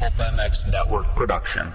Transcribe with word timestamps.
Pulp 0.00 0.14
MX 0.14 0.72
Network 0.72 1.04
production. 1.14 1.74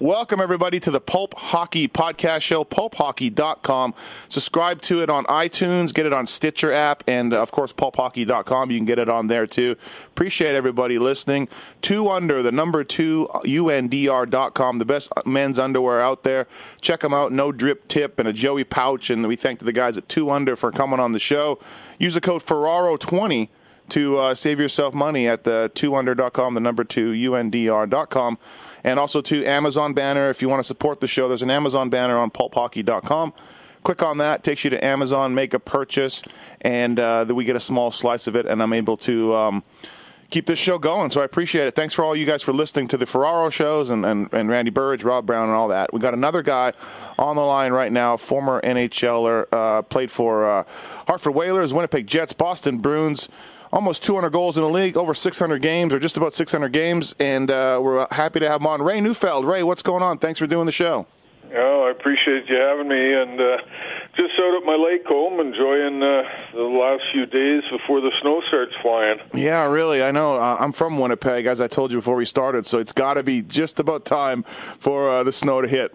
Welcome, 0.00 0.40
everybody, 0.40 0.80
to 0.80 0.90
the 0.90 0.98
Pulp 0.98 1.34
Hockey 1.36 1.86
Podcast 1.86 2.40
Show, 2.40 2.64
pulphockey.com. 2.64 3.92
Subscribe 4.28 4.80
to 4.80 5.02
it 5.02 5.10
on 5.10 5.26
iTunes, 5.26 5.92
get 5.92 6.06
it 6.06 6.12
on 6.14 6.24
Stitcher 6.24 6.72
app, 6.72 7.04
and 7.06 7.34
of 7.34 7.50
course, 7.50 7.74
pulphockey.com. 7.74 8.70
You 8.70 8.78
can 8.78 8.86
get 8.86 8.98
it 8.98 9.10
on 9.10 9.26
there 9.26 9.46
too. 9.46 9.76
Appreciate 10.06 10.54
everybody 10.54 10.98
listening. 10.98 11.50
Two 11.82 12.08
Under, 12.08 12.42
the 12.42 12.50
number 12.50 12.82
two, 12.82 13.28
UNDR.com, 13.44 14.78
the 14.78 14.86
best 14.86 15.12
men's 15.26 15.58
underwear 15.58 16.00
out 16.00 16.22
there. 16.22 16.46
Check 16.80 17.00
them 17.00 17.12
out. 17.12 17.30
No 17.30 17.52
drip 17.52 17.86
tip 17.86 18.18
and 18.18 18.26
a 18.26 18.32
Joey 18.32 18.64
pouch. 18.64 19.10
And 19.10 19.28
we 19.28 19.36
thank 19.36 19.60
the 19.60 19.70
guys 19.70 19.98
at 19.98 20.08
Two 20.08 20.30
Under 20.30 20.56
for 20.56 20.72
coming 20.72 20.98
on 20.98 21.12
the 21.12 21.18
show. 21.18 21.58
Use 21.98 22.14
the 22.14 22.22
code 22.22 22.42
Ferraro20 22.42 23.50
to 23.90 24.18
uh, 24.18 24.34
save 24.34 24.58
yourself 24.58 24.94
money 24.94 25.28
at 25.28 25.44
the 25.44 25.70
2under.com, 25.74 26.54
the 26.54 26.60
number 26.60 26.84
two, 26.84 27.12
UNDR.com. 27.12 28.38
And 28.82 28.98
also 28.98 29.20
to 29.22 29.44
Amazon 29.44 29.92
banner. 29.92 30.30
If 30.30 30.40
you 30.40 30.48
want 30.48 30.60
to 30.60 30.66
support 30.66 31.00
the 31.00 31.06
show, 31.06 31.28
there's 31.28 31.42
an 31.42 31.50
Amazon 31.50 31.90
banner 31.90 32.18
on 32.18 32.30
pulphockey.com. 32.30 33.34
Click 33.82 34.02
on 34.02 34.18
that, 34.18 34.42
takes 34.42 34.64
you 34.64 34.70
to 34.70 34.84
Amazon, 34.84 35.34
make 35.34 35.54
a 35.54 35.58
purchase, 35.58 36.22
and 36.60 36.98
uh, 36.98 37.24
then 37.24 37.34
we 37.34 37.44
get 37.44 37.56
a 37.56 37.60
small 37.60 37.90
slice 37.90 38.26
of 38.26 38.36
it, 38.36 38.46
and 38.46 38.62
I'm 38.62 38.72
able 38.72 38.96
to. 38.98 39.34
Um, 39.34 39.62
keep 40.30 40.46
this 40.46 40.58
show 40.58 40.78
going. 40.78 41.10
So 41.10 41.20
I 41.20 41.24
appreciate 41.24 41.66
it. 41.66 41.74
Thanks 41.74 41.92
for 41.92 42.04
all 42.04 42.16
you 42.16 42.24
guys 42.24 42.42
for 42.42 42.52
listening 42.52 42.88
to 42.88 42.96
the 42.96 43.04
Ferraro 43.04 43.50
shows 43.50 43.90
and, 43.90 44.06
and, 44.06 44.32
and 44.32 44.48
Randy 44.48 44.70
Burridge, 44.70 45.02
Rob 45.02 45.26
Brown, 45.26 45.48
and 45.48 45.56
all 45.56 45.68
that. 45.68 45.92
We 45.92 46.00
got 46.00 46.14
another 46.14 46.42
guy 46.42 46.72
on 47.18 47.36
the 47.36 47.42
line 47.42 47.72
right 47.72 47.92
now, 47.92 48.16
former 48.16 48.60
NHLer, 48.62 49.46
uh, 49.52 49.82
played 49.82 50.10
for 50.10 50.48
uh, 50.48 50.64
Hartford 51.06 51.34
Whalers, 51.34 51.74
Winnipeg 51.74 52.06
Jets, 52.06 52.32
Boston 52.32 52.78
Bruins. 52.78 53.28
Almost 53.72 54.02
200 54.02 54.30
goals 54.30 54.56
in 54.56 54.64
the 54.64 54.68
league, 54.68 54.96
over 54.96 55.14
600 55.14 55.62
games, 55.62 55.92
or 55.92 56.00
just 56.00 56.16
about 56.16 56.34
600 56.34 56.72
games, 56.72 57.14
and 57.20 57.50
uh, 57.50 57.78
we're 57.80 58.04
happy 58.10 58.40
to 58.40 58.48
have 58.48 58.60
him 58.60 58.66
on. 58.66 58.82
Ray 58.82 59.00
Neufeld. 59.00 59.44
Ray, 59.44 59.62
what's 59.62 59.82
going 59.82 60.02
on? 60.02 60.18
Thanks 60.18 60.40
for 60.40 60.48
doing 60.48 60.66
the 60.66 60.72
show. 60.72 61.06
Oh, 61.54 61.84
I 61.86 61.90
appreciate 61.90 62.48
you 62.48 62.56
having 62.56 62.88
me, 62.88 63.12
and 63.14 63.40
uh, 63.40 63.56
just 64.16 64.32
out 64.40 64.60
at 64.60 64.64
my 64.66 64.74
lake 64.74 65.06
home, 65.06 65.38
enjoying 65.40 66.02
uh, 66.02 66.22
the 66.52 66.62
last 66.62 67.02
few 67.12 67.26
days 67.26 67.62
before 67.70 68.00
the 68.00 68.10
snow 68.20 68.40
starts 68.48 68.72
flying. 68.82 69.18
Yeah, 69.34 69.64
really. 69.66 70.02
I 70.02 70.10
know. 70.10 70.36
Uh, 70.36 70.56
I'm 70.58 70.72
from 70.72 70.98
Winnipeg, 70.98 71.46
as 71.46 71.60
I 71.60 71.68
told 71.68 71.92
you 71.92 71.98
before 71.98 72.16
we 72.16 72.24
started, 72.24 72.66
so 72.66 72.78
it's 72.78 72.92
got 72.92 73.14
to 73.14 73.22
be 73.22 73.40
just 73.40 73.78
about 73.78 74.04
time 74.04 74.42
for 74.44 75.08
uh, 75.08 75.22
the 75.22 75.32
snow 75.32 75.60
to 75.60 75.68
hit. 75.68 75.92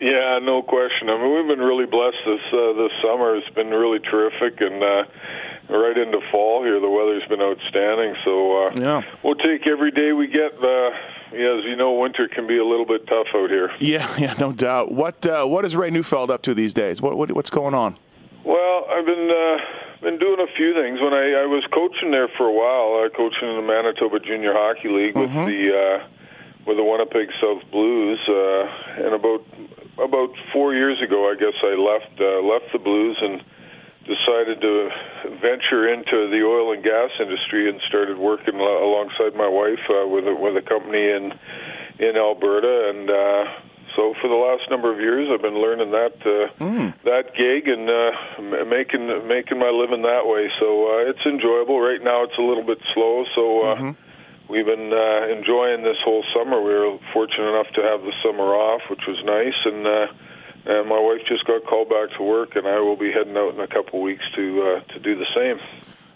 Yeah, 0.00 0.38
no 0.42 0.62
question. 0.62 1.10
I 1.10 1.18
mean, 1.18 1.34
we've 1.34 1.46
been 1.56 1.64
really 1.64 1.84
blessed 1.86 2.16
this 2.24 2.40
uh, 2.52 2.72
this 2.72 2.92
summer. 3.02 3.36
It's 3.36 3.50
been 3.54 3.68
really 3.68 3.98
terrific, 3.98 4.60
and 4.60 4.82
uh, 4.82 5.04
right 5.68 5.96
into 5.96 6.20
fall 6.32 6.62
here, 6.64 6.80
the 6.80 6.88
weather's 6.88 7.26
been 7.28 7.42
outstanding. 7.42 8.14
So 8.24 8.64
uh, 8.66 8.70
Yeah. 8.76 9.02
we'll 9.22 9.34
take 9.34 9.66
every 9.66 9.90
day 9.90 10.12
we 10.12 10.26
get. 10.26 10.54
Uh, 10.54 10.90
yeah, 11.32 11.58
as 11.58 11.64
you 11.64 11.76
know, 11.76 11.92
winter 11.92 12.26
can 12.28 12.46
be 12.46 12.58
a 12.58 12.64
little 12.64 12.86
bit 12.86 13.06
tough 13.06 13.26
out 13.34 13.50
here. 13.50 13.70
Yeah, 13.78 14.08
yeah, 14.18 14.34
no 14.40 14.52
doubt. 14.52 14.90
What 14.90 15.26
uh, 15.26 15.44
what 15.46 15.64
is 15.66 15.76
Ray 15.76 15.90
Neufeld 15.90 16.30
up 16.30 16.42
to 16.42 16.54
these 16.54 16.72
days? 16.72 17.02
What, 17.02 17.16
what 17.18 17.30
what's 17.32 17.50
going 17.50 17.74
on? 17.74 17.96
Well, 18.42 18.86
I've 18.90 19.04
been 19.04 19.30
uh, 19.30 19.58
been 20.00 20.18
doing 20.18 20.40
a 20.40 20.50
few 20.56 20.72
things. 20.72 20.98
When 20.98 21.12
I, 21.12 21.42
I 21.42 21.46
was 21.46 21.62
coaching 21.74 22.10
there 22.10 22.28
for 22.38 22.46
a 22.46 22.52
while, 22.52 23.04
uh, 23.04 23.10
coaching 23.14 23.48
in 23.50 23.56
the 23.56 23.62
Manitoba 23.62 24.18
Junior 24.20 24.54
Hockey 24.54 24.88
League 24.88 25.14
with 25.14 25.30
the 25.30 26.00
uh, 26.00 26.08
with 26.66 26.76
the 26.76 26.84
Winnipeg 26.84 27.28
South 27.40 27.62
Blues, 27.70 28.18
uh, 28.28 29.04
and 29.04 29.14
about 29.14 29.44
about 29.98 30.30
four 30.52 30.74
years 30.74 31.00
ago, 31.02 31.30
I 31.30 31.34
guess 31.34 31.54
I 31.62 31.74
left 31.74 32.20
uh, 32.20 32.40
left 32.46 32.72
the 32.72 32.78
Blues 32.78 33.18
and 33.20 33.42
decided 34.06 34.60
to 34.60 34.90
venture 35.40 35.92
into 35.92 36.28
the 36.30 36.42
oil 36.44 36.72
and 36.72 36.82
gas 36.82 37.10
industry 37.20 37.68
and 37.68 37.80
started 37.88 38.18
working 38.18 38.58
lo- 38.58 38.82
alongside 38.84 39.36
my 39.36 39.48
wife 39.48 39.80
uh, 39.90 40.08
with 40.08 40.26
a, 40.26 40.34
with 40.34 40.56
a 40.56 40.62
company 40.62 41.08
in 41.10 41.32
in 41.98 42.16
Alberta 42.16 42.90
and. 42.90 43.10
Uh, 43.10 43.44
so 43.96 44.14
for 44.22 44.28
the 44.28 44.36
last 44.38 44.70
number 44.70 44.92
of 44.92 45.00
years, 45.00 45.28
I've 45.34 45.42
been 45.42 45.60
learning 45.60 45.90
that 45.90 46.14
uh, 46.24 46.64
that 47.04 47.34
gig 47.34 47.66
and 47.66 47.90
uh, 47.90 48.64
making 48.64 49.26
making 49.26 49.58
my 49.58 49.68
living 49.68 50.02
that 50.02 50.26
way. 50.30 50.48
So 50.60 50.86
uh, 50.86 51.10
it's 51.10 51.26
enjoyable. 51.26 51.80
Right 51.80 52.00
now, 52.00 52.22
it's 52.22 52.38
a 52.38 52.40
little 52.40 52.62
bit 52.62 52.78
slow. 52.94 53.24
So 53.34 53.62
uh, 53.66 53.74
we've 54.50 54.66
been 54.66 54.92
uh, 54.92 55.32
enjoying 55.32 55.82
this 55.82 55.96
whole 56.04 56.24
summer. 56.34 56.60
We 56.60 56.74
were 56.74 56.98
fortunate 57.12 57.48
enough 57.48 57.72
to 57.74 57.82
have 57.82 58.02
the 58.02 58.12
summer 58.22 58.54
off, 58.54 58.82
which 58.90 59.06
was 59.06 59.22
nice. 59.24 59.54
And 59.64 59.86
uh, 59.86 60.06
and 60.66 60.88
my 60.88 60.98
wife 61.00 61.22
just 61.26 61.46
got 61.46 61.64
called 61.64 61.88
back 61.88 62.10
to 62.18 62.22
work, 62.22 62.56
and 62.56 62.66
I 62.66 62.80
will 62.80 62.96
be 62.96 63.10
heading 63.12 63.36
out 63.36 63.54
in 63.54 63.60
a 63.60 63.68
couple 63.68 64.02
weeks 64.02 64.24
to 64.34 64.62
uh, 64.62 64.92
to 64.92 64.98
do 64.98 65.16
the 65.16 65.26
same. 65.34 65.58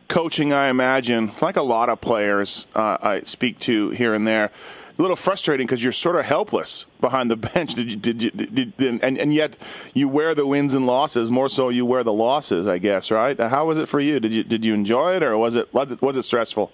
Coaching, 0.09 0.53
I 0.53 0.69
imagine, 0.69 1.33
like 1.41 1.57
a 1.57 1.63
lot 1.63 1.89
of 1.89 2.01
players 2.01 2.67
uh, 2.75 2.99
I 3.01 3.21
speak 3.21 3.59
to 3.61 3.89
here 3.91 4.13
and 4.13 4.27
there, 4.27 4.51
a 4.99 5.03
little 5.03 5.17
frustrating 5.17 5.67
because 5.67 5.83
you're 5.83 5.93
sort 5.93 6.17
of 6.17 6.27
helpless 6.27 6.85
behind 7.01 7.31
the 7.31 7.37
bench. 7.55 7.75
Did 7.75 7.91
you, 7.91 7.97
did 7.97 8.23
you, 8.23 8.31
did, 8.31 8.77
did, 8.77 9.03
and, 9.03 9.19
and 9.19 9.35
yet 9.35 9.57
you 9.95 10.09
wear 10.09 10.35
the 10.35 10.47
wins 10.47 10.75
and 10.75 10.87
losses 10.87 11.31
more 11.31 11.49
so 11.49 11.71
you 11.71 11.87
wear 11.87 12.03
the 12.03 12.13
losses, 12.13 12.69
I 12.69 12.79
guess, 12.79 13.11
right? 13.11 13.39
How 13.39 13.65
was 13.65 13.79
it 13.79 13.89
for 13.89 13.99
you? 13.99 14.21
Did 14.21 14.33
you 14.33 14.45
did 14.45 14.65
you 14.65 14.75
enjoy 14.75 15.17
it 15.17 15.23
or 15.23 15.39
was 15.39 15.57
it 15.57 15.73
was 15.73 15.93
it, 15.93 16.03
was 16.03 16.19
it 16.19 16.25
stressful? 16.25 16.71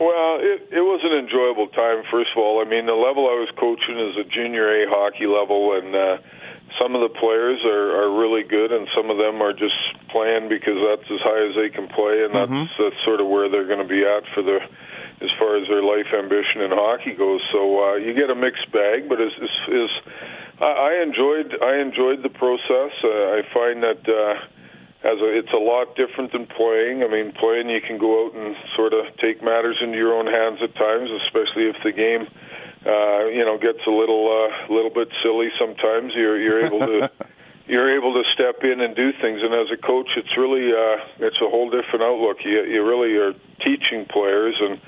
Well, 0.00 0.40
it, 0.40 0.72
it 0.72 0.80
was 0.80 1.04
an 1.04 1.12
enjoyable 1.12 1.68
time. 1.76 2.08
First 2.08 2.32
of 2.32 2.40
all, 2.40 2.64
I 2.64 2.64
mean, 2.64 2.88
the 2.88 2.96
level 2.96 3.28
I 3.28 3.36
was 3.36 3.52
coaching 3.60 4.00
is 4.00 4.16
a 4.16 4.24
junior 4.24 4.64
A 4.64 4.88
hockey 4.88 5.28
level, 5.28 5.76
and 5.76 5.92
uh, 5.92 6.16
some 6.80 6.96
of 6.96 7.04
the 7.04 7.12
players 7.20 7.60
are, 7.68 8.00
are 8.00 8.08
really 8.08 8.40
good, 8.40 8.72
and 8.72 8.88
some 8.96 9.12
of 9.12 9.20
them 9.20 9.44
are 9.44 9.52
just 9.52 9.76
playing 10.08 10.48
because 10.48 10.80
that's 10.80 11.04
as 11.04 11.20
high 11.20 11.44
as 11.44 11.52
they 11.52 11.68
can 11.68 11.84
play, 11.92 12.24
and 12.24 12.32
that's 12.32 12.72
that's 12.80 12.96
sort 13.04 13.20
of 13.20 13.28
where 13.28 13.52
they're 13.52 13.68
going 13.68 13.84
to 13.84 13.92
be 13.92 14.00
at 14.00 14.24
for 14.32 14.40
the 14.40 14.64
as 15.20 15.28
far 15.36 15.60
as 15.60 15.68
their 15.68 15.84
life 15.84 16.08
ambition 16.16 16.64
in 16.64 16.72
hockey 16.72 17.12
goes. 17.12 17.44
So 17.52 17.60
uh, 17.60 17.94
you 18.00 18.16
get 18.16 18.32
a 18.32 18.38
mixed 18.38 18.72
bag, 18.72 19.04
but 19.04 19.20
is 19.20 19.36
is, 19.36 19.56
is 19.68 19.90
I 20.64 20.96
I 20.96 21.04
enjoyed 21.04 21.60
I 21.60 21.76
enjoyed 21.76 22.24
the 22.24 22.32
process. 22.32 22.96
Uh, 23.04 23.36
I 23.36 23.44
find 23.52 23.84
that. 23.84 24.00
Uh, 24.08 24.48
as 25.02 25.18
a, 25.18 25.38
it's 25.38 25.52
a 25.52 25.62
lot 25.62 25.96
different 25.96 26.32
than 26.32 26.46
playing. 26.46 27.02
I 27.02 27.08
mean, 27.08 27.32
playing 27.32 27.70
you 27.70 27.80
can 27.80 27.98
go 27.98 28.26
out 28.26 28.34
and 28.34 28.54
sort 28.76 28.92
of 28.92 29.06
take 29.16 29.42
matters 29.42 29.78
into 29.80 29.96
your 29.96 30.14
own 30.14 30.26
hands 30.26 30.60
at 30.62 30.74
times, 30.74 31.10
especially 31.24 31.68
if 31.68 31.76
the 31.82 31.92
game, 31.92 32.28
uh, 32.84 33.24
you 33.26 33.44
know, 33.44 33.56
gets 33.56 33.80
a 33.86 33.90
little 33.90 34.28
uh, 34.28 34.72
little 34.72 34.90
bit 34.90 35.08
silly. 35.22 35.48
Sometimes 35.58 36.12
you're 36.14 36.38
you're 36.38 36.64
able 36.64 36.80
to 36.80 37.10
you're 37.70 37.94
able 37.94 38.12
to 38.14 38.24
step 38.34 38.64
in 38.64 38.80
and 38.80 38.96
do 38.96 39.12
things. 39.22 39.40
And 39.42 39.54
as 39.54 39.70
a 39.70 39.78
coach, 39.78 40.10
it's 40.16 40.36
really 40.36 40.74
uh, 40.74 40.98
it's 41.22 41.40
a 41.40 41.48
whole 41.48 41.70
different 41.70 42.02
outlook. 42.02 42.38
You 42.44 42.64
you 42.64 42.84
really 42.84 43.14
are 43.16 43.32
teaching 43.62 44.06
players 44.10 44.58
and 44.58 44.80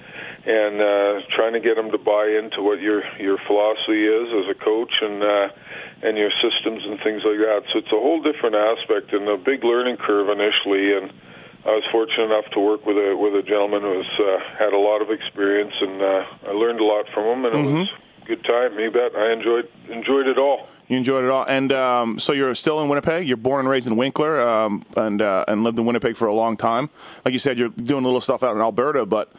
and 0.45 0.75
uh, 0.83 1.23
trying 1.31 1.53
to 1.55 1.61
get 1.61 1.77
them 1.77 1.93
to 1.93 1.99
buy 1.99 2.27
into 2.27 2.61
what 2.61 2.81
your 2.81 3.07
your 3.23 3.39
philosophy 3.47 4.05
is 4.05 4.29
as 4.35 4.51
a 4.51 4.59
coach 4.59 4.93
and. 5.01 5.23
Uh, 5.23 5.49
and 6.03 6.19
your 6.19 6.31
systems 6.43 6.83
and 6.85 6.99
things 6.99 7.23
like 7.23 7.39
that. 7.39 7.63
So 7.73 7.79
it's 7.79 7.93
a 7.95 8.01
whole 8.03 8.21
different 8.21 8.57
aspect 8.57 9.13
and 9.13 9.29
a 9.29 9.37
big 9.37 9.63
learning 9.63 9.99
curve 9.99 10.29
initially. 10.29 10.99
And 10.99 11.13
I 11.65 11.79
was 11.79 11.85
fortunate 11.93 12.27
enough 12.27 12.51
to 12.55 12.61
work 12.61 12.85
with 12.85 12.97
a 12.97 13.15
with 13.15 13.39
a 13.39 13.43
gentleman 13.47 13.83
who's 13.83 14.11
uh, 14.19 14.43
had 14.59 14.73
a 14.75 14.83
lot 14.83 15.01
of 15.01 15.11
experience, 15.15 15.73
and 15.81 16.03
uh, 16.03 16.51
I 16.51 16.53
learned 16.59 16.81
a 16.81 16.85
lot 16.85 17.07
from 17.15 17.23
him, 17.23 17.45
and 17.47 17.55
it 17.55 17.71
was 17.71 17.89
a 18.23 18.27
good 18.27 18.43
time. 18.43 18.77
You 18.79 18.91
bet. 18.91 19.15
I 19.15 19.33
enjoyed 19.33 19.71
enjoyed 19.89 20.27
it 20.27 20.39
all. 20.39 20.67
You 20.93 20.99
enjoyed 20.99 21.25
it 21.25 21.31
all, 21.31 21.47
and 21.49 21.73
um, 21.73 22.19
so 22.19 22.35
you're 22.35 22.55
still 22.55 22.83
in 22.83 22.91
Winnipeg. 22.91 23.27
You're 23.27 23.39
born 23.39 23.61
and 23.61 23.69
raised 23.71 23.87
in 23.87 23.97
Winkler, 23.97 24.39
um, 24.47 24.85
and 24.95 25.23
uh, 25.23 25.43
and 25.49 25.65
lived 25.65 25.79
in 25.79 25.87
Winnipeg 25.87 26.19
for 26.19 26.27
a 26.27 26.35
long 26.35 26.55
time. 26.55 26.91
Like 27.25 27.33
you 27.33 27.39
said, 27.39 27.59
you're 27.59 27.71
doing 27.71 28.05
a 28.05 28.07
little 28.07 28.21
stuff 28.21 28.43
out 28.43 28.55
in 28.55 28.61
Alberta, 28.61 29.07
but 29.07 29.33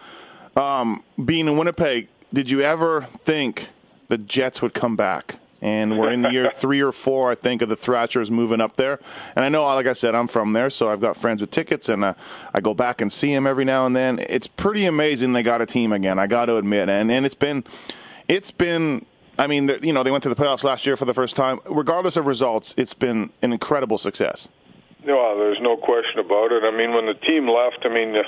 um, 0.58 1.04
being 1.24 1.48
in 1.48 1.56
Winnipeg, 1.56 2.08
did 2.34 2.50
you 2.50 2.62
ever 2.62 3.02
think 3.24 3.68
the 4.08 4.18
Jets 4.18 4.64
would 4.64 4.74
come 4.74 4.96
back? 4.96 5.36
And 5.62 6.00
we're 6.00 6.12
in 6.12 6.24
year 6.24 6.50
three 6.56 6.82
or 6.82 6.92
four, 6.92 7.30
I 7.30 7.36
think, 7.36 7.62
of 7.62 7.70
the 7.70 7.76
Thrashers 7.76 8.32
moving 8.32 8.60
up 8.60 8.76
there. 8.76 9.00
And 9.36 9.46
I 9.46 9.50
know, 9.50 9.64
like 9.64 9.86
I 9.86 9.94
said, 9.94 10.16
I'm 10.16 10.28
from 10.28 10.54
there, 10.54 10.72
so 10.72 10.90
I've 10.90 11.02
got 11.02 11.18
friends 11.18 11.40
with 11.40 11.52
tickets, 11.52 11.88
and 11.88 12.04
uh, 12.04 12.16
I 12.52 12.62
go 12.62 12.74
back 12.74 13.00
and 13.00 13.14
see 13.14 13.32
them 13.32 13.46
every 13.46 13.64
now 13.64 13.86
and 13.86 13.96
then. 13.96 14.18
It's 14.28 14.48
pretty 14.48 14.86
amazing 14.86 15.34
they 15.34 15.44
got 15.44 15.62
a 15.62 15.68
team 15.68 15.94
again. 15.94 16.18
I 16.18 16.26
got 16.26 16.48
to 16.48 16.58
admit, 16.58 16.90
and 16.90 17.12
and 17.12 17.28
it's 17.28 17.36
been, 17.36 17.64
it's 18.28 18.50
been. 18.50 19.06
I 19.38 19.48
mean, 19.48 19.70
you 19.82 19.94
know, 19.94 20.04
they 20.04 20.12
went 20.12 20.24
to 20.24 20.30
the 20.30 20.36
playoffs 20.36 20.64
last 20.64 20.86
year 20.86 20.96
for 20.96 21.06
the 21.06 21.14
first 21.14 21.36
time. 21.36 21.60
Regardless 21.70 22.18
of 22.18 22.28
results, 22.28 22.74
it's 22.78 22.94
been 22.94 23.32
an 23.42 23.52
incredible 23.52 23.98
success. 23.98 24.48
No, 25.06 25.38
there's 25.38 25.60
no 25.62 25.76
question 25.76 26.20
about 26.20 26.52
it. 26.52 26.64
I 26.64 26.72
mean, 26.72 26.94
when 26.94 27.08
the 27.08 27.14
team 27.16 27.50
left, 27.50 27.80
I 27.84 27.90
mean, 27.90 28.16
uh, 28.16 28.24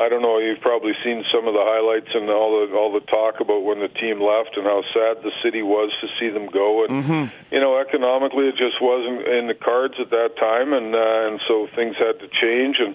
I 0.00 0.08
don't 0.08 0.22
know. 0.22 0.38
You've 0.38 0.60
probably 0.60 0.92
seen 1.04 1.22
some 1.30 1.46
of 1.46 1.52
the 1.52 1.60
highlights 1.60 2.08
and 2.14 2.30
all 2.30 2.64
the 2.64 2.74
all 2.74 2.92
the 2.92 3.04
talk 3.06 3.40
about 3.40 3.62
when 3.64 3.80
the 3.80 3.88
team 3.88 4.22
left 4.22 4.56
and 4.56 4.64
how 4.64 4.82
sad 4.94 5.22
the 5.22 5.32
city 5.42 5.60
was 5.62 5.92
to 6.00 6.06
see 6.18 6.30
them 6.30 6.46
go. 6.46 6.84
And 6.84 7.04
Mm-hmm. 7.04 7.54
you 7.54 7.60
know, 7.60 7.78
economically, 7.78 8.48
it 8.48 8.56
just 8.56 8.80
wasn't 8.80 9.26
in 9.28 9.48
the 9.48 9.54
cards 9.54 9.94
at 10.00 10.08
that 10.10 10.38
time, 10.38 10.72
and 10.72 10.94
uh, 10.94 11.28
and 11.28 11.40
so 11.46 11.68
things 11.74 11.96
had 11.96 12.18
to 12.20 12.28
change 12.40 12.76
and. 12.80 12.94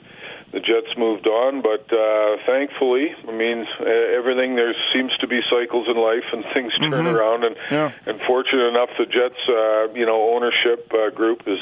The 0.53 0.59
Jets 0.59 0.95
moved 0.95 1.25
on, 1.25 1.63
but 1.63 1.91
uh, 1.91 2.37
thankfully, 2.45 3.09
I 3.27 3.31
mean, 3.31 3.65
uh, 3.81 3.85
everything 3.89 4.55
there 4.55 4.75
seems 4.93 5.11
to 5.17 5.27
be 5.27 5.41
cycles 5.49 5.87
in 5.89 5.97
life, 5.97 6.29
and 6.31 6.45
things 6.53 6.71
turn 6.77 7.07
around. 7.07 7.43
And 7.43 7.55
Yeah. 7.71 7.91
and 8.05 8.21
fortunate 8.21 8.67
enough, 8.67 8.89
the 8.99 9.07
Jets, 9.07 9.41
uh, 9.49 9.87
you 9.95 10.05
know, 10.05 10.29
ownership 10.35 10.93
uh, 10.93 11.09
group 11.09 11.47
is, 11.47 11.57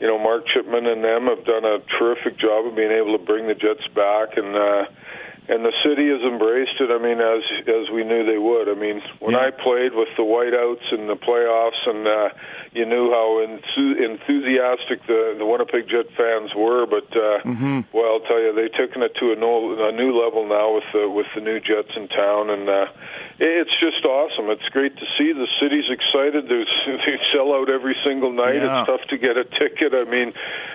you 0.00 0.06
know, 0.06 0.18
Mark 0.18 0.46
Chipman 0.46 0.86
and 0.86 1.04
them 1.04 1.26
have 1.26 1.44
done 1.44 1.66
a 1.66 1.80
terrific 1.98 2.38
job 2.38 2.64
of 2.64 2.74
being 2.74 2.92
able 2.92 3.12
to 3.12 3.22
bring 3.22 3.46
the 3.46 3.54
Jets 3.54 3.86
back, 3.88 4.38
and 4.38 4.56
uh, 4.56 4.84
and 5.46 5.64
the 5.64 5.72
city 5.84 6.08
has 6.08 6.22
embraced 6.22 6.80
it. 6.80 6.90
I 6.90 6.98
mean, 6.98 7.20
as 7.20 7.42
as 7.68 7.90
we 7.92 8.02
knew 8.04 8.24
they 8.24 8.38
would. 8.38 8.68
I 8.68 8.74
mean, 8.74 9.02
when 9.20 9.32
Yeah. 9.32 9.46
I 9.46 9.50
played 9.50 9.92
with 9.94 10.08
the 10.16 10.22
Whiteouts 10.24 10.92
in 10.92 11.06
the 11.06 11.16
playoffs, 11.16 11.82
and 11.86 12.06
uh, 12.08 12.28
you 12.72 12.86
knew 12.86 13.10
how 13.10 13.44
enthu- 13.44 14.00
enthusiastic 14.00 15.06
the 15.06 15.34
the 15.38 15.44
Winnipeg 15.44 15.88
Jet 15.88 16.06
fans 16.16 16.54
were, 16.54 16.86
but 16.86 17.08
uh, 17.16 17.38
well, 17.92 18.06
I'll 18.14 18.26
tell 18.26 18.40
you, 18.40 18.54
they've 18.54 18.72
taken 18.72 19.02
it 19.02 19.14
to 19.20 19.32
a, 19.32 19.36
no, 19.36 19.72
a 19.88 19.92
new 19.92 20.16
level 20.18 20.48
now 20.48 20.74
with 20.74 20.84
the 20.92 21.08
with 21.10 21.26
the 21.34 21.40
new 21.40 21.60
Jets 21.60 21.92
in 21.96 22.08
town, 22.08 22.48
and 22.50 22.68
uh, 22.68 22.86
it's 23.38 23.70
just 23.80 24.04
awesome. 24.04 24.50
It's 24.50 24.68
great 24.70 24.96
to 24.96 25.06
see 25.18 25.32
the 25.32 25.48
city's 25.60 25.90
excited. 25.90 26.48
There's 26.48 26.70
they 26.86 27.18
sell 27.32 27.52
out 27.54 27.68
every 27.68 27.96
single 28.04 28.32
night. 28.32 28.56
Yeah. 28.56 28.80
It's 28.80 28.86
tough 28.88 29.02
to 29.10 29.18
get 29.18 29.36
a 29.36 29.44
ticket. 29.44 29.94
I 29.94 30.04
mean, 30.04 30.32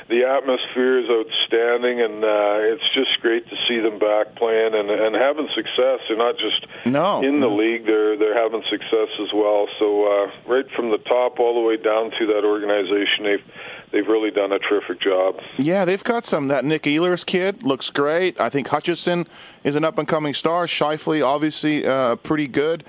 the 0.09 0.25
atmosphere 0.25 0.99
is 0.99 1.07
outstanding, 1.09 2.01
and 2.01 2.23
uh, 2.23 2.73
it's 2.75 2.83
just 2.93 3.19
great 3.21 3.47
to 3.49 3.55
see 3.67 3.79
them 3.79 3.99
back 3.99 4.35
playing 4.35 4.73
and 4.75 4.89
and 4.89 5.15
having 5.15 5.47
success. 5.55 5.99
They're 6.07 6.17
not 6.17 6.35
just 6.37 6.65
No. 6.85 7.21
in 7.23 7.39
the 7.39 7.49
league; 7.49 7.85
they're 7.85 8.17
they're 8.17 8.37
having 8.37 8.63
success 8.69 9.09
as 9.21 9.31
well. 9.33 9.67
So 9.79 10.05
uh, 10.05 10.31
right 10.47 10.65
from 10.75 10.91
the 10.91 10.99
top 10.99 11.39
all 11.39 11.53
the 11.55 11.65
way 11.65 11.77
down 11.77 12.11
to 12.19 12.25
that 12.27 12.43
organization, 12.43 13.23
they've 13.23 13.47
they've 13.91 14.07
really 14.07 14.31
done 14.31 14.51
a 14.51 14.59
terrific 14.59 15.01
job. 15.01 15.39
Yeah, 15.57 15.85
they've 15.85 16.03
got 16.03 16.25
some. 16.25 16.47
That 16.47 16.65
Nick 16.65 16.83
Ehlers 16.83 17.25
kid 17.25 17.63
looks 17.63 17.89
great. 17.89 18.39
I 18.39 18.49
think 18.49 18.67
Hutchinson 18.67 19.27
is 19.63 19.75
an 19.75 19.83
up 19.83 19.97
and 19.97 20.07
coming 20.07 20.33
star. 20.33 20.65
Scheifele, 20.65 21.25
obviously, 21.25 21.85
uh, 21.85 22.15
pretty 22.17 22.47
good. 22.47 22.83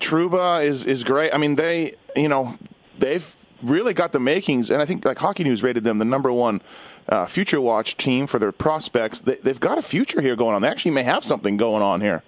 Trouba 0.00 0.64
is 0.64 0.84
is 0.86 1.04
great. 1.04 1.32
I 1.34 1.38
mean, 1.38 1.56
they 1.56 1.94
you 2.16 2.28
know 2.28 2.56
they've 2.98 3.34
really 3.62 3.94
got 3.94 4.12
the 4.12 4.20
makings, 4.20 4.70
and 4.70 4.82
I 4.82 4.84
think 4.84 5.04
like 5.04 5.18
Hockey 5.18 5.44
News 5.44 5.62
rated 5.62 5.84
them 5.84 5.98
the 5.98 6.04
number 6.04 6.32
one 6.32 6.60
uh, 7.08 7.26
future 7.26 7.60
watch 7.60 7.96
team 7.96 8.26
for 8.26 8.38
their 8.38 8.52
prospects. 8.52 9.20
They, 9.20 9.36
they've 9.36 9.60
got 9.60 9.78
a 9.78 9.82
future 9.82 10.20
here 10.20 10.36
going 10.36 10.54
on. 10.54 10.62
They 10.62 10.68
actually 10.68 10.92
may 10.92 11.04
have 11.04 11.24
something 11.24 11.56
going 11.56 11.82
on 11.82 12.00
here. 12.00 12.22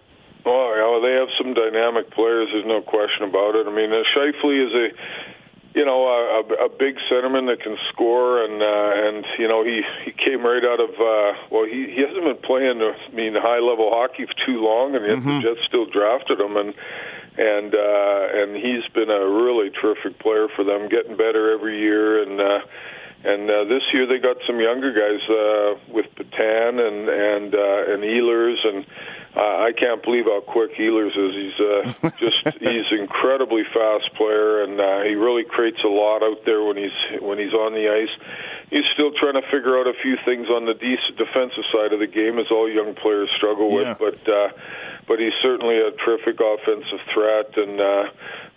Oh, 0.46 0.64
well, 0.94 1.02
they 1.02 1.18
have 1.18 1.28
some 1.36 1.54
dynamic 1.54 2.10
players. 2.12 2.48
There's 2.52 2.66
no 2.66 2.80
question 2.80 3.24
about 3.26 3.56
it. 3.56 3.66
I 3.66 3.74
mean, 3.74 3.90
uh, 3.90 4.04
Scheifele 4.14 4.66
is 4.66 4.72
a, 4.72 4.86
you 5.74 5.84
know, 5.84 6.06
a, 6.06 6.40
a, 6.40 6.66
a 6.66 6.68
big 6.68 6.96
centerman 7.10 7.46
that 7.50 7.60
can 7.60 7.76
score, 7.90 8.44
and 8.44 8.62
uh, 8.62 9.08
and 9.08 9.26
you 9.38 9.48
know 9.48 9.64
he 9.64 9.82
he 10.04 10.12
came 10.12 10.42
right 10.42 10.64
out 10.64 10.80
of. 10.80 10.90
Uh, 10.90 11.38
well, 11.50 11.64
he 11.64 11.90
he 11.90 12.00
hasn't 12.00 12.24
been 12.24 12.42
playing, 12.42 12.80
uh, 12.80 12.94
I 12.94 13.14
mean, 13.14 13.34
high 13.34 13.58
level 13.58 13.90
hockey 13.92 14.26
for 14.26 14.46
too 14.46 14.62
long, 14.62 14.94
and 14.94 15.04
yet 15.04 15.22
the 15.24 15.40
Jets 15.42 15.66
still 15.66 15.86
drafted 15.86 16.40
him, 16.40 16.56
and 16.56 16.74
and 17.36 17.74
uh, 17.74 18.26
and 18.38 18.56
he's 18.56 18.86
been 18.94 19.10
a 19.10 19.26
really 19.28 19.70
terrific 19.70 20.18
player 20.20 20.46
for 20.54 20.64
them, 20.64 20.88
getting 20.88 21.16
better 21.16 21.52
every 21.52 21.80
year, 21.80 22.22
and. 22.22 22.40
uh 22.40 22.60
and 23.24 23.50
uh, 23.50 23.64
this 23.64 23.82
year 23.92 24.06
they 24.06 24.18
got 24.18 24.36
some 24.46 24.60
younger 24.60 24.92
guys 24.92 25.22
uh, 25.28 25.92
with 25.92 26.06
Petan 26.16 26.78
and 26.80 27.08
and 27.08 27.54
uh, 27.54 27.92
and 27.92 28.02
Ehlers, 28.02 28.56
and 28.66 28.86
uh, 29.36 29.40
I 29.66 29.72
can't 29.76 30.02
believe 30.02 30.24
how 30.26 30.40
quick 30.40 30.76
Ehlers 30.76 31.16
is. 31.16 31.34
He's 31.34 31.58
uh, 31.60 32.10
just 32.18 32.58
he's 32.60 32.86
an 32.92 33.00
incredibly 33.00 33.64
fast 33.64 34.12
player, 34.14 34.62
and 34.62 34.80
uh, 34.80 35.02
he 35.02 35.14
really 35.14 35.44
creates 35.44 35.82
a 35.84 35.88
lot 35.88 36.22
out 36.22 36.44
there 36.44 36.62
when 36.62 36.76
he's 36.76 37.20
when 37.20 37.38
he's 37.38 37.54
on 37.54 37.72
the 37.72 37.88
ice. 37.88 38.14
He's 38.70 38.84
still 38.94 39.12
trying 39.12 39.34
to 39.34 39.42
figure 39.50 39.78
out 39.78 39.86
a 39.86 39.92
few 40.02 40.16
things 40.24 40.48
on 40.48 40.64
the 40.66 40.74
de- 40.74 41.14
defensive 41.16 41.64
side 41.72 41.92
of 41.92 42.00
the 42.00 42.06
game, 42.06 42.38
as 42.38 42.46
all 42.50 42.68
young 42.68 42.94
players 42.94 43.30
struggle 43.36 43.70
Yeah. 43.80 43.96
with. 43.98 44.18
But 44.24 44.32
uh, 44.32 44.48
but 45.06 45.18
he's 45.18 45.34
certainly 45.42 45.76
a 45.76 45.90
terrific 46.04 46.40
offensive 46.40 47.00
threat, 47.12 47.56
and 47.56 47.80
uh, 47.80 48.04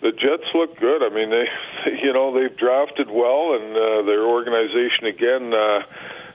the 0.00 0.12
Jets 0.12 0.48
look 0.54 0.78
good. 0.78 1.02
I 1.02 1.08
mean, 1.08 1.30
they 1.30 1.46
you 2.02 2.12
know 2.12 2.32
they've 2.32 2.56
drafted 2.56 3.10
well, 3.10 3.54
and 3.54 3.76
uh, 3.76 4.02
their 4.02 4.24
organization 4.24 5.06
again. 5.06 5.52
Uh, 5.52 5.82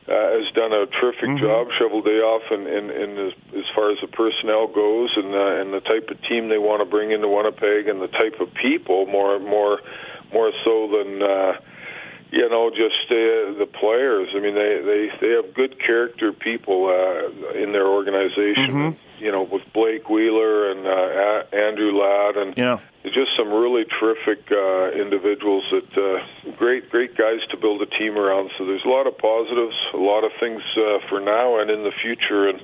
uh, 0.06 0.36
has 0.36 0.51
done 0.54 0.74
a 0.74 0.86
terrific 1.00 1.39
job, 1.39 1.68
Cheveldayoff, 1.80 2.51
in, 2.51 2.68
in, 2.68 2.92
in 2.92 3.27
as, 3.27 3.33
as 3.56 3.63
far 3.74 3.89
as 3.89 3.98
the 4.01 4.07
personnel 4.07 4.68
goes, 4.68 5.10
and 5.15 5.33
uh, 5.33 5.62
and 5.62 5.74
the 5.74 5.80
type 5.80 6.10
of 6.10 6.21
team 6.27 6.50
they 6.50 6.57
want 6.57 6.81
to 6.81 6.86
bring 6.86 7.12
into 7.12 7.30
Winnipeg, 7.30 7.88
and 7.88 8.01
the 8.01 8.09
type 8.09 8.42
of 8.42 8.54
people 8.54 9.06
more 9.06 9.39
more 9.39 9.80
more 10.33 10.51
so 10.66 10.89
than 10.92 11.24
uh, 11.24 11.54
you 12.39 12.50
know 12.50 12.69
just 12.71 13.06
uh, 13.12 13.53
the 13.62 13.68
players. 13.80 14.30
I 14.35 14.39
mean, 14.39 14.56
they 14.56 14.74
they 14.89 15.01
they 15.21 15.31
have 15.38 15.53
good 15.53 15.74
character 15.80 16.33
people 16.33 16.80
uh, 16.89 17.53
in 17.63 17.71
their 17.71 17.88
organization. 17.88 18.97
You 19.19 19.31
know, 19.31 19.44
with 19.44 19.62
Blake 19.74 20.09
Wheeler 20.09 20.69
and 20.71 20.81
uh, 20.85 21.56
Andrew 21.56 21.91
Ladd, 21.97 22.35
and 22.35 22.57
Yeah. 22.57 22.80
just 23.06 23.31
some 23.38 23.50
really 23.53 23.85
terrific 23.97 24.51
uh, 24.51 24.91
individuals 25.00 25.63
that 25.71 25.89
uh, 25.97 26.51
great 26.57 26.89
great 26.89 27.15
guys 27.15 27.39
to 27.51 27.56
build 27.57 27.81
a 27.81 27.85
team 27.85 28.18
around. 28.18 28.51
So 28.57 28.65
there's 28.65 28.83
a 28.83 28.89
lot 28.89 29.07
of 29.07 29.18
positives, 29.18 29.75
a 29.94 29.97
lot 30.13 30.25
of 30.25 30.31
things 30.41 30.62
uh, 30.75 31.00
for 31.07 31.21
now 31.21 31.59
and 31.62 31.69
in 31.71 31.83
the 31.83 31.94
future, 32.01 32.50
and 32.50 32.59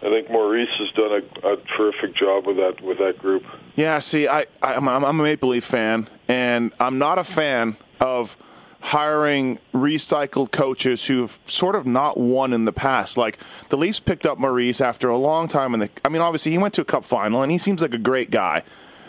I 0.00 0.08
think 0.08 0.30
Maurice 0.30 0.74
has 0.78 0.90
done 0.92 1.12
a, 1.20 1.48
a 1.52 1.56
terrific 1.76 2.16
job 2.16 2.46
with 2.46 2.56
that 2.56 2.80
with 2.80 2.98
that 2.98 3.18
group. 3.18 3.42
Yeah, 3.74 3.98
see, 3.98 4.26
I, 4.26 4.46
I'm, 4.62 4.88
I'm 4.88 5.04
a 5.04 5.12
Maple 5.12 5.50
Leaf 5.50 5.64
fan, 5.64 6.08
and 6.28 6.72
I'm 6.80 6.96
not 6.98 7.18
a 7.18 7.24
fan 7.24 7.76
of 8.00 8.38
hiring 8.84 9.58
recycled 9.72 10.50
coaches 10.50 11.06
who've 11.06 11.38
sort 11.46 11.74
of 11.74 11.86
not 11.86 12.18
won 12.18 12.52
in 12.52 12.66
the 12.66 12.72
past. 12.72 13.16
Like 13.16 13.38
the 13.70 13.78
Leafs 13.78 13.98
picked 13.98 14.26
up 14.26 14.38
Maurice 14.38 14.82
after 14.82 15.08
a 15.08 15.16
long 15.16 15.48
time 15.48 15.72
in 15.72 15.80
the. 15.80 15.90
I 16.04 16.10
mean, 16.10 16.20
obviously 16.20 16.52
he 16.52 16.58
went 16.58 16.74
to 16.74 16.82
a 16.82 16.84
Cup 16.84 17.04
final, 17.04 17.42
and 17.42 17.50
he 17.50 17.56
seems 17.56 17.80
like 17.80 17.94
a 17.94 17.98
great 17.98 18.30
guy. 18.30 18.62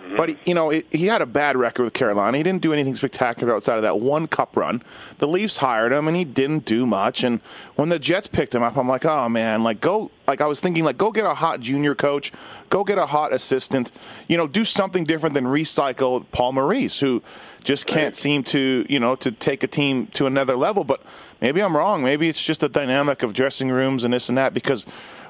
Mm-hmm. 0.06 0.16
But 0.16 0.30
he, 0.30 0.38
you 0.46 0.54
know, 0.54 0.70
he 0.70 0.84
he 0.92 1.08
had 1.08 1.22
a 1.22 1.26
bad 1.26 1.58
record 1.58 1.84
with 1.84 1.94
Carolina. 1.94 2.38
He 2.38 2.44
didn't 2.44 2.62
do 2.62 2.72
anything 2.72 2.96
spectacular 2.96 3.54
outside 3.54 3.76
of 3.76 3.82
that 3.82 4.00
one 4.00 4.28
cup 4.28 4.56
run. 4.56 4.82
The 5.18 5.28
Leafs 5.28 5.58
hired 5.58 5.92
him, 5.92 6.08
and 6.08 6.16
he 6.16 6.24
didn't 6.24 6.64
do 6.64 6.86
much. 6.86 7.22
And 7.26 7.42
when 7.76 7.90
the 7.90 8.00
Jets 8.00 8.28
picked 8.28 8.56
him 8.56 8.64
up, 8.64 8.78
I'm 8.78 8.88
like, 8.88 9.04
oh 9.04 9.28
man, 9.28 9.62
like 9.64 9.82
go. 9.82 10.10
Like 10.26 10.40
I 10.40 10.48
was 10.48 10.62
thinking, 10.62 10.86
like 10.86 10.98
go 10.98 11.12
get 11.12 11.26
a 11.26 11.34
hot 11.34 11.60
junior 11.60 11.96
coach, 11.96 12.32
go 12.70 12.86
get 12.86 12.98
a 12.98 13.08
hot 13.08 13.34
assistant. 13.34 13.92
You 14.30 14.38
know, 14.38 14.48
do 14.48 14.64
something 14.64 15.04
different 15.04 15.36
than 15.36 15.46
recycle 15.46 16.26
Paul 16.32 16.54
Maurice, 16.54 17.02
who 17.02 17.22
just 17.66 17.86
can't 17.86 18.06
Right. 18.06 18.16
seem 18.16 18.44
to, 18.46 18.86
you 18.88 19.00
know, 19.00 19.16
to 19.16 19.32
take 19.32 19.64
a 19.64 19.68
team 19.68 20.08
to 20.14 20.26
another 20.26 20.56
level. 20.56 20.84
But 20.86 21.02
maybe 21.42 21.62
I'm 21.62 21.76
wrong. 21.76 22.02
Maybe 22.04 22.30
it's 22.30 22.46
just 22.46 22.64
a 22.64 22.70
dynamic 22.70 23.22
of 23.24 23.34
dressing 23.34 23.70
rooms 23.70 24.04
and 24.06 24.14
this 24.14 24.30
and 24.30 24.38
that. 24.38 24.54
Because 24.54 24.86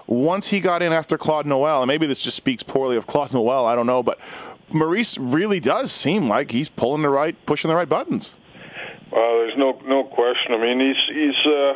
once 0.05 0.49
he 0.49 0.59
got 0.59 0.83
in 0.83 0.93
after 0.93 1.17
Claude 1.17 1.45
Noel, 1.47 1.81
and 1.81 1.87
maybe 1.87 2.05
this 2.05 2.23
just 2.23 2.37
speaks 2.37 2.61
poorly 2.61 2.95
of 2.97 3.07
Claude 3.07 3.33
Noel, 3.33 3.65
I 3.65 3.73
don't 3.73 3.87
know, 3.87 4.03
but 4.03 4.19
Maurice 4.71 5.17
really 5.17 5.59
does 5.59 5.91
seem 5.91 6.27
like 6.27 6.51
he's 6.51 6.69
pulling 6.69 7.01
the 7.01 7.09
right, 7.09 7.35
pushing 7.45 7.69
the 7.69 7.75
right 7.75 7.89
buttons. 7.89 8.35
Well, 9.11 9.37
there's 9.39 9.57
no 9.57 9.79
no 9.87 10.03
question. 10.03 10.53
I 10.53 10.57
mean, 10.57 10.79
he's 10.79 11.15
he's. 11.15 11.51
Uh, 11.51 11.73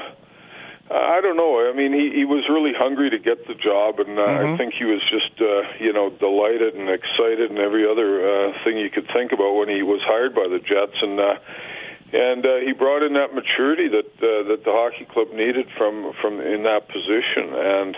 I 0.91 1.21
don't 1.21 1.37
know. 1.37 1.69
I 1.69 1.73
mean, 1.73 1.93
he 1.93 2.09
he 2.09 2.25
was 2.25 2.49
really 2.49 2.73
hungry 2.73 3.11
to 3.11 3.19
get 3.19 3.45
the 3.45 3.53
job, 3.53 3.99
and 3.99 4.17
uh, 4.17 4.25
I 4.25 4.57
think 4.57 4.73
he 4.73 4.85
was 4.85 5.01
just 5.05 5.39
uh, 5.39 5.61
you 5.77 5.93
know 5.93 6.09
delighted 6.09 6.73
and 6.73 6.89
excited 6.89 7.51
and 7.51 7.59
every 7.59 7.85
other 7.85 8.25
uh, 8.25 8.53
thing 8.63 8.77
you 8.77 8.89
could 8.89 9.07
think 9.13 9.31
about 9.31 9.53
when 9.53 9.69
he 9.69 9.83
was 9.83 10.01
hired 10.01 10.33
by 10.33 10.47
the 10.49 10.57
Jets, 10.57 10.97
and 11.01 11.19
uh, 11.19 11.37
and 12.11 12.43
uh, 12.43 12.57
he 12.65 12.73
brought 12.73 13.03
in 13.03 13.13
that 13.13 13.35
maturity 13.35 13.87
that 13.87 14.09
uh, 14.17 14.49
that 14.49 14.65
the 14.65 14.73
hockey 14.73 15.05
club 15.05 15.29
needed 15.31 15.69
from 15.77 16.11
from 16.21 16.41
in 16.41 16.63
that 16.63 16.87
position, 16.87 17.53
and. 17.53 17.97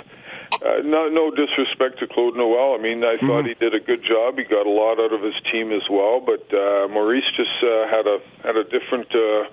Uh, 0.61 0.83
no, 0.83 1.07
no 1.07 1.31
disrespect 1.31 1.97
to 1.97 2.05
Claude 2.05 2.35
Noel. 2.35 2.75
I 2.77 2.77
mean, 2.77 3.03
I 3.03 3.15
thought 3.15 3.45
he 3.47 3.55
did 3.55 3.73
a 3.73 3.79
good 3.79 4.03
job. 4.03 4.37
He 4.37 4.43
got 4.43 4.67
a 4.67 4.69
lot 4.69 4.99
out 4.99 5.11
of 5.11 5.23
his 5.23 5.33
team 5.49 5.71
as 5.71 5.81
well. 5.89 6.19
But 6.19 6.43
uh, 6.53 6.87
Maurice 6.89 7.23
just 7.35 7.63
uh, 7.63 7.87
had 7.87 8.05
a 8.05 8.19
had 8.43 8.57
a 8.57 8.65
different 8.65 9.07
uh, 9.15 9.47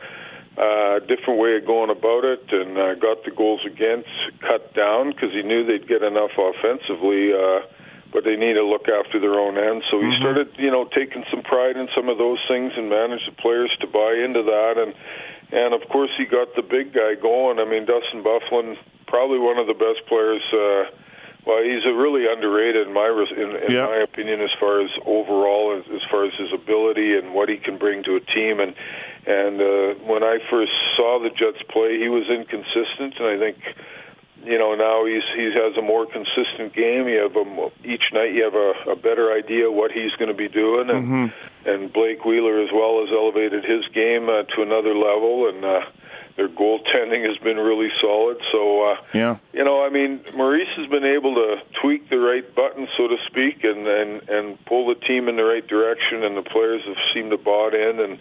uh, 0.59 0.99
different 1.07 1.39
way 1.41 1.57
of 1.57 1.65
going 1.67 1.91
about 1.91 2.25
it, 2.25 2.43
and 2.51 2.77
uh, 2.77 2.95
got 2.97 3.25
the 3.25 3.31
goals 3.31 3.61
against 3.65 4.09
cut 4.41 4.75
down 4.75 5.11
because 5.13 5.33
he 5.33 5.43
knew 5.43 5.65
they'd 5.65 5.87
get 5.89 6.03
enough 6.03 6.33
offensively. 6.37 7.33
Uh, 7.33 7.61
but 8.11 8.25
they 8.25 8.37
need 8.37 8.55
to 8.55 8.65
look 8.65 8.89
after 8.89 9.21
their 9.21 9.39
own 9.39 9.59
end. 9.59 9.83
So 9.91 10.01
he 10.01 10.17
started, 10.17 10.49
you 10.57 10.71
know, 10.71 10.85
taking 10.87 11.25
some 11.31 11.43
pride 11.43 11.77
in 11.77 11.89
some 11.95 12.09
of 12.09 12.17
those 12.17 12.39
things 12.49 12.73
and 12.75 12.89
managed 12.89 13.29
the 13.29 13.37
players 13.37 13.71
to 13.81 13.87
buy 13.87 14.15
into 14.25 14.43
that. 14.45 14.75
And 14.79 14.95
and 15.53 15.75
of 15.75 15.87
course 15.91 16.11
he 16.17 16.25
got 16.25 16.55
the 16.57 16.63
big 16.63 16.95
guy 16.95 17.17
going. 17.21 17.59
I 17.59 17.67
mean, 17.67 17.85
Dustin 17.85 18.25
Byfuglien, 18.25 18.77
probably 19.07 19.39
one 19.39 19.59
of 19.59 19.67
the 19.67 19.75
best 19.75 20.07
players. 20.09 20.41
Uh, 20.53 20.89
well, 21.45 21.63
he's 21.63 21.85
a 21.85 21.93
really 21.93 22.25
underrated 22.31 22.87
in 22.89 22.95
my 22.95 23.09
in, 23.37 23.57
in 23.57 23.71
Yeah. 23.73 23.87
my 23.87 23.97
opinion 23.99 24.41
as 24.41 24.51
far 24.59 24.81
as 24.81 24.91
overall 25.05 25.77
as, 25.79 25.85
as 25.93 26.03
far 26.11 26.25
as 26.25 26.33
his 26.35 26.53
ability 26.53 27.17
and 27.17 27.35
what 27.35 27.49
he 27.49 27.59
can 27.59 27.77
bring 27.77 28.03
to 28.05 28.17
a 28.17 28.21
team 28.21 28.61
and 28.61 28.75
And 29.29 29.61
uh, 29.61 29.95
when 30.09 30.23
I 30.25 30.39
first 30.51 30.73
saw 30.97 31.21
the 31.23 31.29
Jets 31.29 31.63
play, 31.69 31.99
he 32.01 32.09
was 32.09 32.25
inconsistent, 32.31 33.13
and 33.21 33.27
I 33.29 33.39
think 33.39 33.59
you 34.43 34.57
know 34.59 34.75
now 34.75 35.05
he's 35.05 35.23
he 35.37 35.53
has 35.53 35.77
a 35.77 35.83
more 35.83 36.07
consistent 36.07 36.73
game. 36.73 37.07
You 37.09 37.29
have 37.29 37.37
a, 37.37 37.71
each 37.85 38.05
night 38.15 38.33
you 38.33 38.45
have 38.45 38.55
a, 38.55 38.93
a 38.93 38.97
better 38.97 39.31
idea 39.33 39.71
what 39.71 39.93
he's 39.93 40.13
going 40.13 40.31
to 40.31 40.35
be 40.35 40.49
doing, 40.49 40.89
and 40.89 41.05
Mm-hmm. 41.05 41.69
and 41.69 41.93
Blake 41.93 42.25
Wheeler 42.25 42.59
as 42.63 42.71
well 42.73 43.01
has 43.05 43.11
elevated 43.13 43.65
his 43.65 43.85
game 43.93 44.31
uh, 44.31 44.45
to 44.57 44.63
another 44.63 44.95
level, 44.95 45.49
and 45.51 45.63
uh, 45.63 45.81
their 46.37 46.49
goaltending 46.49 47.29
has 47.29 47.37
been 47.45 47.59
really 47.59 47.91
solid. 48.01 48.39
So 48.51 48.93
uh, 48.93 48.97
Yeah. 49.13 49.37
you 49.53 49.63
know, 49.65 49.85
I 49.85 49.91
mean, 49.91 50.21
Maurice 50.37 50.73
has 50.77 50.87
been 50.89 51.05
able 51.05 51.35
to 51.35 51.57
tweak 51.83 52.09
the 52.09 52.19
right 52.19 52.47
button, 52.55 52.89
so 52.97 53.09
to 53.09 53.17
speak, 53.27 53.63
and 53.63 53.87
and 53.87 54.27
and 54.31 54.65
pull 54.65 54.87
the 54.89 54.95
team 54.95 55.29
in 55.29 55.37
the 55.37 55.45
right 55.45 55.67
direction, 55.67 56.25
and 56.25 56.35
the 56.35 56.43
players 56.49 56.81
have 56.87 56.97
seemed 57.13 57.31
to 57.33 57.37
bought 57.37 57.75
in, 57.75 58.01
and 58.01 58.19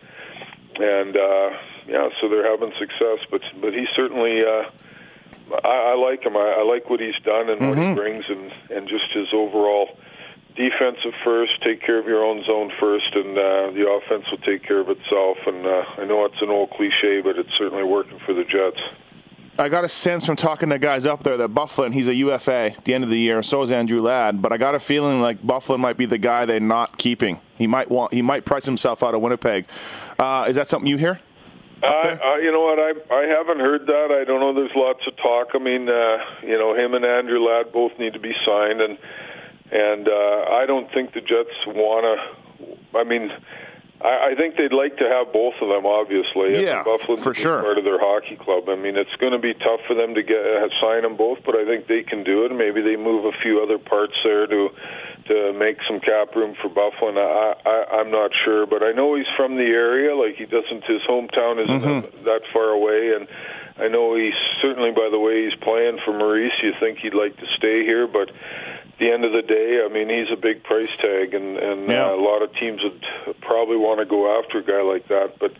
and 0.79 1.15
uh, 1.15 1.49
yeah, 1.87 2.09
so 2.19 2.29
they're 2.29 2.49
having 2.49 2.71
success. 2.79 3.19
But 3.29 3.41
but 3.61 3.73
he 3.73 3.85
certainly. 3.95 4.41
Uh, 4.41 4.69
I, 5.63 5.93
I 5.93 5.95
like 5.95 6.23
him. 6.23 6.35
I, 6.35 6.57
I 6.59 6.63
like 6.63 6.89
what 6.89 6.99
he's 6.99 7.15
done 7.23 7.49
and 7.49 7.69
what 7.69 7.77
he 7.77 7.93
brings, 7.93 8.25
and 8.27 8.51
and 8.69 8.87
just 8.87 9.11
his 9.13 9.27
overall 9.33 9.97
defensive 10.57 11.13
first. 11.23 11.61
Take 11.63 11.81
care 11.81 11.99
of 11.99 12.05
your 12.05 12.25
own 12.25 12.43
zone 12.43 12.71
first, 12.79 13.15
and 13.15 13.37
uh, 13.37 13.71
the 13.71 13.87
offense 13.87 14.25
will 14.29 14.39
take 14.39 14.63
care 14.63 14.79
of 14.79 14.89
itself. 14.89 15.37
And 15.45 15.65
uh, 15.65 15.83
I 15.97 16.05
know 16.05 16.25
it's 16.25 16.41
an 16.41 16.49
old 16.49 16.71
cliche, 16.71 17.21
but 17.21 17.37
it's 17.37 17.51
certainly 17.57 17.83
working 17.83 18.19
for 18.25 18.33
the 18.33 18.43
Jets. 18.43 18.79
I 19.59 19.69
got 19.69 19.83
a 19.83 19.89
sense 19.89 20.23
from 20.23 20.35
talking 20.35 20.69
to 20.69 20.77
guys 20.77 21.05
up 21.05 21.23
there 21.23 21.37
that 21.37 21.49
Byfuglien, 21.49 21.93
he's 21.93 22.07
a 22.07 22.13
UFA 22.13 22.75
at 22.77 22.85
the 22.85 22.93
end 22.93 23.03
of 23.03 23.09
the 23.09 23.17
year. 23.17 23.41
So 23.41 23.63
is 23.63 23.71
Andrew 23.71 24.01
Ladd, 24.01 24.39
but 24.39 24.51
I 24.51 24.57
got 24.57 24.75
a 24.75 24.79
feeling 24.79 25.19
like 25.19 25.41
Byfuglien 25.41 25.79
might 25.79 25.97
be 25.97 26.05
the 26.05 26.19
guy 26.19 26.45
they're 26.45 26.59
not 26.59 26.97
keeping. 26.97 27.39
He 27.57 27.67
might 27.67 27.89
want, 27.89 28.13
he 28.13 28.21
might 28.21 28.45
price 28.45 28.65
himself 28.65 29.03
out 29.03 29.15
of 29.15 29.21
Winnipeg. 29.21 29.65
Uh, 30.19 30.45
is 30.47 30.55
that 30.55 30.67
something 30.69 30.87
you 30.87 30.97
hear? 30.97 31.19
I, 31.83 32.17
I, 32.23 32.39
you 32.39 32.51
know 32.51 32.61
what? 32.61 32.79
I 32.79 33.13
I 33.13 33.27
haven't 33.27 33.59
heard 33.59 33.85
that. 33.85 34.09
I 34.09 34.23
don't 34.25 34.39
know. 34.39 34.53
There's 34.53 34.75
lots 34.75 35.01
of 35.05 35.15
talk. 35.17 35.49
I 35.53 35.59
mean, 35.59 35.87
uh, 35.87 36.17
you 36.41 36.57
know, 36.57 36.73
him 36.73 36.95
and 36.95 37.05
Andrew 37.05 37.39
Ladd 37.39 37.71
both 37.71 37.91
need 37.99 38.13
to 38.13 38.19
be 38.19 38.33
signed, 38.45 38.81
and 38.81 38.97
and 39.71 40.07
uh, 40.07 40.55
I 40.57 40.65
don't 40.65 40.91
think 40.91 41.13
the 41.13 41.21
Jets 41.21 41.53
want 41.67 42.05
to. 42.05 42.97
I 42.97 43.03
mean, 43.03 43.29
I, 44.01 44.31
I 44.31 44.35
think 44.35 44.55
they'd 44.57 44.73
like 44.73 44.97
to 44.97 45.05
have 45.05 45.31
both 45.31 45.53
of 45.61 45.69
them. 45.69 45.85
Obviously, 45.85 46.63
Yeah, 46.63 46.81
and 46.81 46.85
Byfuglien's 46.87 47.21
for 47.23 47.35
sure. 47.35 47.61
Part 47.61 47.77
of 47.77 47.83
their 47.83 47.99
hockey 47.99 48.37
club. 48.37 48.69
I 48.69 48.75
mean, 48.75 48.97
it's 48.97 49.13
going 49.19 49.33
to 49.33 49.39
be 49.39 49.53
tough 49.53 49.81
for 49.87 49.93
them 49.93 50.15
to 50.15 50.23
get 50.23 50.37
uh, 50.41 50.69
sign 50.81 51.03
them 51.03 51.15
both, 51.15 51.39
but 51.45 51.55
I 51.55 51.65
think 51.65 51.85
they 51.85 52.01
can 52.01 52.23
do 52.23 52.45
it. 52.45 52.51
Maybe 52.55 52.81
they 52.81 52.95
move 52.95 53.25
a 53.25 53.37
few 53.43 53.61
other 53.61 53.77
parts 53.77 54.13
there 54.23 54.47
to 54.47 54.69
to 55.27 55.53
make 55.53 55.77
some 55.87 55.99
cap 55.99 56.35
room 56.35 56.55
for 56.61 56.69
Byfuglien. 56.69 57.09
And 57.09 57.19
I, 57.19 57.53
I 57.65 57.99
I'm 57.99 58.11
not 58.11 58.31
sure, 58.45 58.65
but 58.65 58.83
I 58.83 58.91
know 58.91 59.15
he's 59.15 59.29
from 59.35 59.55
the 59.55 59.63
area. 59.69 60.15
Like 60.15 60.35
he 60.35 60.45
doesn't. 60.45 60.83
His 60.85 61.01
hometown 61.09 61.63
isn't 61.63 61.81
Mm-hmm. 61.81 62.23
that 62.25 62.41
far 62.53 62.69
away, 62.69 63.13
and 63.15 63.27
I 63.77 63.87
know 63.87 64.15
he's 64.15 64.33
certainly 64.61 64.91
by 64.91 65.09
the 65.11 65.19
way 65.19 65.45
he's 65.45 65.55
playing 65.61 65.99
for 66.05 66.13
Maurice. 66.17 66.53
You 66.63 66.73
think 66.79 66.99
he'd 66.99 67.13
like 67.13 67.35
to 67.37 67.45
stay 67.57 67.83
here, 67.83 68.07
but. 68.07 68.29
At 68.97 69.01
the 69.05 69.11
end 69.11 69.25
of 69.25 69.31
the 69.31 69.43
day, 69.43 69.79
I 69.85 69.93
mean, 69.93 70.09
he's 70.09 70.33
a 70.33 70.41
big 70.41 70.63
price 70.63 70.89
tag, 70.99 71.35
and 71.35 71.55
and 71.55 71.87
Yeah. 71.87 72.07
uh, 72.09 72.15
a 72.15 72.17
lot 72.17 72.41
of 72.41 72.51
teams 72.55 72.81
would 72.81 73.05
probably 73.41 73.77
want 73.77 73.99
to 73.99 74.05
go 74.07 74.39
after 74.39 74.57
a 74.57 74.63
guy 74.63 74.81
like 74.81 75.07
that. 75.09 75.37
But 75.37 75.53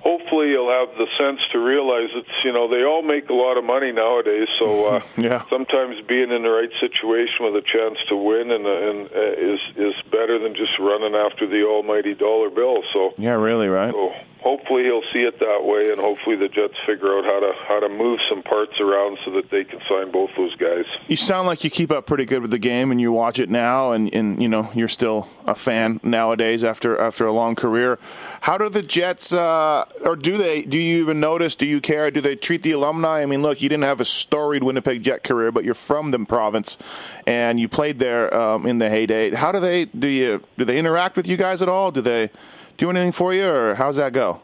hopefully, 0.00 0.48
you'll 0.50 0.70
have 0.70 0.88
the 0.98 1.06
sense 1.18 1.40
to 1.52 1.58
realize 1.58 2.08
it's 2.14 2.36
you 2.44 2.52
know 2.52 2.68
they 2.68 2.84
all 2.84 3.02
make 3.02 3.28
a 3.28 3.34
lot 3.34 3.56
of 3.56 3.64
money 3.64 3.92
nowadays. 3.92 4.48
So 4.58 4.96
uh, 4.96 5.00
Yeah. 5.16 5.42
sometimes 5.48 6.00
being 6.08 6.30
in 6.30 6.42
the 6.42 6.50
right 6.50 6.72
situation 6.80 7.44
with 7.46 7.56
a 7.56 7.62
chance 7.62 7.98
to 8.08 8.16
win 8.16 8.50
and, 8.50 8.66
and 8.66 8.98
uh, 9.12 9.52
is 9.52 9.60
is 9.76 9.94
better 10.10 10.38
than 10.38 10.54
just 10.54 10.78
running 10.78 11.14
after 11.14 11.46
the 11.46 11.64
almighty 11.64 12.14
dollar 12.14 12.50
bill. 12.50 12.82
So. 12.92 13.14
Yeah, 13.18 13.34
really, 13.34 13.68
right? 13.68 13.92
So 13.92 14.12
hopefully 14.42 14.84
he'll 14.84 15.02
see 15.12 15.20
it 15.20 15.38
that 15.38 15.64
way, 15.64 15.90
and 15.90 16.00
hopefully 16.00 16.36
the 16.36 16.48
Jets 16.48 16.74
figure 16.86 17.16
out 17.18 17.24
how 17.24 17.40
to 17.40 17.52
how 17.68 17.80
to 17.80 17.88
move 17.88 18.18
some 18.28 18.42
parts 18.42 18.80
around 18.80 19.18
so 19.24 19.30
that 19.32 19.50
they 19.50 19.64
can 19.64 19.80
sign 19.88 20.10
both 20.10 20.30
those 20.36 20.54
guys. 20.56 20.84
You 21.08 21.16
sound 21.16 21.46
like 21.46 21.64
you 21.64 21.70
keep 21.70 21.90
up 21.90 22.06
pretty 22.06 22.24
good 22.24 22.42
with 22.42 22.50
the 22.50 22.58
game, 22.58 22.90
and 22.90 23.00
you 23.00 23.12
watch 23.12 23.38
it 23.38 23.50
now, 23.50 23.92
and, 23.92 24.12
and 24.14 24.40
you 24.42 24.48
know 24.48 24.70
you're 24.74 24.88
still 24.88 25.28
a 25.46 25.54
fan 25.54 26.00
nowadays 26.02 26.64
after 26.64 26.98
after 26.98 27.26
a 27.26 27.32
long 27.32 27.54
career. 27.54 27.98
How 28.42 28.58
do 28.58 28.68
the 28.68 28.82
Jets, 28.82 29.32
uh, 29.32 29.84
or 30.04 30.16
do 30.16 30.36
they? 30.36 30.62
Do 30.62 30.78
you 30.78 31.02
even 31.02 31.20
notice? 31.20 31.54
Do 31.54 31.66
you 31.66 31.80
care? 31.80 32.10
Do 32.10 32.20
they 32.20 32.36
treat 32.36 32.62
the 32.62 32.72
alumni? 32.72 33.22
I 33.22 33.26
mean, 33.26 33.42
look, 33.42 33.60
you 33.60 33.68
didn't 33.68 33.84
have 33.84 34.00
a 34.00 34.04
storied 34.04 34.64
Winnipeg 34.64 35.02
Jet 35.02 35.24
career, 35.24 35.52
but 35.52 35.64
you're 35.64 35.74
from 35.74 36.10
the 36.10 36.20
province, 36.20 36.76
and 37.26 37.58
you 37.60 37.68
played 37.68 37.98
there 37.98 38.32
um, 38.34 38.66
in 38.66 38.78
the 38.78 38.88
heyday. 38.88 39.30
How 39.30 39.52
do 39.52 39.60
they? 39.60 39.84
Do 39.86 40.06
you? 40.06 40.42
Do 40.58 40.64
they 40.64 40.78
interact 40.78 41.16
with 41.16 41.26
you 41.26 41.36
guys 41.36 41.62
at 41.62 41.68
all? 41.68 41.90
Do 41.90 42.00
they 42.00 42.30
do 42.80 42.90
anything 42.90 43.12
for 43.12 43.32
you, 43.32 43.46
or 43.46 43.74
how's 43.76 43.96
that 43.96 44.12
go? 44.12 44.40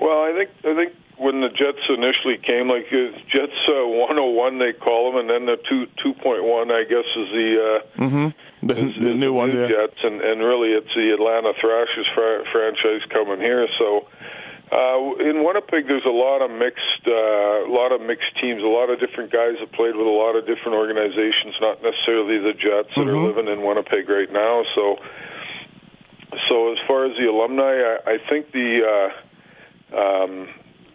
Well, 0.00 0.22
I 0.22 0.32
think 0.32 0.50
I 0.64 0.74
think 0.74 0.94
when 1.18 1.40
the 1.42 1.50
Jets 1.50 1.82
initially 1.90 2.38
came, 2.38 2.70
like 2.70 2.86
uh, 2.90 3.10
Jets 3.28 3.58
uh, 3.68 3.86
101 3.86 4.58
they 4.58 4.72
call 4.72 5.10
them, 5.10 5.20
and 5.20 5.28
then 5.28 5.46
the 5.46 5.58
two 5.68 5.86
2.1 6.00 6.70
I 6.70 6.84
guess 6.84 7.04
is 7.18 7.28
the 7.34 7.48
uh, 7.58 8.00
The, 8.62 8.74
is, 8.78 8.94
the 9.02 9.10
is 9.10 9.18
new 9.18 9.32
one, 9.34 9.50
yeah. 9.50 9.66
Jets, 9.66 9.98
and 10.02 10.22
and 10.22 10.40
really 10.40 10.70
it's 10.72 10.94
the 10.94 11.10
Atlanta 11.12 11.52
Thrashers 11.60 12.06
fra- 12.14 12.44
franchise 12.50 13.02
coming 13.12 13.40
here. 13.40 13.68
So. 13.78 14.08
Uh, 14.72 15.12
in 15.20 15.44
Winnipeg, 15.44 15.84
there's 15.86 16.06
a 16.06 16.08
lot 16.08 16.40
of 16.40 16.50
mixed, 16.50 17.04
uh, 17.06 17.12
a 17.12 17.68
lot 17.68 17.92
of 17.92 18.00
mixed 18.00 18.32
teams. 18.40 18.62
A 18.62 18.66
lot 18.66 18.88
of 18.88 18.98
different 19.04 19.30
guys 19.30 19.60
have 19.60 19.70
played 19.72 19.94
with 19.94 20.06
a 20.06 20.16
lot 20.24 20.32
of 20.32 20.46
different 20.46 20.72
organizations, 20.80 21.52
not 21.60 21.82
necessarily 21.84 22.38
the 22.40 22.54
Jets 22.56 22.88
that 22.96 23.04
are 23.06 23.12
living 23.20 23.48
in 23.52 23.60
Winnipeg 23.60 24.08
right 24.08 24.32
now. 24.32 24.64
So, 24.74 24.96
so 26.52 26.70
as 26.70 26.78
far 26.86 27.06
as 27.06 27.16
the 27.16 27.24
alumni, 27.24 27.72
I, 27.80 27.96
I 28.12 28.18
think 28.28 28.52
the, 28.52 28.84
uh, 28.84 29.96
um, 29.96 30.48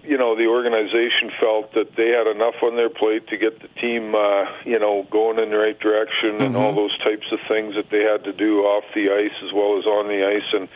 you 0.04 0.18
know, 0.18 0.36
the 0.38 0.46
organization 0.46 1.32
felt 1.42 1.74
that 1.74 1.96
they 1.98 2.10
had 2.10 2.28
enough 2.28 2.62
on 2.62 2.76
their 2.76 2.90
plate 2.90 3.28
to 3.30 3.38
get 3.38 3.60
the 3.60 3.68
team, 3.82 4.14
uh, 4.14 4.46
you 4.66 4.78
know, 4.78 5.08
going 5.10 5.40
in 5.40 5.50
the 5.50 5.58
right 5.58 5.80
direction 5.80 6.42
and 6.42 6.56
all 6.56 6.76
those 6.76 6.96
types 7.00 7.26
of 7.32 7.40
things 7.48 7.74
that 7.74 7.90
they 7.90 8.04
had 8.04 8.24
to 8.26 8.34
do 8.34 8.62
off 8.62 8.84
the 8.94 9.10
ice 9.10 9.34
as 9.44 9.52
well 9.52 9.80
as 9.80 9.86
on 9.86 10.08
the 10.08 10.22
ice, 10.26 10.50
and 10.54 10.70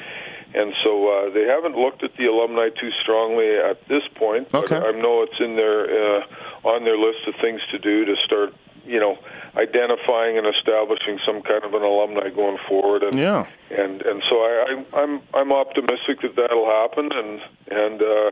and 0.54 0.74
so 0.84 1.08
uh, 1.08 1.30
they 1.30 1.46
haven't 1.46 1.78
looked 1.78 2.04
at 2.04 2.12
the 2.18 2.26
alumni 2.26 2.68
too 2.70 2.92
strongly 3.02 3.56
at 3.56 3.88
this 3.88 4.04
point. 4.16 4.50
But 4.52 4.66
Okay. 4.66 4.76
I 4.76 4.92
know 4.92 5.24
it's 5.24 5.40
in 5.40 5.56
their 5.56 6.18
uh, 6.18 6.24
on 6.66 6.84
their 6.84 6.98
list 6.98 7.24
of 7.28 7.36
things 7.40 7.62
to 7.72 7.80
do 7.80 8.04
to 8.06 8.16
start, 8.26 8.54
you 8.86 9.00
know, 9.00 9.18
identifying 9.56 10.38
and 10.38 10.48
establishing 10.48 11.20
some 11.26 11.42
kind 11.42 11.64
of 11.64 11.74
an 11.74 11.84
alumni 11.84 12.30
going 12.30 12.58
forward. 12.68 13.04
And, 13.04 13.18
Yeah. 13.18 13.46
and 13.70 14.02
and 14.02 14.22
so 14.30 14.36
I, 14.38 14.52
I 14.94 15.02
I'm 15.02 15.22
I'm 15.34 15.52
optimistic 15.52 16.22
that 16.22 16.36
that'll 16.36 16.66
happen, 16.70 17.12
and 17.12 17.42
and 17.70 18.02
uh, 18.02 18.32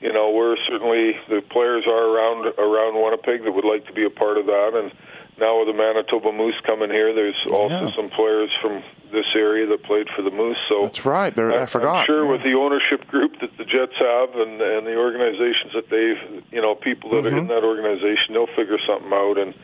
you 0.00 0.12
know 0.12 0.30
we're 0.30 0.56
certainly 0.68 1.16
the 1.28 1.42
players 1.50 1.84
are 1.86 2.04
around 2.14 2.46
around 2.58 2.94
Winnipeg 3.02 3.44
that 3.44 3.52
would 3.52 3.64
like 3.64 3.86
to 3.86 3.92
be 3.92 4.04
a 4.04 4.10
part 4.10 4.38
of 4.38 4.46
that, 4.46 4.72
and 4.74 4.92
now 5.38 5.58
with 5.60 5.68
the 5.68 5.72
Manitoba 5.74 6.32
Moose 6.32 6.60
coming 6.66 6.90
here, 6.90 7.14
there's 7.14 7.38
also 7.50 7.86
Yeah. 7.86 7.94
some 7.96 8.10
players 8.10 8.50
from 8.60 8.82
this 9.12 9.26
area 9.36 9.64
that 9.66 9.82
played 9.84 10.06
for 10.14 10.20
the 10.20 10.30
Moose. 10.32 10.58
So 10.68 10.82
That's 10.82 11.06
right. 11.06 11.34
There, 11.34 11.50
I, 11.52 11.60
I'm 11.60 11.66
forgot. 11.66 12.04
sure 12.06 12.24
Yeah. 12.24 12.30
with 12.32 12.42
the 12.42 12.54
ownership 12.54 13.06
group 13.08 13.38
that 13.40 13.56
the 13.56 13.64
Jets 13.64 13.94
have 13.98 14.34
and 14.34 14.60
and 14.60 14.86
the 14.86 14.96
organizations 14.96 15.72
that 15.74 15.88
they've, 15.90 16.42
you 16.50 16.60
know, 16.60 16.74
people 16.74 17.10
that 17.10 17.24
are 17.24 17.30
Mm-hmm. 17.30 17.38
in 17.38 17.46
that 17.48 17.64
organization, 17.64 18.34
they'll 18.34 18.54
figure 18.56 18.78
something 18.86 19.12
out 19.12 19.38
and 19.38 19.54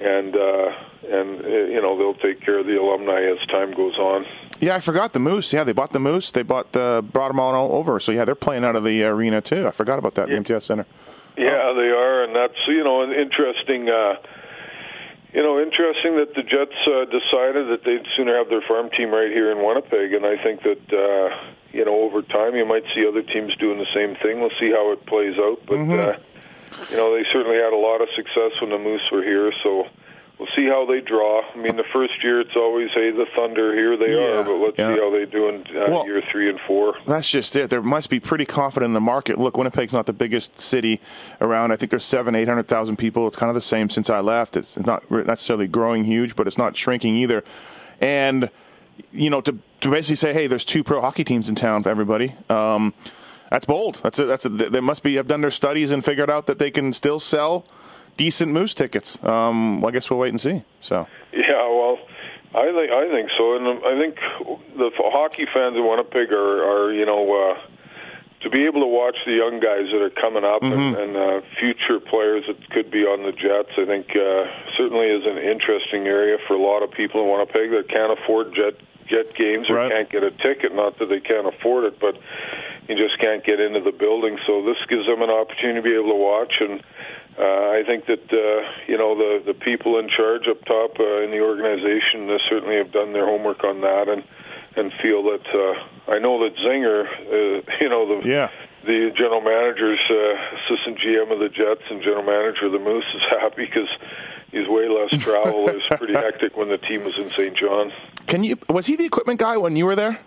and 0.00 0.36
uh, 0.36 0.72
and 1.08 1.44
uh, 1.44 1.48
you 1.48 1.80
know 1.80 1.96
they'll 1.96 2.14
take 2.14 2.40
care 2.40 2.58
of 2.58 2.66
the 2.66 2.80
alumni 2.80 3.22
as 3.22 3.38
time 3.48 3.74
goes 3.74 3.96
on. 3.96 4.26
Yeah, 4.60 4.74
I 4.74 4.80
forgot 4.80 5.12
the 5.12 5.18
Moose. 5.18 5.52
Yeah, 5.52 5.64
they 5.64 5.72
bought 5.72 5.92
the 5.92 6.00
Moose. 6.00 6.30
They 6.30 6.42
bought 6.42 6.72
the 6.72 7.04
brought 7.12 7.28
them 7.28 7.40
all 7.40 7.72
over. 7.72 8.00
So 8.00 8.12
yeah, 8.12 8.24
they're 8.24 8.34
playing 8.34 8.64
out 8.64 8.76
of 8.76 8.84
the 8.84 9.04
arena 9.04 9.40
too. 9.40 9.66
I 9.66 9.70
forgot 9.70 9.98
about 9.98 10.14
that. 10.14 10.28
Yeah. 10.28 10.34
The 10.34 10.36
MTS 10.38 10.64
Center. 10.64 10.86
Yeah, 11.36 11.72
they 11.76 11.90
are, 11.90 12.24
and 12.24 12.34
that's 12.34 12.58
you 12.68 12.82
know 12.84 13.02
an 13.02 13.12
interesting. 13.12 13.88
Uh, 13.88 14.16
you 15.34 15.42
know, 15.42 15.60
interesting 15.60 16.16
that 16.16 16.32
the 16.34 16.42
Jets 16.42 16.72
uh, 16.88 17.04
decided 17.04 17.68
that 17.68 17.84
they'd 17.84 18.06
sooner 18.16 18.38
have 18.38 18.48
their 18.48 18.62
farm 18.62 18.88
team 18.96 19.10
right 19.10 19.30
here 19.30 19.52
in 19.52 19.58
Winnipeg, 19.58 20.14
and 20.14 20.24
I 20.24 20.42
think 20.42 20.62
that 20.62 20.80
uh, 20.88 21.52
you 21.72 21.84
know 21.84 22.00
over 22.00 22.22
time 22.22 22.56
you 22.56 22.64
might 22.64 22.84
see 22.94 23.04
other 23.06 23.20
teams 23.20 23.54
doing 23.56 23.78
the 23.78 23.90
same 23.92 24.16
thing. 24.22 24.40
We'll 24.40 24.56
see 24.58 24.70
how 24.70 24.92
it 24.92 25.04
plays 25.04 25.36
out, 25.36 25.60
but 25.68 25.80
uh, 25.92 26.16
you 26.90 26.96
know 26.96 27.14
they 27.14 27.24
certainly 27.32 27.56
had 27.58 27.72
a 27.72 27.76
lot 27.76 28.00
of 28.00 28.08
success 28.16 28.52
when 28.60 28.70
the 28.70 28.78
Moose 28.78 29.02
were 29.12 29.22
here, 29.22 29.52
so 29.62 29.86
we'll 30.38 30.48
see 30.54 30.66
how 30.66 30.84
they 30.86 31.00
draw. 31.00 31.42
I 31.52 31.56
mean, 31.56 31.76
the 31.76 31.84
first 31.92 32.12
year 32.22 32.40
it's 32.40 32.54
always 32.56 32.90
hey 32.94 33.10
the 33.10 33.26
Thunder 33.34 33.74
here 33.74 33.96
they 33.96 34.14
Yeah, 34.14 34.40
are, 34.40 34.44
but 34.44 34.56
let's 34.56 34.78
yeah. 34.78 34.94
see 34.94 35.00
how 35.00 35.10
they 35.10 35.24
do 35.26 35.48
in 35.48 35.60
uh, 35.76 35.86
Well- 35.90 36.06
year 36.06 36.22
three 36.30 36.48
and 36.50 36.60
four. 36.66 36.94
That's 37.06 37.30
just 37.30 37.56
it. 37.56 37.70
There 37.70 37.82
must 37.82 38.10
be 38.10 38.20
pretty 38.20 38.44
confident 38.44 38.90
in 38.90 38.94
the 38.94 39.00
market. 39.00 39.38
Look, 39.38 39.56
Winnipeg's 39.56 39.94
not 39.94 40.06
the 40.06 40.12
biggest 40.12 40.58
city 40.60 41.00
around. 41.40 41.72
I 41.72 41.76
think 41.76 41.90
there's 41.90 42.04
seven, 42.04 42.34
eight 42.34 42.48
hundred 42.48 42.68
thousand 42.68 42.96
people. 42.96 43.26
It's 43.26 43.36
kind 43.36 43.48
of 43.48 43.54
the 43.54 43.60
same 43.60 43.88
since 43.90 44.10
I 44.10 44.20
left. 44.20 44.56
It's 44.56 44.78
not 44.78 45.10
necessarily 45.10 45.68
growing 45.68 46.04
huge, 46.04 46.36
but 46.36 46.46
it's 46.46 46.58
not 46.58 46.76
shrinking 46.76 47.16
either. 47.16 47.42
And 48.00 48.50
you 49.12 49.30
know, 49.30 49.40
to 49.42 49.58
to 49.82 49.90
basically 49.90 50.16
say, 50.16 50.32
hey, 50.32 50.46
there's 50.46 50.64
two 50.64 50.82
pro 50.84 51.00
hockey 51.00 51.22
teams 51.24 51.48
in 51.48 51.54
town 51.54 51.82
for 51.82 51.90
everybody. 51.90 52.34
Um, 52.48 52.94
that's 53.50 53.64
bold. 53.66 54.00
That's 54.02 54.18
a, 54.18 54.24
that's 54.26 54.44
a, 54.44 54.48
they 54.48 54.80
must 54.80 55.02
be 55.02 55.14
have 55.16 55.28
done 55.28 55.40
their 55.40 55.50
studies 55.50 55.90
and 55.90 56.04
figured 56.04 56.30
out 56.30 56.46
that 56.46 56.58
they 56.58 56.70
can 56.70 56.92
still 56.92 57.18
sell 57.18 57.64
decent 58.16 58.52
Moose 58.52 58.74
tickets. 58.74 59.18
Um, 59.22 59.80
well, 59.80 59.90
I 59.90 59.92
guess 59.92 60.08
we'll 60.10 60.18
wait 60.18 60.30
and 60.30 60.40
see. 60.40 60.62
So 60.80 61.06
Yeah, 61.32 61.68
well, 61.68 61.98
I 62.54 62.72
think 62.72 62.90
I 62.92 63.08
think 63.10 63.30
so, 63.36 63.56
and 63.56 63.66
I 63.84 64.00
think 64.00 64.16
the 64.76 64.90
hockey 65.12 65.46
fans 65.52 65.76
in 65.76 65.86
Winnipeg 65.86 66.32
are, 66.32 66.64
are 66.64 66.92
you 66.92 67.04
know, 67.04 67.22
uh, 67.52 67.58
to 68.42 68.50
be 68.50 68.64
able 68.64 68.80
to 68.80 68.86
watch 68.86 69.16
the 69.26 69.32
young 69.32 69.60
guys 69.60 69.90
that 69.92 70.00
are 70.00 70.10
coming 70.10 70.44
up 70.44 70.62
Mm-hmm. 70.62 70.94
and, 70.96 70.96
and 70.96 71.16
uh, 71.16 71.40
future 71.60 71.98
players 72.00 72.44
that 72.46 72.70
could 72.70 72.90
be 72.90 73.02
on 73.04 73.22
the 73.24 73.32
Jets, 73.32 73.72
I 73.76 73.84
think 73.84 74.08
uh, 74.16 74.44
certainly 74.76 75.06
is 75.08 75.24
an 75.26 75.38
interesting 75.38 76.06
area 76.06 76.38
for 76.46 76.54
a 76.54 76.60
lot 76.62 76.82
of 76.82 76.90
people 76.92 77.22
in 77.24 77.30
Winnipeg 77.30 77.70
that 77.72 77.88
can't 77.88 78.12
afford 78.18 78.54
Jet 78.54 78.74
Jet 79.08 79.34
games 79.36 79.68
or 79.70 79.74
Right. 79.76 79.90
can't 79.92 80.10
get 80.10 80.22
a 80.24 80.30
ticket. 80.30 80.74
Not 80.74 80.98
that 80.98 81.06
they 81.08 81.20
can't 81.20 81.46
afford 81.46 81.84
it, 81.84 81.98
but 82.00 82.16
you 82.88 82.94
just 82.96 83.18
can't 83.20 83.44
get 83.44 83.60
into 83.60 83.80
the 83.80 83.92
building. 83.92 84.38
So 84.46 84.62
this 84.62 84.76
gives 84.88 85.06
them 85.06 85.22
an 85.22 85.30
opportunity 85.30 85.78
to 85.80 85.82
be 85.82 85.94
able 85.94 86.10
to 86.10 86.20
watch 86.20 86.54
and. 86.60 86.82
Uh, 87.38 87.42
I 87.76 87.82
think 87.86 88.06
that 88.06 88.32
uh, 88.32 88.64
you 88.88 88.96
know 88.96 89.14
the 89.14 89.42
the 89.44 89.52
people 89.52 89.98
in 89.98 90.08
charge 90.08 90.48
up 90.48 90.64
top 90.64 90.98
uh, 90.98 91.20
in 91.20 91.30
the 91.30 91.40
organization 91.40 92.30
uh, 92.30 92.38
certainly 92.48 92.76
have 92.76 92.90
done 92.92 93.12
their 93.12 93.26
homework 93.26 93.62
on 93.62 93.82
that 93.82 94.08
and 94.08 94.24
and 94.74 94.90
feel 95.02 95.22
that 95.24 95.44
uh, 95.52 96.12
I 96.12 96.18
know 96.18 96.42
that 96.42 96.56
Zinger, 96.56 97.04
uh, 97.04 97.60
you 97.82 97.90
know 97.90 98.08
the 98.22 98.26
Yeah. 98.26 98.48
the 98.86 99.10
general 99.14 99.42
manager's 99.42 100.00
uh, 100.08 100.56
assistant 100.56 100.96
GM 100.98 101.30
of 101.30 101.38
the 101.38 101.50
Jets 101.50 101.82
and 101.90 102.00
general 102.02 102.22
manager 102.24 102.66
of 102.66 102.72
the 102.72 102.78
Moose 102.78 103.04
is 103.14 103.20
happy 103.28 103.66
because 103.66 103.90
he's 104.50 104.66
way 104.66 104.88
less 104.88 105.20
travel. 105.22 105.68
it 105.68 105.74
was 105.74 105.86
pretty 105.98 106.14
hectic 106.26 106.56
when 106.56 106.70
the 106.70 106.78
team 106.78 107.04
was 107.04 107.18
in 107.18 107.28
St. 107.32 107.54
John. 107.54 107.92
Can 108.28 108.44
you? 108.44 108.56
Was 108.70 108.86
he 108.86 108.96
the 108.96 109.04
equipment 109.04 109.40
guy 109.40 109.58
when 109.58 109.76
you 109.76 109.84
were 109.84 109.94
there? 109.94 110.20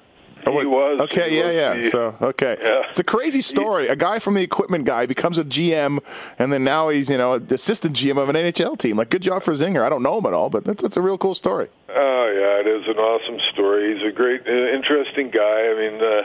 He 0.45 0.65
was. 0.65 0.99
Okay, 1.01 1.29
He 1.29 1.37
yeah, 1.39 1.45
was 1.47 1.55
yeah. 1.55 1.73
the- 1.75 1.89
so 1.89 2.15
okay, 2.21 2.57
Yeah. 2.61 2.83
it's 2.89 2.99
a 2.99 3.03
crazy 3.03 3.41
story. 3.41 3.87
A 3.87 3.95
guy 3.95 4.19
from 4.19 4.33
the 4.33 4.41
equipment 4.41 4.85
guy 4.85 5.05
becomes 5.05 5.37
a 5.37 5.43
GM, 5.43 5.99
and 6.39 6.51
then 6.51 6.63
now 6.63 6.89
he's 6.89 7.09
you 7.09 7.17
know 7.17 7.33
assistant 7.35 7.95
GM 7.95 8.17
of 8.17 8.29
an 8.29 8.35
NHL 8.35 8.77
team. 8.77 8.97
Like, 8.97 9.09
good 9.09 9.21
job 9.21 9.43
for 9.43 9.53
Zinger. 9.53 9.83
I 9.83 9.89
don't 9.89 10.03
know 10.03 10.17
him 10.17 10.25
at 10.25 10.33
all, 10.33 10.49
but 10.49 10.63
that's, 10.65 10.81
that's 10.81 10.97
a 10.97 11.01
real 11.01 11.17
cool 11.17 11.33
story. 11.35 11.67
Oh 11.89 12.25
yeah, 12.33 12.59
it 12.61 12.67
is 12.67 12.87
an 12.87 12.97
awesome 12.97 13.39
story. 13.53 13.93
He's 13.93 14.07
a 14.07 14.11
great, 14.11 14.41
uh, 14.47 14.51
interesting 14.75 15.29
guy. 15.29 15.67
I 15.69 15.75
mean, 15.77 16.01
uh, 16.01 16.23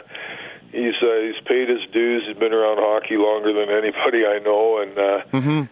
he's 0.75 0.99
uh, 1.00 1.21
he's 1.23 1.40
paid 1.47 1.69
his 1.71 1.87
dues. 1.93 2.25
He's 2.26 2.37
been 2.37 2.52
around 2.52 2.78
hockey 2.83 3.16
longer 3.16 3.52
than 3.54 3.71
anybody 3.71 4.26
I 4.26 4.38
know, 4.43 4.83
and 4.83 4.99
uh, 4.99 5.21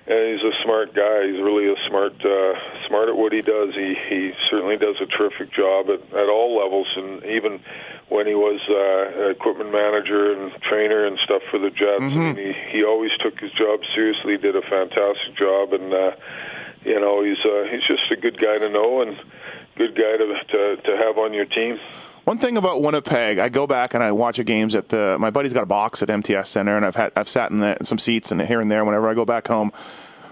and 0.06 0.23
he's 0.30 0.44
a 0.47 0.54
smart 0.62 0.94
guy. 0.94 1.26
He's 1.26 1.42
really 1.42 1.66
a 1.66 1.76
smart 1.88 2.14
uh, 2.25 2.54
smart 2.87 3.09
at 3.11 3.16
what 3.16 3.32
he 3.32 3.42
does. 3.42 3.75
He 3.75 3.94
he 4.09 4.30
certainly 4.50 4.76
does 4.78 4.97
a 5.02 5.06
terrific 5.06 5.52
job 5.52 5.90
at, 5.90 6.00
at 6.14 6.28
all 6.30 6.54
levels, 6.62 6.88
and 6.97 7.25
even 7.25 7.61
when 8.09 8.26
he 8.26 8.35
was 8.35 8.61
uh, 8.71 9.30
equipment 9.30 9.73
manager 9.73 10.32
and 10.32 10.52
trainer 10.62 11.04
and 11.06 11.18
stuff 11.25 11.42
for 11.50 11.59
the 11.59 11.71
Jets, 11.71 12.00
I 12.02 12.32
mean, 12.32 12.37
he 12.37 12.52
he 12.78 12.85
always 12.85 13.11
took 13.21 13.38
his 13.40 13.52
job 13.52 13.80
seriously. 13.94 14.37
Did 14.38 14.56
a 14.56 14.62
fantastic 14.62 15.35
job, 15.37 15.73
and 15.73 15.92
uh, 15.92 16.12
you 16.85 17.00
know 17.00 17.23
he's 17.25 17.40
uh, 17.44 17.64
he's 17.71 17.85
just 17.88 18.06
a 18.12 18.16
good 18.16 18.38
guy 18.38 18.59
to 18.59 18.68
know 18.68 19.02
and 19.02 19.16
good 19.76 19.94
guy 19.97 20.16
to 20.16 20.26
to, 20.52 20.76
to 20.82 20.97
have 20.97 21.18
on 21.18 21.32
your 21.32 21.47
team. 21.47 21.78
One 22.25 22.38
thing 22.38 22.57
about 22.57 22.83
Winnipeg, 22.83 23.38
I 23.38 23.49
go 23.49 23.67
back 23.67 23.95
and 23.95 24.02
I 24.02 24.12
watch 24.12 24.37
the 24.37 24.45
games 24.45 24.76
at 24.76 24.91
the. 24.91 25.17
My 25.19 25.31
buddy's 25.31 25.52
got 25.52 25.64
a 25.64 25.67
box 25.67 26.02
at 26.02 26.11
MTS 26.11 26.49
Center, 26.49 26.76
and 26.76 26.87
I've 26.87 26.95
had 26.95 27.12
I've 27.17 27.29
sat 27.29 27.50
in 27.50 27.59
the, 27.59 27.76
some 27.83 27.99
seats 27.99 28.31
and 28.31 28.41
here 28.41 28.61
and 28.61 28.71
there 28.71 28.85
whenever 28.85 29.09
I 29.09 29.14
go 29.14 29.25
back 29.25 29.49
home. 29.49 29.73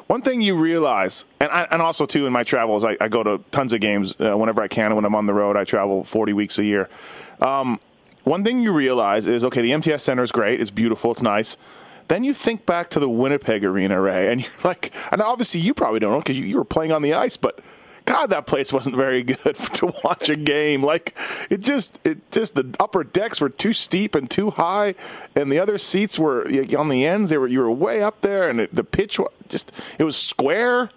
One 0.07 0.23
thing 0.23 0.41
you 0.41 0.57
realize, 0.57 1.25
and 1.41 1.51
I, 1.51 1.67
and 1.71 1.83
also 1.83 2.07
too 2.07 2.27
in 2.27 2.33
my 2.33 2.45
travels, 2.45 2.85
I, 2.85 2.97
I 3.01 3.09
go 3.09 3.23
to 3.23 3.43
tons 3.51 3.73
of 3.73 3.81
games 3.81 4.15
uh, 4.21 4.37
whenever 4.37 4.63
I 4.63 4.69
can. 4.69 4.95
When 4.95 5.05
I'm 5.05 5.17
on 5.17 5.27
the 5.27 5.35
road, 5.35 5.57
I 5.57 5.65
travel 5.65 6.05
40 6.05 6.33
weeks 6.33 6.59
a 6.59 6.65
year. 6.65 6.89
Um, 7.41 7.81
one 8.23 8.45
thing 8.45 8.61
you 8.61 8.73
realize 8.73 9.27
is 9.27 9.45
okay, 9.45 9.63
the 9.63 9.73
MTS 9.73 10.05
Center 10.05 10.23
is 10.23 10.31
great, 10.31 10.61
it's 10.61 10.71
beautiful, 10.71 11.11
it's 11.11 11.23
nice. 11.23 11.57
Then 12.07 12.23
you 12.23 12.35
think 12.35 12.67
back 12.67 12.91
to 12.91 13.01
the 13.01 13.09
Winnipeg 13.09 13.65
Arena, 13.65 14.01
Ray, 14.01 14.31
and 14.31 14.41
you're 14.43 14.51
like, 14.63 14.95
and 15.11 15.21
obviously 15.21 15.61
you 15.61 15.75
probably 15.75 15.99
don't 15.99 16.13
know 16.13 16.21
because 16.21 16.39
you, 16.39 16.45
you 16.45 16.57
were 16.57 16.65
playing 16.65 16.93
on 16.93 17.03
the 17.03 17.15
ice, 17.15 17.37
but 17.37 17.61
God, 18.11 18.31
that 18.31 18.45
place 18.45 18.73
wasn't 18.73 18.97
very 18.97 19.23
good 19.23 19.55
to 19.75 19.95
watch 20.03 20.29
a 20.29 20.35
game. 20.35 20.83
Like 20.83 21.15
it 21.49 21.61
just, 21.61 22.01
it 22.05 22.29
just 22.33 22.57
the 22.57 22.75
upper 22.81 23.05
decks 23.05 23.41
were 23.41 23.49
too 23.49 23.73
steep 23.73 24.17
and 24.17 24.29
too 24.29 24.51
high, 24.51 24.97
and 25.37 25.51
the 25.51 25.61
other 25.61 25.79
seats 25.79 26.19
were 26.19 26.43
on 26.77 26.89
the 26.89 27.07
ends. 27.07 27.31
They 27.31 27.39
were 27.39 27.47
you 27.47 27.61
were 27.61 27.71
way 27.71 28.03
up 28.03 28.21
there, 28.23 28.49
and 28.49 28.59
it, 28.59 28.75
the 28.75 28.83
pitch 28.83 29.21
was 29.21 29.31
just 29.49 29.71
it 29.97 30.03
was 30.03 30.17
square. 30.17 30.91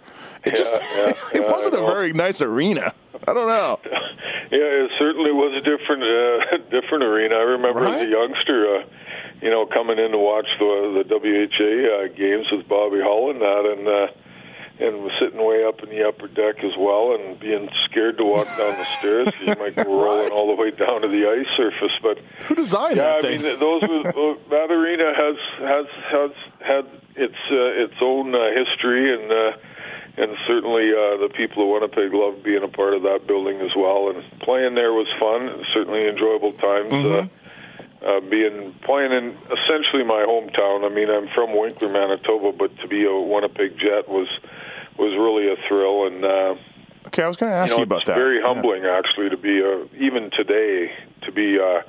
It 0.43 0.55
just 0.55 0.73
yeah, 0.73 1.09
it 1.35 1.41
yeah, 1.41 1.51
wasn't 1.51 1.75
a 1.75 1.85
very 1.85 2.13
nice 2.13 2.41
arena. 2.41 2.95
I 3.27 3.33
don't 3.33 3.47
know. 3.47 3.79
Yeah, 4.51 4.85
it 4.85 4.91
certainly 4.99 5.31
was 5.31 5.49
a 5.57 5.61
different 5.61 6.03
uh, 6.03 6.57
different 6.69 7.03
arena. 7.03 7.33
I 7.33 7.57
remember 7.57 7.87
as 7.87 8.05
a 8.05 8.07
youngster, 8.07 8.75
uh, 8.75 8.83
you 9.41 9.49
know, 9.49 9.65
coming 9.65 9.97
in 9.97 10.11
to 10.11 10.17
watch 10.19 10.45
the 10.59 11.03
the 11.09 11.09
WHA 11.09 11.71
uh, 11.89 12.07
games 12.15 12.45
with 12.51 12.67
Bobby 12.67 13.01
Hull 13.01 13.31
and 13.31 13.41
that, 13.41 13.65
and 13.65 13.87
uh, 13.87 14.07
and 14.79 15.03
was 15.03 15.11
sitting 15.19 15.43
way 15.45 15.63
up 15.63 15.83
in 15.83 15.89
the 15.89 16.07
upper 16.07 16.27
deck 16.27 16.63
as 16.63 16.71
well, 16.77 17.13
and 17.15 17.39
being 17.39 17.69
scared 17.85 18.17
to 18.17 18.23
walk 18.25 18.47
down 18.57 18.75
the 18.77 18.85
stairs 18.99 19.27
'cause 19.29 19.47
you 19.47 19.55
might 19.63 19.75
go 19.75 19.83
rolling 19.83 20.31
all 20.31 20.47
the 20.47 20.59
way 20.61 20.71
down 20.71 21.01
to 21.01 21.07
the 21.07 21.27
ice 21.29 21.45
surface. 21.55 21.91
But 22.01 22.17
Who 22.47 22.55
designed 22.55 22.97
yeah, 22.97 23.03
that 23.03 23.17
I 23.17 23.21
thing? 23.21 23.41
mean, 23.43 23.59
those 23.59 23.81
were, 23.83 24.11
those- 24.11 24.39
that 24.49 24.71
arena 24.71 25.13
has 25.15 25.35
has 25.59 25.85
has 26.11 26.31
had 26.59 26.85
its 27.15 27.37
uh, 27.51 27.83
its 27.85 27.95
own 28.01 28.33
uh, 28.35 28.49
history 28.55 29.13
and. 29.13 29.31
Uh, 29.31 29.51
and 30.15 30.29
certainly 30.45 30.91
uh, 30.93 31.17
the 31.25 31.29
people 31.35 31.63
of 31.63 31.69
Winnipeg 31.73 32.13
loved 32.13 32.43
being 32.43 32.61
a 32.61 32.67
part 32.67 32.93
of 32.93 33.01
that 33.01 33.25
building 33.25 33.59
as 33.61 33.71
well. 33.75 34.09
And 34.13 34.21
playing 34.41 34.75
there 34.75 34.93
was 34.93 35.07
fun. 35.19 35.65
Certainly 35.73 36.07
enjoyable 36.07 36.53
times. 36.53 36.93
Uh, 36.93 37.25
uh, 38.05 38.19
being 38.19 38.75
playing 38.85 39.11
in 39.11 39.35
essentially 39.49 40.03
my 40.03 40.21
hometown. 40.21 40.85
I 40.85 40.93
mean, 40.93 41.09
I'm 41.09 41.29
from 41.33 41.57
Winkler, 41.57 41.89
Manitoba, 41.89 42.51
but 42.51 42.77
to 42.81 42.87
be 42.87 43.05
a 43.05 43.11
Winnipeg 43.19 43.79
Jet 43.79 44.07
was 44.07 44.27
was 44.97 45.13
really 45.17 45.51
a 45.51 45.57
thrill. 45.67 46.07
And 46.07 46.23
uh, 46.25 47.07
okay, 47.07 47.23
I 47.23 47.27
was 47.27 47.37
going 47.37 47.51
to 47.51 47.57
ask 47.57 47.71
you 47.71 47.77
you, 47.77 47.83
about 47.83 48.01
it's 48.01 48.07
that. 48.07 48.15
very 48.15 48.39
Yeah. 48.39 48.47
humbling 48.47 48.85
actually 48.85 49.29
to 49.29 49.37
be 49.37 49.61
a, 49.61 49.85
even 49.95 50.29
today 50.31 50.91
to 51.23 51.31
be 51.31 51.59
uh, 51.59 51.81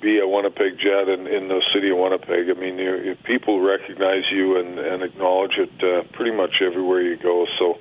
be 0.00 0.18
a 0.18 0.26
Winnipeg 0.26 0.78
Jet 0.78 1.08
in, 1.08 1.26
in 1.26 1.48
the 1.48 1.62
city 1.74 1.90
of 1.90 1.98
Winnipeg. 1.98 2.48
I 2.48 2.58
mean, 2.58 2.78
you, 2.78 2.96
you, 2.96 3.14
people 3.24 3.60
recognize 3.60 4.24
you 4.32 4.58
and, 4.58 4.78
and 4.78 5.02
acknowledge 5.02 5.58
it 5.58 5.72
uh, 5.82 6.02
pretty 6.12 6.32
much 6.32 6.62
everywhere 6.62 7.02
you 7.02 7.16
go. 7.16 7.46
So. 7.58 7.78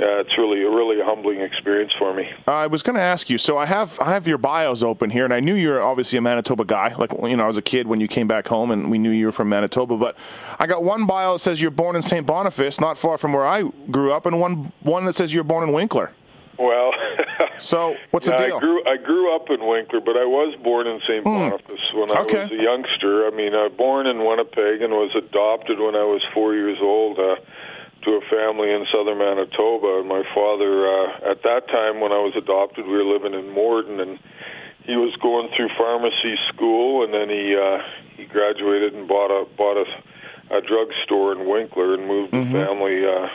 Uh, 0.00 0.20
it's 0.20 0.38
really, 0.38 0.62
a 0.62 0.70
really 0.70 0.96
humbling 1.02 1.40
experience 1.40 1.92
for 1.98 2.14
me. 2.14 2.28
I 2.46 2.68
was 2.68 2.84
going 2.84 2.94
to 2.94 3.02
ask 3.02 3.28
you. 3.28 3.36
So 3.36 3.58
I 3.58 3.66
have 3.66 3.98
I 4.00 4.10
have 4.12 4.28
your 4.28 4.38
bios 4.38 4.82
open 4.84 5.10
here, 5.10 5.24
and 5.24 5.34
I 5.34 5.40
knew 5.40 5.54
you 5.54 5.70
were 5.70 5.82
obviously 5.82 6.18
a 6.18 6.20
Manitoba 6.22 6.64
guy. 6.64 6.94
Like 6.94 7.10
you 7.12 7.36
know, 7.36 7.42
I 7.42 7.46
was 7.48 7.56
a 7.56 7.62
kid 7.62 7.88
when 7.88 8.00
you 8.00 8.06
came 8.06 8.28
back 8.28 8.46
home, 8.46 8.70
and 8.70 8.90
we 8.90 8.98
knew 8.98 9.10
you 9.10 9.26
were 9.26 9.32
from 9.32 9.48
Manitoba. 9.48 9.96
But 9.96 10.16
I 10.60 10.68
got 10.68 10.84
one 10.84 11.06
bio 11.06 11.32
that 11.32 11.38
says 11.40 11.60
you're 11.60 11.72
born 11.72 11.96
in 11.96 12.02
St. 12.02 12.24
Boniface, 12.24 12.80
not 12.80 12.96
far 12.96 13.18
from 13.18 13.32
where 13.32 13.44
I 13.46 13.64
grew 13.90 14.12
up, 14.12 14.24
and 14.26 14.40
one 14.40 14.72
one 14.82 15.04
that 15.06 15.14
says 15.14 15.34
you're 15.34 15.42
born 15.44 15.64
in 15.68 15.72
Winkler. 15.74 16.12
Well, 16.58 16.90
So 17.60 17.96
what's 18.10 18.26
Yeah, 18.28 18.36
the 18.36 18.46
deal? 18.46 18.56
I 18.56 18.60
grew 18.60 18.84
I 18.86 18.96
grew 18.96 19.34
up 19.34 19.50
in 19.50 19.66
Winkler, 19.66 20.00
but 20.00 20.16
I 20.16 20.24
was 20.24 20.54
born 20.62 20.86
in 20.86 21.00
St. 21.08 21.24
Boniface 21.24 21.92
when 21.94 22.10
I 22.10 22.20
Okay. 22.22 22.42
was 22.42 22.50
a 22.52 22.56
youngster. 22.62 23.26
I 23.26 23.30
mean, 23.30 23.54
I 23.54 23.64
was 23.64 23.72
born 23.76 24.06
in 24.06 24.24
Winnipeg 24.24 24.82
and 24.82 24.92
was 24.92 25.10
adopted 25.16 25.78
when 25.80 25.94
I 25.96 26.04
was 26.04 26.20
four 26.34 26.54
years 26.54 26.78
old 26.80 27.18
uh, 27.18 27.36
to 28.04 28.10
a 28.12 28.20
family 28.30 28.70
in 28.70 28.86
southern 28.92 29.18
Manitoba. 29.18 30.00
And 30.00 30.08
my 30.08 30.22
father, 30.34 30.86
uh, 30.86 31.30
at 31.32 31.42
that 31.42 31.68
time 31.68 32.00
when 32.00 32.12
I 32.12 32.18
was 32.18 32.34
adopted, 32.36 32.86
we 32.86 32.92
were 32.92 33.04
living 33.04 33.34
in 33.34 33.50
Morden, 33.52 34.00
and 34.00 34.18
he 34.84 34.96
was 34.96 35.14
going 35.20 35.48
through 35.56 35.68
pharmacy 35.76 36.36
school, 36.52 37.04
and 37.04 37.12
then 37.12 37.28
he 37.28 37.56
uh, 37.56 37.78
he 38.16 38.24
graduated 38.24 38.94
and 38.94 39.06
bought 39.08 39.30
a 39.30 39.44
bought 39.56 39.76
a, 39.76 40.56
a 40.56 40.60
drugstore 40.62 41.32
in 41.32 41.48
Winkler 41.48 41.94
and 41.94 42.06
moved 42.06 42.32
Mm-hmm. 42.32 42.52
the 42.52 42.58
family. 42.66 43.04
Uh, 43.04 43.28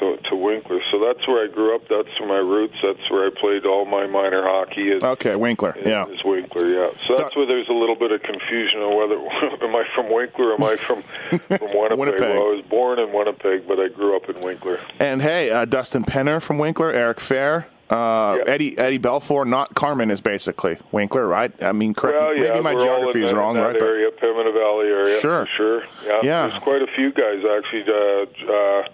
to, 0.00 0.16
to 0.30 0.34
Winkler, 0.36 0.80
so 0.90 0.98
that's 0.98 1.26
where 1.28 1.44
I 1.44 1.48
grew 1.52 1.74
up. 1.74 1.82
That's 1.88 2.08
where 2.18 2.28
my 2.28 2.36
roots. 2.38 2.74
That's 2.82 3.08
where 3.10 3.26
I 3.26 3.30
played 3.40 3.64
all 3.66 3.84
my 3.84 4.06
minor 4.06 4.42
hockey. 4.42 4.90
Is, 4.90 5.02
Okay, 5.02 5.36
Winkler. 5.36 5.76
Yeah. 5.84 6.06
is 6.08 6.24
Winkler, 6.24 6.66
yeah. 6.66 6.90
So 7.06 7.16
that's 7.16 7.36
where 7.36 7.46
there's 7.46 7.68
a 7.68 7.72
little 7.72 7.94
bit 7.96 8.10
of 8.10 8.22
confusion 8.22 8.80
on 8.80 8.96
whether 8.96 9.16
am 9.64 9.76
I 9.76 9.84
from 9.94 10.12
Winkler 10.12 10.50
or 10.50 10.54
am 10.54 10.64
I 10.64 10.76
from 10.76 11.02
from 11.38 11.38
Winnipeg? 11.78 11.98
Winnipeg. 11.98 12.20
Well, 12.20 12.32
I 12.32 12.54
was 12.56 12.64
born 12.68 12.98
in 12.98 13.12
Winnipeg, 13.12 13.68
but 13.68 13.78
I 13.78 13.88
grew 13.88 14.16
up 14.16 14.28
in 14.28 14.40
Winkler. 14.42 14.80
And 14.98 15.22
hey, 15.22 15.50
uh, 15.50 15.64
Dustin 15.66 16.04
Penner 16.04 16.42
from 16.42 16.58
Winkler, 16.58 16.90
Eric 16.92 17.18
Fehr, 17.18 17.66
uh, 17.90 18.36
Yeah. 18.38 18.52
Eddie 18.52 18.78
Eddie 18.78 18.98
Belfour, 18.98 19.46
not 19.46 19.74
Carman 19.74 20.10
is 20.10 20.20
basically 20.20 20.78
Winkler, 20.92 21.26
right? 21.26 21.50
I 21.62 21.72
mean, 21.72 21.92
correct. 21.94 22.18
Well, 22.18 22.36
yeah, 22.36 22.50
maybe 22.50 22.60
my 22.62 22.74
geography 22.74 23.24
is 23.24 23.32
wrong, 23.32 23.56
right? 23.56 23.72
that 23.72 23.78
But- 23.80 23.84
area, 23.86 24.10
Pembina 24.12 24.52
Valley 24.52 24.86
area. 24.88 25.20
Sure. 25.20 25.46
sure. 25.56 25.82
Yeah, 26.06 26.20
Yeah. 26.22 26.46
there's 26.48 26.62
quite 26.62 26.82
a 26.82 26.86
few 26.94 27.10
guys 27.12 27.42
actually. 27.44 27.84
Uh, 27.88 28.52
uh, 28.52 28.84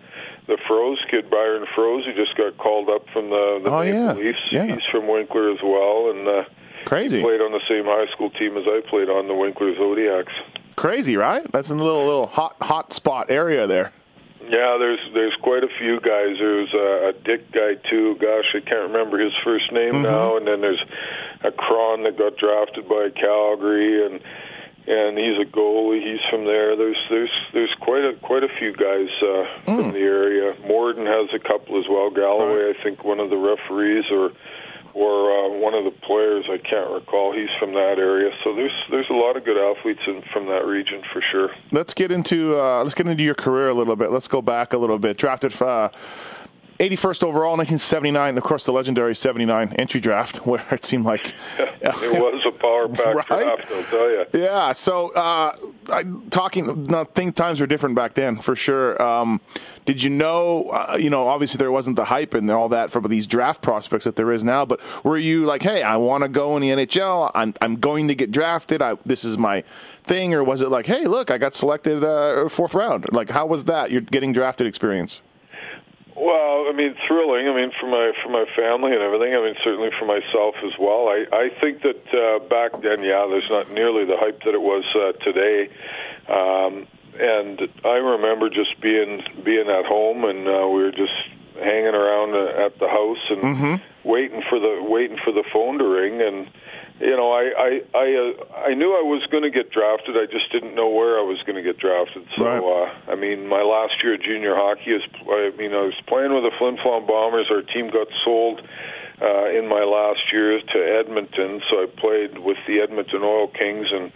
the 0.46 0.56
Froese 0.68 1.08
kid, 1.10 1.28
Byron 1.30 1.66
Froese, 1.76 2.04
who 2.06 2.14
just 2.14 2.36
got 2.36 2.56
called 2.58 2.88
up 2.88 3.06
from 3.12 3.30
the, 3.30 3.60
the 3.64 3.70
Oh, 3.70 3.80
Maple 3.84 4.00
yeah. 4.00 4.12
Leafs. 4.12 4.38
Yeah. 4.50 4.66
He's 4.66 4.84
from 4.92 5.08
Winkler 5.08 5.50
as 5.50 5.58
well, 5.62 6.10
and 6.10 6.28
uh, 6.28 6.44
Crazy, 6.84 7.20
played 7.20 7.40
on 7.40 7.52
the 7.52 7.60
same 7.68 7.84
high 7.84 8.06
school 8.12 8.30
team 8.30 8.56
as 8.56 8.64
I 8.66 8.80
played 8.88 9.08
on, 9.08 9.26
the 9.28 9.34
Winkler 9.34 9.74
Zodiacs. 9.74 10.32
crazy, 10.76 11.16
right? 11.16 11.44
That's 11.52 11.70
in 11.70 11.78
a 11.78 11.82
little 11.82 12.04
little 12.06 12.26
hot 12.26 12.56
hot 12.60 12.92
spot 12.92 13.30
area 13.30 13.66
there. 13.66 13.90
Yeah, 14.48 14.76
there's 14.78 15.00
there's 15.12 15.34
quite 15.42 15.64
a 15.64 15.68
few 15.80 15.98
guys. 15.98 16.36
There's 16.38 16.72
a, 16.72 17.08
a 17.08 17.12
Dick 17.24 17.50
guy 17.50 17.74
too. 17.90 18.14
Gosh, 18.20 18.44
I 18.54 18.60
can't 18.60 18.92
remember 18.92 19.18
his 19.18 19.32
first 19.42 19.72
name 19.72 20.02
now. 20.02 20.36
And 20.36 20.46
then 20.46 20.60
there's 20.60 20.80
a 21.42 21.50
Cron 21.50 22.04
that 22.04 22.16
got 22.16 22.36
drafted 22.36 22.88
by 22.88 23.10
Calgary, 23.18 24.06
and 24.06 24.20
and 24.86 25.18
he's 25.18 25.38
a 25.40 25.50
goalie. 25.50 26.02
He's 26.02 26.20
from 26.30 26.44
there. 26.44 26.76
There's 26.76 26.98
there's 27.10 27.32
there's 27.52 27.74
quite 27.80 28.04
a 28.04 28.14
quite 28.22 28.44
a 28.44 28.48
few 28.58 28.72
guys 28.72 29.08
uh, 29.22 29.44
from 29.64 29.92
the 29.92 29.98
area. 29.98 30.54
Morden 30.66 31.06
has 31.06 31.28
a 31.34 31.38
couple 31.38 31.78
as 31.78 31.84
well. 31.88 32.10
Galloway, 32.10 32.70
I 32.70 32.82
think, 32.82 33.04
one 33.04 33.20
of 33.20 33.30
the 33.30 33.36
referees 33.36 34.04
or 34.10 34.32
or 34.94 35.30
uh, 35.30 35.48
one 35.58 35.74
of 35.74 35.84
the 35.84 35.90
players 35.90 36.46
I 36.50 36.56
can't 36.56 36.90
recall. 36.90 37.32
He's 37.32 37.50
from 37.58 37.72
that 37.74 37.98
area, 37.98 38.30
so 38.44 38.54
there's 38.54 38.72
there's 38.90 39.10
a 39.10 39.14
lot 39.14 39.36
of 39.36 39.44
good 39.44 39.58
athletes 39.58 40.00
in, 40.06 40.22
from 40.32 40.46
that 40.46 40.64
region 40.64 41.02
for 41.12 41.22
sure. 41.32 41.50
Let's 41.72 41.92
get 41.92 42.10
into 42.12 42.58
uh, 42.58 42.82
let's 42.82 42.94
get 42.94 43.06
into 43.06 43.22
your 43.22 43.34
career 43.34 43.68
a 43.68 43.74
little 43.74 43.96
bit. 43.96 44.10
Let's 44.10 44.28
go 44.28 44.40
back 44.40 44.72
a 44.72 44.78
little 44.78 44.98
bit. 44.98 45.16
Drafted. 45.18 45.60
Uh, 45.60 45.90
81st 46.78 47.22
overall, 47.22 47.56
1979. 47.56 48.36
Of 48.36 48.42
course, 48.42 48.64
the 48.64 48.72
legendary 48.72 49.14
79 49.14 49.74
entry 49.78 50.00
draft, 50.00 50.36
where 50.46 50.64
it 50.70 50.84
seemed 50.84 51.04
like 51.04 51.34
it 51.58 51.76
was 51.82 52.44
a 52.46 52.58
power 52.58 52.88
pack 52.94 53.14
right? 53.14 53.56
draft. 53.56 53.72
I'll 53.72 53.82
tell 53.84 54.10
you. 54.10 54.26
Yeah. 54.34 54.72
So, 54.72 55.12
uh, 55.14 55.52
I, 55.90 56.04
talking, 56.30 56.84
no, 56.84 57.04
think 57.04 57.34
times 57.34 57.60
were 57.60 57.66
different 57.66 57.94
back 57.94 58.14
then 58.14 58.36
for 58.38 58.54
sure. 58.56 59.00
Um, 59.02 59.40
did 59.84 60.02
you 60.02 60.10
know? 60.10 60.68
Uh, 60.70 60.96
you 60.98 61.10
know, 61.10 61.28
obviously 61.28 61.58
there 61.58 61.70
wasn't 61.70 61.96
the 61.96 62.06
hype 62.06 62.34
and 62.34 62.50
all 62.50 62.68
that 62.70 62.90
for 62.90 63.00
these 63.06 63.26
draft 63.26 63.62
prospects 63.62 64.04
that 64.04 64.16
there 64.16 64.32
is 64.32 64.42
now. 64.42 64.66
But 64.66 64.80
were 65.04 65.16
you 65.16 65.46
like, 65.46 65.62
hey, 65.62 65.82
I 65.82 65.96
want 65.96 66.24
to 66.24 66.28
go 66.28 66.56
in 66.56 66.62
the 66.62 66.70
NHL. 66.70 67.30
I'm 67.34 67.54
I'm 67.60 67.76
going 67.76 68.08
to 68.08 68.14
get 68.14 68.30
drafted. 68.30 68.82
I, 68.82 68.96
this 69.04 69.24
is 69.24 69.38
my 69.38 69.62
thing, 70.02 70.34
or 70.34 70.42
was 70.42 70.60
it 70.60 70.68
like, 70.70 70.86
hey, 70.86 71.06
look, 71.06 71.30
I 71.30 71.38
got 71.38 71.54
selected 71.54 72.02
uh, 72.04 72.48
fourth 72.48 72.74
round? 72.74 73.06
Like, 73.12 73.30
how 73.30 73.46
was 73.46 73.66
that? 73.66 73.90
You're 73.90 74.00
getting 74.00 74.32
drafted 74.32 74.66
experience. 74.66 75.22
Well, 76.16 76.66
I 76.68 76.72
mean, 76.72 76.94
thrilling. 77.06 77.46
I 77.46 77.54
mean, 77.54 77.72
for 77.78 77.86
my 77.86 78.12
for 78.22 78.30
my 78.30 78.46
family 78.56 78.92
and 78.92 79.02
everything. 79.02 79.34
I 79.34 79.40
mean, 79.42 79.54
certainly 79.62 79.90
for 79.98 80.06
myself 80.06 80.54
as 80.64 80.72
well. 80.78 81.08
I 81.08 81.26
I 81.30 81.50
think 81.60 81.82
that 81.82 82.02
uh, 82.14 82.38
back 82.48 82.80
then, 82.80 83.02
yeah, 83.02 83.26
there's 83.28 83.50
not 83.50 83.70
nearly 83.70 84.06
the 84.06 84.16
hype 84.16 84.42
that 84.44 84.54
it 84.54 84.62
was 84.62 84.84
uh, 84.96 85.12
today. 85.22 85.68
Um, 86.28 86.86
and 87.20 87.68
I 87.84 87.96
remember 87.96 88.48
just 88.48 88.80
being 88.80 89.22
being 89.44 89.68
at 89.68 89.84
home, 89.84 90.24
and 90.24 90.48
uh, 90.48 90.68
we 90.68 90.84
were 90.84 90.92
just 90.92 91.12
hanging 91.54 91.94
around 91.94 92.34
uh, 92.34 92.64
at 92.64 92.78
the 92.78 92.88
house 92.88 93.24
and 93.30 93.42
mm-hmm. 93.42 94.08
waiting 94.08 94.42
for 94.48 94.58
the 94.58 94.82
waiting 94.82 95.18
for 95.22 95.32
the 95.32 95.44
phone 95.52 95.78
to 95.78 95.84
ring 95.84 96.20
and 96.20 96.48
you 97.00 97.16
know, 97.16 97.30
I 97.30 97.52
I 97.56 97.70
I, 97.94 98.06
uh, 98.14 98.68
I 98.70 98.74
knew 98.74 98.96
I 98.96 99.04
was 99.04 99.26
going 99.30 99.42
to 99.42 99.50
get 99.50 99.70
drafted. 99.70 100.16
I 100.16 100.24
just 100.26 100.50
didn't 100.50 100.74
know 100.74 100.88
where 100.88 101.18
I 101.18 101.22
was 101.22 101.42
going 101.44 101.56
to 101.56 101.62
get 101.62 101.78
drafted. 101.78 102.26
So, 102.36 102.44
right. 102.44 102.62
uh, 102.62 103.12
I 103.12 103.14
mean, 103.14 103.46
my 103.48 103.62
last 103.62 104.02
year 104.02 104.14
of 104.14 104.22
junior 104.22 104.54
hockey 104.54 104.92
is. 104.92 105.02
I 105.28 105.52
mean, 105.58 105.72
I 105.72 105.84
was 105.84 105.94
playing 106.06 106.32
with 106.32 106.44
the 106.44 106.52
Flin 106.58 106.76
Flon 106.78 107.06
Bombers. 107.06 107.48
Our 107.50 107.62
team 107.62 107.90
got 107.90 108.08
sold 108.24 108.62
uh, 109.20 109.48
in 109.50 109.68
my 109.68 109.84
last 109.84 110.32
year 110.32 110.58
to 110.60 110.78
Edmonton, 110.98 111.60
so 111.68 111.82
I 111.82 111.86
played 111.86 112.38
with 112.38 112.58
the 112.66 112.80
Edmonton 112.80 113.22
Oil 113.22 113.48
Kings 113.48 113.88
and. 113.92 114.12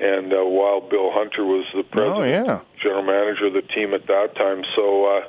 And 0.00 0.32
uh, 0.32 0.38
while 0.38 0.80
Bill 0.80 1.12
Hunter 1.12 1.44
was 1.44 1.64
the 1.76 1.84
president, 1.84 2.18
oh, 2.18 2.24
yeah. 2.24 2.60
general 2.82 3.04
manager 3.04 3.46
of 3.46 3.52
the 3.52 3.62
team 3.62 3.94
at 3.94 4.08
that 4.08 4.34
time, 4.34 4.64
so 4.74 5.04
uh, 5.04 5.20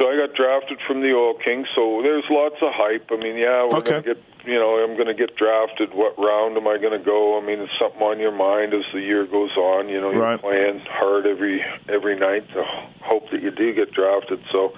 so 0.00 0.08
I 0.08 0.16
got 0.16 0.34
drafted 0.34 0.78
from 0.86 1.02
the 1.02 1.12
Oil 1.12 1.34
Kings. 1.44 1.68
So 1.76 2.00
there's 2.02 2.24
lots 2.30 2.56
of 2.62 2.72
hype. 2.72 3.12
I 3.12 3.16
mean, 3.16 3.36
yeah, 3.36 3.68
we're 3.68 3.84
okay. 3.84 4.00
going 4.00 4.02
to 4.02 4.14
get 4.14 4.24
you 4.46 4.54
know, 4.54 4.82
I'm 4.82 4.96
going 4.96 5.08
to 5.08 5.14
get 5.14 5.36
drafted. 5.36 5.92
What 5.92 6.16
round 6.18 6.56
am 6.56 6.66
I 6.66 6.78
going 6.78 6.98
to 6.98 7.04
go? 7.04 7.36
I 7.36 7.44
mean, 7.44 7.60
it's 7.60 7.72
something 7.78 8.00
on 8.00 8.18
your 8.18 8.32
mind 8.32 8.72
as 8.72 8.84
the 8.94 9.00
year 9.00 9.26
goes 9.26 9.54
on. 9.56 9.90
You 9.90 10.00
know, 10.00 10.10
you're 10.10 10.22
right. 10.22 10.40
playing 10.40 10.80
hard 10.88 11.26
every 11.26 11.62
every 11.88 12.18
night 12.18 12.48
to 12.54 12.64
hope 13.02 13.30
that 13.32 13.42
you 13.42 13.50
do 13.50 13.74
get 13.74 13.92
drafted. 13.92 14.40
So, 14.50 14.72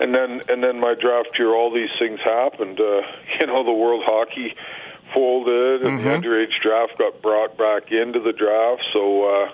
and 0.00 0.14
then 0.14 0.40
and 0.48 0.62
then 0.64 0.80
my 0.80 0.94
draft 0.98 1.36
year, 1.38 1.54
all 1.54 1.72
these 1.72 1.92
things 1.98 2.18
happened. 2.24 2.80
Uh, 2.80 3.04
you 3.40 3.46
know, 3.46 3.64
the 3.64 3.76
World 3.76 4.04
Hockey 4.06 4.56
folded, 5.12 5.82
and 5.82 6.00
mm-hmm. 6.00 6.08
the 6.08 6.08
underage 6.08 6.56
draft 6.62 6.96
got 6.96 7.20
brought 7.20 7.58
back 7.58 7.92
into 7.92 8.20
the 8.20 8.32
draft. 8.32 8.82
So. 8.92 9.24
uh 9.28 9.48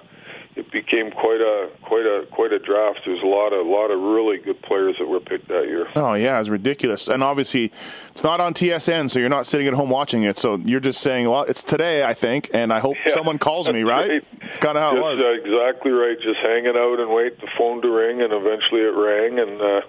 it 0.59 0.71
became 0.73 1.13
quite 1.13 1.41
a 1.41 1.71
quite 1.83 2.05
a 2.05 2.27
quite 2.33 2.53
a 2.53 2.59
draft. 2.59 3.01
There's 3.07 3.23
a 3.23 3.27
lot 3.27 3.53
of 3.53 3.65
a 3.65 3.71
lot 3.71 3.91
of 3.91 4.01
really 4.01 4.39
good 4.39 4.61
players 4.63 4.97
that 4.99 5.07
were 5.07 5.21
picked 5.21 5.47
that 5.49 5.67
year. 5.67 5.87
Oh 5.95 6.15
yeah, 6.15 6.41
it's 6.41 6.49
ridiculous. 6.49 7.07
And 7.09 7.23
obviously, 7.23 7.73
it's 8.11 8.25
not 8.25 8.41
on 8.41 8.55
TSN, 8.55 9.09
so 9.09 9.21
you're 9.21 9.29
not 9.29 9.47
sitting 9.47 9.69
at 9.69 9.75
home 9.75 9.89
watching 9.89 10.25
it. 10.25 10.37
So 10.37 10.57
you're 10.57 10.81
just 10.81 11.01
saying, 11.01 11.31
well, 11.31 11.45
it's 11.45 11.63
today, 11.63 12.05
I 12.05 12.13
think, 12.13 12.51
and 12.53 12.73
I 12.73 12.81
hope 12.81 12.97
yeah, 13.07 13.15
someone 13.15 13.39
calls 13.39 13.71
me. 13.71 13.85
Right? 13.85 14.11
right. 14.11 14.25
It's 14.43 14.59
kind 14.59 14.77
of 14.77 14.83
how 14.83 14.91
just, 14.91 14.99
it 14.99 15.03
was. 15.03 15.23
Uh, 15.23 15.49
exactly 15.49 15.93
right. 15.93 16.17
Just 16.21 16.41
hanging 16.41 16.77
out 16.77 16.99
and 16.99 17.11
wait 17.11 17.41
the 17.41 17.49
phone 17.57 17.81
to 17.83 17.89
ring, 17.89 18.21
and 18.21 18.33
eventually 18.33 18.83
it 18.83 18.97
rang, 18.97 19.39
and. 19.39 19.61
Uh, 19.61 19.81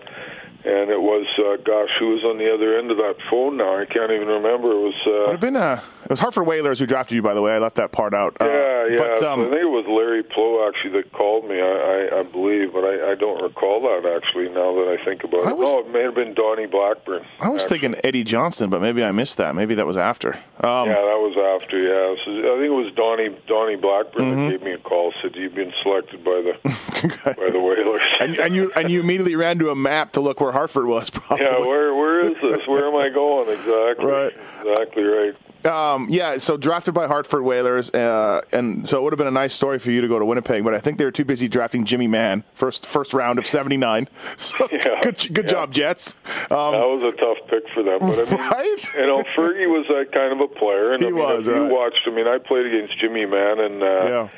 and 0.65 0.89
it 0.89 1.01
was 1.01 1.25
uh, 1.39 1.55
gosh, 1.63 1.89
who 1.99 2.09
was 2.09 2.23
on 2.23 2.37
the 2.37 2.53
other 2.53 2.77
end 2.77 2.91
of 2.91 2.97
that 2.97 3.15
phone 3.29 3.57
now? 3.57 3.79
I 3.79 3.85
can't 3.85 4.11
even 4.11 4.27
remember. 4.27 4.71
It 4.71 4.83
was 4.91 4.99
uh, 5.07 5.31
it 5.31 5.39
been 5.39 5.55
uh, 5.55 5.81
it 6.03 6.09
was 6.09 6.19
Hartford 6.19 6.47
Whalers 6.47 6.79
who 6.79 6.85
drafted 6.85 7.15
you, 7.15 7.21
by 7.21 7.33
the 7.33 7.41
way. 7.41 7.53
I 7.53 7.59
left 7.59 7.75
that 7.75 7.91
part 7.91 8.13
out. 8.13 8.35
Uh, 8.41 8.45
yeah, 8.45 8.87
yeah. 8.87 8.97
But, 8.97 9.23
um, 9.23 9.41
I 9.41 9.43
think 9.49 9.61
it 9.61 9.71
was 9.71 9.85
Larry 9.87 10.23
Pleau 10.23 10.67
actually 10.67 11.01
that 11.01 11.11
called 11.13 11.47
me. 11.47 11.61
I, 11.61 12.09
I, 12.11 12.19
I 12.19 12.23
believe, 12.23 12.73
but 12.73 12.83
I, 12.83 13.11
I 13.11 13.15
don't 13.15 13.41
recall 13.41 13.81
that 13.81 14.09
actually. 14.09 14.49
Now 14.49 14.73
that 14.75 14.97
I 14.99 15.05
think 15.05 15.23
about 15.23 15.47
it, 15.47 15.57
was, 15.57 15.73
no, 15.73 15.81
it 15.81 15.89
may 15.91 16.01
have 16.03 16.15
been 16.15 16.33
Donnie 16.33 16.65
Blackburn. 16.65 17.25
I 17.39 17.49
was 17.49 17.63
actually. 17.63 17.79
thinking 17.79 18.01
Eddie 18.03 18.23
Johnson, 18.23 18.69
but 18.69 18.81
maybe 18.81 19.03
I 19.03 19.11
missed 19.11 19.37
that. 19.37 19.55
Maybe 19.55 19.75
that 19.75 19.85
was 19.85 19.97
after. 19.97 20.33
Um, 20.61 20.89
yeah, 20.89 20.99
that 20.99 21.19
was 21.23 21.37
after. 21.37 21.77
Yeah, 21.77 22.15
so 22.25 22.31
I 22.31 22.57
think 22.59 22.67
it 22.67 22.75
was 22.75 22.93
Donnie 22.95 23.37
Donnie 23.47 23.75
Blackburn 23.77 24.23
mm-hmm. 24.23 24.41
that 24.45 24.49
gave 24.51 24.61
me 24.61 24.73
a 24.73 24.77
call. 24.77 25.13
Said 25.21 25.35
you've 25.35 25.55
been 25.55 25.73
selected 25.83 26.23
by 26.23 26.41
the 26.41 26.53
by 27.37 27.49
the 27.49 27.59
Whalers, 27.59 28.01
and, 28.19 28.37
and 28.37 28.55
you 28.55 28.71
and 28.75 28.91
you 28.91 28.99
immediately 28.99 29.35
ran 29.35 29.59
to 29.59 29.69
a 29.69 29.75
map 29.75 30.11
to 30.13 30.21
look 30.21 30.41
where 30.41 30.48
Hartford 30.51 30.85
was. 30.85 31.09
Probably. 31.09 31.45
Yeah, 31.45 31.59
where 31.59 31.93
where 31.93 32.29
is 32.29 32.39
this? 32.41 32.67
Where 32.67 32.85
am 32.85 32.95
I 32.95 33.09
going? 33.09 33.49
Exactly. 33.49 34.05
Right. 34.05 34.33
Exactly 34.61 35.03
right. 35.03 35.35
Um, 35.65 36.07
yeah, 36.09 36.37
so 36.37 36.55
drafted 36.55 36.93
by 36.93 37.07
Hartford 37.07 37.43
Whalers, 37.43 37.89
uh, 37.93 38.41
and 38.53 38.87
so 38.87 38.99
it 38.99 39.03
would 39.03 39.11
have 39.11 39.17
been 39.17 39.27
a 39.27 39.31
nice 39.31 39.53
story 39.53 39.77
for 39.77 39.91
you 39.91 39.99
to 39.99 40.07
go 40.07 40.17
to 40.17 40.23
Winnipeg, 40.23 40.63
but 40.63 40.73
I 40.73 40.79
think 40.79 40.97
they 40.97 41.03
were 41.03 41.11
too 41.11 41.25
busy 41.25 41.49
drafting 41.49 41.83
Jimmy 41.83 42.07
Mann 42.07 42.45
first 42.53 42.85
first 42.85 43.13
round 43.13 43.39
of 43.39 43.45
'79. 43.45 44.07
So 44.37 44.67
yeah, 44.71 44.99
good 45.01 45.17
good 45.33 45.45
yeah. 45.45 45.51
job, 45.51 45.73
Jets. 45.73 46.15
Um, 46.49 46.71
that 46.71 46.87
was 46.87 47.03
a 47.03 47.11
tough 47.17 47.37
pick 47.49 47.63
for 47.73 47.83
them, 47.83 47.99
but 47.99 48.19
I 48.19 48.31
mean, 48.31 48.49
right? 48.49 48.93
you 48.95 49.07
know, 49.07 49.23
Fergie 49.35 49.67
was 49.67 49.85
that 49.89 50.11
kind 50.13 50.31
of 50.31 50.39
a 50.39 50.47
player, 50.47 50.93
and 50.93 51.03
he 51.03 51.09
I 51.09 51.11
mean, 51.11 51.19
was. 51.19 51.45
Right. 51.45 51.55
you 51.55 51.75
watched, 51.75 52.01
I 52.07 52.11
mean, 52.11 52.27
I 52.27 52.37
played 52.37 52.65
against 52.65 52.97
Jimmy 52.99 53.25
Mann, 53.25 53.59
and 53.59 53.83
uh, 53.83 53.85
yeah 53.85 54.29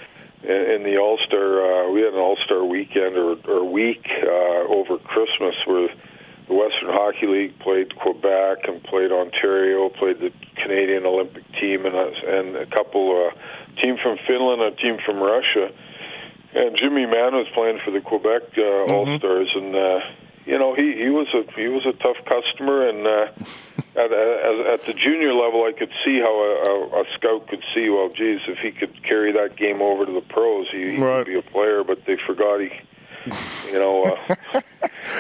in 0.44 0.84
the 0.84 0.98
All 0.98 1.18
Star, 1.26 1.62
uh, 1.62 1.92
we 1.92 2.02
had 2.02 2.14
an 2.14 2.20
All 2.20 2.38
Star 2.46 2.64
weekend 2.64 3.16
or, 3.16 3.38
or 3.48 3.64
week 3.64 4.06
uh, 4.24 4.68
over 4.68 4.98
Christmas 4.98 5.56
where 5.66 5.90
the 6.48 6.54
Western 6.54 6.90
Hockey 6.90 7.28
League 7.28 7.60
played 7.60 7.96
Quebec 7.96 8.68
and 8.68 8.84
played 8.84 9.12
Ontario, 9.12 9.90
played 9.90 10.20
the 10.20 10.32
Canadian 10.56 11.06
Olympic 11.06 11.44
team, 11.54 11.86
and 11.86 11.96
a, 11.96 12.40
and 12.40 12.56
a 12.56 12.66
couple 12.66 13.32
uh, 13.32 13.82
team 13.82 13.98
from 14.02 14.18
Finland, 14.28 14.62
a 14.62 14.72
team 14.72 14.98
from 15.06 15.20
Russia, 15.20 15.72
and 16.54 16.76
Jimmy 16.76 17.06
Mann 17.06 17.34
was 17.34 17.48
playing 17.54 17.80
for 17.86 17.92
the 17.92 18.02
Quebec 18.02 18.42
uh, 18.58 18.62
mm-hmm. 18.62 18.92
All 18.92 19.18
Stars, 19.18 19.50
and 19.56 19.76
uh, 19.76 20.00
you 20.46 20.58
know 20.58 20.76
he 20.76 20.94
he 20.96 21.10
was 21.10 21.28
a 21.34 21.50
he 21.54 21.68
was 21.68 21.86
a 21.86 21.94
tough 21.94 22.18
customer, 22.26 22.88
and 22.88 23.08
uh, 23.08 23.32
at, 24.00 24.12
at 24.12 24.74
at 24.74 24.86
the 24.86 24.94
junior 24.94 25.34
level, 25.34 25.64
I 25.64 25.74
could 25.78 25.92
see 26.04 26.20
how 26.20 26.34
a, 26.34 27.00
a, 27.00 27.02
a 27.02 27.06
scout 27.16 27.48
could 27.48 27.64
see. 27.74 27.90
Well, 27.90 28.10
geez, 28.10 28.42
if 28.48 28.60
he 28.60 28.72
could 28.72 29.04
carry 29.04 29.32
that 29.34 29.56
game 29.56 29.82
over 29.82 30.06
to 30.06 30.12
the 30.12 30.22
pros, 30.22 30.68
he, 30.72 30.92
he 30.92 30.98
right. 30.98 31.26
could 31.26 31.32
be 31.32 31.40
a 31.40 31.42
player. 31.42 31.84
But 31.84 32.06
they 32.06 32.18
forgot 32.26 32.60
he 32.60 32.72
you 33.26 33.74
know. 33.74 34.04
Uh, 34.06 34.36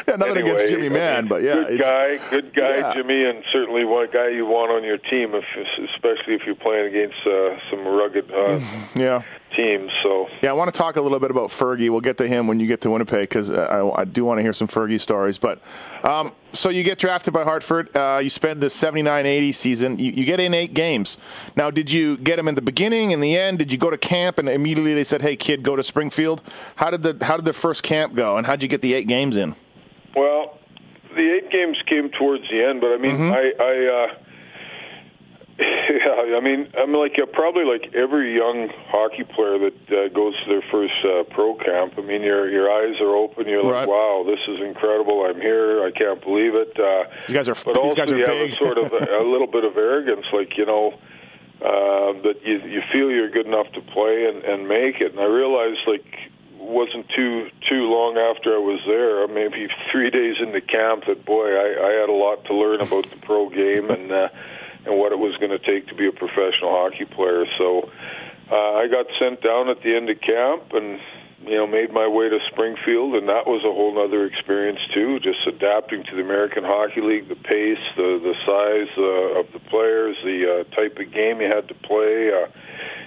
yeah, 0.07 0.15
nothing 0.15 0.37
anyway, 0.37 0.41
against 0.41 0.67
Jimmy 0.67 0.89
Mann, 0.89 1.27
but 1.27 1.43
yeah, 1.43 1.63
good 1.67 1.79
guy, 1.79 2.29
good 2.29 2.53
guy, 2.53 2.77
yeah. 2.77 2.93
Jimmy, 2.93 3.23
and 3.25 3.43
certainly 3.51 3.85
one 3.85 4.07
guy 4.11 4.29
you 4.29 4.45
want 4.45 4.71
on 4.71 4.83
your 4.83 4.97
team, 4.97 5.33
if 5.35 5.45
especially 5.93 6.35
if 6.35 6.41
you're 6.45 6.55
playing 6.55 6.87
against 6.87 7.17
uh, 7.25 7.57
some 7.69 7.85
rugged 7.87 8.31
uh, 8.31 8.59
yeah 8.95 9.21
teams. 9.55 9.91
So 10.01 10.29
yeah, 10.41 10.49
I 10.49 10.53
want 10.53 10.73
to 10.73 10.77
talk 10.77 10.95
a 10.95 11.01
little 11.01 11.19
bit 11.19 11.31
about 11.31 11.49
Fergie. 11.49 11.89
We'll 11.89 12.01
get 12.01 12.17
to 12.17 12.27
him 12.27 12.47
when 12.47 12.59
you 12.59 12.67
get 12.67 12.81
to 12.81 12.89
Winnipeg 12.89 13.21
because 13.21 13.51
I, 13.51 13.81
I, 13.87 14.05
do 14.05 14.25
want 14.25 14.39
to 14.39 14.41
hear 14.41 14.53
some 14.53 14.67
Fergie 14.67 14.99
stories. 14.99 15.37
But 15.37 15.61
um, 16.03 16.31
so 16.53 16.69
you 16.69 16.83
get 16.83 16.97
drafted 16.97 17.33
by 17.33 17.43
Hartford. 17.43 17.95
Uh, 17.95 18.19
you 18.23 18.29
spend 18.29 18.61
the 18.61 18.67
79-80 18.67 19.53
season. 19.53 19.99
You, 19.99 20.11
you, 20.11 20.25
get 20.25 20.39
in 20.39 20.53
eight 20.53 20.73
games. 20.73 21.17
Now, 21.55 21.71
did 21.71 21.91
you 21.91 22.17
get 22.17 22.37
them 22.37 22.47
in 22.47 22.55
the 22.55 22.61
beginning, 22.61 23.11
in 23.11 23.19
the 23.19 23.37
end? 23.37 23.59
Did 23.59 23.71
you 23.71 23.77
go 23.77 23.89
to 23.89 23.97
camp 23.97 24.37
and 24.37 24.49
immediately 24.49 24.93
they 24.93 25.03
said, 25.03 25.21
"Hey, 25.21 25.35
kid, 25.35 25.63
go 25.63 25.75
to 25.75 25.83
Springfield"? 25.83 26.41
How 26.75 26.89
did 26.89 27.03
the 27.03 27.25
how 27.25 27.37
did 27.37 27.45
the 27.45 27.53
first 27.53 27.83
camp 27.83 28.15
go, 28.15 28.37
and 28.37 28.45
how 28.45 28.53
did 28.53 28.63
you 28.63 28.69
get 28.69 28.81
the 28.81 28.93
eight 28.93 29.07
games 29.07 29.35
in? 29.35 29.55
Well, 30.15 30.57
the 31.15 31.33
eight 31.33 31.51
games 31.51 31.77
came 31.87 32.09
towards 32.09 32.49
the 32.49 32.63
end, 32.63 32.81
but 32.81 32.91
I 32.91 32.97
mean, 32.97 33.17
mm-hmm. 33.17 33.31
I. 33.31 33.53
I 33.63 34.05
uh, 34.05 34.17
Yeah, 35.61 36.37
I 36.37 36.39
mean, 36.39 36.71
I'm 36.77 36.93
like 36.93 37.19
uh, 37.21 37.25
probably 37.25 37.65
like 37.65 37.93
every 37.93 38.33
young 38.33 38.69
hockey 38.87 39.23
player 39.23 39.59
that 39.59 39.79
uh, 39.91 40.07
goes 40.09 40.33
to 40.43 40.49
their 40.49 40.63
first 40.71 40.93
uh, 41.03 41.23
pro 41.33 41.53
camp. 41.55 41.93
I 41.97 42.01
mean, 42.01 42.21
your 42.21 42.49
your 42.49 42.71
eyes 42.71 42.99
are 43.01 43.13
open. 43.13 43.47
You're 43.47 43.63
like, 43.63 43.87
wow, 43.87 44.23
this 44.25 44.39
is 44.47 44.61
incredible. 44.61 45.25
I'm 45.25 45.39
here. 45.39 45.83
I 45.83 45.91
can't 45.91 46.21
believe 46.21 46.55
it. 46.55 46.79
Uh, 46.79 47.09
you 47.27 47.35
guys 47.35 47.49
are, 47.49 47.55
but 47.55 47.73
these 47.73 47.77
also 47.77 47.95
guys 47.95 48.11
are 48.11 48.17
you 48.17 48.25
big. 48.25 48.51
have 48.51 48.53
a 48.53 48.55
sort 48.55 48.77
of 48.77 48.93
a, 48.93 49.21
a 49.21 49.25
little 49.29 49.47
bit 49.47 49.63
of 49.63 49.77
arrogance, 49.77 50.25
like 50.33 50.57
you 50.57 50.65
know. 50.65 50.97
Uh, 51.61 52.13
that 52.23 52.41
you 52.43 52.57
you 52.65 52.81
feel 52.91 53.11
you're 53.11 53.29
good 53.29 53.45
enough 53.45 53.71
to 53.71 53.81
play 53.81 54.25
and, 54.25 54.43
and 54.43 54.67
make 54.67 54.99
it, 54.99 55.11
and 55.11 55.19
I 55.19 55.25
realized 55.25 55.81
like 55.85 56.31
wasn't 56.57 57.07
too 57.15 57.49
too 57.69 57.85
long 57.85 58.17
after 58.17 58.55
I 58.55 58.57
was 58.57 58.79
there, 58.87 59.27
maybe 59.27 59.67
three 59.91 60.09
days 60.09 60.37
into 60.39 60.61
camp, 60.61 61.05
that 61.05 61.23
boy, 61.23 61.53
I, 61.53 61.67
I 61.87 61.91
had 62.01 62.09
a 62.09 62.13
lot 62.13 62.45
to 62.45 62.55
learn 62.55 62.81
about 62.81 63.09
the 63.11 63.17
pro 63.17 63.49
game 63.49 63.91
and 63.91 64.11
uh, 64.11 64.29
and 64.85 64.97
what 64.97 65.11
it 65.11 65.19
was 65.19 65.35
going 65.37 65.51
to 65.51 65.59
take 65.59 65.87
to 65.87 65.95
be 65.95 66.07
a 66.07 66.11
professional 66.11 66.71
hockey 66.71 67.05
player. 67.05 67.45
So 67.57 67.89
uh, 68.51 68.81
I 68.81 68.87
got 68.87 69.05
sent 69.19 69.41
down 69.41 69.69
at 69.69 69.81
the 69.83 69.95
end 69.95 70.09
of 70.09 70.19
camp, 70.21 70.73
and 70.73 70.99
you 71.45 71.57
know, 71.57 71.65
made 71.65 71.91
my 71.91 72.07
way 72.07 72.29
to 72.29 72.37
Springfield, 72.51 73.15
and 73.15 73.27
that 73.29 73.47
was 73.47 73.65
a 73.65 73.73
whole 73.73 73.97
other 73.97 74.25
experience 74.25 74.79
too. 74.93 75.19
Just 75.19 75.39
adapting 75.47 76.03
to 76.03 76.15
the 76.15 76.21
American 76.21 76.63
Hockey 76.63 77.01
League, 77.01 77.29
the 77.29 77.35
pace, 77.35 77.81
the 77.97 78.21
the 78.21 78.35
size 78.45 78.93
uh, 78.97 79.39
of 79.39 79.51
the 79.51 79.59
players, 79.69 80.17
the 80.23 80.45
uh, 80.45 80.75
type 80.75 80.97
of 80.99 81.11
game 81.11 81.41
you 81.41 81.49
had 81.49 81.67
to 81.69 81.73
play. 81.73 82.29
Uh, 82.29 82.45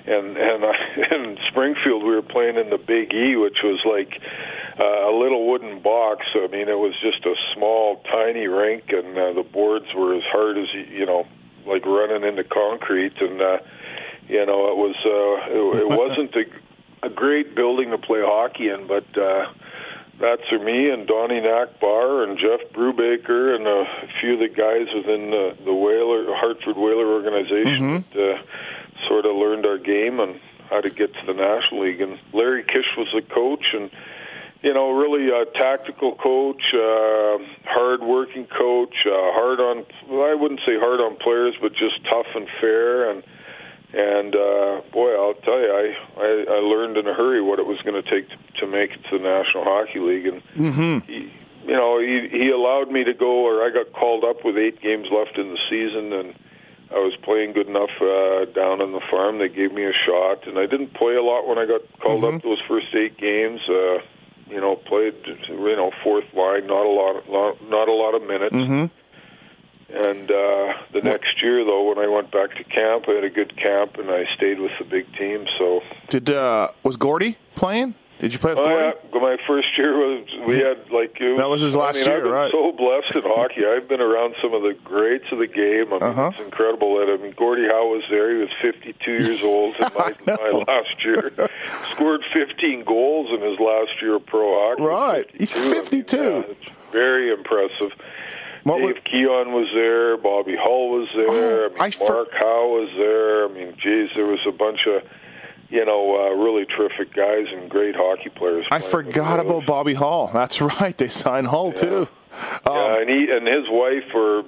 and 0.07 0.37
and 0.37 0.65
I, 0.65 0.75
in 1.15 1.39
Springfield, 1.49 2.03
we 2.03 2.11
were 2.11 2.23
playing 2.23 2.57
in 2.57 2.71
the 2.71 2.79
Big 2.79 3.15
E, 3.15 3.37
which 3.37 3.59
was 3.63 3.79
like 3.87 4.21
uh, 4.81 5.11
a 5.11 5.15
little 5.15 5.47
wooden 5.49 5.81
box. 5.81 6.27
I 6.35 6.49
mean, 6.49 6.69
it 6.69 6.79
was 6.79 6.95
just 7.01 7.25
a 7.25 7.35
small, 7.55 8.03
tiny 8.11 8.49
rink, 8.49 8.85
and 8.89 9.17
uh, 9.17 9.33
the 9.33 9.47
boards 9.47 9.87
were 9.95 10.15
as 10.17 10.25
hard 10.33 10.59
as 10.59 10.67
you 10.75 11.07
know, 11.07 11.27
like 11.67 11.85
running 11.87 12.25
into 12.29 12.45
concrete, 12.45 13.21
and. 13.21 13.41
uh 13.41 13.59
you 14.27 14.47
know, 14.47 14.69
it 14.73 14.77
was 14.79 14.97
uh, 15.05 15.53
it, 15.53 15.83
it 15.83 15.89
wasn't 16.01 16.35
a 16.35 17.07
a 17.07 17.11
great 17.11 17.55
building 17.55 17.91
to 17.91 17.99
play 17.99 18.23
hockey 18.25 18.71
in, 18.71 18.87
but 18.87 19.05
uh, 19.19 19.53
that's 20.19 20.41
for 20.49 20.59
me 20.59 20.89
and 20.89 21.07
Donnie 21.07 21.43
Nachbaur 21.43 22.27
and 22.27 22.39
Jeff 22.39 22.73
Brubaker 22.73 23.55
and 23.55 23.67
a 23.67 23.85
few 24.23 24.33
of 24.33 24.39
the 24.41 24.49
guys 24.49 24.89
within 24.95 25.31
the, 25.31 25.55
the 25.63 25.75
Whaler 25.75 26.35
Hartford 26.35 26.77
Whaler 26.79 27.07
organization 27.13 28.01
Mm-hmm. 28.01 28.19
that 28.19 28.35
uh, 28.37 29.07
sort 29.09 29.27
of 29.27 29.37
learned 29.37 29.67
our 29.67 29.77
game 29.77 30.19
and 30.21 30.41
how 30.71 30.81
to 30.81 30.89
get 30.89 31.13
to 31.13 31.27
the 31.27 31.35
National 31.35 31.83
League. 31.83 32.01
And 32.01 32.19
Larry 32.33 32.63
Kish 32.65 32.97
was 32.97 33.09
the 33.13 33.21
coach 33.21 33.67
and 33.75 33.91
you 34.65 34.73
know, 34.73 34.91
really 34.93 35.29
a 35.29 35.45
tactical 35.59 36.15
coach, 36.17 36.63
uh, 36.73 37.37
hard 37.69 38.01
working 38.03 38.47
coach, 38.47 38.95
uh, 39.07 39.13
hard 39.37 39.61
on, 39.61 39.85
well, 40.09 40.25
I 40.25 40.35
wouldn't 40.35 40.61
say 40.61 40.79
hard 40.81 41.01
on 41.01 41.17
players, 41.17 41.55
but 41.61 41.73
just 41.73 42.03
tough 42.05 42.27
and 42.35 42.49
fair. 42.61 43.11
And 43.11 43.23
and 43.93 44.35
uh, 44.35 44.81
boy, 44.91 45.15
I'll 45.15 45.35
tell 45.35 45.61
you, 45.61 45.71
I, 45.71 45.85
I 46.19 46.57
I 46.57 46.59
learned 46.65 46.97
in 46.97 47.07
a 47.07 47.15
hurry 47.15 47.43
what 47.43 47.59
it 47.61 47.67
was 47.67 47.79
going 47.83 48.03
to 48.03 48.11
take 48.11 48.27
to 48.59 48.67
make 48.67 48.91
it 48.93 49.05
to 49.11 49.19
the 49.19 49.23
National 49.25 49.65
Hockey 49.65 50.01
League, 50.01 50.27
and 50.27 50.43
Mm-hmm. 50.57 51.07
he, 51.07 51.31
you 51.67 51.73
know, 51.73 52.01
he 52.01 52.29
he 52.33 52.51
allowed 52.51 52.91
me 52.91 53.05
to 53.05 53.15
go, 53.15 53.45
or 53.47 53.63
I 53.63 53.71
got 53.71 53.93
called 53.93 54.25
up 54.25 54.45
with 54.45 54.57
eight 54.57 54.81
games 54.81 55.07
left 55.13 55.39
in 55.39 55.49
the 55.51 55.59
season, 55.71 56.13
and 56.13 56.35
I 56.91 56.99
was 56.99 57.15
playing 57.23 57.53
good 57.53 57.69
enough 57.69 57.95
uh, 58.01 58.45
down 58.53 58.81
on 58.81 58.93
the 58.93 59.01
farm. 59.11 59.39
They 59.39 59.49
gave 59.49 59.73
me 59.73 59.85
a 59.85 59.93
shot, 60.07 60.47
and 60.49 60.59
I 60.59 60.67
didn't 60.67 60.95
play 60.95 61.15
a 61.15 61.23
lot 61.23 61.47
when 61.47 61.59
I 61.59 61.67
got 61.67 61.83
called 62.01 62.25
up 62.25 62.43
those 62.43 62.61
first 62.67 62.89
eight 62.95 63.17
games. 63.19 63.61
Uh, 63.69 63.99
you 64.49 64.61
know, 64.61 64.77
played 64.77 65.15
you 65.49 65.77
know 65.77 65.91
fourth 66.03 66.25
line, 66.35 66.67
not 66.67 66.87
a 66.87 66.89
lot, 66.89 67.29
lot 67.29 67.63
not 67.69 67.89
a 67.89 67.93
lot 67.93 68.15
of 68.15 68.23
minutes. 68.23 68.55
Mm-hmm. 68.55 68.87
And 69.97 70.31
uh, 70.31 70.73
the 70.93 71.03
next 71.03 71.41
year, 71.43 71.65
though, 71.65 71.89
when 71.89 71.99
I 71.99 72.09
went 72.09 72.33
back 72.33 72.57
to 72.57 72.65
camp, 72.65 73.05
I 73.09 73.13
had 73.13 73.25
a 73.25 73.31
good 73.31 73.57
camp, 73.57 73.97
and 73.97 74.11
I 74.11 74.25
stayed 74.35 74.59
with 74.59 74.73
the 74.79 74.85
big 74.85 75.07
team. 75.17 75.47
So 75.59 75.83
Did 76.09 76.31
uh, 76.31 76.69
was 76.83 76.97
Gordie 76.97 77.37
playing? 77.55 77.95
Did 78.25 78.33
you 78.33 78.39
play 78.39 78.53
with 78.55 78.61
Oh, 78.61 78.79
yeah. 79.13 79.21
My 79.21 79.37
first 79.47 79.69
year 79.77 79.95
was 79.99 80.27
we 80.47 80.61
had 80.61 80.91
like 80.91 81.17
it 81.21 81.37
That 81.37 81.49
was 81.51 81.61
his 81.61 81.77
last 81.77 81.97
I 81.97 81.99
mean, 82.01 82.07
year, 82.09 82.17
I've 82.17 82.23
been 82.25 82.33
right. 82.33 82.51
So 82.51 82.73
blessed 82.73 83.17
in 83.17 83.23
hockey. 83.23 83.67
I've 83.67 83.87
been 83.87 84.01
around 84.01 84.35
some 84.41 84.55
of 84.55 84.63
the 84.63 84.73
greats 84.83 85.27
of 85.31 85.39
the 85.41 85.47
game. 85.47 85.89
I 85.93 85.99
mean, 85.99 86.03
Uh-huh. 86.03 86.31
it's 86.35 86.41
incredible 86.45 86.97
that 86.99 87.13
I 87.13 87.23
mean 87.23 87.35
Gordie 87.37 87.67
Howe 87.69 87.87
was 87.89 88.03
there. 88.09 88.33
He 88.35 88.39
was 88.41 88.49
52 88.63 89.11
years 89.13 89.43
old 89.43 89.75
in 89.77 89.89
my, 89.99 90.13
my 90.27 90.65
last 90.67 91.05
year. 91.05 91.33
Scored 91.91 92.23
15 92.33 92.85
goals 92.85 93.29
in 93.31 93.43
his 93.43 93.61
last 93.61 94.01
year 94.01 94.15
of 94.17 94.25
pro 94.25 94.55
hockey. 94.71 94.83
Right. 94.83 95.31
He's 95.37 95.53
52. 95.53 96.17
I 96.17 96.21
mean, 96.23 96.45
yeah, 96.49 96.73
very 96.93 97.31
impressive. 97.31 97.93
What 98.63 98.79
Dave 98.79 98.87
was- 98.87 99.03
Keon 99.05 99.53
was 99.53 99.69
there. 99.75 100.17
Bobby 100.17 100.57
Hull 100.59 100.89
was 100.89 101.09
there. 101.15 101.29
Oh, 101.29 101.67
I 101.67 101.69
mean, 101.69 101.81
I 101.81 101.91
for- 101.91 102.09
Mark 102.11 102.33
Howe 102.33 102.69
was 102.69 102.89
there. 102.97 103.45
I 103.45 103.49
mean, 103.53 103.77
geez, 103.77 104.09
there 104.17 104.25
was 104.25 104.41
a 104.49 104.53
bunch 104.53 104.87
of, 104.87 105.03
you 105.71 105.85
know, 105.85 106.17
uh, 106.17 106.35
really 106.35 106.65
terrific 106.67 107.13
guys 107.15 107.47
and 107.53 107.69
great 107.71 107.95
hockey 107.97 108.31
players. 108.31 108.67
I 108.71 108.81
forgot 108.81 109.41
about 109.41 109.67
Bobby 109.67 109.95
Hull. 109.95 110.31
That's 110.33 110.61
right. 110.81 110.97
They 110.97 111.09
signed 111.09 111.47
Hull 111.49 111.73
too. 111.73 112.07
Um, 112.67 112.75
yeah, 112.75 113.01
and 113.01 113.09
he 113.11 113.31
and 113.31 113.47
his 113.47 113.65
wife 113.69 114.13
or 114.15 114.45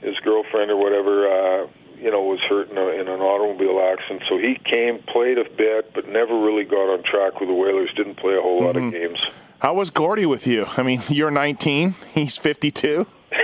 his 0.00 0.14
girlfriend 0.20 0.70
or 0.70 0.76
whatever, 0.76 1.26
uh, 1.28 1.66
you 1.98 2.10
know, 2.10 2.22
was 2.22 2.38
hurt 2.48 2.70
in, 2.70 2.78
a, 2.78 2.86
in 2.88 3.08
an 3.08 3.20
automobile 3.20 3.80
accident. 3.92 4.22
So 4.28 4.38
he 4.38 4.56
came, 4.64 5.02
played 5.02 5.38
a 5.38 5.44
bit, 5.48 5.92
but 5.94 6.08
never 6.08 6.38
really 6.38 6.64
got 6.64 6.92
on 6.92 7.02
track 7.02 7.40
with 7.40 7.48
the 7.48 7.54
Whalers. 7.54 7.90
Didn't 7.96 8.16
play 8.16 8.34
a 8.36 8.40
whole 8.40 8.62
lot 8.64 8.76
Mm-hmm. 8.76 8.86
of 8.88 8.92
games. 8.92 9.20
How 9.60 9.74
was 9.74 9.90
Gordie 9.90 10.26
with 10.26 10.46
you? 10.46 10.66
I 10.76 10.82
mean, 10.82 11.02
you're 11.08 11.30
19. 11.30 11.94
He's 12.14 12.36
52. 12.36 13.06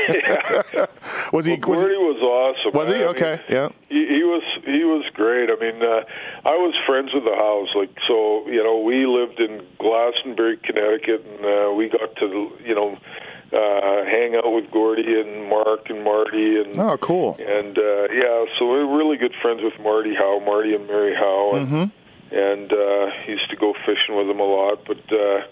was 1.33 1.45
he? 1.45 1.53
Well, 1.53 1.71
Was 1.71 1.81
Gordie 1.81 1.95
he? 1.95 1.99
was 2.01 2.23
awesome. 2.23 2.73
Was 2.79 2.89
he? 2.89 2.95
I 2.95 2.99
mean, 2.99 3.09
Okay, 3.09 3.41
yeah. 3.49 3.69
He, 3.89 4.07
he 4.07 4.23
was 4.23 4.43
he 4.65 4.85
was 4.85 5.05
great. 5.15 5.51
I 5.51 5.57
mean, 5.57 5.83
uh, 5.83 6.05
I 6.49 6.57
was 6.57 6.75
friends 6.87 7.13
with 7.13 7.25
the 7.25 7.35
Howes. 7.35 7.69
Like 7.75 7.91
so, 8.09 8.47
you 8.49 8.63
know, 8.63 8.81
we 8.81 9.07
lived 9.07 9.41
in 9.41 9.65
Glastonbury, 9.79 10.57
Connecticut, 10.59 11.25
and 11.27 11.45
uh, 11.45 11.73
we 11.75 11.89
got 11.89 12.15
to 12.17 12.51
you 12.65 12.75
know 12.75 12.97
uh, 13.53 14.05
hang 14.05 14.35
out 14.37 14.51
with 14.53 14.71
Gordie 14.71 15.21
and 15.21 15.49
Mark 15.49 15.91
and 15.91 16.03
Marty 16.03 16.61
and 16.61 16.79
Oh, 16.79 16.97
cool. 16.99 17.37
and 17.39 17.77
uh, 17.79 18.09
yeah, 18.13 18.45
so 18.59 18.67
we 18.73 18.85
were 18.85 18.97
really 18.97 19.17
good 19.17 19.35
friends 19.43 19.63
with 19.63 19.75
Marty 19.83 20.15
Howe, 20.15 20.41
Marty 20.45 20.75
and 20.75 20.87
Mary 20.87 21.15
Howe, 21.15 21.53
and, 21.57 21.69
Mm-hmm. 21.69 22.37
and 22.37 22.73
uh, 22.73 23.13
used 23.31 23.51
to 23.51 23.57
go 23.57 23.75
fishing 23.87 24.17
with 24.17 24.27
them 24.29 24.41
a 24.41 24.45
lot. 24.45 24.85
But 24.87 25.13
uh, 25.13 25.43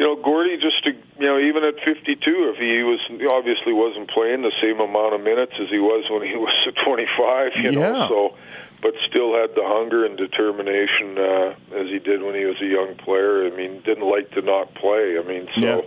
you 0.00 0.06
know, 0.06 0.16
Gordie 0.16 0.56
just 0.56 0.82
to, 0.84 0.92
you 1.20 1.26
know, 1.28 1.38
even 1.38 1.62
at 1.62 1.74
52, 1.84 2.16
if 2.24 2.56
he 2.56 2.80
was 2.82 3.00
he 3.06 3.26
obviously 3.28 3.74
wasn't 3.74 4.08
playing 4.08 4.40
the 4.40 4.52
same 4.56 4.80
amount 4.80 5.12
of 5.12 5.20
minutes 5.20 5.52
as 5.60 5.68
he 5.68 5.78
was 5.78 6.08
when 6.08 6.24
he 6.26 6.36
was 6.40 6.56
at 6.66 6.74
25, 6.82 7.52
you 7.62 7.72
know, 7.72 7.80
Yeah. 7.80 8.08
so 8.08 8.34
but 8.80 8.94
still 9.06 9.36
had 9.36 9.50
the 9.54 9.60
hunger 9.62 10.06
and 10.06 10.16
determination 10.16 11.18
uh, 11.18 11.52
as 11.76 11.92
he 11.92 11.98
did 11.98 12.22
when 12.22 12.34
he 12.34 12.46
was 12.46 12.56
a 12.62 12.66
young 12.66 12.96
player. 12.96 13.44
I 13.44 13.50
mean, 13.50 13.82
didn't 13.84 14.08
like 14.08 14.30
to 14.30 14.40
not 14.40 14.74
play. 14.74 15.18
I 15.20 15.22
mean, 15.22 15.48
so. 15.54 15.60
Yeah. 15.60 15.80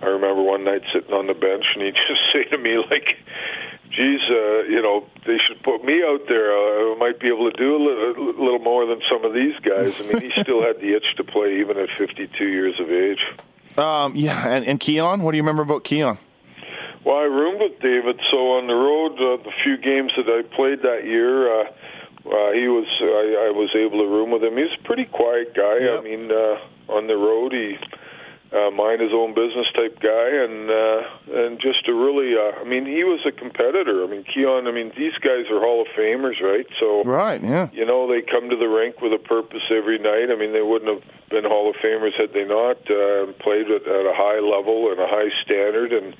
I 0.00 0.06
remember 0.06 0.42
one 0.42 0.62
night 0.62 0.82
sitting 0.94 1.12
on 1.12 1.26
the 1.26 1.34
bench, 1.34 1.64
and 1.74 1.82
he'd 1.82 1.96
just 2.08 2.20
say 2.32 2.44
to 2.44 2.58
me, 2.58 2.78
like, 2.78 3.16
geez, 3.90 4.20
uh, 4.30 4.62
you 4.70 4.80
know, 4.80 5.04
they 5.26 5.38
should 5.38 5.60
put 5.64 5.84
me 5.84 6.02
out 6.04 6.22
there. 6.28 6.52
Uh, 6.52 6.94
I 6.94 6.96
might 6.98 7.18
be 7.18 7.26
able 7.26 7.50
to 7.50 7.56
do 7.56 7.74
a 7.76 7.82
little, 7.82 8.30
a 8.30 8.42
little 8.42 8.58
more 8.60 8.86
than 8.86 9.00
some 9.10 9.24
of 9.24 9.34
these 9.34 9.58
guys. 9.60 10.00
I 10.00 10.12
mean, 10.12 10.30
he 10.30 10.42
still 10.42 10.62
had 10.62 10.76
the 10.76 10.94
itch 10.94 11.16
to 11.16 11.24
play 11.24 11.58
even 11.58 11.78
at 11.78 11.88
52 11.98 12.44
years 12.46 12.78
of 12.78 12.90
age. 12.90 13.18
Um, 13.78 14.16
yeah, 14.16 14.48
and, 14.48 14.66
and 14.66 14.80
Keon. 14.80 15.22
What 15.22 15.30
do 15.32 15.36
you 15.36 15.42
remember 15.42 15.62
about 15.62 15.84
Keon? 15.84 16.18
Well, 17.04 17.16
I 17.16 17.22
roomed 17.22 17.60
with 17.60 17.80
David, 17.80 18.20
so 18.30 18.58
on 18.58 18.66
the 18.66 18.74
road, 18.74 19.12
uh, 19.12 19.42
the 19.42 19.52
few 19.62 19.78
games 19.78 20.12
that 20.16 20.26
I 20.28 20.42
played 20.54 20.82
that 20.82 21.04
year, 21.04 21.48
uh, 21.48 21.64
uh, 21.64 22.52
he 22.52 22.68
was 22.68 22.86
I, 23.00 23.48
I 23.48 23.50
was 23.50 23.70
able 23.74 24.04
to 24.04 24.08
room 24.10 24.30
with 24.30 24.42
him. 24.42 24.56
He's 24.56 24.74
a 24.78 24.82
pretty 24.84 25.06
quiet 25.06 25.54
guy. 25.54 25.78
Yep. 25.78 26.00
I 26.00 26.02
mean, 26.02 26.30
uh, 26.30 26.92
on 26.92 27.06
the 27.06 27.16
road, 27.16 27.52
he 27.52 27.76
uh, 28.48 28.70
mind 28.70 29.00
his 29.00 29.12
own 29.12 29.34
business 29.34 29.68
type 29.76 30.00
guy, 30.00 30.28
and 30.32 30.70
uh, 30.70 31.00
and 31.44 31.60
just 31.60 31.84
a 31.86 31.92
really, 31.92 32.32
uh, 32.32 32.56
I 32.60 32.64
mean, 32.64 32.86
he 32.86 33.04
was 33.04 33.20
a 33.28 33.32
competitor. 33.32 34.02
I 34.02 34.06
mean, 34.08 34.24
Keon. 34.24 34.66
I 34.66 34.72
mean, 34.72 34.92
these 34.96 35.12
guys 35.20 35.44
are 35.52 35.60
Hall 35.60 35.82
of 35.82 35.88
Famers, 35.92 36.40
right? 36.40 36.66
So 36.80 37.04
Right. 37.04 37.42
Yeah. 37.42 37.68
you 37.72 37.84
know, 37.84 38.08
they 38.08 38.22
come 38.22 38.48
to 38.48 38.56
the 38.56 38.68
rink 38.68 39.02
with 39.02 39.12
a 39.12 39.20
purpose 39.20 39.68
every 39.70 39.98
night. 39.98 40.32
I 40.32 40.36
mean, 40.36 40.52
they 40.52 40.62
wouldn't 40.64 40.88
have 40.88 41.04
been 41.28 41.44
Hall 41.44 41.68
of 41.68 41.76
Famers 41.76 42.16
had 42.16 42.32
they 42.32 42.44
not 42.44 42.80
uh, 42.88 43.32
played 43.36 43.68
at, 43.68 43.84
at 43.84 44.04
a 44.08 44.16
high 44.16 44.40
level 44.40 44.90
and 44.92 44.98
a 44.98 45.06
high 45.06 45.28
standard. 45.44 45.92
And 45.92 46.16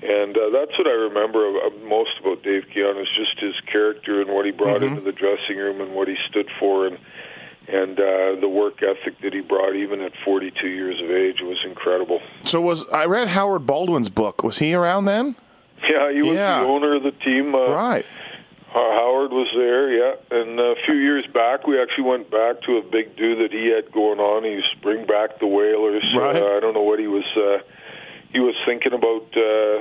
and 0.00 0.38
uh, 0.38 0.48
that's 0.48 0.72
what 0.78 0.86
I 0.86 0.96
remember 0.96 1.52
most 1.84 2.16
about 2.20 2.42
Dave 2.42 2.64
Keon 2.72 2.96
is 2.96 3.08
just 3.12 3.36
his 3.40 3.54
character 3.70 4.22
and 4.22 4.30
what 4.30 4.46
he 4.46 4.52
brought 4.52 4.82
into 4.82 5.00
the 5.02 5.12
dressing 5.12 5.58
room 5.58 5.80
and 5.80 5.92
what 5.92 6.06
he 6.06 6.14
stood 6.30 6.48
for 6.60 6.86
and 6.86 6.98
and 7.68 7.98
uh, 7.98 8.40
the 8.40 8.48
work 8.48 8.82
ethic 8.82 9.20
that 9.22 9.32
he 9.32 9.40
brought 9.40 9.74
even 9.76 10.00
at 10.00 10.12
42 10.24 10.66
years 10.66 11.00
of 11.02 11.10
age. 11.10 11.36
Was 11.42 11.58
incredible. 11.64 12.20
So 12.44 12.60
was 12.60 12.88
I 12.90 13.04
read 13.06 13.28
Howard 13.28 13.66
Baldwin's 13.66 14.08
book? 14.08 14.42
Was 14.42 14.58
he 14.58 14.74
around 14.74 15.04
then? 15.04 15.36
Yeah, 15.88 16.12
he 16.12 16.22
was 16.22 16.36
Yeah. 16.36 16.60
the 16.60 16.66
owner 16.66 16.96
of 16.96 17.02
the 17.02 17.12
team. 17.12 17.54
Uh, 17.54 17.68
Right. 17.70 18.06
How- 18.72 18.92
Howard 18.98 19.30
was 19.32 19.48
there, 19.56 19.90
yeah. 19.92 20.14
And 20.30 20.60
a 20.60 20.74
few 20.84 20.96
years 20.96 21.24
back, 21.32 21.66
we 21.66 21.80
actually 21.80 22.04
went 22.04 22.30
back 22.30 22.60
to 22.62 22.76
a 22.78 22.82
big 22.82 23.16
do 23.16 23.36
that 23.36 23.50
he 23.52 23.68
had 23.68 23.90
going 23.92 24.18
on. 24.20 24.44
He 24.44 24.56
to 24.56 24.76
bring 24.82 25.06
back 25.06 25.38
the 25.40 25.46
Whalers. 25.46 26.04
Right. 26.16 26.36
Uh, 26.36 26.56
I 26.56 26.60
don't 26.60 26.74
know 26.74 26.82
what 26.82 26.98
he 26.98 27.06
was. 27.06 27.24
Uh, 27.36 27.58
he 28.32 28.40
was 28.40 28.54
thinking 28.66 28.92
about 28.92 29.24
uh, 29.36 29.80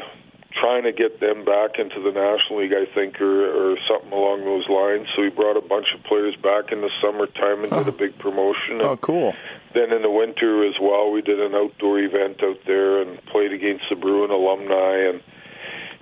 trying 0.59 0.83
to 0.83 0.91
get 0.91 1.19
them 1.19 1.45
back 1.45 1.79
into 1.79 2.01
the 2.01 2.11
National 2.11 2.61
League, 2.61 2.73
I 2.73 2.85
think, 2.93 3.21
or, 3.21 3.73
or 3.73 3.77
something 3.87 4.11
along 4.11 4.45
those 4.45 4.67
lines. 4.69 5.07
So 5.15 5.23
he 5.23 5.29
brought 5.29 5.57
a 5.57 5.61
bunch 5.61 5.87
of 5.95 6.03
players 6.03 6.35
back 6.35 6.71
in 6.71 6.81
the 6.81 6.89
summertime 7.01 7.63
and 7.63 7.71
did 7.71 7.87
a 7.87 7.97
big 7.97 8.17
promotion. 8.19 8.81
Oh, 8.81 8.97
cool. 8.97 9.33
then 9.73 9.93
in 9.93 10.01
the 10.01 10.11
winter 10.11 10.67
as 10.67 10.75
well, 10.81 11.11
we 11.11 11.21
did 11.21 11.39
an 11.39 11.53
outdoor 11.55 11.99
event 11.99 12.43
out 12.43 12.59
there 12.65 13.01
and 13.01 13.23
played 13.25 13.53
against 13.53 13.85
the 13.89 13.95
Bruin 13.95 14.31
alumni 14.31 15.09
and 15.09 15.21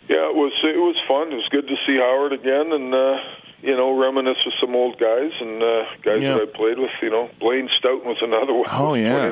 yeah, 0.07 0.29
it 0.29 0.35
was 0.35 0.53
it 0.61 0.77
was 0.77 0.95
fun. 1.07 1.33
It 1.33 1.41
was 1.41 1.49
good 1.49 1.67
to 1.67 1.75
see 1.87 1.97
Howard 1.97 2.33
again, 2.33 2.71
and 2.71 2.93
uh, 2.93 3.17
you 3.65 3.75
know, 3.75 3.97
reminisce 3.99 4.37
with 4.45 4.53
some 4.61 4.75
old 4.75 4.99
guys 4.99 5.31
and 5.41 5.61
uh, 5.63 5.83
guys 6.03 6.21
Yeah. 6.21 6.35
that 6.35 6.41
I 6.43 6.57
played 6.57 6.77
with. 6.77 6.91
You 7.01 7.09
know, 7.09 7.29
Blaine 7.39 7.69
Stoughton 7.79 8.07
was 8.07 8.17
another 8.21 8.53
one. 8.61 8.65
Oh, 8.71 8.93
yeah. 8.93 9.31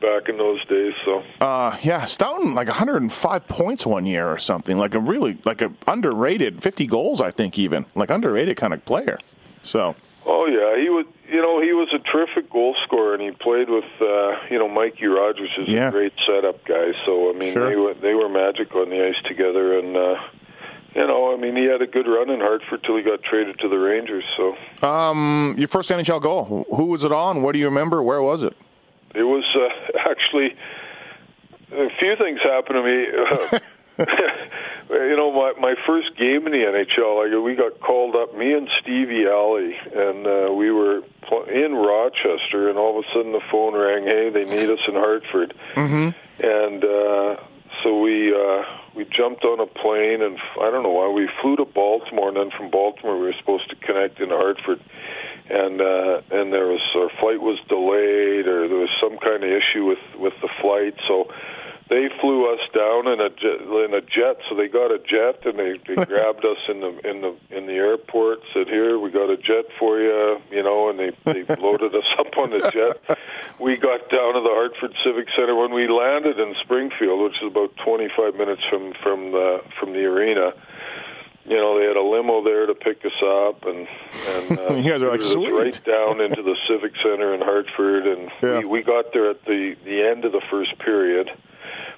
Back 0.00 0.30
in 0.30 0.38
those 0.38 0.64
days, 0.66 0.94
so 1.04 1.22
Uh, 1.42 1.76
yeah, 1.82 2.06
Stoughton 2.06 2.54
like 2.54 2.68
105 2.68 3.46
points 3.48 3.84
one 3.84 4.06
year 4.06 4.26
or 4.30 4.38
something. 4.38 4.78
Like 4.78 4.94
a 4.94 4.98
really 4.98 5.36
like 5.44 5.60
a 5.60 5.70
underrated 5.86 6.62
50 6.62 6.86
goals, 6.86 7.20
I 7.20 7.30
think 7.30 7.58
even 7.58 7.84
like 7.94 8.08
underrated 8.08 8.56
kind 8.56 8.72
of 8.72 8.82
player. 8.86 9.18
So 9.62 9.94
oh 10.24 10.46
yeah, 10.46 10.82
he 10.82 10.88
was 10.88 11.04
you 11.30 11.42
know, 11.42 11.60
he 11.60 11.74
was 11.74 11.88
a 11.92 11.98
terrific 11.98 12.48
goal 12.48 12.74
scorer, 12.86 13.12
and 13.12 13.22
he 13.22 13.30
played 13.30 13.68
with, 13.68 13.84
uh, 14.00 14.32
you 14.50 14.58
know, 14.58 14.68
Mikey 14.68 15.06
Rogers 15.06 15.50
is 15.58 15.68
Yeah. 15.68 15.88
a 15.88 15.92
great 15.92 16.14
setup 16.26 16.64
guy. 16.64 16.92
So 17.04 17.28
I 17.28 17.34
mean, 17.34 17.52
Sure. 17.52 17.68
they 17.68 17.76
were 17.76 17.92
they 17.94 18.14
were 18.14 18.30
magic 18.30 18.74
on 18.74 18.88
the 18.88 19.06
ice 19.06 19.22
together, 19.28 19.78
and 19.78 19.96
uh, 19.98 20.14
you 20.94 21.06
know, 21.06 21.32
I 21.32 21.36
mean, 21.40 21.56
he 21.56 21.64
had 21.64 21.82
a 21.82 21.86
good 21.86 22.06
run 22.06 22.30
in 22.30 22.40
Hartford 22.40 22.82
till 22.84 22.96
he 22.96 23.02
got 23.02 23.22
traded 23.22 23.58
to 23.60 23.68
the 23.68 23.78
Rangers. 23.78 24.24
So 24.36 24.56
Um, 24.86 25.54
your 25.58 25.68
first 25.68 25.90
NHL 25.90 26.20
goal. 26.20 26.66
Who 26.74 26.86
was 26.86 27.04
it 27.04 27.12
on? 27.12 27.42
What 27.42 27.52
do 27.52 27.58
you 27.58 27.66
remember? 27.66 28.02
Where 28.02 28.22
was 28.22 28.42
it? 28.42 28.56
it 29.14 29.24
was 29.24 29.44
uh, 29.56 29.98
actually 30.10 30.56
a 31.72 31.88
few 31.98 32.16
things 32.16 32.40
happened 32.42 32.76
to 32.76 32.82
me. 32.82 33.58
you 34.90 35.16
know, 35.16 35.30
my 35.32 35.52
my 35.60 35.74
first 35.86 36.16
game 36.16 36.46
in 36.46 36.52
the 36.52 36.58
NHL, 36.64 37.16
like 37.22 37.44
we 37.44 37.54
got 37.54 37.80
called 37.80 38.16
up, 38.16 38.36
me 38.36 38.52
and 38.54 38.68
Stevie 38.80 39.26
Alley, 39.26 39.76
and 39.94 40.26
uh, 40.26 40.52
we 40.52 40.70
were 40.70 41.02
pl- 41.22 41.44
in 41.44 41.74
Rochester, 41.74 42.68
and 42.68 42.78
all 42.78 42.98
of 42.98 43.04
a 43.04 43.08
sudden 43.12 43.32
the 43.32 43.42
phone 43.50 43.74
rang. 43.74 44.04
Hey, 44.04 44.30
they 44.30 44.44
need 44.44 44.70
us 44.70 44.80
in 44.88 44.94
Hartford, 44.94 45.54
mm-hmm. 45.74 46.10
and 46.44 46.84
uh, 46.84 47.36
so 47.82 48.00
we 48.00 48.34
uh, 48.34 48.64
we 49.00 49.06
jumped 49.16 49.44
on 49.44 49.60
a 49.60 49.66
plane, 49.66 50.20
and 50.20 50.36
I 50.60 50.70
don't 50.70 50.82
know 50.82 50.92
why 50.92 51.08
we 51.08 51.26
flew 51.40 51.56
to 51.56 51.64
Baltimore, 51.64 52.28
and 52.28 52.36
then 52.36 52.50
from 52.52 52.70
Baltimore 52.70 53.16
we 53.16 53.32
were 53.32 53.38
supposed 53.40 53.70
to 53.70 53.76
connect 53.76 54.20
in 54.20 54.28
Hartford. 54.28 54.80
And 55.48 55.80
uh, 55.80 56.20
and 56.30 56.52
there 56.52 56.68
was 56.68 56.84
our 56.94 57.08
flight 57.18 57.40
was 57.40 57.58
delayed, 57.66 58.46
or 58.46 58.68
there 58.68 58.76
was 58.76 58.92
some 59.00 59.16
kind 59.16 59.42
of 59.42 59.48
issue 59.48 59.86
with 59.86 60.04
with 60.20 60.34
the 60.42 60.50
flight. 60.60 60.94
So 61.08 61.32
they 61.90 62.08
flew 62.20 62.46
us 62.54 62.60
down 62.72 63.08
in 63.08 63.20
a 63.20 63.28
jet, 63.30 63.60
in 63.60 63.92
a 63.94 64.00
jet. 64.00 64.38
So 64.48 64.54
they 64.54 64.68
got 64.68 64.92
a 64.92 64.98
jet 64.98 65.44
and 65.44 65.58
they, 65.58 65.72
they 65.86 66.04
grabbed 66.06 66.44
us 66.44 66.58
in 66.68 66.80
the 66.80 66.90
in 67.08 67.20
the 67.20 67.34
in 67.50 67.66
the 67.66 67.74
airport. 67.74 68.38
Said, 68.54 68.68
"Here, 68.68 68.98
we 68.98 69.10
got 69.10 69.28
a 69.28 69.36
jet 69.36 69.66
for 69.78 69.98
you," 70.00 70.40
you 70.50 70.62
know, 70.62 70.88
and 70.88 70.98
they 70.98 71.10
they 71.24 71.42
loaded 71.60 71.94
us 71.94 72.06
up 72.18 72.38
on 72.38 72.50
the 72.50 72.60
jet. 72.72 73.18
We 73.58 73.76
got 73.76 74.08
down 74.08 74.34
to 74.34 74.40
the 74.40 74.54
Hartford 74.54 74.94
Civic 75.04 75.26
Center 75.36 75.54
when 75.56 75.74
we 75.74 75.88
landed 75.88 76.38
in 76.38 76.54
Springfield, 76.62 77.20
which 77.22 77.42
is 77.42 77.48
about 77.50 77.76
25 77.84 78.36
minutes 78.36 78.62
from 78.70 78.94
from 79.02 79.32
the 79.32 79.60
from 79.78 79.92
the 79.92 80.04
arena. 80.04 80.52
You 81.46 81.56
know, 81.56 81.76
they 81.80 81.86
had 81.86 81.96
a 81.96 82.02
limo 82.02 82.44
there 82.44 82.66
to 82.66 82.74
pick 82.74 83.04
us 83.04 83.18
up, 83.24 83.64
and 83.66 83.88
and 84.28 84.58
uh, 84.70 84.74
You 84.74 84.88
guys 84.92 85.02
are 85.02 85.10
like, 85.10 85.20
"Sweet." 85.22 85.50
right 85.52 85.84
down 85.84 86.20
into 86.20 86.42
the 86.42 86.54
Civic 86.68 86.92
Center 87.02 87.34
in 87.34 87.40
Hartford, 87.40 88.06
and 88.06 88.30
Yeah. 88.40 88.58
we, 88.60 88.64
we 88.66 88.82
got 88.82 89.12
there 89.12 89.28
at 89.30 89.44
the 89.44 89.74
the 89.84 90.06
end 90.08 90.24
of 90.24 90.30
the 90.30 90.42
first 90.48 90.78
period 90.78 91.28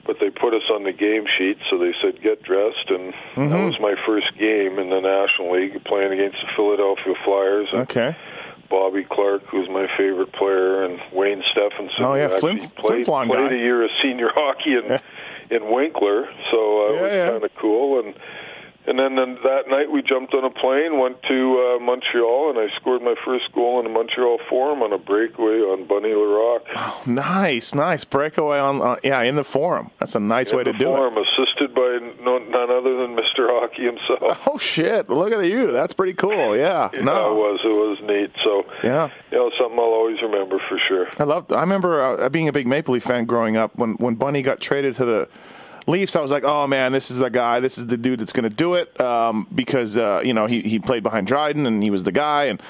but 0.06 0.16
they 0.20 0.30
put 0.30 0.54
us 0.54 0.62
on 0.72 0.84
the 0.84 0.92
game 0.92 1.24
sheet, 1.38 1.58
so 1.70 1.78
they 1.78 1.92
said 2.02 2.20
get 2.22 2.42
dressed, 2.42 2.88
and 2.90 3.12
Mm-hmm. 3.34 3.48
that 3.48 3.64
was 3.64 3.80
my 3.80 3.94
first 4.06 4.36
game 4.38 4.78
in 4.78 4.90
the 4.90 5.00
National 5.00 5.52
League, 5.52 5.82
playing 5.84 6.12
against 6.12 6.36
the 6.42 6.48
Philadelphia 6.56 7.14
Flyers. 7.24 7.68
And 7.72 7.82
Okay. 7.82 8.16
Bobby 8.68 9.04
Clarke, 9.04 9.44
who's 9.48 9.68
my 9.68 9.86
favorite 9.98 10.32
player, 10.32 10.82
and 10.84 10.98
Wayne 11.12 11.42
Stephenson. 11.52 12.04
Oh, 12.04 12.14
yeah, 12.14 12.28
Flim- 12.40 12.58
played, 12.58 12.72
Flin 12.80 13.04
Flon 13.04 13.26
played 13.26 13.50
guy. 13.50 13.54
a 13.56 13.58
year 13.58 13.84
of 13.84 13.90
senior 14.02 14.30
hockey 14.34 14.72
in 14.74 14.98
in 15.54 15.70
Winkler, 15.70 16.26
so 16.50 16.88
uh, 16.88 16.92
Yeah, 16.92 16.98
it 16.98 17.02
was 17.02 17.12
yeah. 17.12 17.30
kind 17.30 17.44
of 17.44 17.54
cool. 17.56 18.00
And 18.00 18.14
and 18.86 18.98
then, 18.98 19.16
then 19.16 19.38
that 19.44 19.68
night 19.68 19.90
we 19.90 20.02
jumped 20.02 20.34
on 20.34 20.44
a 20.44 20.50
plane, 20.50 20.98
went 20.98 21.22
to 21.28 21.78
uh, 21.80 21.84
Montreal, 21.84 22.50
and 22.50 22.58
I 22.58 22.74
scored 22.80 23.02
my 23.02 23.14
first 23.24 23.52
goal 23.54 23.78
in 23.78 23.84
the 23.84 23.90
Montreal 23.92 24.38
Forum 24.48 24.82
on 24.82 24.92
a 24.92 24.98
breakaway 24.98 25.60
on 25.60 25.86
Bunny 25.86 26.12
Larocque. 26.14 27.06
Nice, 27.06 27.74
nice 27.74 28.04
breakaway 28.04 28.58
on. 28.58 28.80
Uh, 28.82 28.96
yeah, 29.04 29.20
in 29.22 29.36
the 29.36 29.44
forum. 29.44 29.90
That's 29.98 30.14
a 30.14 30.20
nice 30.20 30.52
way 30.52 30.64
to 30.64 30.72
do 30.72 30.92
it. 30.92 30.96
forum, 30.96 31.16
assisted 31.16 31.74
by 31.74 31.98
no, 32.22 32.38
none 32.38 32.70
other 32.70 32.96
than 32.98 33.16
Mr. 33.16 33.48
Hockey 33.48 33.84
himself. 33.84 34.42
Oh 34.46 34.58
shit! 34.58 35.08
Look 35.08 35.32
at 35.32 35.44
you. 35.44 35.70
That's 35.72 35.94
pretty 35.94 36.14
cool. 36.14 36.56
Yeah. 36.56 36.72
Yeah, 36.92 37.02
no. 37.02 37.32
it 37.32 37.36
was. 37.36 37.60
It 37.64 37.72
was 37.72 37.98
neat. 38.02 38.30
So, 38.44 38.64
Yeah. 38.82 39.08
you 39.30 39.38
know, 39.38 39.50
something 39.58 39.78
I'll 39.78 39.84
always 39.84 40.20
remember 40.22 40.58
for 40.68 40.78
sure. 40.88 41.08
I 41.18 41.24
love. 41.24 41.50
I 41.52 41.60
remember 41.60 42.00
uh, 42.02 42.28
being 42.28 42.48
a 42.48 42.52
big 42.52 42.66
Maple 42.66 42.94
Leaf 42.94 43.02
fan 43.04 43.24
growing 43.24 43.56
up. 43.56 43.74
When 43.76 43.94
when 43.94 44.14
Bunny 44.14 44.42
got 44.42 44.60
traded 44.60 44.94
to 44.96 45.04
the 45.04 45.28
Leafs, 45.86 46.14
I 46.16 46.20
was 46.20 46.30
like, 46.30 46.44
oh 46.44 46.66
man, 46.66 46.92
this 46.92 47.10
is 47.10 47.18
the 47.18 47.28
guy. 47.30 47.60
This 47.60 47.76
is 47.78 47.86
the 47.86 47.96
dude 47.96 48.20
that's 48.20 48.32
going 48.32 48.48
to 48.48 48.54
do 48.54 48.74
it. 48.74 49.00
Um, 49.00 49.46
because 49.54 49.96
uh, 49.98 50.22
you 50.24 50.32
know 50.34 50.46
he 50.46 50.60
he 50.62 50.78
played 50.78 51.02
behind 51.02 51.26
Dryden 51.26 51.66
and 51.66 51.82
he 51.82 51.90
was 51.90 52.04
the 52.04 52.12
guy 52.12 52.44
and. 52.44 52.60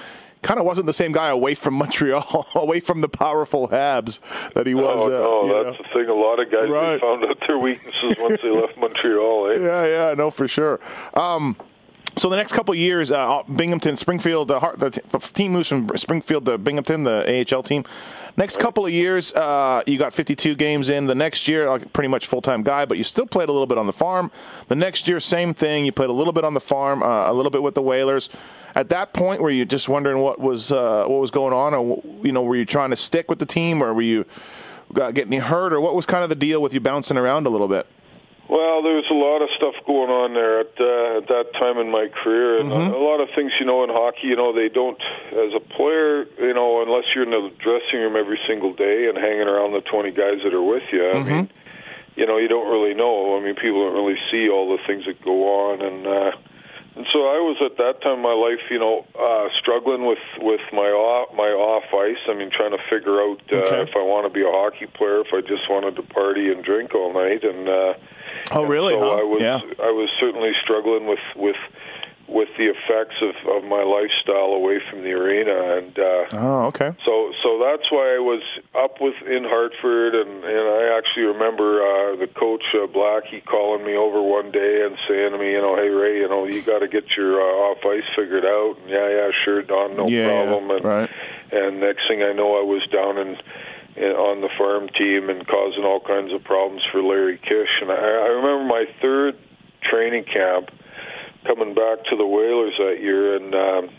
Kind 0.42 0.58
of 0.58 0.66
wasn't 0.66 0.88
the 0.88 0.92
same 0.92 1.12
guy 1.12 1.28
away 1.28 1.54
from 1.54 1.74
Montreal, 1.78 2.48
away 2.56 2.80
from 2.80 3.00
the 3.00 3.08
powerful 3.08 3.68
Habs 3.68 4.18
that 4.54 4.66
he 4.66 4.74
was. 4.74 5.00
oh, 5.00 5.44
uh, 5.44 5.46
no, 5.46 5.62
that's 5.62 5.78
know. 5.78 5.84
the 5.84 6.00
thing. 6.00 6.08
A 6.10 6.14
lot 6.14 6.40
of 6.40 6.50
guys 6.50 6.68
Right. 6.68 7.00
found 7.00 7.24
out 7.24 7.38
their 7.46 7.58
weaknesses 7.60 8.16
once 8.18 8.42
they 8.42 8.50
left 8.60 8.76
Montreal. 8.76 9.52
Eh? 9.52 9.60
Yeah, 9.60 9.86
yeah, 9.86 10.14
no, 10.14 10.32
for 10.32 10.48
sure. 10.48 10.80
Um, 11.14 11.54
so 12.16 12.28
the 12.28 12.36
next 12.36 12.52
couple 12.52 12.74
years, 12.74 13.10
uh, 13.10 13.42
Binghamton, 13.44 13.96
Springfield, 13.96 14.48
the, 14.48 14.58
the 14.76 15.18
team 15.18 15.52
moves 15.52 15.68
from 15.68 15.88
Springfield 15.96 16.44
to 16.46 16.58
Binghamton, 16.58 17.04
the 17.04 17.46
AHL 17.50 17.62
team. 17.62 17.84
Next 18.36 18.58
couple 18.58 18.86
of 18.86 18.92
years, 18.92 19.32
uh, 19.34 19.82
you 19.86 19.98
got 19.98 20.14
52 20.14 20.54
games 20.54 20.88
in. 20.88 21.06
The 21.06 21.14
next 21.14 21.48
year, 21.48 21.68
like 21.68 21.92
pretty 21.92 22.08
much 22.08 22.26
full 22.26 22.42
time 22.42 22.62
guy, 22.62 22.84
but 22.84 22.98
you 22.98 23.04
still 23.04 23.26
played 23.26 23.48
a 23.48 23.52
little 23.52 23.66
bit 23.66 23.78
on 23.78 23.86
the 23.86 23.92
farm. 23.92 24.30
The 24.68 24.76
next 24.76 25.06
year, 25.06 25.20
same 25.20 25.52
thing. 25.52 25.84
You 25.84 25.92
played 25.92 26.10
a 26.10 26.14
little 26.14 26.32
bit 26.32 26.44
on 26.44 26.54
the 26.54 26.60
farm, 26.60 27.02
uh, 27.02 27.30
a 27.30 27.32
little 27.32 27.50
bit 27.50 27.62
with 27.62 27.74
the 27.74 27.82
Whalers. 27.82 28.28
At 28.74 28.88
that 28.88 29.12
point, 29.12 29.42
were 29.42 29.50
you 29.50 29.66
just 29.66 29.88
wondering 29.88 30.18
what 30.18 30.40
was 30.40 30.72
uh, 30.72 31.04
what 31.06 31.20
was 31.20 31.30
going 31.30 31.52
on, 31.52 31.74
or 31.74 32.02
you 32.22 32.32
know, 32.32 32.42
were 32.42 32.56
you 32.56 32.64
trying 32.64 32.90
to 32.90 32.96
stick 32.96 33.28
with 33.28 33.38
the 33.38 33.46
team, 33.46 33.82
or 33.82 33.92
were 33.92 34.02
you 34.02 34.24
uh, 34.96 35.10
getting 35.10 35.38
hurt, 35.40 35.74
or 35.74 35.80
what 35.80 35.94
was 35.94 36.06
kind 36.06 36.22
of 36.22 36.30
the 36.30 36.34
deal 36.34 36.62
with 36.62 36.72
you 36.72 36.80
bouncing 36.80 37.18
around 37.18 37.46
a 37.46 37.50
little 37.50 37.68
bit? 37.68 37.86
Well, 38.52 38.84
there 38.84 39.00
was 39.00 39.08
a 39.08 39.16
lot 39.16 39.40
of 39.40 39.48
stuff 39.56 39.72
going 39.88 40.12
on 40.12 40.36
there 40.36 40.60
at, 40.60 40.76
uh, 40.76 41.24
at 41.24 41.26
that 41.32 41.56
time 41.56 41.80
in 41.80 41.88
my 41.88 42.12
career, 42.12 42.60
and 42.60 42.68
Mm-hmm. 42.68 42.92
a, 42.92 43.00
a 43.00 43.00
lot 43.00 43.24
of 43.24 43.32
things, 43.32 43.48
you 43.56 43.64
know, 43.64 43.80
in 43.80 43.88
hockey, 43.88 44.28
you 44.28 44.36
know, 44.36 44.52
they 44.52 44.68
don't, 44.68 45.00
as 45.32 45.56
a 45.56 45.62
player, 45.72 46.28
you 46.36 46.52
know, 46.52 46.84
unless 46.84 47.08
you're 47.16 47.24
in 47.24 47.32
the 47.32 47.48
dressing 47.64 48.04
room 48.04 48.12
every 48.12 48.36
single 48.44 48.76
day 48.76 49.08
and 49.08 49.16
hanging 49.16 49.48
around 49.48 49.72
the 49.72 49.80
20 49.80 50.12
guys 50.12 50.44
that 50.44 50.52
are 50.52 50.60
with 50.60 50.84
you, 50.92 51.00
I 51.00 51.16
Mm-hmm. 51.16 51.24
mean, 51.24 51.48
you 52.14 52.26
know, 52.28 52.36
you 52.36 52.44
don't 52.48 52.68
really 52.68 52.92
know. 52.92 53.40
I 53.40 53.40
mean, 53.40 53.54
people 53.56 53.88
don't 53.88 53.96
really 53.96 54.20
see 54.28 54.52
all 54.52 54.68
the 54.68 54.82
things 54.84 55.08
that 55.08 55.24
go 55.24 55.48
on, 55.72 55.80
and 55.80 56.04
uh, 56.04 56.32
and 56.94 57.06
so 57.12 57.20
I 57.26 57.38
was 57.40 57.56
at 57.64 57.76
that 57.78 58.02
time 58.02 58.16
in 58.18 58.22
my 58.22 58.34
life, 58.34 58.60
you 58.70 58.78
know, 58.78 59.06
uh, 59.18 59.48
struggling 59.58 60.06
with 60.06 60.18
with 60.40 60.60
my 60.72 60.88
off 60.92 61.34
my 61.34 61.48
off 61.48 61.84
ice. 61.92 62.20
I 62.28 62.34
mean, 62.34 62.50
trying 62.50 62.72
to 62.72 62.82
figure 62.90 63.20
out 63.20 63.40
uh, 63.52 63.56
Okay. 63.56 63.82
if 63.90 63.96
I 63.96 64.02
want 64.02 64.26
to 64.26 64.32
be 64.32 64.42
a 64.42 64.50
hockey 64.50 64.86
player, 64.86 65.20
if 65.20 65.32
I 65.32 65.40
just 65.40 65.68
wanted 65.70 65.96
to 65.96 66.02
party 66.02 66.50
and 66.52 66.64
drink 66.64 66.94
all 66.94 67.12
night, 67.12 67.44
and. 67.44 67.68
uh 67.68 67.94
Oh, 68.50 68.64
really? 68.64 68.94
so 68.94 69.00
huh? 69.00 69.20
I 69.20 69.22
was 69.22 69.40
yeah. 69.40 69.60
I 69.78 69.90
was 69.92 70.08
certainly 70.18 70.52
struggling 70.62 71.06
with 71.06 71.20
with 71.36 71.56
with 72.32 72.48
the 72.56 72.72
effects 72.72 73.16
of, 73.20 73.34
of 73.56 73.64
my 73.68 73.82
lifestyle 73.84 74.56
away 74.56 74.80
from 74.90 75.02
the 75.02 75.12
arena, 75.12 75.76
and 75.78 75.92
uh, 75.98 76.24
Oh, 76.32 76.66
okay. 76.72 76.90
so 77.04 77.32
so 77.42 77.60
that's 77.60 77.90
why 77.92 78.16
I 78.16 78.18
was 78.18 78.42
up 78.74 79.00
with 79.00 79.14
in 79.28 79.44
Hartford, 79.44 80.14
and 80.14 80.42
and 80.42 80.66
I 80.80 80.96
actually 80.96 81.28
remember 81.28 81.82
uh, 81.84 82.16
the 82.16 82.26
coach 82.26 82.64
uh, 82.74 82.86
Blackie 82.88 83.44
calling 83.44 83.84
me 83.84 83.94
over 83.96 84.22
one 84.22 84.50
day 84.50 84.82
and 84.86 84.96
saying 85.08 85.32
to 85.32 85.38
me, 85.38 85.52
you 85.52 85.60
know, 85.60 85.76
hey 85.76 85.88
Ray, 85.88 86.18
you 86.18 86.28
know, 86.28 86.46
you 86.46 86.62
got 86.62 86.80
to 86.80 86.88
get 86.88 87.04
your 87.16 87.40
uh, 87.40 87.68
off 87.70 87.84
ice 87.84 88.08
figured 88.16 88.44
out. 88.44 88.76
And 88.80 88.90
yeah, 88.90 89.08
yeah, 89.08 89.30
sure, 89.44 89.62
Don, 89.62 89.96
no 89.96 90.08
Yeah, 90.08 90.26
problem. 90.26 90.70
And 90.70 90.84
right. 90.84 91.10
and 91.52 91.80
next 91.80 92.08
thing 92.08 92.22
I 92.22 92.32
know, 92.32 92.56
I 92.58 92.64
was 92.64 92.82
down 92.90 93.18
in, 93.18 93.36
in 93.96 94.10
on 94.16 94.40
the 94.40 94.48
farm 94.56 94.88
team 94.96 95.28
and 95.28 95.46
causing 95.46 95.84
all 95.84 96.00
kinds 96.00 96.32
of 96.32 96.42
problems 96.44 96.82
for 96.90 97.02
Larry 97.02 97.36
Kish. 97.38 97.72
And 97.82 97.90
I, 97.92 97.96
I 97.96 98.28
remember 98.40 98.64
my 98.64 98.84
third 99.02 99.36
training 99.82 100.24
camp 100.24 100.70
coming 101.46 101.74
back 101.74 102.04
to 102.10 102.16
the 102.16 102.26
Whalers 102.26 102.74
that 102.78 103.00
year, 103.00 103.36
and 103.36 103.54
um, 103.54 103.90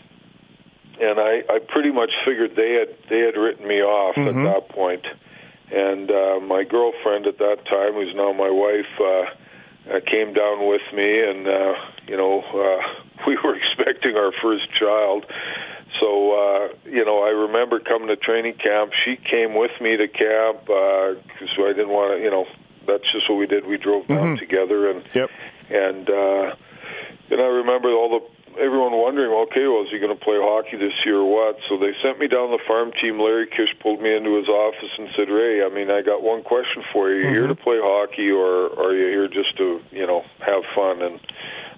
and 1.00 1.18
I, 1.18 1.42
I 1.50 1.58
pretty 1.68 1.90
much 1.92 2.10
figured 2.24 2.54
they 2.56 2.72
had 2.74 2.96
they 3.10 3.20
had 3.20 3.36
written 3.36 3.66
me 3.66 3.80
off 3.82 4.16
at 4.16 4.34
that 4.34 4.68
point. 4.68 5.04
And 5.72 6.10
uh, 6.10 6.40
my 6.40 6.62
girlfriend 6.62 7.26
at 7.26 7.38
that 7.38 7.64
time, 7.68 7.94
who's 7.94 8.14
now 8.14 8.32
my 8.32 8.50
wife, 8.50 8.86
uh, 9.00 9.94
uh, 9.96 10.00
came 10.06 10.32
down 10.34 10.68
with 10.68 10.82
me, 10.94 11.20
and 11.24 11.48
uh, 11.48 11.74
you 12.06 12.16
know 12.16 12.40
uh, 12.42 12.82
we 13.26 13.36
were 13.42 13.56
expecting 13.56 14.16
our 14.16 14.32
first 14.42 14.68
child. 14.78 15.26
So 16.00 16.32
uh, 16.32 16.68
you 16.84 17.04
know, 17.04 17.22
I 17.24 17.30
remember 17.30 17.80
coming 17.80 18.08
to 18.08 18.16
training 18.16 18.54
camp. 18.54 18.92
She 19.04 19.16
came 19.16 19.54
with 19.54 19.72
me 19.80 19.96
to 19.96 20.06
camp 20.08 20.64
because 20.66 21.50
I 21.58 21.72
didn't 21.72 21.88
want 21.90 22.18
to. 22.18 22.22
You 22.22 22.30
know, 22.30 22.46
that's 22.86 23.04
just 23.12 23.28
what 23.28 23.36
we 23.38 23.46
did. 23.46 23.66
We 23.66 23.78
drove 23.78 24.06
down 24.06 24.36
together, 24.36 24.90
and 24.90 25.02
Yep. 25.14 25.30
and 25.70 26.10
uh, 26.10 26.54
and 27.30 27.40
I 27.40 27.46
remember 27.64 27.90
all 27.90 28.08
the 28.10 28.22
everyone 28.60 28.92
wondering, 28.94 29.32
okay, 29.50 29.66
well, 29.66 29.82
is 29.82 29.90
he 29.90 29.98
going 29.98 30.14
to 30.16 30.24
play 30.24 30.38
hockey 30.38 30.76
this 30.78 30.94
year 31.04 31.18
or 31.18 31.26
what? 31.26 31.58
So 31.68 31.76
they 31.76 31.90
sent 32.02 32.20
me 32.20 32.28
down 32.28 32.52
the 32.54 32.62
farm 32.68 32.92
team. 33.02 33.18
Larry 33.18 33.48
Kish 33.50 33.74
pulled 33.82 34.00
me 34.00 34.14
into 34.14 34.36
his 34.38 34.46
office 34.46 34.94
and 34.96 35.08
said, 35.16 35.26
Ray, 35.28 35.64
I 35.64 35.68
mean, 35.74 35.90
I 35.90 36.02
got 36.02 36.22
one 36.22 36.44
question 36.44 36.84
for 36.92 37.10
you. 37.10 37.26
Are 37.26 37.30
you 37.30 37.34
here 37.34 37.46
to 37.48 37.56
play 37.58 37.78
hockey, 37.82 38.30
or 38.30 38.70
are 38.78 38.94
you 38.94 39.08
here 39.10 39.26
just 39.26 39.56
to, 39.58 39.80
you 39.90 40.06
know, 40.06 40.22
have 40.46 40.62
fun? 40.74 41.02
And 41.02 41.18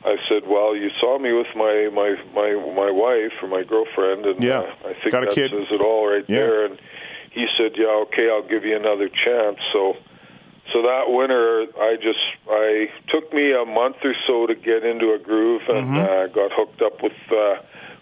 I 0.04 0.16
said, 0.28 0.44
well, 0.46 0.76
you 0.76 0.90
saw 1.00 1.18
me 1.18 1.32
with 1.32 1.48
my 1.56 1.88
my 1.92 2.14
my 2.36 2.52
my 2.76 2.90
wife 2.92 3.32
or 3.42 3.48
my 3.48 3.64
girlfriend, 3.64 4.26
and 4.26 4.42
Yeah. 4.42 4.68
uh, 4.84 4.90
I 4.90 4.94
think 5.00 5.12
Got 5.12 5.22
a 5.24 5.26
that 5.26 5.34
kid. 5.34 5.50
says 5.50 5.68
it 5.70 5.80
all 5.80 6.06
right 6.12 6.24
Yeah. 6.28 6.38
there. 6.44 6.64
And 6.66 6.78
he 7.32 7.46
said, 7.56 7.72
yeah, 7.76 8.04
okay, 8.04 8.28
I'll 8.28 8.46
give 8.46 8.64
you 8.64 8.76
another 8.76 9.08
chance. 9.08 9.58
So 9.72 9.96
so 10.72 10.82
that 10.82 11.04
winter 11.08 11.66
i 11.80 11.96
just 11.96 12.18
i 12.50 12.86
took 13.08 13.32
me 13.32 13.52
a 13.52 13.64
month 13.64 13.96
or 14.04 14.14
so 14.26 14.46
to 14.46 14.54
get 14.54 14.84
into 14.84 15.12
a 15.12 15.18
groove 15.18 15.62
and 15.68 15.86
Mm-hmm. 15.86 15.96
uh, 15.96 16.26
got 16.34 16.50
hooked 16.52 16.82
up 16.82 17.02
with 17.02 17.12
uh 17.30 17.56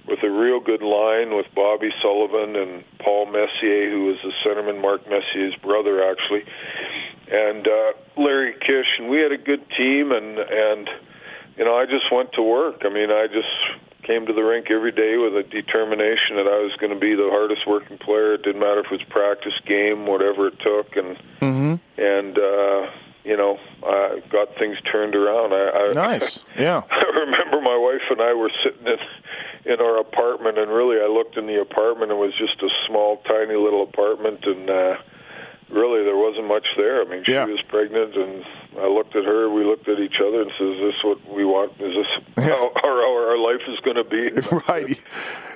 with 0.07 0.23
a 0.23 0.31
real 0.31 0.61
good 0.61 0.83
line 0.83 1.35
with 1.35 1.47
Bobby 1.55 1.89
Sullivan 2.03 2.57
and 2.57 2.85
Paul 2.99 3.25
Messier, 3.27 3.89
who 3.91 4.05
was 4.05 4.17
the 4.23 4.33
centerman, 4.45 4.81
Mark 4.83 5.01
Messier's 5.09 5.55
brother, 5.63 6.03
actually, 6.05 6.45
and 7.31 7.67
uh, 7.67 7.93
Larry 8.17 8.53
Kish, 8.61 8.87
and 8.99 9.09
we 9.09 9.21
had 9.21 9.33
a 9.33 9.39
good 9.39 9.65
team, 9.77 10.13
and 10.13 10.39
and 10.39 10.91
you 11.57 11.65
know 11.65 11.75
I 11.75 11.87
just 11.87 12.13
went 12.13 12.33
to 12.35 12.43
work. 12.43 12.83
I 12.85 12.91
mean, 12.91 13.11
I 13.11 13.27
just 13.29 13.49
came 14.05 14.27
to 14.27 14.33
the 14.33 14.43
rink 14.43 14.71
every 14.71 14.93
day 14.93 15.17
with 15.17 15.35
a 15.35 15.43
determination 15.43 16.37
that 16.37 16.47
I 16.47 16.61
was 16.63 16.73
going 16.79 16.93
to 16.93 16.99
be 17.01 17.15
the 17.15 17.29
hardest 17.31 17.67
working 17.67 17.99
player. 17.99 18.35
It 18.35 18.43
didn't 18.43 18.61
matter 18.61 18.81
if 18.81 18.87
it 18.87 18.93
was 18.93 19.03
practice, 19.11 19.55
game, 19.67 20.07
whatever 20.07 20.47
it 20.49 20.59
took, 20.61 20.97
and 20.97 21.17
Mm-hmm. 21.41 21.75
and 22.01 22.39
uh, 22.39 22.91
you 23.25 23.37
know 23.37 23.59
I 23.85 24.23
got 24.31 24.55
things 24.59 24.79
turned 24.91 25.15
around. 25.15 25.53
I, 25.53 25.91
I 25.91 25.93
Nice. 26.19 26.39
Yeah. 26.59 26.83
I 26.91 27.05
remember 27.19 27.61
my 27.61 27.77
wife 27.77 28.05
and 28.11 28.21
I 28.23 28.33
were 28.35 28.51
sitting 28.63 28.87
in 28.87 28.99
in 29.73 29.81
our 29.81 29.99
apartment, 29.99 30.59
and 30.59 30.71
really 30.71 31.01
I 31.01 31.07
looked 31.09 31.37
in 31.37 31.47
the 31.47 31.61
apartment. 31.61 32.13
It 32.13 32.17
was 32.17 32.33
just 32.39 32.63
a 32.63 32.69
small, 32.87 33.19
tiny 33.27 33.55
little 33.57 33.83
apartment, 33.83 34.45
and 34.45 34.69
uh, 34.71 34.97
really 35.71 36.05
there 36.05 36.17
wasn't 36.17 36.47
much 36.47 36.67
there. 36.77 37.01
I 37.03 37.05
mean, 37.05 37.25
she 37.25 37.33
Yeah. 37.33 37.47
was 37.47 37.63
pregnant, 37.69 38.15
and 38.15 38.45
I 38.79 38.87
looked 38.89 39.15
at 39.17 39.25
her. 39.25 39.49
We 39.51 39.65
looked 39.65 39.89
at 39.89 39.99
each 40.01 40.17
other 40.21 40.43
and 40.43 40.51
said, 40.59 40.67
"Is 40.69 40.81
this 40.81 41.05
what 41.05 41.19
we 41.35 41.45
want? 41.45 41.73
Is 41.81 41.95
this 41.95 42.45
how 42.45 42.71
our 42.83 43.03
our, 43.31 43.39
life 43.39 43.63
is 43.69 43.79
going 43.81 43.97
to 43.97 44.05
be?" 44.05 44.31
Right. 44.69 44.97
said- 44.97 45.09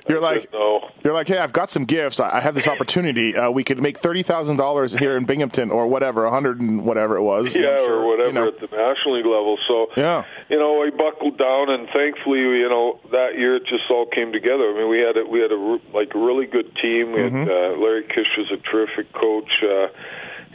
You're 0.07 0.19
I 0.19 0.21
like 0.21 0.41
said, 0.41 0.53
"No." 0.53 0.89
you're 1.03 1.13
like, 1.13 1.27
hey, 1.27 1.37
I've 1.37 1.53
got 1.53 1.69
some 1.69 1.85
gifts. 1.85 2.19
I 2.19 2.37
I 2.37 2.39
have 2.41 2.55
this 2.55 2.67
opportunity. 2.67 3.35
Uh, 3.35 3.49
we 3.51 3.63
could 3.63 3.81
make 3.81 3.97
thirty 3.97 4.23
thousand 4.23 4.57
dollars 4.57 4.93
here 4.95 5.15
in 5.17 5.25
Binghamton 5.25 5.71
or 5.71 5.87
whatever, 5.87 6.25
a 6.25 6.31
hundred 6.31 6.59
and 6.61 6.85
whatever 6.85 7.17
it 7.17 7.23
was. 7.23 7.55
yeah, 7.55 7.75
sure, 7.77 7.99
or 7.99 8.07
whatever 8.07 8.27
you 8.29 8.33
know. 8.33 8.47
at 8.47 8.59
the 8.59 8.67
National 8.75 9.15
League 9.17 9.25
level. 9.25 9.57
So, 9.67 9.87
Yeah. 9.97 10.23
you 10.49 10.57
know, 10.57 10.81
I 10.83 10.89
buckled 10.89 11.37
down, 11.37 11.69
and 11.69 11.87
thankfully, 11.93 12.39
you 12.39 12.69
know, 12.69 12.99
that 13.11 13.37
year 13.37 13.55
it 13.57 13.63
just 13.65 13.83
all 13.89 14.05
came 14.07 14.31
together. 14.31 14.69
I 14.71 14.73
mean, 14.77 14.89
we 14.89 14.99
had 14.99 15.17
a, 15.17 15.25
we 15.25 15.39
had 15.41 15.51
a 15.51 15.79
like 15.93 16.13
really 16.15 16.45
good 16.47 16.73
team. 16.81 17.11
We 17.13 17.19
Mm-hmm. 17.19 17.37
had 17.39 17.49
uh, 17.49 17.77
Larry 17.83 18.03
Kish 18.03 18.31
was 18.37 18.49
a 18.51 18.57
terrific 18.71 19.11
coach. 19.13 19.51
Uh, 19.63 19.87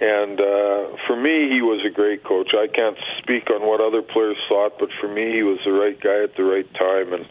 and 0.00 0.40
uh, 0.40 0.96
for 1.06 1.16
me, 1.16 1.48
he 1.50 1.62
was 1.62 1.84
a 1.86 1.90
great 1.90 2.24
coach. 2.24 2.50
I 2.52 2.66
can't 2.66 2.98
speak 3.18 3.48
on 3.50 3.62
what 3.62 3.80
other 3.80 4.02
players 4.02 4.36
thought, 4.48 4.78
but 4.78 4.88
for 5.00 5.08
me, 5.08 5.32
he 5.32 5.42
was 5.42 5.58
the 5.64 5.72
right 5.72 5.98
guy 6.00 6.24
at 6.24 6.36
the 6.36 6.42
right 6.42 6.66
time. 6.74 7.12
And 7.12 7.26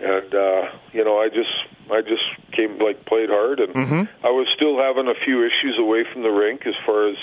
and 0.00 0.34
uh, 0.34 0.62
you 0.92 1.04
know, 1.04 1.18
I 1.20 1.28
just 1.28 1.52
I 1.92 2.00
just 2.00 2.24
came 2.52 2.78
like 2.78 3.04
played 3.04 3.28
hard, 3.28 3.60
and 3.60 3.76
I 4.24 4.30
was 4.30 4.48
still 4.56 4.78
having 4.78 5.08
a 5.08 5.24
few 5.24 5.44
issues 5.44 5.76
away 5.78 6.04
from 6.10 6.22
the 6.22 6.30
rink 6.30 6.66
as 6.66 6.74
far 6.86 7.08
as 7.08 7.16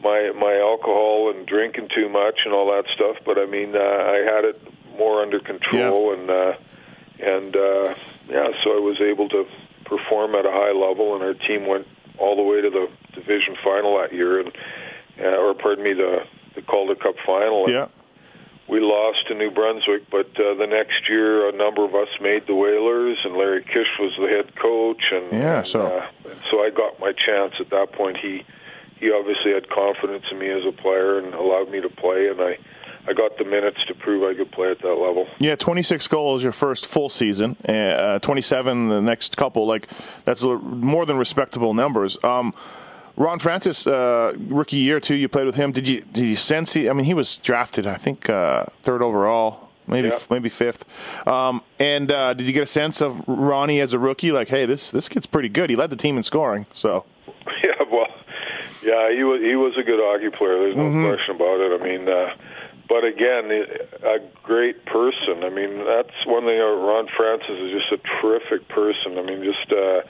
my 0.00 0.30
my 0.38 0.54
alcohol 0.62 1.32
and 1.34 1.44
drinking 1.44 1.88
too 1.94 2.08
much 2.08 2.40
and 2.44 2.54
all 2.54 2.66
that 2.70 2.84
stuff. 2.94 3.16
But 3.26 3.38
I 3.38 3.46
mean, 3.46 3.74
uh, 3.74 3.80
I 3.80 4.22
had 4.24 4.44
it 4.44 4.62
more 4.96 5.22
under 5.22 5.40
control, 5.40 6.12
and 6.14 6.30
uh, 6.30 6.52
and 7.18 7.56
uh, 7.56 7.94
yeah, 8.28 8.46
so 8.62 8.78
I 8.78 8.80
was 8.80 9.00
able 9.00 9.28
to 9.30 9.44
perform 9.84 10.36
at 10.36 10.46
a 10.46 10.52
high 10.52 10.72
level, 10.72 11.14
and 11.14 11.24
our 11.24 11.34
team 11.34 11.66
went 11.66 11.88
all 12.18 12.36
the 12.36 12.42
way 12.42 12.60
to 12.60 12.70
the 12.70 12.88
division 13.14 13.56
final 13.62 13.98
that 14.00 14.12
year, 14.12 14.40
and 14.40 14.52
uh, 15.20 15.36
or 15.36 15.54
pardon 15.54 15.84
me, 15.84 15.92
the 15.92 16.24
the 16.54 16.62
Calder 16.62 16.94
Cup 16.94 17.16
final. 17.26 17.68
Yeah. 17.68 17.88
we 18.68 18.80
lost 18.80 19.26
to 19.28 19.34
New 19.34 19.50
Brunswick, 19.50 20.08
but 20.10 20.26
uh, 20.40 20.54
the 20.54 20.66
next 20.68 21.08
year 21.08 21.48
a 21.48 21.52
number 21.52 21.84
of 21.84 21.94
us 21.94 22.08
made 22.20 22.46
the 22.46 22.54
Whalers, 22.54 23.18
and 23.24 23.34
Larry 23.36 23.62
Kish 23.62 23.90
was 23.98 24.12
the 24.18 24.28
head 24.28 24.54
coach, 24.56 25.02
and 25.12 25.32
Yeah, 25.32 25.62
so- 25.62 25.86
uh, 25.86 26.06
and 26.30 26.40
so 26.50 26.62
I 26.62 26.70
got 26.70 26.98
my 27.00 27.12
chance 27.12 27.54
at 27.60 27.70
that 27.70 27.92
point. 27.92 28.16
He 28.18 28.42
he 29.00 29.10
obviously 29.10 29.52
had 29.52 29.68
confidence 29.68 30.24
in 30.30 30.38
me 30.38 30.48
as 30.50 30.64
a 30.64 30.72
player 30.72 31.18
and 31.18 31.34
allowed 31.34 31.68
me 31.70 31.80
to 31.80 31.88
play, 31.90 32.28
and 32.28 32.40
I 32.40 32.56
I 33.06 33.12
got 33.12 33.36
the 33.38 33.44
minutes 33.44 33.78
to 33.88 33.94
prove 33.94 34.22
I 34.24 34.34
could 34.34 34.50
play 34.50 34.70
at 34.70 34.78
that 34.80 34.94
level. 34.94 35.26
Yeah, 35.38 35.56
26 35.56 36.08
goals 36.08 36.42
your 36.42 36.52
first 36.52 36.86
full 36.86 37.08
season, 37.08 37.56
uh, 37.68 38.18
27 38.20 38.88
the 38.88 39.00
next 39.02 39.36
couple. 39.36 39.66
Like 39.66 39.88
that's 40.24 40.42
more 40.42 41.04
than 41.04 41.16
respectable 41.18 41.74
numbers. 41.74 42.16
Um, 42.24 42.54
Ron 43.16 43.38
Francis, 43.38 43.86
uh, 43.86 44.34
rookie 44.48 44.78
year 44.78 45.00
too. 45.00 45.14
You 45.14 45.28
played 45.28 45.46
with 45.46 45.54
him. 45.54 45.70
Did 45.72 45.86
you 45.88 46.00
did 46.00 46.24
you 46.24 46.34
sense 46.36 46.72
he? 46.72 46.88
I 46.88 46.92
mean, 46.94 47.04
he 47.04 47.14
was 47.14 47.38
drafted, 47.38 47.86
I 47.86 47.94
think, 47.94 48.28
uh, 48.28 48.64
third 48.82 49.02
overall, 49.02 49.68
maybe 49.86 50.08
Yeah. 50.08 50.18
maybe 50.30 50.48
fifth. 50.48 50.84
Um, 51.28 51.62
and 51.78 52.10
uh, 52.10 52.34
did 52.34 52.46
you 52.46 52.52
get 52.52 52.62
a 52.64 52.66
sense 52.66 53.00
of 53.00 53.22
Ronnie 53.28 53.80
as 53.80 53.92
a 53.92 53.98
rookie? 54.00 54.32
Like, 54.32 54.48
hey, 54.48 54.66
this 54.66 54.90
this 54.90 55.08
kid's 55.08 55.26
pretty 55.26 55.48
good. 55.48 55.70
He 55.70 55.76
led 55.76 55.90
the 55.90 55.96
team 55.96 56.16
in 56.16 56.22
scoring. 56.24 56.66
So 56.72 57.04
Yeah, 57.62 57.84
well, 57.88 58.06
yeah, 58.82 59.12
he 59.14 59.22
was 59.22 59.40
he 59.42 59.54
was 59.54 59.74
a 59.78 59.82
good 59.84 60.00
hockey 60.02 60.30
player. 60.36 60.58
There's 60.58 60.74
no 60.76 60.82
Mm-hmm. 60.84 61.06
question 61.06 61.36
about 61.36 61.60
it. 61.60 61.80
I 61.80 61.84
mean, 61.84 62.08
uh, 62.08 62.34
but 62.88 63.04
again, 63.04 63.50
a 64.02 64.18
great 64.42 64.84
person. 64.86 65.42
I 65.42 65.50
mean, 65.50 65.84
that's 65.84 66.14
one 66.26 66.44
thing. 66.44 66.60
uh, 66.60 66.74
Ron 66.76 67.08
Francis 67.16 67.50
is 67.50 67.72
just 67.72 67.92
a 67.92 68.20
terrific 68.20 68.68
person. 68.68 69.18
I 69.18 69.22
mean, 69.22 69.42
just 69.42 69.72
uh, 69.72 70.02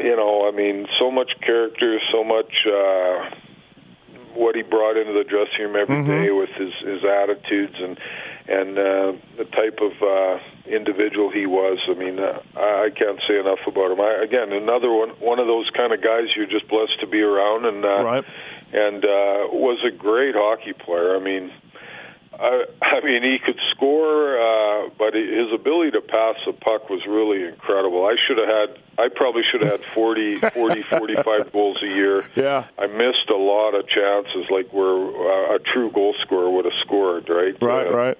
you 0.00 0.16
know, 0.16 0.48
I 0.48 0.50
mean, 0.50 0.86
so 0.98 1.10
much 1.10 1.32
character, 1.40 1.98
so 2.12 2.24
much. 2.24 2.66
Uh, 2.66 3.30
what 4.34 4.54
he 4.54 4.62
brought 4.62 4.96
into 4.96 5.12
the 5.12 5.24
dressing 5.24 5.58
room 5.66 5.74
every 5.76 6.04
day 6.06 6.30
with 6.30 6.50
his 6.50 6.72
his 6.86 7.02
attitudes 7.04 7.74
and 7.80 7.98
and 8.48 8.78
uh, 8.78 9.12
the 9.36 9.44
type 9.44 9.78
of 9.82 9.92
uh, 10.02 10.38
individual 10.70 11.30
he 11.32 11.46
was. 11.46 11.78
I 11.90 11.94
mean, 11.94 12.18
uh, 12.20 12.38
I 12.56 12.84
I 12.86 12.90
can't 12.90 13.20
say 13.26 13.38
enough 13.40 13.58
about 13.66 13.90
him. 13.90 14.00
I, 14.00 14.22
again, 14.22 14.52
another 14.52 14.90
one 14.92 15.10
one 15.18 15.40
of 15.40 15.48
those 15.48 15.68
kind 15.76 15.92
of 15.92 16.00
guys 16.00 16.28
you're 16.36 16.46
just 16.46 16.68
blessed 16.68 17.00
to 17.00 17.08
be 17.08 17.20
around, 17.20 17.66
and 17.66 17.84
uh, 17.84 18.02
Right. 18.04 18.24
and 18.72 19.04
uh, 19.04 19.50
was 19.50 19.80
a 19.84 19.90
great 19.90 20.34
hockey 20.36 20.72
player. 20.74 21.16
I 21.16 21.20
mean. 21.20 21.50
I, 22.40 22.64
I 22.82 23.00
mean, 23.04 23.22
he 23.22 23.38
could 23.38 23.58
score, 23.70 24.38
uh, 24.40 24.88
but 24.98 25.14
his 25.14 25.52
ability 25.52 25.90
to 25.92 26.00
pass 26.00 26.36
the 26.46 26.52
puck 26.52 26.88
was 26.88 27.04
really 27.06 27.44
incredible. 27.46 28.06
I 28.06 28.16
should 28.26 28.38
have 28.38 28.48
had, 28.48 28.78
I 28.98 29.08
probably 29.14 29.42
should 29.50 29.60
have 29.60 29.80
had 29.80 29.84
40, 29.92 30.36
40 30.54 30.82
45 30.82 31.52
goals 31.52 31.82
a 31.82 31.86
year. 31.86 32.24
Yeah. 32.34 32.64
I 32.78 32.86
missed 32.86 33.28
a 33.28 33.36
lot 33.36 33.74
of 33.74 33.86
chances, 33.88 34.46
like 34.50 34.72
where 34.72 34.96
uh, 34.96 35.56
a 35.56 35.58
true 35.58 35.90
goal 35.92 36.14
scorer 36.22 36.50
would 36.50 36.64
have 36.64 36.74
scored, 36.84 37.28
right? 37.28 37.54
right, 37.60 37.86
Uh, 37.86 37.94
right. 37.94 38.18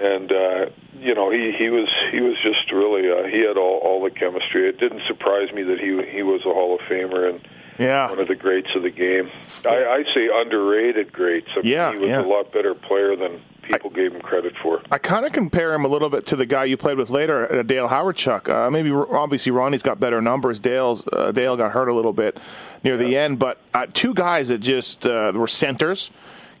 And 0.00 0.32
uh, 0.32 0.66
you 0.98 1.14
know 1.14 1.30
he 1.30 1.52
he 1.56 1.68
was 1.70 1.88
he 2.10 2.20
was 2.20 2.36
just 2.42 2.70
really 2.72 3.08
uh, 3.10 3.28
he 3.28 3.40
had 3.46 3.56
all 3.56 3.78
all 3.78 4.02
the 4.02 4.10
chemistry. 4.10 4.68
It 4.68 4.78
didn't 4.78 5.02
surprise 5.06 5.52
me 5.52 5.62
that 5.64 5.78
he 5.78 6.02
he 6.10 6.22
was 6.22 6.40
a 6.44 6.52
Hall 6.52 6.74
of 6.74 6.80
Famer 6.82 7.28
and 7.30 7.40
Yeah. 7.78 8.10
one 8.10 8.18
of 8.18 8.28
the 8.28 8.34
greats 8.34 8.68
of 8.74 8.82
the 8.82 8.90
game. 8.90 9.30
I, 9.64 9.84
I 9.84 10.04
say 10.14 10.28
underrated 10.32 11.12
greats. 11.12 11.48
I 11.56 11.60
mean, 11.62 11.66
Yeah, 11.72 11.92
he 11.92 11.98
was 11.98 12.08
yeah. 12.08 12.22
a 12.22 12.26
lot 12.26 12.52
better 12.52 12.74
player 12.74 13.14
than 13.16 13.40
people 13.62 13.88
gave 13.90 14.12
him 14.12 14.20
credit 14.20 14.52
for. 14.62 14.82
I 14.90 14.98
kind 14.98 15.24
of 15.24 15.32
compare 15.32 15.72
him 15.74 15.84
a 15.86 15.88
little 15.88 16.10
bit 16.10 16.26
to 16.26 16.36
the 16.36 16.44
guy 16.44 16.64
you 16.64 16.76
played 16.76 16.98
with 16.98 17.08
later, 17.08 17.50
uh, 17.50 17.62
Dale 17.62 17.88
Hawerchuk. 17.88 18.48
Uh, 18.48 18.70
maybe 18.70 18.90
obviously 18.92 19.52
Ronnie's 19.52 19.82
got 19.82 19.98
better 19.98 20.20
numbers. 20.20 20.60
Dale's 20.60 21.02
uh, 21.12 21.32
Dale 21.32 21.56
got 21.56 21.72
hurt 21.72 21.88
a 21.88 21.94
little 21.94 22.12
bit 22.12 22.38
near 22.82 22.96
the 22.98 23.16
end, 23.16 23.38
but 23.38 23.58
uh, 23.72 23.86
two 23.92 24.12
guys 24.12 24.48
that 24.48 24.58
just 24.58 25.06
uh, 25.06 25.32
were 25.34 25.46
centers, 25.48 26.10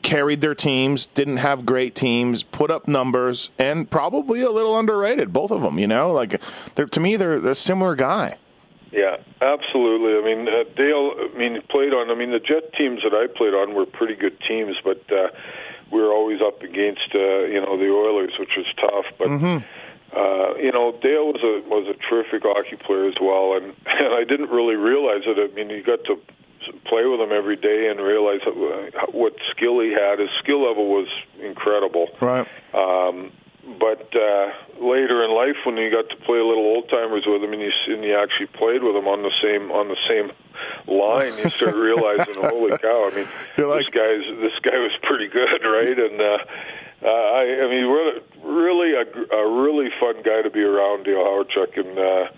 carried 0.04 0.40
their 0.40 0.54
teams, 0.54 1.06
didn't 1.06 1.38
have 1.38 1.66
great 1.66 1.96
teams, 1.96 2.44
put 2.44 2.70
up 2.70 2.86
numbers, 2.86 3.50
and 3.58 3.90
probably 3.90 4.42
a 4.42 4.50
little 4.50 4.78
underrated. 4.78 5.32
Both 5.32 5.50
of 5.50 5.62
them, 5.62 5.78
you 5.78 5.88
know, 5.88 6.12
like 6.12 6.40
they're, 6.76 6.86
to 6.86 7.00
me, 7.00 7.16
they're 7.16 7.44
a 7.44 7.54
similar 7.56 7.96
guy. 7.96 8.36
Yeah, 8.92 9.16
absolutely. 9.40 10.14
I 10.14 10.22
mean, 10.22 10.46
uh, 10.46 10.62
Dale. 10.76 11.14
I 11.18 11.36
mean, 11.36 11.60
played 11.68 11.92
on. 11.92 12.10
I 12.10 12.14
mean, 12.14 12.30
the 12.30 12.38
Jet 12.38 12.72
teams 12.74 13.02
that 13.02 13.12
I 13.12 13.26
played 13.26 13.52
on 13.52 13.74
were 13.74 13.86
pretty 13.86 14.14
good 14.14 14.38
teams, 14.46 14.76
but 14.84 15.02
uh, 15.10 15.30
we 15.90 16.00
were 16.00 16.12
always 16.12 16.40
up 16.40 16.62
against 16.62 17.10
uh, 17.12 17.42
you 17.50 17.60
know 17.60 17.76
the 17.76 17.90
Oilers, 17.90 18.34
which 18.38 18.52
was 18.56 18.66
tough. 18.78 19.06
But 19.18 19.30
uh, 20.16 20.54
you 20.62 20.70
know, 20.70 20.92
Dale 21.02 21.26
was 21.26 21.42
a 21.42 21.68
was 21.68 21.88
a 21.88 21.98
terrific 22.08 22.42
hockey 22.44 22.76
player 22.76 23.08
as 23.08 23.16
well, 23.20 23.56
and 23.56 23.74
and 23.86 24.14
I 24.14 24.22
didn't 24.22 24.50
really 24.50 24.76
realize 24.76 25.22
it. 25.26 25.38
I 25.42 25.52
mean, 25.56 25.70
you 25.70 25.82
got 25.82 26.04
to 26.04 26.20
play 26.86 27.04
with 27.04 27.20
him 27.20 27.32
every 27.32 27.56
day 27.56 27.88
and 27.90 28.00
realize 28.00 28.40
uh, 28.46 29.06
what 29.12 29.34
skill 29.50 29.80
he 29.80 29.92
had. 29.92 30.18
His 30.18 30.30
skill 30.42 30.66
level 30.66 30.88
was 30.88 31.08
incredible. 31.40 32.08
Right. 32.20 32.46
Um, 32.72 33.32
but 33.78 34.12
uh, 34.14 34.52
later 34.78 35.24
in 35.24 35.30
life, 35.34 35.56
when 35.64 35.76
you 35.76 35.90
got 35.90 36.10
to 36.10 36.16
play 36.24 36.38
a 36.38 36.44
little 36.44 36.64
old 36.64 36.88
timers 36.90 37.24
with 37.26 37.42
him, 37.42 37.52
and 37.52 37.62
you 37.62 37.72
and 37.88 38.04
you 38.04 38.14
actually 38.16 38.46
played 38.46 38.82
with 38.82 38.94
him 38.94 39.08
on 39.08 39.22
the 39.22 39.32
same 39.40 39.72
on 39.72 39.88
the 39.88 39.96
same 40.06 40.30
line, 40.86 41.32
you 41.38 41.48
start 41.48 41.74
realizing, 41.74 42.34
holy 42.44 42.76
cow! 42.76 43.08
I 43.10 43.16
mean, 43.16 43.28
You're 43.56 43.68
like- 43.68 43.86
this 43.86 43.94
guy's 43.94 44.24
this 44.40 44.58
guy 44.62 44.76
was 44.76 44.92
pretty 45.02 45.28
good, 45.28 45.64
right? 45.64 45.98
And 45.98 46.20
uh, 46.20 46.38
uh, 47.04 47.08
I, 47.08 47.64
I 47.64 47.68
mean, 47.68 47.84
really, 47.88 48.20
really 48.44 48.92
a, 48.94 49.34
a 49.34 49.62
really 49.62 49.88
fun 49.98 50.16
guy 50.22 50.42
to 50.42 50.50
be 50.50 50.60
around, 50.62 51.04
Dale 51.04 51.24
Hawerchuk, 51.24 51.78
and 51.78 51.98
uh, 51.98 52.28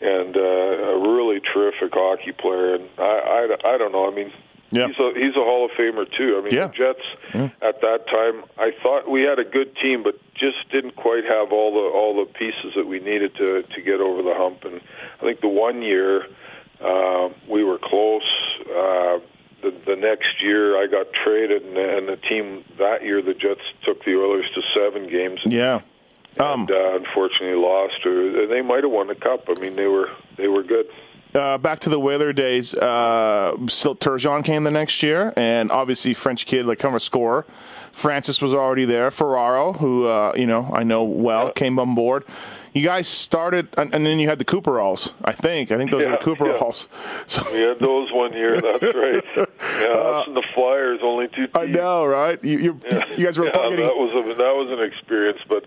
and 0.00 0.36
uh, 0.36 0.40
a 0.40 0.98
really 0.98 1.40
terrific 1.40 1.92
hockey 1.92 2.32
player. 2.32 2.74
And 2.76 2.88
I, 2.98 3.46
I, 3.64 3.74
I 3.74 3.78
don't 3.78 3.92
know. 3.92 4.10
I 4.10 4.14
mean, 4.14 4.32
Yeah. 4.70 4.86
he's 4.88 4.98
a 4.98 5.12
he's 5.14 5.34
a 5.36 5.44
Hall 5.44 5.64
of 5.64 5.70
Famer 5.72 6.06
too. 6.16 6.36
I 6.38 6.40
mean, 6.42 6.52
Yeah. 6.54 6.68
the 6.68 6.74
Jets 6.74 7.06
at 7.62 7.80
that 7.80 8.06
time, 8.08 8.44
I 8.58 8.72
thought 8.82 9.08
we 9.10 9.22
had 9.22 9.38
a 9.38 9.44
good 9.44 9.74
team, 9.76 10.02
but 10.02 10.14
just 10.34 10.68
didn't 10.70 10.94
quite 10.96 11.24
have 11.24 11.52
all 11.52 11.72
the 11.72 11.86
all 11.98 12.14
the 12.24 12.30
pieces 12.32 12.74
that 12.76 12.86
we 12.86 13.00
needed 13.00 13.34
to 13.36 13.62
to 13.62 13.80
get 13.82 14.00
over 14.00 14.22
the 14.22 14.34
hump. 14.34 14.64
And 14.64 14.80
I 15.20 15.24
think 15.24 15.40
the 15.40 15.48
one 15.48 15.82
year 15.82 16.26
uh, 16.80 17.28
we 17.48 17.64
were 17.64 17.78
close. 17.78 18.28
Uh, 18.68 19.18
the, 19.62 19.74
the 19.86 19.96
next 19.96 20.40
year, 20.40 20.76
I 20.80 20.86
got 20.86 21.06
traded, 21.24 21.64
and, 21.64 21.76
and 21.76 22.08
the 22.08 22.16
team 22.16 22.62
that 22.78 23.02
year, 23.02 23.20
the 23.20 23.34
Jets 23.34 23.62
took 23.84 24.04
the 24.04 24.14
Oilers 24.14 24.46
to 24.54 24.62
seven 24.72 25.08
games. 25.10 25.40
And 25.42 25.52
Yeah. 25.52 25.80
And 26.36 26.70
uh, 26.70 26.96
unfortunately 26.96 27.54
lost. 27.56 28.04
Or 28.04 28.46
they 28.46 28.62
might 28.62 28.82
have 28.84 28.92
won 28.92 29.06
the 29.08 29.14
cup. 29.14 29.44
I 29.48 29.54
mean, 29.60 29.76
they 29.76 29.86
were 29.86 30.10
they 30.36 30.48
were 30.48 30.62
good. 30.62 30.86
Uh, 31.34 31.58
back 31.58 31.78
to 31.80 31.90
the 31.90 32.00
Whaler 32.00 32.32
days. 32.32 32.74
Uh, 32.74 33.52
Turgeon 33.58 34.42
came 34.44 34.64
the 34.64 34.70
next 34.70 35.02
year, 35.02 35.32
and 35.36 35.70
obviously 35.70 36.14
French 36.14 36.46
kid, 36.46 36.64
like 36.66 36.78
kind 36.78 36.92
of 36.92 36.96
a 36.96 37.00
scorer. 37.00 37.44
Francis 37.92 38.40
was 38.40 38.54
already 38.54 38.84
there. 38.86 39.10
Ferraro, 39.10 39.74
who 39.74 40.06
uh, 40.06 40.32
you 40.36 40.46
know 40.46 40.70
I 40.72 40.84
know 40.84 41.04
well, 41.04 41.46
Yeah. 41.46 41.52
came 41.52 41.78
on 41.78 41.94
board. 41.94 42.24
You 42.74 42.84
guys 42.84 43.08
started, 43.08 43.68
and, 43.76 43.92
and 43.94 44.06
then 44.06 44.18
you 44.20 44.28
had 44.28 44.38
the 44.38 44.44
Cooperalls. 44.44 45.12
I 45.24 45.32
think. 45.32 45.70
I 45.72 45.76
think 45.78 45.90
those 45.90 46.02
Yeah, 46.02 46.12
were 46.12 46.18
the 46.18 46.24
Cooperalls. 46.24 46.86
So 47.26 47.42
We 47.52 47.60
had 47.60 47.78
those 47.78 48.12
one 48.12 48.32
year. 48.34 48.60
That's 48.60 48.94
right. 48.94 49.24
Yeah, 49.80 49.88
us 49.88 50.26
and 50.28 50.36
the 50.36 50.42
Flyers, 50.54 51.00
only 51.02 51.26
two 51.28 51.46
teams. 51.46 51.50
I 51.54 51.66
know, 51.66 52.04
right? 52.06 52.42
You, 52.44 52.58
you, 52.58 52.72
guys 53.24 53.38
were 53.38 53.46
yeah, 53.46 53.52
getting. 53.52 53.76
that 53.80 53.96
was 53.96 54.12
a, 54.14 54.34
that 54.34 54.54
was 54.54 54.70
an 54.70 54.80
experience, 54.82 55.38
but 55.48 55.64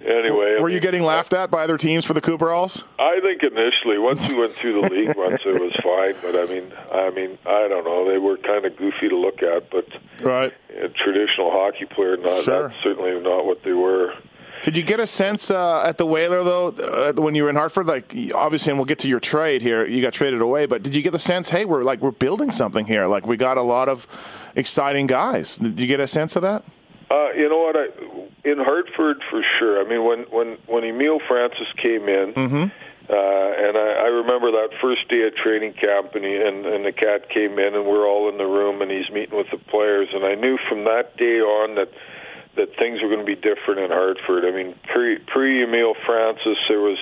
anyway. 0.00 0.56
I 0.58 0.60
Were 0.60 0.68
you 0.68 0.80
getting 0.80 1.02
laughed 1.02 1.32
at 1.32 1.50
by 1.50 1.64
other 1.64 1.78
teams 1.78 2.04
for 2.04 2.12
the 2.14 2.20
Cooperalls? 2.20 2.84
I 2.98 3.20
think 3.20 3.42
initially, 3.42 3.98
once 3.98 4.20
you 4.30 4.40
went 4.40 4.52
through 4.52 4.80
the 4.82 4.88
league 4.88 5.14
once, 5.16 5.40
it 5.44 5.60
was 5.60 5.72
fine. 5.82 6.14
But 6.22 6.38
I 6.38 6.52
mean, 6.52 6.72
I 6.92 7.10
mean, 7.10 7.38
I 7.46 7.68
don't 7.68 7.84
know. 7.84 8.08
They 8.10 8.18
were 8.18 8.36
kind 8.38 8.64
of 8.64 8.76
goofy 8.76 9.08
to 9.08 9.16
look 9.16 9.42
at, 9.42 9.70
but 9.70 9.86
Right. 10.22 10.52
a 10.78 10.88
traditional 10.88 11.50
hockey 11.50 11.84
player, 11.86 12.16
not 12.16 12.42
Sure. 12.44 12.68
that's 12.68 12.82
certainly 12.82 13.18
not 13.20 13.44
what 13.46 13.62
they 13.62 13.72
were. 13.72 14.14
Did 14.64 14.76
you 14.76 14.82
get 14.82 14.98
a 14.98 15.06
sense 15.06 15.50
uh, 15.50 15.84
at 15.86 15.96
the 15.96 16.06
Whaler 16.06 16.42
though 16.42 16.68
uh, 16.68 17.12
when 17.12 17.34
you 17.36 17.44
were 17.44 17.50
in 17.50 17.54
Hartford? 17.56 17.86
Like 17.86 18.12
obviously, 18.34 18.70
and 18.72 18.78
we'll 18.78 18.86
get 18.86 18.98
to 19.00 19.08
your 19.08 19.20
trade 19.20 19.62
here. 19.62 19.86
You 19.86 20.02
got 20.02 20.12
traded 20.12 20.40
away, 20.40 20.66
but 20.66 20.82
did 20.82 20.96
you 20.96 21.02
get 21.02 21.12
the 21.12 21.20
sense? 21.20 21.50
Hey, 21.50 21.64
we're 21.64 21.84
like 21.84 22.00
we're 22.00 22.10
building 22.10 22.50
something 22.50 22.84
here. 22.84 23.06
Like 23.06 23.26
we 23.28 23.36
got 23.36 23.58
a 23.58 23.62
lot 23.62 23.88
of 23.88 24.08
exciting 24.56 25.06
guys. 25.06 25.58
Did 25.58 25.78
you 25.78 25.86
get 25.86 26.00
a 26.00 26.08
sense 26.08 26.34
of 26.34 26.42
that? 26.42 26.64
Uh, 27.08 27.28
you 27.36 27.48
know 27.48 27.58
what? 27.58 27.76
I, 27.76 27.86
in 28.46 28.58
Hartford, 28.58 29.18
for 29.28 29.42
sure. 29.58 29.84
I 29.84 29.88
mean, 29.88 30.04
when 30.04 30.20
when 30.30 30.58
when 30.66 30.84
Emile 30.84 31.20
Francis 31.26 31.68
came 31.82 32.08
in, 32.08 32.32
Mm-hmm. 32.34 32.64
uh, 33.10 33.66
and 33.66 33.76
I, 33.76 33.88
I 34.06 34.08
remember 34.22 34.50
that 34.52 34.70
first 34.80 35.08
day 35.08 35.26
at 35.26 35.34
training 35.36 35.74
camp, 35.74 36.14
and 36.14 36.24
he, 36.24 36.34
and 36.36 36.64
and 36.64 36.84
the 36.84 36.92
cat 36.92 37.28
came 37.28 37.58
in, 37.58 37.74
and 37.74 37.84
we're 37.86 38.06
all 38.06 38.28
in 38.28 38.38
the 38.38 38.46
room, 38.46 38.82
and 38.82 38.90
he's 38.90 39.10
meeting 39.10 39.36
with 39.36 39.50
the 39.50 39.58
players, 39.58 40.08
and 40.14 40.24
I 40.24 40.34
knew 40.34 40.58
from 40.68 40.84
that 40.84 41.16
day 41.16 41.40
on 41.40 41.74
that 41.74 41.90
that 42.56 42.76
things 42.76 43.02
were 43.02 43.08
going 43.08 43.24
to 43.24 43.28
be 43.28 43.36
different 43.36 43.80
in 43.80 43.90
Hartford. 43.90 44.44
I 44.44 44.50
mean, 44.50 44.74
pre 44.92 45.18
pre 45.18 45.62
Emile 45.62 45.94
Francis, 46.04 46.58
there 46.68 46.80
was 46.80 46.98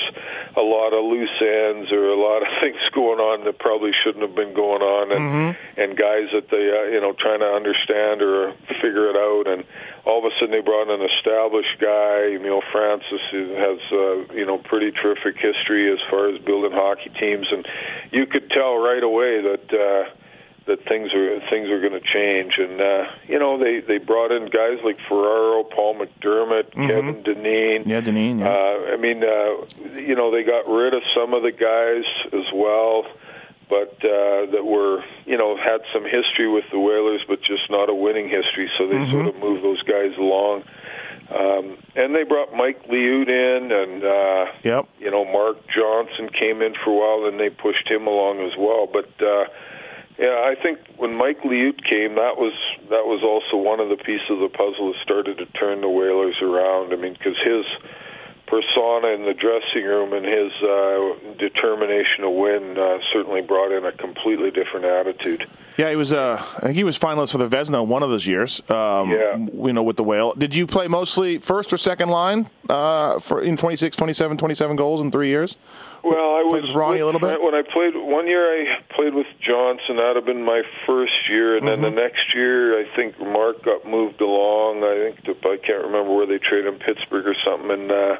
a 0.56 0.62
lot 0.62 0.92
of 0.92 1.04
loose 1.06 1.38
ends 1.40 1.90
or 1.90 2.10
a 2.10 2.18
lot 2.18 2.42
of 2.42 2.48
things 2.62 2.78
going 2.94 3.18
on 3.18 3.44
that 3.44 3.58
probably 3.58 3.92
shouldn't 4.02 4.22
have 4.22 4.34
been 4.34 4.54
going 4.54 4.82
on, 4.82 5.12
and 5.12 5.56
and 5.76 5.96
guys 5.96 6.28
that 6.34 6.50
they 6.50 6.70
uh, 6.70 6.90
you 6.90 7.00
know 7.00 7.14
trying 7.14 7.40
to 7.40 7.50
understand 7.50 8.22
or 8.22 8.52
figure 8.82 9.10
it 9.10 9.16
out, 9.16 9.46
and 9.46 9.64
all 10.04 10.18
of 10.18 10.24
a 10.26 10.34
sudden 10.38 10.50
they 10.50 10.60
brought 10.60 10.90
in 10.90 11.00
an 11.00 11.08
established 11.18 11.78
guy, 11.80 12.34
Emile 12.34 12.62
Francis, 12.70 13.22
who 13.30 13.54
has 13.54 13.78
uh, 13.90 14.34
you 14.34 14.44
know 14.44 14.58
pretty 14.58 14.90
terrific 14.90 15.38
history 15.38 15.90
as 15.90 15.98
far 16.10 16.28
as 16.28 16.40
building 16.42 16.72
hockey 16.72 17.10
teams, 17.18 17.46
and 17.50 17.66
you 18.10 18.26
could 18.26 18.50
tell 18.50 18.76
right 18.76 19.02
away 19.02 19.40
that. 19.40 19.66
Uh, 19.70 20.10
that 20.66 20.82
things 20.88 21.12
are 21.12 21.40
things 21.50 21.68
are 21.68 21.80
going 21.80 21.92
to 21.92 22.00
change. 22.00 22.54
And 22.58 22.80
uh, 22.80 23.04
you 23.28 23.38
know, 23.38 23.58
they 23.58 23.80
they 23.80 23.98
brought 23.98 24.32
in 24.32 24.46
guys 24.46 24.78
like 24.84 24.98
Ferraro, 25.08 25.64
Paul 25.64 25.96
MacDermid, 25.96 26.72
Kevin 26.72 27.22
Dineen. 27.22 27.84
Yeah, 27.86 28.00
Dineen, 28.00 28.38
yeah. 28.38 28.48
Uh, 28.48 28.92
I 28.92 28.96
mean, 28.96 29.22
uh, 29.22 29.98
you 30.00 30.14
know, 30.14 30.30
they 30.30 30.42
got 30.42 30.66
rid 30.68 30.94
of 30.94 31.02
some 31.14 31.34
of 31.34 31.42
the 31.42 31.52
guys 31.52 32.04
as 32.32 32.52
well. 32.54 33.04
But 33.66 33.96
uh, 34.04 34.44
that 34.52 34.62
were, 34.64 35.02
you 35.24 35.38
know, 35.38 35.56
had 35.56 35.80
some 35.92 36.04
history 36.04 36.48
with 36.48 36.64
the 36.70 36.78
Whalers, 36.78 37.22
but 37.26 37.40
just 37.40 37.70
not 37.70 37.88
a 37.88 37.94
winning 37.94 38.28
history. 38.28 38.70
So 38.76 38.86
they 38.86 39.10
sort 39.10 39.26
of 39.26 39.36
moved 39.36 39.64
those 39.64 39.82
guys 39.82 40.12
along. 40.18 40.64
Um, 41.34 41.78
and 41.96 42.14
they 42.14 42.24
brought 42.24 42.52
Mike 42.54 42.86
Liut 42.88 43.28
in, 43.28 43.72
and 43.72 44.04
uh, 44.04 44.52
Yep. 44.62 44.88
you 45.00 45.10
know, 45.10 45.24
Mark 45.24 45.56
Johnson 45.74 46.28
came 46.28 46.60
in 46.60 46.74
for 46.84 46.90
a 46.90 46.94
while, 46.94 47.26
and 47.28 47.40
they 47.40 47.48
pushed 47.48 47.88
him 47.88 48.06
along 48.06 48.40
as 48.40 48.52
well. 48.58 48.86
But 48.86 49.08
uh, 49.24 49.46
yeah, 50.18 50.46
I 50.46 50.54
think 50.60 50.78
when 50.96 51.14
Mike 51.16 51.40
Liut 51.42 51.82
came, 51.82 52.14
that 52.14 52.38
was 52.38 52.54
that 52.90 53.04
was 53.06 53.22
also 53.24 53.56
one 53.56 53.80
of 53.80 53.88
the 53.88 53.96
pieces 53.96 54.30
of 54.30 54.38
the 54.38 54.48
puzzle 54.48 54.92
that 54.92 55.02
started 55.02 55.38
to 55.38 55.46
turn 55.46 55.80
the 55.80 55.88
Whalers 55.88 56.36
around. 56.40 56.92
I 56.92 56.96
mean, 56.96 57.14
because 57.14 57.36
his 57.42 57.66
persona 58.46 59.08
in 59.08 59.24
the 59.24 59.34
dressing 59.34 59.82
room 59.82 60.12
and 60.12 60.24
his 60.24 60.52
uh, 60.62 61.34
determination 61.38 62.22
to 62.22 62.30
win 62.30 62.78
uh, 62.78 62.98
certainly 63.12 63.40
brought 63.40 63.72
in 63.72 63.84
a 63.84 63.92
completely 63.92 64.50
different 64.50 64.84
attitude. 64.84 65.48
Yeah, 65.76 65.90
he 65.90 65.96
was. 65.96 66.12
Uh, 66.12 66.36
I 66.56 66.60
think 66.60 66.76
he 66.76 66.84
was 66.84 66.96
finalist 66.98 67.32
for 67.32 67.38
the 67.38 67.48
Vezina 67.48 67.84
one 67.84 68.02
of 68.04 68.08
those 68.10 68.26
years. 68.26 68.60
Um, 68.70 69.10
Yeah. 69.10 69.36
you 69.36 69.72
know, 69.72 69.82
with 69.82 69.96
the 69.96 70.04
Whale. 70.04 70.32
Did 70.34 70.54
you 70.54 70.66
play 70.68 70.86
mostly 70.86 71.38
first 71.38 71.72
or 71.72 71.78
second 71.78 72.10
line 72.10 72.48
uh, 72.68 73.18
for 73.18 73.40
in 73.42 73.56
26, 73.56 73.96
27, 73.96 74.36
27 74.36 74.76
goals 74.76 75.00
in 75.00 75.10
three 75.10 75.28
years? 75.28 75.56
Well, 76.04 76.36
I 76.36 76.42
Played 76.42 76.62
was 76.62 76.70
with 76.70 76.76
Ronnie 76.76 77.00
a 77.00 77.06
little 77.06 77.20
bit? 77.20 77.40
When 77.42 77.54
I 77.54 77.62
played 77.62 77.94
one 77.96 78.26
year, 78.28 78.44
I 78.44 78.82
played 78.94 79.14
with 79.14 79.26
Johnson. 79.40 79.96
That'd 79.96 80.16
have 80.16 80.26
been 80.26 80.44
my 80.44 80.62
first 80.86 81.14
year, 81.30 81.56
and 81.56 81.66
then 81.66 81.78
Mm-hmm. 81.80 81.94
the 81.96 82.02
next 82.02 82.34
year, 82.34 82.78
I 82.78 82.84
think 82.94 83.18
Mark 83.18 83.64
got 83.64 83.86
moved 83.88 84.20
along. 84.20 84.84
I 84.84 85.10
think 85.12 85.24
to, 85.42 85.48
I 85.48 85.56
can't 85.56 85.82
remember 85.82 86.14
where 86.14 86.26
they 86.26 86.36
traded 86.38 86.72
him, 86.74 86.78
Pittsburgh 86.78 87.26
or 87.26 87.34
something, 87.44 87.70
and 87.70 87.90
uh, 87.90 88.16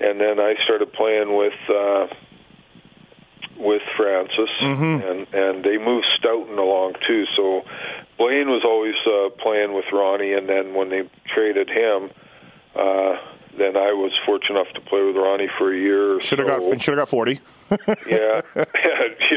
and 0.00 0.20
then 0.20 0.40
I 0.40 0.54
started 0.64 0.92
playing 0.92 1.34
with. 1.36 1.54
Uh, 1.70 2.08
with 3.56 3.82
Francis, 3.96 4.50
Mm-hmm. 4.60 5.06
and 5.08 5.26
and 5.34 5.64
they 5.64 5.78
moved 5.78 6.06
Stoughton 6.18 6.58
along 6.58 6.94
too. 7.06 7.24
So 7.36 7.62
Blaine 8.18 8.48
was 8.48 8.62
always 8.64 8.94
uh, 9.06 9.30
playing 9.42 9.74
with 9.74 9.84
Ronnie, 9.92 10.32
and 10.32 10.48
then 10.48 10.74
when 10.74 10.90
they 10.90 11.08
traded 11.34 11.68
him, 11.68 12.10
uh, 12.74 13.16
then 13.56 13.76
I 13.76 13.92
was 13.92 14.12
fortunate 14.26 14.58
enough 14.60 14.72
to 14.74 14.80
play 14.80 15.02
with 15.02 15.16
Ronnie 15.16 15.48
for 15.58 15.72
a 15.72 15.78
year. 15.78 16.16
Or 16.16 16.20
Should 16.20 16.40
have 16.40 16.48
so. 16.62 16.70
got. 16.70 16.82
Should 16.82 16.98
have 16.98 17.02
got 17.02 17.08
forty. 17.08 17.40
yeah, 18.06 18.42
yeah, 18.56 18.64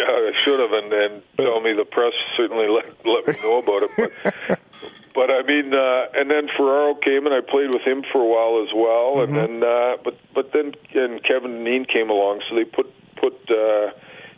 I 0.09 0.31
should 0.33 0.59
have, 0.59 0.71
and, 0.73 0.91
and 0.93 1.23
tell 1.37 1.61
me 1.61 1.73
the 1.73 1.85
press 1.85 2.13
certainly 2.35 2.67
let 2.67 2.85
let 3.05 3.27
me 3.27 3.33
know 3.43 3.59
about 3.59 3.83
it. 3.83 3.91
But, 3.97 4.59
but 5.15 5.31
I 5.31 5.41
mean, 5.43 5.73
uh, 5.73 6.05
and 6.19 6.29
then 6.29 6.49
Ferraro 6.57 6.95
came, 6.95 7.25
and 7.25 7.33
I 7.33 7.41
played 7.41 7.69
with 7.73 7.83
him 7.83 8.03
for 8.11 8.19
a 8.21 8.27
while 8.27 8.63
as 8.67 8.73
well, 8.75 9.21
and 9.23 9.35
then 9.35 9.63
uh, 9.63 9.97
but 10.03 10.17
but 10.33 10.51
then 10.53 10.73
and 10.93 11.23
Kevin 11.23 11.63
Neen 11.63 11.85
came 11.85 12.09
along, 12.09 12.41
so 12.49 12.55
they 12.55 12.65
put 12.65 12.91
put 13.15 13.33
uh, 13.49 13.91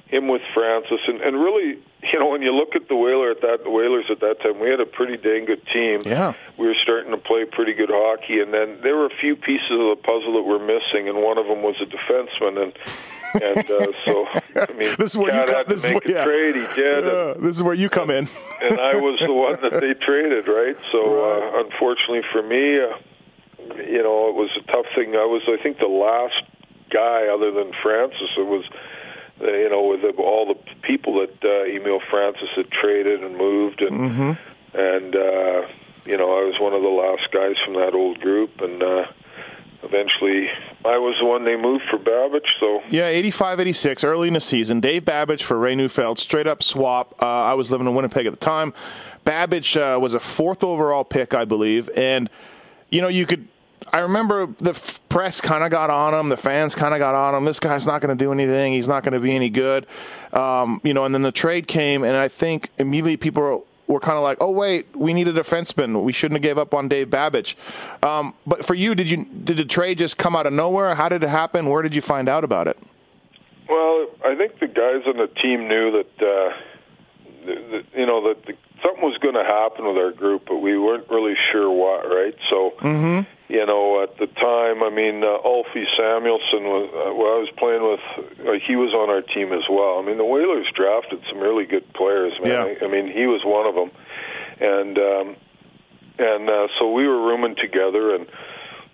him 0.10 0.28
with 0.28 0.42
Francis, 0.54 1.00
and 1.08 1.22
and 1.22 1.38
really, 1.40 1.78
you 2.12 2.20
know, 2.20 2.30
when 2.30 2.42
you 2.42 2.52
look 2.54 2.76
at 2.76 2.88
the 2.90 2.96
Whaler 2.96 3.32
at 3.32 3.42
that 3.42 3.64
the 3.64 3.70
Whalers 3.70 4.06
at 4.10 4.20
that 4.22 4.42
time, 4.42 4.60
we 4.60 4.70
had 4.70 4.80
a 4.80 4.86
pretty 4.86 5.18
dang 5.18 5.46
good 5.46 5.62
team. 5.72 6.02
Yeah. 6.06 6.34
we 6.58 6.68
were 6.68 6.76
starting 6.82 7.12
to 7.12 7.18
play 7.18 7.46
pretty 7.46 7.74
good 7.74 7.90
hockey, 7.92 8.40
and 8.42 8.54
then 8.54 8.80
there 8.82 8.96
were 8.98 9.06
a 9.06 9.16
few 9.22 9.36
pieces 9.36 9.70
of 9.72 9.90
the 9.94 10.00
puzzle 10.04 10.34
that 10.34 10.44
were 10.44 10.60
missing, 10.60 11.08
and 11.08 11.22
one 11.24 11.38
of 11.38 11.46
them 11.48 11.62
was 11.62 11.76
a 11.82 11.86
defenseman, 11.86 12.62
and. 12.64 12.74
and 13.44 13.70
uh, 13.70 13.86
so, 14.06 14.26
I 14.56 14.66
mean, 14.74 14.90
This 14.98 15.12
is 15.14 15.18
where 15.18 15.32
you 15.40 15.46
come- 15.46 15.64
this 15.68 15.84
is 15.86 15.92
where- 15.92 16.02
yeah. 16.12 16.24
trade. 16.26 16.56
He 16.56 16.66
did, 16.74 17.08
and, 17.08 17.46
this 17.46 17.56
is 17.56 17.62
where 17.62 17.76
you 17.76 17.88
come 17.88 18.10
in. 18.10 18.28
and 18.64 18.80
I 18.80 18.96
was 18.96 19.20
the 19.20 19.32
one 19.32 19.62
that 19.62 19.80
they 19.80 19.94
traded, 20.06 20.48
right? 20.48 20.76
So, 20.92 21.00
uh, 21.30 21.62
unfortunately 21.64 22.24
for 22.32 22.42
me, 22.42 22.82
uh, 22.82 22.98
you 23.86 24.02
know, 24.02 24.30
it 24.30 24.36
was 24.36 24.50
a 24.58 24.72
tough 24.72 24.88
thing. 24.96 25.14
I 25.16 25.26
was, 25.26 25.44
I 25.48 25.62
think, 25.62 25.78
the 25.78 25.86
last 25.86 26.42
guy 26.90 27.28
other 27.32 27.52
than 27.52 27.72
Francis. 27.84 28.30
It 28.36 28.48
was, 28.48 28.66
uh, 28.66 28.76
you 29.42 29.70
know, 29.70 29.84
with 29.84 30.02
the, 30.02 30.22
all 30.22 30.46
the 30.48 30.60
people 30.82 31.20
that 31.22 31.36
uh, 31.44 31.64
Emile 31.76 32.02
Francis 32.10 32.50
had 32.56 32.70
traded 32.72 33.24
and 33.24 33.38
moved, 33.38 33.82
and 33.82 34.00
Mm-hmm. 34.00 34.78
and 34.78 35.16
uh, 35.16 35.68
you 36.06 36.18
know, 36.18 36.32
I 36.38 36.44
was 36.44 36.56
one 36.60 36.74
of 36.74 36.82
the 36.82 36.88
last 36.90 37.32
guys 37.32 37.56
from 37.64 37.76
that 37.76 37.94
old 37.94 38.20
group, 38.20 38.62
and 38.62 38.82
uh, 38.82 39.04
eventually, 39.84 40.48
I 40.86 40.98
was 40.98 41.16
the 41.20 41.26
one 41.26 41.46
they 41.46 41.56
moved 41.56 41.84
for 41.90 41.98
Babych. 42.00 42.46
So. 42.60 42.82
Yeah, 42.90 43.06
85, 43.08 43.60
86, 43.60 44.04
early 44.04 44.28
in 44.28 44.34
the 44.34 44.40
season. 44.40 44.80
Dave 44.80 45.04
Babych 45.06 45.42
for 45.42 45.58
Ray 45.58 45.76
Neufeld, 45.76 46.18
straight 46.18 46.48
up 46.48 46.64
swap. 46.64 47.16
Uh, 47.22 47.26
I 47.26 47.54
was 47.54 47.70
living 47.72 47.86
in 47.88 47.94
Winnipeg 47.96 48.26
at 48.26 48.34
the 48.34 48.40
time. 48.40 48.74
Babych 49.26 49.78
uh, 49.78 50.00
was 50.00 50.14
a 50.14 50.20
fourth 50.20 50.64
overall 50.64 51.04
pick, 51.04 51.34
I 51.34 51.46
believe. 51.46 51.90
And, 51.96 52.30
you 52.90 53.02
know, 53.02 53.08
you 53.08 53.26
could. 53.26 53.48
I 53.94 54.00
remember 54.00 54.48
the 54.60 54.72
f- 54.72 55.00
press 55.10 55.42
kind 55.42 55.64
of 55.64 55.72
got 55.72 55.90
on 55.90 56.14
him. 56.14 56.30
The 56.30 56.38
fans 56.38 56.76
kind 56.76 56.94
of 56.94 57.00
got 57.00 57.16
on 57.16 57.36
him. 57.36 57.46
This 57.46 57.60
guy's 57.60 57.88
not 57.88 58.02
going 58.02 58.16
to 58.16 58.24
do 58.24 58.32
anything. 58.32 58.74
He's 58.74 58.88
not 58.88 59.04
going 59.04 59.14
to 59.14 59.20
be 59.20 59.36
any 59.36 59.50
good. 59.50 59.88
Um, 60.34 60.82
you 60.84 60.94
know, 60.94 61.06
and 61.06 61.14
then 61.14 61.22
the 61.22 61.32
trade 61.32 61.68
came, 61.68 62.04
and 62.04 62.16
I 62.16 62.28
think 62.28 62.70
immediately 62.78 63.18
people 63.18 63.44
were, 63.44 63.60
were 63.88 64.00
kind 64.00 64.18
of 64.18 64.24
like, 64.24 64.38
"Oh 64.40 64.52
wait, 64.52 64.96
we 64.96 65.14
need 65.14 65.28
a 65.28 65.34
defenseman. 65.34 66.04
We 66.04 66.12
shouldn't 66.14 66.38
have 66.38 66.44
gave 66.44 66.58
up 66.58 66.74
on 66.74 66.88
Dave 66.88 67.10
Babych." 67.10 67.56
Um, 68.04 68.34
but 68.46 68.66
for 68.66 68.76
you, 68.76 68.94
did 68.96 69.10
you 69.10 69.26
did 69.26 69.58
the 69.58 69.66
trade 69.66 69.98
just 69.98 70.18
come 70.18 70.36
out 70.36 70.46
of 70.46 70.54
nowhere? 70.54 70.96
How 70.96 71.10
did 71.10 71.24
it 71.24 71.30
happen? 71.30 71.68
Where 71.68 71.82
did 71.82 71.96
you 71.96 72.02
find 72.02 72.30
out 72.30 72.44
about 72.44 72.68
it? 72.68 72.78
Well, 73.68 74.08
I 74.26 74.36
think 74.36 74.60
the 74.60 74.68
guys 74.68 75.04
on 75.06 75.18
the 75.18 75.28
team 75.42 75.68
knew 75.68 75.92
that, 75.92 76.26
uh, 76.26 77.86
you 77.96 78.06
know, 78.06 78.28
that 78.28 78.44
the, 78.48 78.54
something 78.84 79.04
was 79.04 79.18
going 79.20 79.36
to 79.36 79.44
happen 79.44 79.86
with 79.88 79.98
our 79.98 80.12
group, 80.12 80.44
but 80.48 80.58
we 80.58 80.78
weren't 80.78 81.10
really 81.10 81.36
sure 81.52 81.70
what, 81.70 82.08
right? 82.08 82.36
So, 82.50 82.72
you 83.50 83.66
know, 83.66 84.04
at 84.04 84.18
the 84.18 84.28
time, 84.28 84.84
I 84.84 84.90
mean, 84.94 85.24
uh, 85.24 85.42
Ulfie 85.46 85.86
Samuelsson 85.98 86.64
was, 86.70 86.86
uh, 86.94 87.14
well, 87.16 87.34
I 87.34 87.40
was 87.42 87.52
playing 87.58 87.82
with, 87.82 88.04
uh, 88.48 88.60
he 88.68 88.76
was 88.76 88.94
on 88.94 89.10
our 89.10 89.22
team 89.22 89.52
as 89.54 89.66
well. 89.70 90.00
I 90.00 90.06
mean, 90.06 90.18
the 90.18 90.26
Whalers 90.26 90.68
drafted 90.76 91.20
some 91.30 91.40
really 91.40 91.66
good 91.66 91.92
players, 91.94 92.34
man. 92.44 92.52
Yeah. 92.52 92.76
I, 92.82 92.86
I 92.86 92.88
mean, 92.88 93.12
he 93.12 93.26
was 93.26 93.42
one 93.44 93.66
of 93.66 93.76
them. 93.76 93.92
And, 94.62 94.98
um, 94.98 95.36
and 96.20 96.50
uh, 96.50 96.68
so 96.78 96.92
we 96.92 97.08
were 97.08 97.26
rooming 97.26 97.56
together, 97.56 98.14
and 98.16 98.28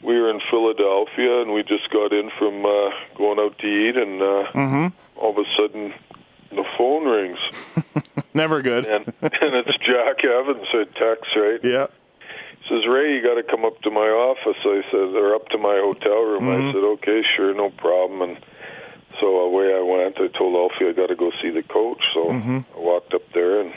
we 0.03 0.13
were 0.19 0.29
in 0.29 0.39
Philadelphia, 0.49 1.41
and 1.41 1.51
we 1.53 1.63
just 1.63 1.89
got 1.91 2.13
in 2.13 2.29
from 2.37 2.65
uh, 2.65 2.89
going 3.17 3.39
out 3.39 3.57
to 3.59 3.67
eat, 3.67 3.97
and 3.97 4.21
uh, 4.21 4.43
Mm-hmm. 4.53 4.87
all 5.17 5.31
of 5.31 5.37
a 5.37 5.47
sudden 5.57 5.93
the 6.51 6.63
phone 6.77 7.05
rings, 7.05 7.39
Never 8.35 8.61
good. 8.61 8.85
and 8.85 9.07
and 9.07 9.55
it's 9.55 9.77
Jack 9.79 10.23
Evans. 10.23 10.67
I 10.73 10.83
text 10.99 11.31
right. 11.35 11.59
Yeah. 11.63 11.87
He 12.59 12.69
says, 12.69 12.83
Ray, 12.89 13.15
you 13.15 13.23
got 13.23 13.35
to 13.35 13.43
come 13.43 13.63
up 13.63 13.81
to 13.83 13.91
my 13.91 14.09
office. 14.09 14.59
I 14.59 14.81
said, 14.91 15.15
or 15.15 15.35
up 15.35 15.47
to 15.49 15.57
my 15.57 15.79
hotel 15.79 16.21
room. 16.21 16.49
I 16.49 16.55
mm-hmm. 16.57 16.71
said, 16.73 16.83
okay, 16.97 17.21
sure, 17.37 17.53
no 17.53 17.69
problem. 17.69 18.27
And 18.27 18.37
so 19.21 19.27
away 19.39 19.71
I 19.73 19.81
went. 19.81 20.19
I 20.19 20.27
told 20.35 20.55
Alfie 20.55 20.89
I 20.89 20.93
got 20.93 21.07
to 21.07 21.15
go 21.15 21.31
see 21.41 21.51
the 21.51 21.63
coach. 21.63 22.01
So 22.13 22.25
mm-hmm. 22.25 22.59
I 22.75 22.79
walked 22.79 23.13
up 23.13 23.21
there 23.33 23.61
and 23.61 23.71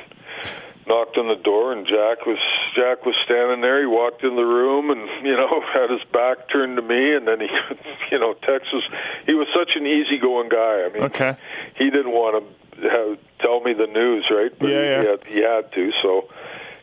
knocked 0.88 1.18
on 1.18 1.28
the 1.28 1.40
door, 1.44 1.72
and 1.72 1.86
Jack 1.86 2.26
was 2.26 2.40
Jack 2.74 3.04
was 3.04 3.14
standing 3.24 3.60
there. 3.60 3.78
He 3.78 3.86
walked 3.86 4.24
in 4.24 4.34
the 4.34 4.48
room, 4.48 4.90
and 4.90 5.06
you 5.22 5.36
know 5.36 5.62
had 5.72 5.90
his 5.90 6.02
back 6.10 6.48
turned 6.50 6.76
to 6.76 6.82
me, 6.82 7.14
and 7.14 7.28
then 7.28 7.40
he, 7.40 7.48
you 8.10 8.18
know, 8.18 8.34
Texas. 8.34 8.82
He 9.26 9.34
was 9.34 9.46
such 9.54 9.76
an 9.76 9.86
easygoing 9.86 10.48
guy. 10.48 10.82
I 10.82 10.88
mean, 10.92 11.02
Okay. 11.04 11.36
he 11.76 11.90
didn't 11.90 12.12
want 12.12 12.42
to 12.42 12.67
have, 12.82 13.18
tell 13.40 13.60
me 13.60 13.72
the 13.74 13.86
news, 13.86 14.26
right? 14.30 14.52
But 14.58 14.68
Yeah, 14.68 14.80
he, 14.82 14.86
yeah. 14.88 15.00
He, 15.02 15.08
had, 15.08 15.24
he 15.26 15.40
had 15.42 15.72
to. 15.72 15.92
So 16.02 16.28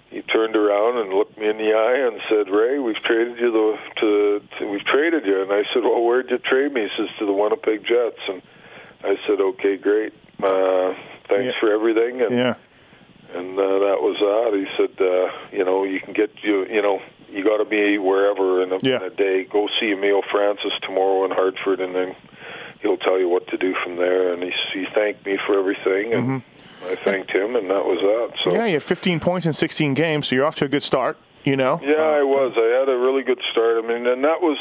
he 0.09 0.21
turned 0.21 0.55
around 0.55 0.97
and 0.99 1.13
looked 1.13 1.37
me 1.37 1.47
in 1.49 1.57
the 1.57 1.73
eye 1.73 2.07
and 2.07 2.21
said, 2.29 2.49
"Ray, 2.53 2.79
we've 2.79 2.95
traded 3.01 3.37
you 3.39 3.51
the 3.51 3.77
to, 4.01 4.41
to 4.59 4.67
we've 4.71 4.85
traded 4.85 5.25
you." 5.25 5.41
And 5.41 5.51
I 5.51 5.63
said, 5.73 5.83
"Well, 5.83 6.03
where'd 6.03 6.29
you 6.29 6.37
trade 6.37 6.71
me?" 6.73 6.81
He 6.83 6.89
says, 6.97 7.09
"To 7.19 7.25
the 7.25 7.33
Winnipeg 7.33 7.85
Jets." 7.85 8.19
And 8.27 8.41
I 9.03 9.17
said, 9.27 9.39
"Okay, 9.41 9.77
great. 9.77 10.13
Uh, 10.41 10.93
thanks 11.27 11.53
Yeah. 11.55 11.59
for 11.59 11.71
everything." 11.73 12.21
And 12.21 12.31
Yeah. 12.35 12.55
and 13.33 13.57
uh, 13.59 13.79
that 13.79 13.99
was 14.01 14.17
that. 14.19 14.57
He 14.57 14.67
said, 14.77 15.01
uh, 15.05 15.31
"You 15.51 15.65
know, 15.65 15.83
you 15.83 15.99
can 15.99 16.13
get 16.13 16.31
you. 16.43 16.65
You 16.65 16.81
know, 16.81 17.01
you 17.29 17.43
got 17.43 17.57
to 17.57 17.65
be 17.65 17.97
wherever 17.97 18.61
in 18.63 18.71
a, 18.71 18.77
Yeah. 18.81 18.97
in 18.97 19.03
a 19.03 19.09
day. 19.09 19.43
Go 19.43 19.67
see 19.79 19.91
Emile 19.91 20.21
Francis 20.31 20.71
tomorrow 20.83 21.25
in 21.25 21.31
Hartford, 21.31 21.81
and 21.81 21.93
then 21.93 22.15
he'll 22.85 22.97
tell 22.97 23.19
you 23.19 23.27
what 23.27 23.47
to 23.47 23.57
do 23.57 23.73
from 23.83 23.95
there." 23.97 24.31
And 24.33 24.43
he 24.43 24.51
he 24.73 24.85
thanked 24.93 25.25
me 25.25 25.37
for 25.45 25.57
everything, 25.57 26.13
and 26.13 26.41
I 26.85 26.95
thanked 27.03 27.31
him, 27.31 27.55
and 27.55 27.69
that 27.69 27.85
was 27.85 27.99
that. 27.99 28.37
So 28.43 28.49
Mm-hmm. 28.51 28.59
Yeah, 28.59 28.65
you 28.67 28.73
had 28.73 28.83
15 28.83 29.19
points 29.19 29.45
in 29.47 29.53
16 29.53 29.93
games, 29.95 30.27
so 30.27 30.35
you're 30.35 30.45
off 30.45 30.55
to 30.57 30.65
a 30.65 30.67
good 30.69 30.83
start. 30.83 31.17
You 31.43 31.55
know. 31.55 31.79
yeah, 31.83 32.01
I 32.01 32.23
was. 32.23 32.53
I 32.57 32.79
had 32.79 32.89
a 32.89 32.97
really 32.97 33.21
good 33.23 33.41
start. 33.51 33.83
I 33.83 33.87
mean, 33.87 34.07
and 34.07 34.23
that 34.23 34.41
was 34.41 34.57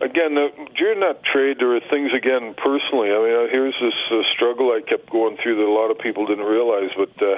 again 0.00 0.34
the, 0.34 0.48
during 0.76 1.00
that 1.00 1.22
trade. 1.24 1.58
There 1.58 1.68
were 1.68 1.80
things 1.90 2.10
again 2.14 2.54
personally. 2.56 3.10
I 3.12 3.18
mean, 3.20 3.34
uh, 3.36 3.52
here's 3.52 3.74
this 3.80 3.92
uh, 4.10 4.22
struggle 4.34 4.70
I 4.72 4.80
kept 4.80 5.10
going 5.10 5.36
through 5.36 5.56
that 5.56 5.68
a 5.68 5.76
lot 5.80 5.90
of 5.90 5.98
people 5.98 6.24
didn't 6.26 6.46
realize. 6.46 6.88
But 6.96 7.12
uh, 7.20 7.36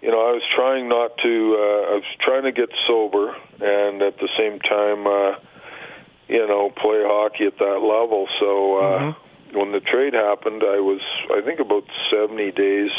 you 0.00 0.10
know, 0.12 0.20
I 0.28 0.30
was 0.30 0.42
trying 0.54 0.88
not 0.88 1.18
to. 1.26 1.32
Uh, 1.58 1.92
I 1.92 1.94
was 1.98 2.10
trying 2.20 2.44
to 2.44 2.52
get 2.52 2.70
sober, 2.86 3.34
and 3.60 4.00
at 4.02 4.18
the 4.18 4.28
same 4.38 4.60
time, 4.60 5.08
uh, 5.08 5.34
you 6.28 6.46
know, 6.46 6.70
play 6.70 7.02
hockey 7.02 7.46
at 7.46 7.58
that 7.58 7.80
level. 7.82 8.28
So 8.38 8.78
uh, 8.78 9.14
when 9.54 9.72
the 9.72 9.80
trade 9.80 10.14
happened, 10.14 10.62
I 10.62 10.80
was 10.80 11.00
I 11.30 11.40
think 11.42 11.60
about 11.60 11.84
seventy 12.10 12.50
days 12.52 12.90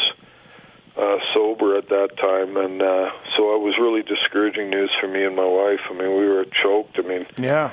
uh, 0.98 1.18
sober 1.34 1.78
at 1.78 1.90
that 1.90 2.18
time, 2.18 2.56
and 2.58 2.82
uh, 2.82 3.10
so 3.36 3.56
it 3.56 3.62
was 3.62 3.76
really 3.80 4.02
discouraging 4.02 4.70
news 4.70 4.92
for 5.00 5.08
me 5.08 5.24
and 5.26 5.36
my 5.36 5.46
wife. 5.46 5.82
I 5.90 5.94
mean, 5.94 6.18
we 6.18 6.28
were 6.28 6.46
choked. 6.64 6.98
I 6.98 7.02
mean, 7.02 7.26
Yeah. 7.38 7.72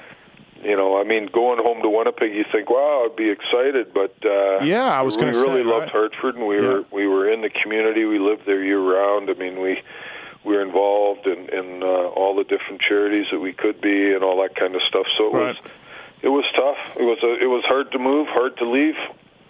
you 0.62 0.76
know, 0.76 1.01
I 1.01 1.05
mean, 1.05 1.26
going 1.33 1.59
home 1.62 1.83
to 1.83 1.89
Winnipeg, 1.89 2.35
you 2.35 2.45
think, 2.51 2.68
wow, 2.68 3.07
I'd 3.07 3.16
be 3.16 3.30
excited, 3.30 3.95
but 3.95 4.14
uh, 4.24 4.64
Yeah, 4.64 4.85
I 4.87 5.03
was 5.03 5.16
we 5.16 5.24
really 5.26 5.62
say, 5.62 5.68
loved 5.68 5.83
right. 5.85 5.91
Hartford, 5.91 6.35
and 6.37 6.47
we 6.49 6.57
Yeah. 6.57 6.68
were 6.68 6.85
we 6.91 7.07
were 7.07 7.28
in 7.33 7.43
the 7.43 7.51
community. 7.51 8.05
We 8.05 8.18
lived 8.18 8.43
there 8.47 8.62
year 8.62 8.80
round. 8.80 9.30
I 9.30 9.35
mean, 9.35 9.61
we 9.61 9.80
we 10.45 10.57
were 10.57 10.62
involved 10.62 11.26
in 11.28 11.49
in 11.51 11.83
uh, 11.85 11.87
all 11.87 12.35
the 12.35 12.45
different 12.45 12.80
charities 12.80 13.26
that 13.30 13.39
we 13.39 13.53
could 13.53 13.80
be, 13.80 14.12
and 14.14 14.24
all 14.24 14.43
that 14.43 14.57
kind 14.57 14.74
of 14.74 14.83
stuff. 14.83 15.07
So 15.16 15.26
it 15.28 15.33
was 15.33 15.57
Right. 15.62 15.72
It 16.23 16.29
was 16.29 16.45
tough. 16.55 16.77
It 16.97 17.05
was 17.05 17.18
a, 17.23 17.43
it 17.43 17.47
was 17.47 17.64
hard 17.66 17.91
to 17.93 17.99
move, 17.99 18.29
hard 18.29 18.57
to 18.59 18.68
leave. 18.70 18.95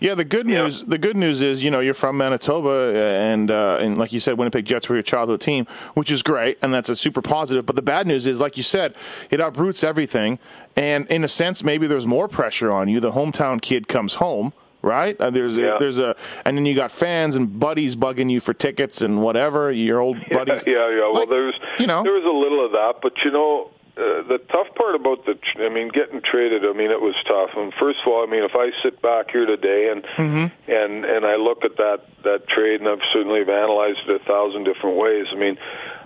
Yeah, 0.01 0.15
the 0.17 0.25
good 0.25 0.49
Yeah. 0.49 0.63
news. 0.65 0.83
The 0.83 0.99
good 0.99 1.17
news 1.17 1.43
is, 1.43 1.63
you 1.63 1.71
know, 1.71 1.79
you're 1.79 1.95
from 1.95 2.17
Manitoba, 2.17 2.93
and 2.97 3.51
uh, 3.53 3.79
and 3.81 3.97
like 3.97 4.13
you 4.13 4.19
said, 4.19 4.37
Winnipeg 4.37 4.65
Jets 4.65 4.89
were 4.89 4.97
your 4.97 5.03
childhood 5.05 5.41
team, 5.41 5.65
which 5.95 6.11
is 6.11 6.23
great, 6.25 6.59
and 6.61 6.75
that's 6.75 6.89
a 6.89 6.97
super 6.97 7.23
positive. 7.23 7.67
But 7.67 7.77
the 7.77 7.83
bad 7.83 8.09
news 8.09 8.27
is, 8.27 8.41
like 8.41 8.57
you 8.57 8.65
said, 8.65 8.95
it 9.31 9.39
uproots 9.39 9.85
everything, 9.85 10.41
and 10.77 11.07
in 11.07 11.23
a 11.23 11.29
sense, 11.29 11.63
maybe 11.63 11.87
there's 11.87 12.07
more 12.07 12.27
pressure 12.27 12.73
on 12.73 12.89
you. 12.89 12.99
The 12.99 13.13
hometown 13.13 13.63
kid 13.63 13.87
comes 13.87 14.15
home, 14.17 14.53
right? 14.83 15.15
Uh, 15.21 15.31
there's 15.31 15.57
Yeah. 15.57 15.77
a, 15.77 15.79
there's 15.79 16.01
a, 16.01 16.17
and 16.45 16.57
then 16.57 16.67
you 16.67 16.75
got 16.75 16.91
fans 16.91 17.37
and 17.37 17.61
buddies 17.61 17.95
bugging 17.95 18.29
you 18.29 18.41
for 18.41 18.53
tickets 18.55 19.03
and 19.03 19.23
whatever. 19.23 19.71
Your 19.71 20.01
old 20.01 20.17
buddies, 20.33 20.65
Yeah, 20.67 20.89
yeah. 20.91 20.99
Well, 21.03 21.15
Like, 21.15 21.29
there's 21.29 21.55
you 21.79 21.87
know. 21.87 22.03
there 22.03 22.15
was 22.15 22.25
a 22.25 22.37
little 22.37 22.65
of 22.67 22.73
that, 22.73 22.95
but 23.03 23.13
you 23.25 23.31
know, 23.31 23.71
uh, 23.97 24.23
the 24.27 24.39
tough 24.51 24.75
part 24.75 24.95
about 24.95 25.27
the, 25.27 25.35
tr- 25.35 25.65
I 25.65 25.69
mean, 25.69 25.89
getting 25.89 26.23
traded. 26.23 26.65
I 26.65 26.73
mean, 26.73 26.91
it 26.91 27.01
was 27.01 27.15
tough. 27.29 27.51
And 27.57 27.73
first 27.79 27.99
of 28.05 28.13
all, 28.13 28.27
I 28.27 28.31
mean, 28.31 28.43
if 28.43 28.53
I 28.55 28.71
sit 28.83 29.03
back 29.03 29.31
here 29.31 29.45
today 29.47 29.91
and 29.93 30.03
Mm-hmm. 30.03 30.71
and 30.71 31.05
and 31.05 31.27
I 31.27 31.37
look 31.37 31.65
at 31.65 31.77
that 31.77 32.01
that 32.25 32.49
trade, 32.49 32.81
and 32.81 32.89
I've 32.89 33.05
certainly 33.13 33.41
have 33.41 33.49
analyzed 33.51 34.01
it 34.09 34.21
a 34.21 34.25
thousand 34.25 34.65
different 34.65 34.97
ways. 34.97 35.27
I 35.33 35.37
mean, 35.37 35.59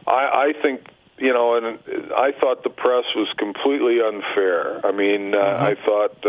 I 0.07 0.51
I 0.51 0.63
think. 0.63 0.81
You 1.19 1.33
know, 1.33 1.55
and 1.57 1.79
I 2.15 2.33
thought 2.39 2.63
the 2.63 2.69
press 2.69 3.05
was 3.17 3.33
completely 3.39 4.03
unfair. 4.03 4.85
I 4.85 4.93
mean, 4.93 5.35
uh, 5.35 5.39
Mm-hmm. 5.39 5.65
I 5.65 5.75
thought 5.87 6.27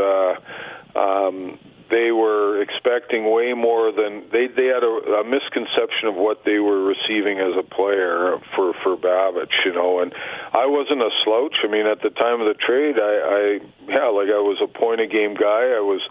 uh, 0.95 1.27
um, 1.27 1.59
they 1.89 2.11
were 2.11 2.61
expecting 2.61 3.31
way 3.31 3.53
more 3.53 3.91
than 3.91 4.23
they 4.31 4.47
they 4.47 4.65
had 4.67 4.83
a, 4.83 5.21
a 5.21 5.23
misconception 5.23 6.07
of 6.09 6.15
what 6.15 6.43
they 6.45 6.59
were 6.59 6.83
receiving 6.83 7.39
as 7.39 7.53
a 7.57 7.63
player 7.63 8.37
for 8.55 8.73
for 8.83 8.97
Babych, 8.97 9.51
you 9.65 9.73
know. 9.73 9.99
And 9.99 10.13
I 10.53 10.65
wasn't 10.65 11.01
a 11.01 11.09
slouch. 11.23 11.55
I 11.63 11.67
mean, 11.67 11.85
at 11.87 12.01
the 12.01 12.09
time 12.09 12.41
of 12.41 12.47
the 12.47 12.55
trade, 12.59 12.95
I, 12.99 13.13
I 13.21 13.41
yeah, 13.87 14.07
like 14.11 14.27
I 14.29 14.41
was 14.43 14.59
a 14.63 14.67
point 14.67 15.01
a 15.01 15.07
game 15.07 15.33
guy. 15.35 15.71
I 15.75 15.81
was 15.81 16.01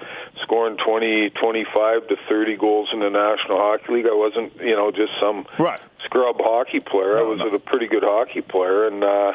scoring 0.42 0.76
twenty 0.84 1.30
twenty 1.30 1.64
five 1.74 2.06
to 2.08 2.16
thirty 2.28 2.56
goals 2.56 2.88
in 2.92 3.00
the 3.00 3.10
National 3.10 3.58
Hockey 3.58 3.92
League. 3.92 4.06
I 4.06 4.14
wasn't, 4.14 4.56
you 4.60 4.76
know, 4.76 4.90
just 4.90 5.12
some 5.20 5.46
Right. 5.58 5.80
scrub 6.04 6.36
hockey 6.40 6.80
player. 6.80 7.18
I 7.18 7.22
was 7.22 7.38
no. 7.38 7.48
a 7.54 7.58
pretty 7.58 7.86
good 7.86 8.02
hockey 8.04 8.40
player, 8.40 8.86
and 8.88 9.02
uh, 9.04 9.32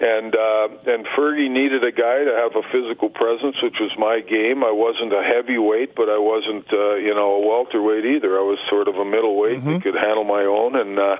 and 0.00 0.34
uh, 0.34 0.68
and 0.90 1.06
Fergie 1.16 1.50
needed 1.50 1.84
a 1.84 1.92
guy 1.92 2.24
to 2.24 2.34
have 2.34 2.56
a 2.56 2.66
physical 2.72 3.08
presence, 3.10 3.56
which 3.62 3.76
was 3.80 3.92
my 3.96 4.20
game. 4.20 4.64
I 4.64 4.72
wasn't 4.72 5.12
a 5.12 5.22
heavyweight, 5.22 5.94
but 5.94 6.08
I 6.08 6.18
wasn't 6.18 6.66
uh, 6.72 6.94
you 6.96 7.14
know 7.14 7.38
a 7.38 7.46
welterweight 7.46 8.04
either. 8.04 8.34
I 8.38 8.42
was 8.42 8.58
sort 8.68 8.88
of 8.88 8.96
a 8.96 9.04
middleweight 9.04 9.60
Mm-hmm. 9.60 9.72
that 9.74 9.82
could 9.82 9.94
handle 9.94 10.24
my 10.24 10.42
own, 10.42 10.74
and 10.74 10.98
uh, 10.98 11.16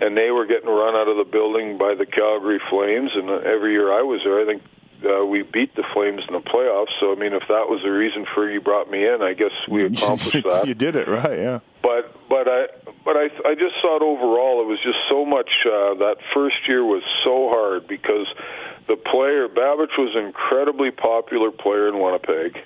and 0.00 0.16
they 0.16 0.30
were 0.30 0.46
getting 0.46 0.68
run 0.68 0.94
out 0.96 1.08
of 1.08 1.18
the 1.18 1.28
building 1.30 1.76
by 1.76 1.94
the 1.94 2.06
Calgary 2.06 2.60
Flames. 2.70 3.10
And 3.14 3.28
uh, 3.28 3.44
every 3.44 3.72
year 3.72 3.92
I 3.92 4.02
was 4.02 4.20
there, 4.24 4.40
I 4.40 4.46
think. 4.46 4.62
Uh, 5.04 5.22
we 5.26 5.42
beat 5.42 5.74
the 5.76 5.84
Flames 5.92 6.22
in 6.26 6.32
the 6.32 6.40
playoffs, 6.40 6.88
so 6.98 7.12
I 7.12 7.16
mean, 7.16 7.34
if 7.34 7.42
that 7.48 7.68
was 7.68 7.82
the 7.84 7.90
reason 7.90 8.24
Fergie 8.34 8.62
brought 8.64 8.90
me 8.90 9.04
in, 9.06 9.20
I 9.20 9.34
guess 9.34 9.50
we 9.68 9.84
accomplished 9.92 10.44
that 10.44 10.66
you 10.66 10.72
did 10.72 10.96
it 10.96 11.08
right. 11.08 11.38
Yeah. 11.38 11.58
But 11.84 12.16
but 12.30 12.48
I 12.48 12.66
but 13.04 13.16
I 13.16 13.28
I 13.44 13.54
just 13.54 13.76
thought 13.82 14.00
overall 14.00 14.62
it 14.62 14.66
was 14.66 14.80
just 14.82 14.96
so 15.10 15.26
much 15.26 15.50
uh, 15.66 15.92
that 16.00 16.16
first 16.32 16.56
year 16.66 16.82
was 16.82 17.02
so 17.22 17.50
hard 17.50 17.86
because 17.86 18.26
the 18.88 18.96
player 18.96 19.48
Babych 19.48 19.92
was 19.98 20.16
an 20.16 20.24
incredibly 20.24 20.90
popular 20.90 21.50
player 21.50 21.88
in 21.88 22.00
Winnipeg. 22.00 22.56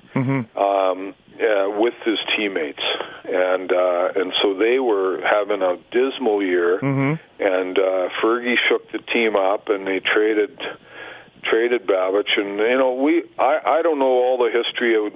Um, 0.57 1.15
yeah, 1.39 1.67
with 1.67 1.95
his 2.05 2.19
teammates, 2.37 2.83
and 3.25 3.73
uh, 3.73 4.09
and 4.17 4.33
so 4.41 4.55
they 4.55 4.79
were 4.79 5.21
having 5.29 5.63
a 5.63 5.77
dismal 5.91 6.43
year, 6.43 6.79
and 7.41 7.79
uh, 7.79 8.09
Fergie 8.23 8.57
shook 8.69 8.91
the 8.93 8.99
team 8.99 9.35
up, 9.37 9.69
and 9.69 9.87
they 9.87 10.01
traded 10.01 10.59
traded 11.43 11.87
Babych, 11.87 12.37
and 12.37 12.59
you 12.59 12.79
know 12.79 12.95
we 12.95 13.25
I 13.39 13.59
I 13.65 13.83
don't 13.83 13.99
know 13.99 14.07
all 14.25 14.39
the 14.39 14.51
history 14.51 14.95
of 14.97 15.13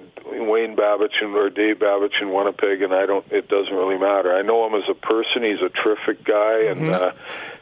Wayne 0.48 0.76
Babych 0.76 1.20
and 1.20 1.34
or 1.34 1.50
Dave 1.50 1.76
Babych 1.78 2.20
in 2.20 2.32
Winnipeg, 2.32 2.82
and 2.82 2.94
I 2.94 3.06
don't 3.06 3.24
it 3.30 3.48
doesn't 3.48 3.74
really 3.74 3.98
matter. 3.98 4.34
I 4.34 4.42
know 4.42 4.66
him 4.66 4.74
as 4.74 4.88
a 4.88 4.94
person; 4.94 5.42
he's 5.42 5.60
a 5.62 5.68
terrific 5.68 6.24
guy, 6.24 6.64
and 6.70 6.88
uh, 6.88 7.12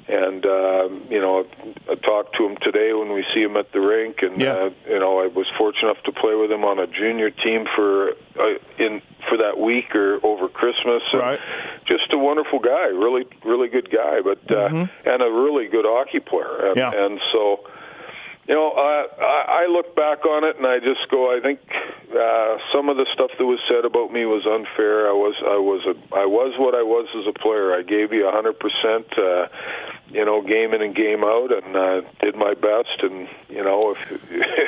and 0.08 0.44
um, 0.46 1.02
you 1.10 1.20
know 1.20 1.44
I, 1.88 1.92
I 1.92 1.94
talked 1.96 2.36
to 2.36 2.46
him 2.46 2.56
today 2.62 2.92
when 2.92 3.12
we 3.12 3.24
see 3.34 3.42
him 3.42 3.56
at 3.56 3.72
the 3.72 3.80
rink, 3.80 4.22
and 4.22 4.40
Yeah. 4.40 4.52
uh, 4.54 4.70
you 4.88 4.98
know 4.98 5.20
I 5.20 5.26
was 5.26 5.46
fortunate 5.58 5.90
enough 5.90 6.02
to 6.04 6.12
play 6.12 6.34
with 6.34 6.50
him 6.50 6.64
on 6.64 6.78
a 6.78 6.86
junior 6.86 7.30
team 7.30 7.66
for 7.74 8.10
uh, 8.38 8.58
in 8.78 9.02
for 9.28 9.36
that 9.38 9.58
week 9.58 9.94
or 9.94 10.24
over 10.24 10.48
Christmas. 10.48 11.02
And 11.12 11.20
Right. 11.20 11.40
Just 11.86 12.12
a 12.12 12.18
wonderful 12.18 12.58
guy, 12.60 12.86
really 12.86 13.24
really 13.44 13.68
good 13.68 13.90
guy, 13.90 14.20
but 14.22 14.38
uh, 14.50 14.86
and 15.04 15.22
a 15.22 15.30
really 15.30 15.66
good 15.66 15.84
hockey 15.88 16.20
player, 16.20 16.66
and, 16.68 16.76
Yeah. 16.76 16.92
and 16.94 17.20
so 17.32 17.60
you 18.50 18.56
know, 18.56 18.72
uh, 18.72 19.06
I, 19.22 19.62
I 19.62 19.66
look 19.70 19.94
back 19.94 20.26
on 20.26 20.42
it 20.42 20.56
and 20.56 20.66
I 20.66 20.80
just 20.80 21.08
go. 21.08 21.30
I 21.30 21.38
think 21.40 21.60
uh, 22.10 22.58
some 22.74 22.88
of 22.88 22.96
the 22.96 23.06
stuff 23.14 23.30
that 23.38 23.46
was 23.46 23.60
said 23.70 23.84
about 23.84 24.12
me 24.12 24.26
was 24.26 24.42
unfair. 24.44 25.06
I 25.08 25.12
was, 25.12 25.36
I 25.38 25.54
was, 25.54 25.86
a, 25.86 25.94
I 26.12 26.26
was 26.26 26.58
what 26.58 26.74
I 26.74 26.82
was 26.82 27.06
as 27.14 27.28
a 27.30 27.38
player. 27.38 27.72
I 27.72 27.82
gave 27.82 28.12
you 28.12 28.26
a 28.26 28.32
hundred 28.32 28.58
percent, 28.58 29.06
uh, 29.16 29.46
you 30.10 30.24
know, 30.24 30.42
game 30.42 30.74
in 30.74 30.82
and 30.82 30.96
game 30.96 31.22
out, 31.22 31.54
and 31.54 31.76
uh, 31.76 32.00
did 32.18 32.34
my 32.34 32.54
best. 32.54 32.98
And 33.06 33.28
you 33.48 33.62
know, 33.62 33.94
if, 33.94 34.02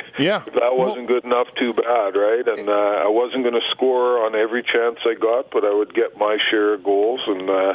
Yeah. 0.17 0.43
if 0.47 0.53
that 0.53 0.79
wasn't 0.79 1.09
good 1.09 1.25
enough, 1.25 1.47
too 1.59 1.73
bad, 1.73 2.15
right? 2.15 2.47
And 2.47 2.69
uh, 2.69 3.03
I 3.03 3.07
wasn't 3.11 3.43
going 3.43 3.59
to 3.59 3.67
score 3.71 4.25
on 4.25 4.33
every 4.33 4.63
chance 4.63 4.99
I 5.03 5.15
got, 5.19 5.51
but 5.51 5.65
I 5.65 5.73
would 5.73 5.93
get 5.93 6.15
my 6.15 6.37
share 6.49 6.73
of 6.75 6.85
goals 6.85 7.19
and. 7.27 7.49
Uh, 7.49 7.73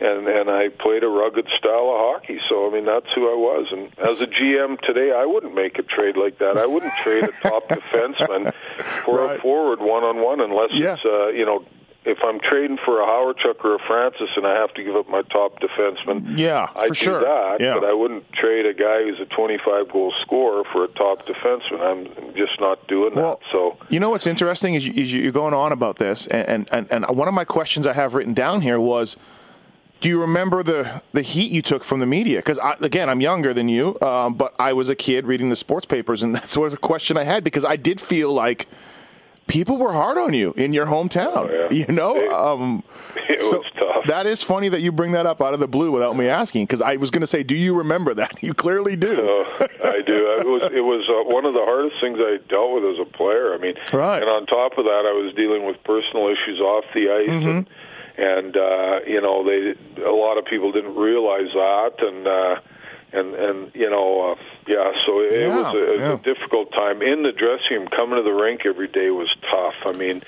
and 0.00 0.26
and 0.28 0.50
I 0.50 0.68
played 0.68 1.02
a 1.04 1.08
rugged 1.08 1.46
style 1.58 1.90
of 1.94 1.98
hockey. 2.14 2.38
So 2.48 2.68
I 2.68 2.72
mean 2.74 2.84
that's 2.84 3.06
who 3.14 3.30
I 3.30 3.34
was. 3.34 3.66
And 3.72 4.08
as 4.08 4.20
a 4.20 4.26
GM 4.26 4.80
today, 4.82 5.12
I 5.12 5.24
wouldn't 5.26 5.54
make 5.54 5.78
a 5.78 5.82
trade 5.82 6.16
like 6.16 6.38
that. 6.38 6.56
I 6.56 6.66
wouldn't 6.66 6.92
trade 7.02 7.24
a 7.24 7.32
top 7.32 7.64
defenseman 7.68 8.52
for 9.04 9.18
Right. 9.18 9.38
a 9.38 9.42
forward 9.42 9.80
one 9.80 10.04
on 10.04 10.20
one 10.22 10.40
unless 10.40 10.70
Yeah. 10.72 10.94
it's 10.94 11.04
uh, 11.04 11.28
you 11.28 11.44
know. 11.44 11.64
If 12.04 12.18
I'm 12.24 12.38
trading 12.40 12.78
for 12.86 13.02
a 13.02 13.04
Hawerchuk 13.06 13.62
or 13.64 13.74
a 13.74 13.78
Francis 13.86 14.30
and 14.36 14.46
I 14.46 14.54
have 14.54 14.72
to 14.74 14.82
give 14.82 14.96
up 14.96 15.10
my 15.10 15.20
top 15.22 15.60
defenseman, 15.60 16.38
Yeah, 16.38 16.68
I'd 16.74 16.88
for 16.88 16.94
do 16.94 16.94
sure. 16.94 17.20
that. 17.20 17.56
Yeah. 17.60 17.74
But 17.74 17.84
I 17.84 17.92
wouldn't 17.92 18.32
trade 18.32 18.64
a 18.64 18.72
guy 18.72 19.02
who's 19.02 19.20
a 19.20 19.26
25 19.26 19.90
goal 19.92 20.14
scorer 20.22 20.62
for 20.72 20.84
a 20.84 20.88
top 20.88 21.26
defenseman. 21.26 21.80
I'm 21.82 22.34
just 22.34 22.58
not 22.60 22.86
doing 22.86 23.14
Well, 23.14 23.40
that. 23.42 23.46
So 23.52 23.76
you 23.90 24.00
know 24.00 24.08
what's 24.08 24.26
interesting 24.28 24.72
is, 24.74 24.86
you, 24.88 24.94
is 24.94 25.12
you're 25.12 25.32
going 25.32 25.52
on 25.52 25.70
about 25.72 25.98
this, 25.98 26.26
and, 26.28 26.66
and 26.72 26.86
and 26.90 27.04
one 27.14 27.28
of 27.28 27.34
my 27.34 27.44
questions 27.44 27.86
I 27.86 27.92
have 27.92 28.14
written 28.14 28.32
down 28.32 28.62
here 28.62 28.80
was, 28.80 29.18
do 30.00 30.08
you 30.08 30.20
remember 30.20 30.62
the 30.62 31.02
the 31.12 31.22
heat 31.22 31.50
you 31.50 31.62
took 31.62 31.84
from 31.84 31.98
the 32.00 32.06
media? 32.06 32.38
Because 32.38 32.58
again, 32.80 33.08
I'm 33.10 33.20
younger 33.20 33.52
than 33.54 33.68
you, 33.68 33.98
um, 34.00 34.34
but 34.34 34.54
I 34.58 34.72
was 34.72 34.88
a 34.88 34.94
kid 34.96 35.26
reading 35.26 35.48
the 35.50 35.56
sports 35.56 35.86
papers, 35.86 36.22
and 36.22 36.34
that's 36.34 36.56
was 36.56 36.72
a 36.72 36.76
question 36.78 37.16
I 37.16 37.24
had 37.24 37.44
because 37.44 37.64
I 37.64 37.76
did 37.76 38.00
feel 38.00 38.32
like 38.32 38.68
people 39.46 39.78
were 39.78 39.92
hard 39.94 40.18
on 40.18 40.34
you 40.34 40.52
in 40.58 40.72
your 40.74 40.84
hometown. 40.86 41.32
Oh, 41.34 41.50
yeah. 41.70 41.70
You 41.86 41.92
know, 41.92 42.14
Hey, 42.14 42.28
um, 42.28 42.82
it 43.16 43.40
so 43.40 43.58
was 43.58 43.66
tough. 43.78 44.04
that 44.06 44.26
is 44.26 44.42
funny 44.42 44.68
that 44.68 44.82
you 44.82 44.92
bring 44.92 45.12
that 45.12 45.24
up 45.24 45.40
out 45.40 45.54
of 45.54 45.60
the 45.60 45.66
blue 45.66 45.90
without 45.90 46.14
me 46.16 46.28
asking 46.28 46.64
because 46.66 46.82
I 46.82 46.96
was 46.96 47.10
going 47.10 47.22
to 47.22 47.26
say, 47.26 47.42
do 47.42 47.56
you 47.56 47.74
remember 47.76 48.12
that? 48.14 48.42
You 48.48 48.52
clearly 48.54 48.94
do. 48.94 49.10
Uh, 49.10 49.66
I 49.84 50.02
do. 50.02 50.14
It 50.40 50.46
was 50.46 50.62
it 50.72 50.84
was 50.84 51.08
uh, 51.08 51.32
one 51.34 51.44
of 51.46 51.54
the 51.54 51.64
hardest 51.64 51.96
things 52.00 52.18
I 52.20 52.38
dealt 52.48 52.72
with 52.74 52.84
as 52.84 52.98
a 53.00 53.04
player. 53.04 53.54
I 53.54 53.58
mean, 53.58 53.74
Right. 53.92 54.20
and 54.22 54.30
on 54.30 54.46
top 54.46 54.76
of 54.78 54.84
that, 54.84 55.04
I 55.08 55.12
was 55.12 55.34
dealing 55.34 55.64
with 55.66 55.82
personal 55.82 56.28
issues 56.28 56.60
off 56.60 56.84
the 56.94 57.10
ice, 57.10 57.28
Mm-hmm. 57.30 57.48
and 57.48 57.70
and 58.18 58.56
uh, 58.56 59.00
you 59.06 59.20
know, 59.20 59.44
they 59.44 60.02
a 60.02 60.10
lot 60.10 60.36
of 60.38 60.44
people 60.44 60.72
didn't 60.72 60.96
realize 60.96 61.48
that, 61.54 61.92
and 62.00 62.26
uh, 62.26 62.60
and 63.12 63.34
and 63.34 63.70
you 63.74 63.88
know, 63.88 64.32
uh, 64.32 64.34
yeah. 64.66 64.92
So 65.06 65.20
it, 65.20 65.40
Yeah, 65.40 65.56
was, 65.62 65.74
a, 65.74 65.78
it 65.94 66.00
was 66.00 66.00
yeah. 66.00 66.14
a 66.32 66.34
difficult 66.34 66.72
time 66.72 67.00
in 67.02 67.22
the 67.22 67.32
dressing 67.32 67.78
room. 67.78 67.88
Coming 67.96 68.16
to 68.16 68.22
the 68.22 68.32
rink 68.34 68.62
every 68.66 68.88
day 68.88 69.10
was 69.10 69.34
tough. 69.50 69.74
I 69.86 69.92
mean. 69.96 70.22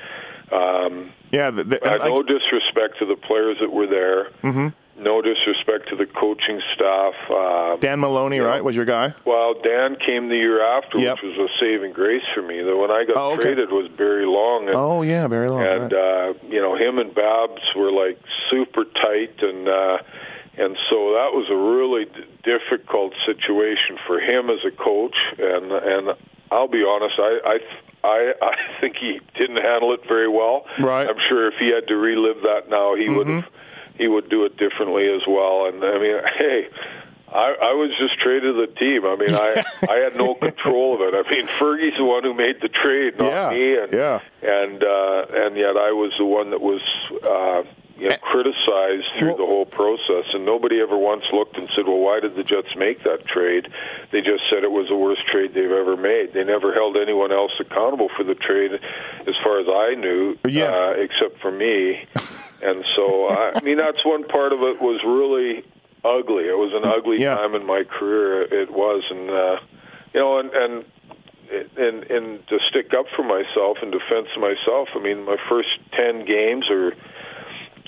Um, 0.52 1.12
yeah, 1.30 1.52
the, 1.52 1.62
the, 1.62 1.76
uh, 1.88 1.94
and 1.94 2.02
I- 2.02 2.08
no 2.08 2.22
disrespect 2.24 2.98
to 2.98 3.06
the 3.06 3.14
players 3.14 3.58
that 3.60 3.70
were 3.72 3.86
there. 3.86 4.30
Mm-hmm. 4.42 4.68
No 5.00 5.22
disrespect 5.22 5.88
to 5.88 5.96
the 5.96 6.04
coaching 6.06 6.60
staff. 6.74 7.14
Uh, 7.30 7.76
Dan 7.76 8.00
Maloney, 8.00 8.36
Yeah. 8.36 8.42
right, 8.42 8.62
was 8.62 8.76
your 8.76 8.84
guy? 8.84 9.14
well, 9.24 9.54
Dan 9.54 9.96
came 9.96 10.28
the 10.28 10.36
year 10.36 10.62
after, 10.62 10.98
Yep. 10.98 11.16
which 11.22 11.36
was 11.38 11.50
a 11.50 11.58
saving 11.58 11.92
grace 11.92 12.22
for 12.34 12.42
me. 12.42 12.60
The 12.62 12.76
when 12.76 12.90
I 12.90 13.04
got 13.04 13.16
Oh, 13.16 13.32
okay. 13.32 13.42
traded 13.54 13.70
was 13.72 13.88
Barry 13.88 14.26
Long, 14.26 14.66
and, 14.68 14.76
Oh 14.76 15.02
yeah, 15.02 15.26
very 15.26 15.48
long. 15.48 15.62
and 15.62 15.92
right. 15.92 15.92
uh, 15.92 16.32
you 16.48 16.60
know 16.60 16.76
him 16.76 16.98
and 16.98 17.14
Babs 17.14 17.62
were 17.74 17.90
like 17.90 18.18
super 18.50 18.84
tight, 18.84 19.34
and 19.42 19.68
uh, 19.68 19.98
and 20.58 20.76
so 20.90 20.96
that 21.16 21.32
was 21.32 21.46
a 21.50 21.56
really 21.56 22.04
d- 22.04 22.24
difficult 22.44 23.14
situation 23.24 23.96
for 24.06 24.20
him 24.20 24.50
as 24.50 24.58
a 24.66 24.70
coach. 24.70 25.16
And 25.38 25.72
and 25.72 26.14
I'll 26.52 26.68
be 26.68 26.84
honest, 26.84 27.14
I. 27.18 27.38
I 27.46 27.58
I, 28.02 28.32
I 28.40 28.54
think 28.80 28.96
he 28.96 29.20
didn't 29.38 29.58
handle 29.60 29.92
it 29.92 30.00
very 30.08 30.26
well. 30.26 30.64
Right. 30.78 31.06
I'm 31.06 31.18
sure 31.28 31.48
if 31.48 31.54
he 31.60 31.66
had 31.70 31.86
to 31.88 31.96
relive 31.96 32.40
that 32.44 32.70
now, 32.70 32.94
he 32.94 33.10
would 33.10 33.26
have 33.26 33.44
he 34.00 34.08
would 34.08 34.28
do 34.30 34.44
it 34.46 34.56
differently 34.56 35.06
as 35.14 35.22
well. 35.28 35.66
And 35.66 35.84
I 35.84 35.98
mean, 35.98 36.16
hey, 36.38 36.68
I, 37.28 37.54
I 37.70 37.72
was 37.74 37.90
just 38.00 38.18
traded 38.20 38.56
the 38.56 38.66
team. 38.80 39.04
I 39.06 39.14
mean, 39.16 39.34
I 39.34 39.62
I 39.88 39.96
had 40.02 40.16
no 40.16 40.34
control 40.34 40.94
of 40.96 41.00
it. 41.02 41.14
I 41.14 41.28
mean, 41.30 41.46
Fergie's 41.46 41.96
the 41.98 42.04
one 42.04 42.24
who 42.24 42.34
made 42.34 42.56
the 42.60 42.68
trade, 42.68 43.18
not 43.18 43.30
Yeah, 43.30 43.50
me. 43.50 43.76
And 43.78 43.92
yeah. 43.92 44.20
and 44.42 44.82
uh, 44.82 45.26
and 45.44 45.56
yet 45.56 45.76
I 45.76 45.92
was 45.92 46.12
the 46.18 46.24
one 46.24 46.50
that 46.50 46.60
was 46.60 46.80
uh, 47.22 47.62
you 48.00 48.08
know, 48.08 48.16
criticized 48.22 49.04
through 49.18 49.36
the 49.36 49.44
whole 49.44 49.66
process. 49.66 50.24
And 50.32 50.46
nobody 50.46 50.80
ever 50.80 50.96
once 50.96 51.22
looked 51.32 51.58
and 51.58 51.68
said, 51.76 51.84
"Well, 51.86 51.98
why 52.00 52.18
did 52.18 52.34
the 52.34 52.42
Jets 52.42 52.74
make 52.74 53.04
that 53.04 53.26
trade?" 53.28 53.68
They 54.10 54.22
just 54.22 54.42
said 54.50 54.64
it 54.64 54.72
was 54.72 54.88
the 54.88 54.96
worst 54.96 55.20
trade 55.30 55.52
they've 55.54 55.70
ever 55.70 55.96
made. 55.96 56.32
They 56.32 56.42
never 56.42 56.72
held 56.72 56.96
anyone 56.96 57.30
else 57.30 57.52
accountable 57.60 58.08
for 58.16 58.24
the 58.24 58.34
trade, 58.34 58.72
as 58.72 59.34
far 59.44 59.60
as 59.60 59.68
I 59.68 59.94
knew, 60.00 60.36
Yeah. 60.48 60.72
uh, 60.72 60.92
except 60.96 61.40
for 61.42 61.52
me. 61.52 62.08
and 62.62 62.84
so, 62.96 63.28
I, 63.28 63.52
I 63.56 63.60
mean, 63.62 63.76
that's 63.78 64.04
one 64.04 64.24
part 64.24 64.52
of 64.52 64.62
it 64.62 64.80
was 64.80 65.00
really 65.04 65.64
ugly. 66.04 66.44
It 66.44 66.56
was 66.56 66.72
an 66.74 66.84
ugly 66.88 67.20
Yeah. 67.20 67.36
time 67.36 67.54
in 67.54 67.66
my 67.66 67.84
career. 67.84 68.42
It 68.42 68.70
was, 68.70 69.02
and 69.10 69.30
uh, 69.30 69.56
you 70.14 70.20
know, 70.20 70.38
and 70.38 70.50
and 70.52 70.84
and 71.76 72.04
and 72.10 72.48
to 72.48 72.58
stick 72.70 72.92
up 72.96 73.06
for 73.16 73.22
myself 73.22 73.78
in 73.82 73.90
defense 73.90 74.28
of 74.34 74.40
myself. 74.40 74.88
I 74.94 75.00
mean, 75.00 75.24
my 75.24 75.36
first 75.48 75.68
ten 75.92 76.24
games 76.24 76.70
or 76.70 76.92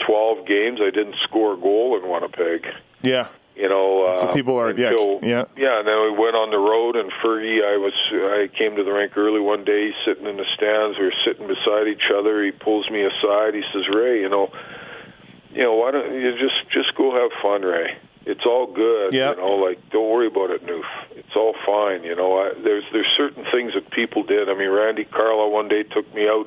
twelve 0.07 0.47
games, 0.47 0.81
I 0.83 0.91
didn't 0.91 1.17
score 1.23 1.55
a 1.55 1.57
goal 1.57 1.99
in 2.03 2.11
Winnipeg. 2.11 2.67
yeah. 3.03 3.29
You 3.55 3.69
know, 3.69 4.05
uh, 4.07 4.17
So 4.19 4.27
people 4.33 4.57
are- 4.57 4.71
yeah, 4.73 4.91
until, 4.91 5.21
yeah. 5.23 5.45
yeah. 5.57 5.79
And 5.81 5.87
then 5.87 6.01
we 6.03 6.11
went 6.17 6.35
on 6.37 6.51
the 6.51 6.59
road, 6.59 6.97
and 6.97 7.13
Fergie, 7.23 7.61
I 7.63 7.77
was, 7.77 7.93
I 8.13 8.49
came 8.57 8.77
to 8.77 8.83
the 8.85 8.93
rink 8.93 9.17
early 9.17 9.41
one 9.41 9.63
day, 9.65 9.93
sitting 10.07 10.27
in 10.27 10.37
the 10.39 10.47
stands. 10.57 10.99
We 10.99 11.05
were 11.05 11.21
sitting 11.25 11.47
beside 11.47 11.87
each 11.87 12.09
other. 12.17 12.43
He 12.43 12.51
pulls 12.51 12.89
me 12.91 13.03
aside. 13.05 13.53
He 13.55 13.63
says, 13.73 13.85
"Ray, 13.95 14.21
you 14.21 14.29
know, 14.31 14.49
you 15.53 15.63
know, 15.63 15.75
why 15.75 15.91
don't 15.91 16.15
you 16.15 16.33
just 16.39 16.65
just 16.73 16.95
go 16.97 17.13
have 17.13 17.31
fun, 17.43 17.61
Ray? 17.63 17.97
It's 18.25 18.47
all 18.47 18.67
good. 18.73 19.13
Yeah. 19.13 19.31
You 19.33 19.37
know, 19.37 19.55
like 19.57 19.79
don't 19.91 20.09
worry 20.09 20.29
about 20.29 20.51
it, 20.51 20.65
Noof. 20.65 20.87
It's 21.11 21.37
all 21.37 21.55
fine. 21.67 22.05
You 22.05 22.17
know, 22.17 22.39
I, 22.39 22.53
there's 22.63 22.85
there's 22.93 23.11
certain 23.19 23.45
things 23.53 23.75
that 23.75 23.91
people 23.91 24.23
did. 24.23 24.49
I 24.49 24.55
mean, 24.55 24.71
Randy 24.71 25.05
Carlyle 25.05 25.51
one 25.51 25.69
day 25.69 25.83
took 25.83 26.07
me 26.15 26.27
out 26.29 26.47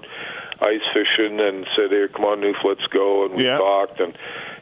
ice 0.62 0.82
fishing 0.94 1.40
and 1.40 1.66
said, 1.76 1.92
"Here, 1.92 2.08
come 2.08 2.26
on, 2.26 2.42
Noof, 2.42 2.64
let's 2.64 2.86
go." 2.88 3.26
And 3.26 3.36
we 3.36 3.44
Yeah. 3.46 3.58
talked 3.58 4.00
and. 4.00 4.18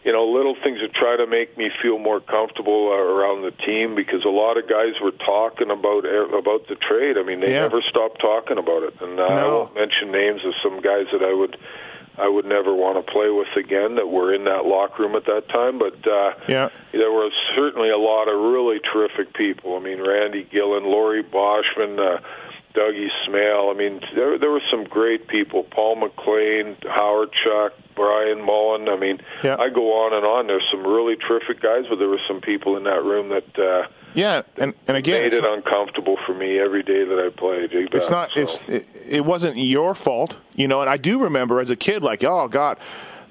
You 0.06 0.12
know, 0.12 0.26
little 0.26 0.54
things 0.62 0.82
that 0.82 0.94
try 0.94 1.16
to 1.16 1.26
make 1.26 1.58
me 1.58 1.72
feel 1.82 1.98
more 1.98 2.20
comfortable 2.20 2.90
uh, 2.92 2.98
around 2.98 3.44
the 3.44 3.52
team 3.52 3.96
because 3.96 4.26
a 4.26 4.30
lot 4.30 4.58
of 4.58 4.68
guys 4.68 5.00
were 5.02 5.12
talking 5.12 5.72
about 5.72 6.04
about 6.04 6.68
the 6.68 6.76
trade. 6.76 7.18
I 7.18 7.24
mean, 7.24 7.40
they 7.40 7.52
Yeah. 7.54 7.62
never 7.62 7.82
stopped 7.82 8.20
talking 8.20 8.58
about 8.58 8.84
it, 8.84 8.96
and 9.00 9.18
uh, 9.18 9.24
I 9.24 9.46
won't 9.48 9.76
mention 9.76 10.12
names 10.12 10.44
of 10.44 10.56
some 10.62 10.82
guys 10.82 11.08
that 11.14 11.24
I 11.24 11.32
would 11.32 11.56
I 12.18 12.28
would 12.28 12.44
never 12.46 12.74
want 12.76 12.98
to 13.00 13.10
play 13.14 13.30
with 13.30 13.48
again 13.56 13.96
that 13.96 14.10
were 14.10 14.34
in 14.34 14.44
that 14.44 14.66
locker 14.66 15.04
room 15.04 15.16
at 15.16 15.24
that 15.28 15.48
time. 15.48 15.80
But 15.80 15.96
uh, 16.06 16.34
Yeah. 16.50 16.68
there 16.92 17.10
was 17.14 17.32
certainly 17.56 17.90
a 17.90 17.98
lot 17.98 18.28
of 18.28 18.36
really 18.38 18.82
terrific 18.82 19.32
people. 19.34 19.78
I 19.78 19.80
mean, 19.80 20.02
Randy 20.02 20.44
Gilhen, 20.52 20.84
Laurie 20.84 21.24
Boschman, 21.24 21.98
uh, 21.98 22.20
Dougie 22.76 23.10
Smail. 23.28 23.74
I 23.74 23.78
mean, 23.78 24.02
there 24.16 24.38
there 24.38 24.50
were 24.52 24.62
some 24.72 24.84
great 24.86 25.28
people. 25.28 25.64
Paul 25.64 25.96
McLean, 25.98 26.76
Howard 26.90 27.30
Chuck, 27.44 27.74
Brian 27.96 28.42
Mullen. 28.44 28.90
I 28.90 28.96
mean, 28.98 29.20
Yeah. 29.44 29.58
I 29.60 29.70
go 29.70 29.94
on 30.04 30.14
and 30.14 30.26
on. 30.26 30.48
There's 30.48 30.68
some 30.72 30.86
really 30.86 31.16
terrific 31.16 31.62
guys, 31.62 31.86
but 31.90 32.00
there 32.00 32.10
were 32.10 32.22
some 32.28 32.42
people 32.42 32.76
in 32.78 32.84
that 32.86 33.04
room 33.04 33.30
that. 33.30 33.60
Uh, 33.60 33.88
Yeah, 34.16 34.42
and 34.58 34.74
and 34.88 34.98
again, 34.98 35.24
made 35.24 35.34
it 35.34 35.42
not, 35.44 35.58
uncomfortable 35.58 36.18
for 36.26 36.34
me 36.34 36.60
every 36.60 36.84
day 36.84 37.04
that 37.04 37.20
I 37.20 37.30
played. 37.30 37.70
It's 37.74 38.10
not 38.10 38.32
So- 38.32 38.42
it's 38.42 38.64
it, 38.68 38.90
it 39.08 39.26
wasn't 39.26 39.58
your 39.58 39.94
fault, 39.96 40.38
you 40.56 40.68
know. 40.68 40.82
And 40.82 40.90
I 40.90 40.98
do 40.98 41.20
remember 41.24 41.60
as 41.60 41.70
a 41.70 41.76
kid, 41.76 42.04
like, 42.04 42.24
oh 42.24 42.48
god, 42.48 42.78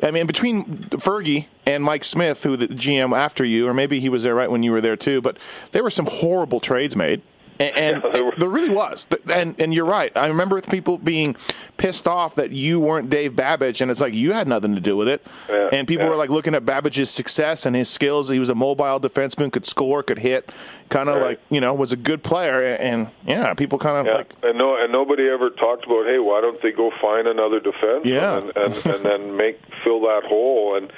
I 0.02 0.10
mean, 0.10 0.26
between 0.26 0.64
Fergie 1.06 1.46
and 1.66 1.84
Mike 1.84 2.02
Smith, 2.04 2.42
who 2.42 2.56
the 2.56 2.66
GM 2.68 3.16
after 3.16 3.44
you, 3.44 3.68
or 3.68 3.74
maybe 3.74 4.00
he 4.00 4.08
was 4.08 4.22
there 4.24 4.34
right 4.34 4.50
when 4.50 4.62
you 4.64 4.72
were 4.72 4.80
there 4.80 4.96
too, 4.96 5.20
but 5.20 5.36
there 5.72 5.82
were 5.84 5.90
some 5.90 6.06
horrible 6.06 6.58
trades 6.60 6.96
made. 6.96 7.22
And, 7.62 8.02
and 8.02 8.32
there 8.38 8.48
really 8.48 8.70
was, 8.70 9.06
and 9.32 9.60
and 9.60 9.72
you're 9.72 9.84
right. 9.84 10.10
I 10.16 10.26
remember 10.26 10.60
people 10.62 10.98
being 10.98 11.36
pissed 11.76 12.08
off 12.08 12.34
that 12.34 12.50
you 12.50 12.80
weren't 12.80 13.08
Dave 13.08 13.32
Babych, 13.32 13.80
and 13.80 13.88
it's 13.90 14.00
like 14.00 14.14
you 14.14 14.32
had 14.32 14.48
nothing 14.48 14.74
to 14.74 14.80
do 14.80 14.96
with 14.96 15.06
it. 15.08 15.24
Yeah, 15.48 15.68
and 15.72 15.86
people 15.86 16.06
yeah. 16.06 16.10
were 16.10 16.16
like 16.16 16.30
looking 16.30 16.54
at 16.56 16.64
Babych's 16.64 17.10
success 17.10 17.64
and 17.64 17.76
his 17.76 17.88
skills. 17.88 18.28
He 18.28 18.40
was 18.40 18.48
a 18.48 18.54
mobile 18.56 18.98
defenseman, 18.98 19.52
could 19.52 19.64
score, 19.64 20.02
could 20.02 20.18
hit, 20.18 20.50
kind 20.88 21.08
of 21.08 21.16
Right. 21.16 21.22
like 21.22 21.40
you 21.50 21.60
know 21.60 21.72
was 21.72 21.92
a 21.92 21.96
good 21.96 22.24
player. 22.24 22.62
And, 22.74 22.80
and 22.80 23.10
yeah, 23.26 23.54
people 23.54 23.78
kind 23.78 23.96
of 23.98 24.06
Yeah, 24.06 24.14
like 24.18 24.34
and 24.42 24.58
no, 24.58 24.82
and 24.82 24.90
nobody 24.90 25.28
ever 25.28 25.50
talked 25.50 25.84
about, 25.86 26.06
hey, 26.06 26.18
why 26.18 26.40
don't 26.40 26.60
they 26.62 26.72
go 26.72 26.90
find 27.00 27.28
another 27.28 27.60
defense? 27.60 28.04
Yeah. 28.04 28.38
and, 28.38 28.52
and, 28.56 28.86
and 28.86 29.04
then 29.04 29.36
make 29.36 29.60
fill 29.84 30.00
that 30.02 30.22
hole 30.24 30.74
and 30.76 30.92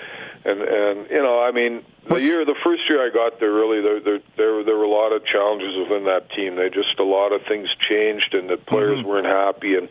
and 0.47 0.63
and 0.63 1.11
you 1.11 1.23
know, 1.23 1.43
I 1.43 1.51
mean, 1.51 1.85
the 2.09 2.21
year, 2.23 2.45
the 2.45 2.55
first 2.65 2.83
year 2.89 3.05
I 3.05 3.11
got 3.13 3.41
there, 3.41 3.53
really, 3.53 3.81
there 3.81 4.01
there 4.01 4.21
there, 4.37 4.65
there 4.65 4.77
were 4.77 4.85
a 4.85 4.89
lot 4.91 5.13
of 5.13 5.25
challenges 5.27 5.77
within 5.79 6.05
that 6.05 6.31
team. 6.31 6.57
They 6.57 6.69
just 6.71 6.99
a 6.99 7.05
lot 7.05 7.33
of 7.33 7.43
things 7.49 7.69
changed, 7.89 8.35
and 8.35 8.49
the 8.49 8.57
players 8.57 8.99
Mm-hmm. 8.99 9.09
weren't 9.09 9.27
happy, 9.27 9.77
and 9.77 9.89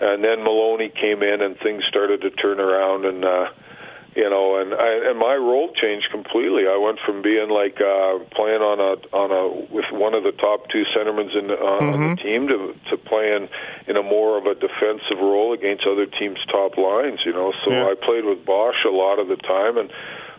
and 0.00 0.22
then 0.22 0.44
Maloney 0.44 0.90
came 0.90 1.22
in, 1.22 1.40
and 1.40 1.56
things 1.58 1.82
started 1.88 2.20
to 2.22 2.30
turn 2.30 2.60
around, 2.60 3.04
and. 3.04 3.24
uh 3.24 3.48
you 4.16 4.30
know, 4.30 4.56
and 4.56 4.72
I, 4.72 5.10
and 5.10 5.18
my 5.18 5.34
role 5.34 5.74
changed 5.76 6.08
completely. 6.10 6.64
I 6.66 6.78
went 6.80 6.98
from 7.04 7.20
being 7.20 7.50
like 7.50 7.76
uh, 7.84 8.16
playing 8.32 8.64
on 8.64 8.80
a 8.80 8.96
on 9.14 9.28
a 9.28 9.42
with 9.68 9.84
one 9.92 10.14
of 10.14 10.24
the 10.24 10.32
top 10.32 10.70
two 10.72 10.84
centermen 10.96 11.28
in 11.36 11.48
the, 11.48 11.58
uh, 11.60 11.92
on 11.92 12.16
the 12.16 12.22
team 12.22 12.48
to 12.48 12.72
to 12.88 12.96
playing 12.96 13.50
in 13.86 13.98
a 13.98 14.02
more 14.02 14.38
of 14.38 14.46
a 14.46 14.54
defensive 14.54 15.20
role 15.20 15.52
against 15.52 15.84
other 15.84 16.06
teams' 16.06 16.40
top 16.50 16.78
lines. 16.78 17.20
You 17.26 17.34
know, 17.34 17.52
so 17.62 17.70
Yeah. 17.70 17.92
I 17.92 17.94
played 17.94 18.24
with 18.24 18.42
Bosch 18.46 18.86
a 18.86 18.90
lot 18.90 19.18
of 19.18 19.28
the 19.28 19.36
time, 19.36 19.76
and 19.76 19.92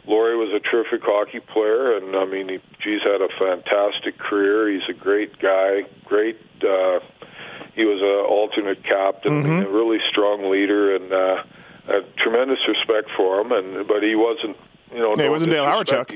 Laurie 0.07 0.37
was 0.37 0.49
a 0.55 0.59
terrific 0.59 1.01
hockey 1.03 1.39
player, 1.41 1.97
and 1.97 2.15
I 2.15 2.25
mean, 2.25 2.49
he, 2.49 2.59
geez, 2.81 3.01
had 3.03 3.21
a 3.21 3.27
fantastic 3.37 4.17
career. 4.17 4.69
He's 4.71 4.87
a 4.89 4.93
great 4.93 5.37
guy, 5.39 5.81
great. 6.05 6.39
Uh, 6.63 6.99
he 7.75 7.83
was 7.85 8.01
a 8.01 8.27
alternate 8.27 8.83
captain, 8.83 9.43
mean, 9.43 9.63
a 9.63 9.69
really 9.69 9.99
strong 10.09 10.49
leader, 10.49 10.95
and 10.95 11.11
uh, 11.13 11.43
I 11.89 11.93
had 11.95 12.17
tremendous 12.17 12.59
respect 12.67 13.09
for 13.15 13.41
him. 13.41 13.51
And 13.51 13.87
but 13.87 14.01
he 14.01 14.15
wasn't 14.15 14.57
you 14.91 14.99
know, 14.99 15.15
Yeah, 15.17 15.25
it 15.25 15.29
wasn't 15.29 15.51
Dale 15.51 15.65
he- 15.65 15.69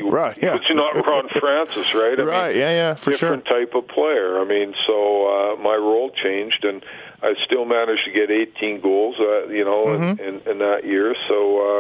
Right, 0.09 0.37
yeah. 0.41 0.55
It's 0.55 0.65
not 0.71 1.05
Ron 1.05 1.27
Francis, 1.39 1.93
right? 1.93 2.17
I 2.17 2.23
Right, 2.23 2.47
mean, 2.51 2.59
yeah, 2.61 2.71
yeah, 2.71 2.95
for 2.95 3.11
sure. 3.11 3.35
different 3.35 3.45
type 3.45 3.75
of 3.75 3.87
player. 3.89 4.39
I 4.39 4.45
mean, 4.45 4.73
so 4.87 5.27
uh, 5.27 5.61
my 5.61 5.75
role 5.75 6.09
changed, 6.23 6.63
and 6.63 6.81
I 7.23 7.33
still 7.45 7.65
managed 7.65 8.03
to 8.05 8.11
get 8.11 8.31
18 8.31 8.81
goals, 8.81 9.15
uh, 9.19 9.47
you 9.47 9.63
know, 9.63 9.85
Mm-hmm. 9.85 10.19
in, 10.21 10.35
in, 10.41 10.47
in 10.51 10.57
that 10.59 10.85
year. 10.85 11.13
So 11.27 11.35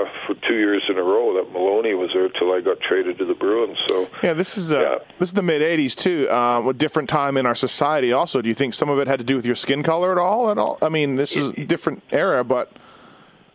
uh, 0.05 0.09
for 0.27 0.35
two 0.47 0.55
years 0.55 0.83
in 0.87 0.97
a 0.97 1.03
row, 1.03 1.33
that 1.33 1.51
Maloney 1.51 1.93
was 1.95 2.11
there 2.13 2.29
till 2.29 2.53
I 2.53 2.61
got 2.61 2.79
traded 2.79 3.17
to 3.17 3.25
the 3.25 3.33
Bruins. 3.33 3.77
So 3.87 4.07
Yeah, 4.21 4.33
this 4.33 4.57
is 4.57 4.71
uh, 4.71 4.79
Yeah. 4.81 4.97
this 5.19 5.29
is 5.29 5.33
the 5.33 5.41
mid 5.41 5.61
'80s 5.63 5.95
too. 5.97 6.27
Uh, 6.29 6.69
a 6.69 6.73
different 6.73 7.09
time 7.09 7.37
in 7.37 7.45
our 7.47 7.55
society. 7.55 8.13
Also, 8.13 8.41
do 8.41 8.49
you 8.49 8.55
think 8.55 8.73
some 8.75 8.89
of 8.89 8.99
it 8.99 9.07
had 9.07 9.17
to 9.19 9.25
do 9.25 9.35
with 9.35 9.45
your 9.45 9.55
skin 9.55 9.81
color 9.83 10.11
at 10.11 10.17
all? 10.19 10.51
At 10.51 10.57
all? 10.59 10.77
I 10.81 10.89
mean, 10.89 11.15
this 11.15 11.35
is 11.35 11.51
a 11.53 11.65
different 11.65 12.03
era, 12.11 12.43
but 12.43 12.71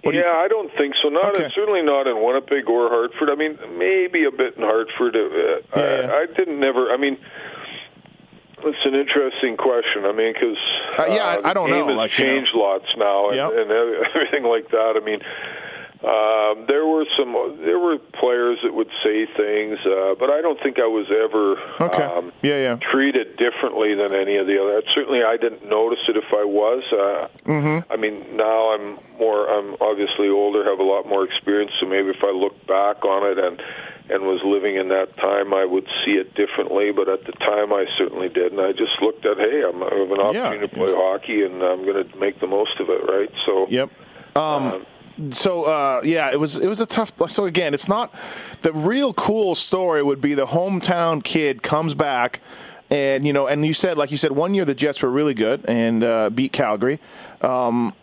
what 0.03 0.15
yeah, 0.15 0.21
you 0.21 0.25
th- 0.27 0.35
I 0.45 0.49
don't 0.49 0.71
think 0.77 0.95
so. 1.03 1.09
Not 1.09 1.37
Okay. 1.37 1.51
certainly 1.55 1.83
not 1.83 2.07
in 2.07 2.23
Winnipeg 2.23 2.69
or 2.69 2.89
Hartford. 2.89 3.31
I 3.31 3.35
mean, 3.37 3.59
maybe 3.79 4.25
a 4.25 4.31
bit 4.31 4.57
in 4.57 4.63
Hartford. 4.63 5.15
Uh, 5.17 5.21
Yeah, 5.21 5.57
yeah. 5.77 6.11
I, 6.13 6.23
I 6.23 6.27
didn't 6.27 6.59
never. 6.61 6.91
I 6.93 6.97
mean, 6.97 7.17
it's 8.67 8.85
an 8.85 8.95
interesting 8.95 9.57
question. 9.57 10.05
I 10.05 10.13
mean, 10.13 10.33
because 10.33 10.59
Uh, 10.99 11.07
yeah, 11.09 11.39
I- 11.45 11.51
I 11.51 11.53
don't 11.55 11.71
know, 11.71 11.87
like, 11.87 12.17
you 12.19 12.25
know. 12.25 12.31
changed 12.35 12.53
lots 12.55 12.87
now, 12.97 13.29
and, 13.29 13.37
Yep. 13.37 13.51
and 13.53 13.71
everything 14.15 14.45
like 14.45 14.69
that. 14.71 14.95
I 15.01 15.05
mean. 15.05 15.21
Um, 16.07 16.67
there 16.69 16.87
were 16.87 17.05
some. 17.19 17.33
There 17.65 17.81
were 17.81 17.99
players 17.99 18.59
that 18.63 18.73
would 18.73 18.91
say 19.03 19.27
things, 19.27 19.79
uh, 19.85 20.15
but 20.15 20.31
I 20.31 20.41
don't 20.41 20.61
think 20.63 20.79
I 20.79 20.87
was 20.87 21.11
ever 21.11 21.59
Okay. 21.83 22.03
um, 22.05 22.33
Yeah, 22.43 22.59
yeah. 22.59 22.77
treated 22.93 23.37
differently 23.37 23.95
than 23.97 24.15
any 24.15 24.37
of 24.37 24.47
the 24.47 24.63
other. 24.63 24.83
Certainly, 24.95 25.25
I 25.25 25.37
didn't 25.37 25.69
notice 25.69 25.99
it 26.09 26.17
if 26.17 26.31
I 26.33 26.45
was. 26.45 26.85
Uh, 26.93 27.27
Mm-hmm. 27.47 27.93
I 27.93 27.97
mean, 27.97 28.37
now 28.37 28.75
I'm 28.75 28.99
more. 29.19 29.49
I'm 29.51 29.75
obviously 29.81 30.29
older, 30.29 30.63
have 30.65 30.79
a 30.79 30.85
lot 30.85 31.07
more 31.09 31.25
experience. 31.25 31.73
So 31.81 31.87
maybe 31.87 32.11
if 32.11 32.23
I 32.23 32.31
look 32.31 32.55
back 32.67 33.05
on 33.05 33.27
it 33.31 33.39
and 33.39 33.61
and 34.09 34.23
was 34.23 34.41
living 34.45 34.77
in 34.77 34.89
that 34.89 35.17
time, 35.17 35.53
I 35.55 35.65
would 35.65 35.87
see 36.05 36.13
it 36.13 36.35
differently. 36.35 36.93
But 36.93 37.09
at 37.09 37.25
the 37.27 37.33
time, 37.33 37.73
I 37.73 37.87
certainly 37.99 38.29
did, 38.29 38.53
and 38.53 38.61
I 38.61 38.71
just 38.71 38.95
looked 39.03 39.27
at, 39.27 39.39
hey, 39.39 39.63
I'm, 39.67 39.83
I 39.83 39.91
have 39.95 40.11
an 40.11 40.21
opportunity 40.21 40.69
to 40.69 40.75
play 40.75 40.93
hockey, 40.95 41.43
and 41.43 41.61
I'm 41.63 41.85
going 41.85 42.07
to 42.09 42.17
make 42.17 42.39
the 42.39 42.47
most 42.47 42.79
of 42.79 42.89
it, 42.91 43.03
right? 43.11 43.31
So, 43.45 43.67
Yep. 43.69 43.91
Um, 44.37 44.87
so 45.31 45.65
uh, 45.65 46.01
yeah, 46.05 46.31
it 46.33 46.39
was 46.41 46.59
it 46.59 46.69
was 46.69 46.81
a 46.81 46.87
tough. 46.87 47.13
So 47.31 47.47
again, 47.47 47.75
it's 47.75 47.89
not 47.89 48.15
the 48.63 48.73
real 48.73 49.13
cool 49.15 49.55
story. 49.55 50.03
Would 50.03 50.21
be 50.21 50.35
the 50.35 50.47
hometown 50.47 51.23
kid 51.25 51.63
comes 51.63 51.95
back, 51.95 52.41
and 52.91 53.27
you 53.27 53.33
know, 53.33 53.47
and 53.47 53.65
you 53.65 53.75
said 53.75 53.97
like 53.97 54.11
you 54.11 54.19
said, 54.19 54.33
one 54.33 54.55
year 54.55 54.65
the 54.65 54.75
Jets 54.75 55.03
were 55.03 55.11
really 55.11 55.35
good 55.35 55.65
and 55.67 56.05
uh, 56.05 56.31
beat 56.31 56.53
Calgary. 56.53 56.99
Um, 57.41 57.95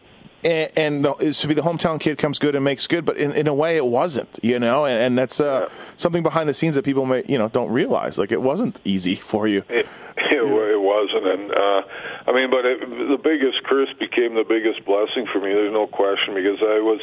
and, 0.43 0.71
and 0.77 1.05
the, 1.05 1.11
it 1.21 1.35
should 1.37 1.47
be 1.47 1.53
the 1.53 1.61
hometown 1.61 1.99
kid 2.01 2.17
comes 2.17 2.37
good 2.37 2.53
and 2.53 2.65
makes 2.65 2.85
good, 2.85 3.05
but 3.05 3.15
in, 3.15 3.31
in 3.31 3.47
a 3.47 3.53
way 3.53 3.77
it 3.77 3.85
wasn't, 3.85 4.39
you 4.43 4.59
know, 4.59 4.83
and, 4.83 5.01
and 5.01 5.17
that's 5.17 5.39
uh, 5.39 5.67
Yeah. 5.69 5.75
something 5.95 6.21
behind 6.21 6.49
the 6.49 6.53
scenes 6.53 6.75
that 6.75 6.83
people 6.83 7.05
may, 7.05 7.23
you 7.29 7.37
know, 7.37 7.47
don't 7.47 7.71
realize. 7.71 8.17
Like 8.17 8.33
it 8.33 8.41
wasn't 8.41 8.81
easy 8.83 9.15
for 9.15 9.47
you. 9.47 9.63
It, 9.69 9.87
it, 10.17 10.43
it 10.43 10.81
wasn't, 10.81 11.27
and 11.27 11.51
uh, 11.53 11.81
I 12.25 12.31
mean, 12.31 12.49
but 12.49 12.65
it, 12.65 12.79
the 12.79 13.19
biggest 13.21 13.63
curse 13.63 13.91
became 13.99 14.35
the 14.35 14.45
biggest 14.47 14.85
blessing 14.85 15.27
for 15.31 15.39
me. 15.39 15.51
There's 15.51 15.73
no 15.73 15.87
question 15.87 16.33
because 16.33 16.59
I 16.61 16.79
was, 16.79 17.01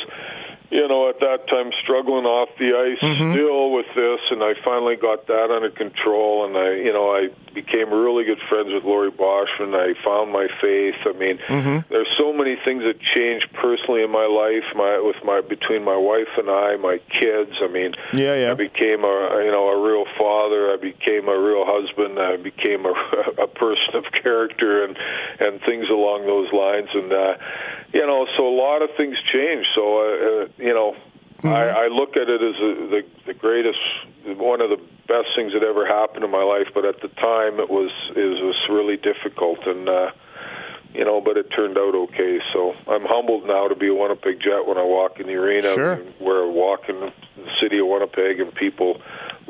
you 0.70 0.86
know, 0.86 1.08
at 1.08 1.18
that 1.20 1.48
time 1.48 1.70
struggling 1.82 2.24
off 2.24 2.48
the 2.58 2.70
ice 2.74 3.02
still 3.34 3.72
with 3.72 3.86
this, 3.94 4.20
and 4.30 4.42
I 4.42 4.54
finally 4.64 4.96
got 4.96 5.26
that 5.26 5.50
under 5.50 5.70
control, 5.70 6.46
and 6.46 6.56
I, 6.56 6.74
you 6.76 6.92
know, 6.92 7.10
I 7.10 7.28
became 7.54 7.90
really 7.92 8.24
good 8.24 8.38
friends 8.48 8.70
with 8.72 8.84
Laurie 8.84 9.10
Bosch, 9.10 9.50
and 9.58 9.74
I 9.74 9.94
found 10.04 10.32
my 10.32 10.46
faith. 10.60 10.94
I 11.04 11.12
mean, 11.18 11.38
there's 11.90 12.08
so 12.16 12.32
many 12.32 12.56
things 12.64 12.84
that 12.84 13.00
changed 13.00 13.50
personally 13.54 14.02
in 14.02 14.10
my 14.10 14.26
life, 14.26 14.64
my 14.76 15.00
with 15.02 15.16
my 15.24 15.40
between 15.40 15.82
my 15.84 15.96
wife 15.96 16.30
and 16.38 16.48
I, 16.48 16.76
my 16.76 16.98
kids. 17.18 17.50
I 17.60 17.66
mean, 17.66 17.94
Yeah, 18.14 18.34
yeah. 18.36 18.50
I 18.52 18.54
became 18.54 19.02
a 19.02 19.42
you 19.42 19.50
know 19.50 19.68
a 19.68 19.78
real 19.82 20.04
father. 20.16 20.70
I 20.70 20.76
became 20.76 21.28
a 21.28 21.38
real 21.38 21.66
husband. 21.66 22.18
I 22.18 22.36
became 22.36 22.86
a, 22.86 22.94
a 23.42 23.48
person 23.48 23.94
of 23.94 24.04
character 24.22 24.84
and 24.84 24.96
and 25.40 25.60
things 25.62 25.88
along 25.90 26.26
those 26.26 26.52
lines. 26.52 26.88
And 26.94 27.12
uh, 27.12 27.34
you 27.92 28.06
know, 28.06 28.26
so 28.36 28.46
a 28.46 28.54
lot 28.54 28.82
of 28.82 28.90
things 28.96 29.16
changed. 29.32 29.68
So 29.74 29.82
uh, 29.98 30.44
uh, 30.44 30.48
you 30.60 30.74
know, 30.74 30.94
I, 31.42 31.84
I 31.84 31.88
look 31.88 32.16
at 32.16 32.28
it 32.28 32.42
as 32.42 32.56
a, 32.60 32.70
the 32.90 33.02
the 33.26 33.34
greatest, 33.34 33.78
one 34.26 34.60
of 34.60 34.70
the 34.70 34.80
best 35.08 35.28
things 35.34 35.52
that 35.52 35.62
ever 35.62 35.86
happened 35.86 36.24
in 36.24 36.30
my 36.30 36.42
life. 36.42 36.68
But 36.74 36.84
at 36.84 37.00
the 37.00 37.08
time, 37.08 37.58
it 37.60 37.70
was 37.70 37.90
it 38.14 38.44
was 38.44 38.56
really 38.68 38.96
difficult 38.96 39.66
and. 39.66 39.88
uh 39.88 40.10
you 40.92 41.04
know, 41.04 41.20
but 41.20 41.36
it 41.36 41.46
turned 41.54 41.78
out 41.78 41.94
okay. 41.94 42.40
So 42.52 42.74
I'm 42.88 43.04
humbled 43.04 43.46
now 43.46 43.68
to 43.68 43.76
be 43.76 43.86
a 43.86 43.94
Winnipeg 43.94 44.40
Jet 44.40 44.66
when 44.66 44.76
I 44.76 44.82
walk 44.82 45.20
in 45.20 45.28
the 45.28 45.34
arena. 45.34 45.72
Sure. 45.72 45.96
Where 46.18 46.42
I 46.42 46.50
walk 46.50 46.88
in 46.88 46.98
the 46.98 47.12
city 47.62 47.78
of 47.78 47.86
Winnipeg, 47.86 48.40
and 48.40 48.52
people 48.54 49.00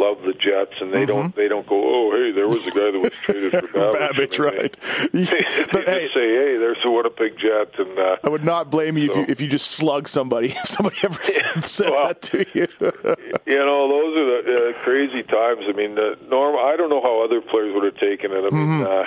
love 0.01 0.23
the 0.23 0.33
Jets, 0.33 0.75
and 0.81 0.93
they 0.93 1.01
Mm-hmm. 1.05 1.07
don't 1.07 1.37
they 1.37 1.49
don't 1.49 1.67
go, 1.67 1.77
oh 1.77 2.11
hey, 2.17 2.33
there 2.33 2.49
was 2.49 2.65
a 2.67 2.71
guy 2.71 2.91
that 2.91 3.01
was 3.01 3.13
traded 3.15 3.53
for 3.53 3.69
Babych. 3.69 4.11
Babych, 4.11 4.41
I 4.41 4.51
mean, 4.51 4.59
right? 4.59 4.77
They, 5.13 5.25
they 5.25 5.67
But, 5.71 5.85
just 5.85 5.89
hey, 5.89 6.09
say, 6.15 6.29
hey, 6.41 6.57
there's 6.57 6.79
a 6.85 6.91
Winnipeg 6.91 7.39
Jet, 7.39 7.79
and 7.79 7.99
uh, 7.99 8.17
I 8.25 8.29
would 8.29 8.45
not 8.45 8.71
blame 8.71 8.97
you 8.99 9.11
if 9.11 9.17
you 9.17 9.25
if 9.29 9.41
you 9.41 9.49
just 9.49 9.71
slug 9.73 10.09
somebody. 10.09 10.49
If 10.63 10.67
somebody 10.69 10.97
ever 11.05 11.23
said, 11.23 11.65
said 11.65 11.91
Well, 11.93 12.07
that 12.09 12.23
to 12.23 12.39
you. 12.55 12.67
you 13.47 13.59
know, 13.59 13.89
those 13.89 14.17
are 14.17 14.43
the 14.43 14.69
uh, 14.71 14.73
crazy 14.85 15.23
times. 15.23 15.65
I 15.69 15.73
mean, 15.73 15.99
uh, 15.99 16.17
Norm, 16.29 16.57
I 16.57 16.77
don't 16.77 16.91
know 16.91 17.03
how 17.03 17.23
other 17.25 17.41
players 17.41 17.75
would 17.75 17.85
have 17.85 17.97
taken 17.99 18.33
it. 18.33 18.45
I 18.45 18.51
mean, 18.51 18.83
uh, 18.83 19.05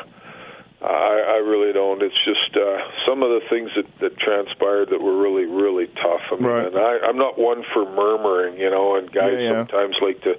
I, 0.83 1.35
I 1.35 1.37
really 1.37 1.71
don't. 1.71 2.01
It's 2.03 2.13
just 2.25 2.55
uh, 2.57 2.77
some 3.07 3.23
of 3.23 3.29
the 3.29 3.41
things 3.49 3.69
that, 3.75 3.85
that 4.01 4.17
transpired 4.19 4.89
that 4.89 5.01
were 5.01 5.17
really, 5.17 5.45
really 5.45 5.87
tough. 5.87 6.21
I 6.31 6.35
mean, 6.35 6.43
Right. 6.45 6.65
and 6.67 6.77
I, 6.77 6.99
I'm 7.07 7.17
not 7.17 7.39
one 7.39 7.63
for 7.73 7.85
murmuring, 7.85 8.57
you 8.59 8.69
know, 8.69 8.95
and 8.97 9.11
guys 9.11 9.33
Yeah, 9.33 9.39
yeah. 9.39 9.51
sometimes 9.65 9.95
like 10.01 10.21
to, 10.23 10.35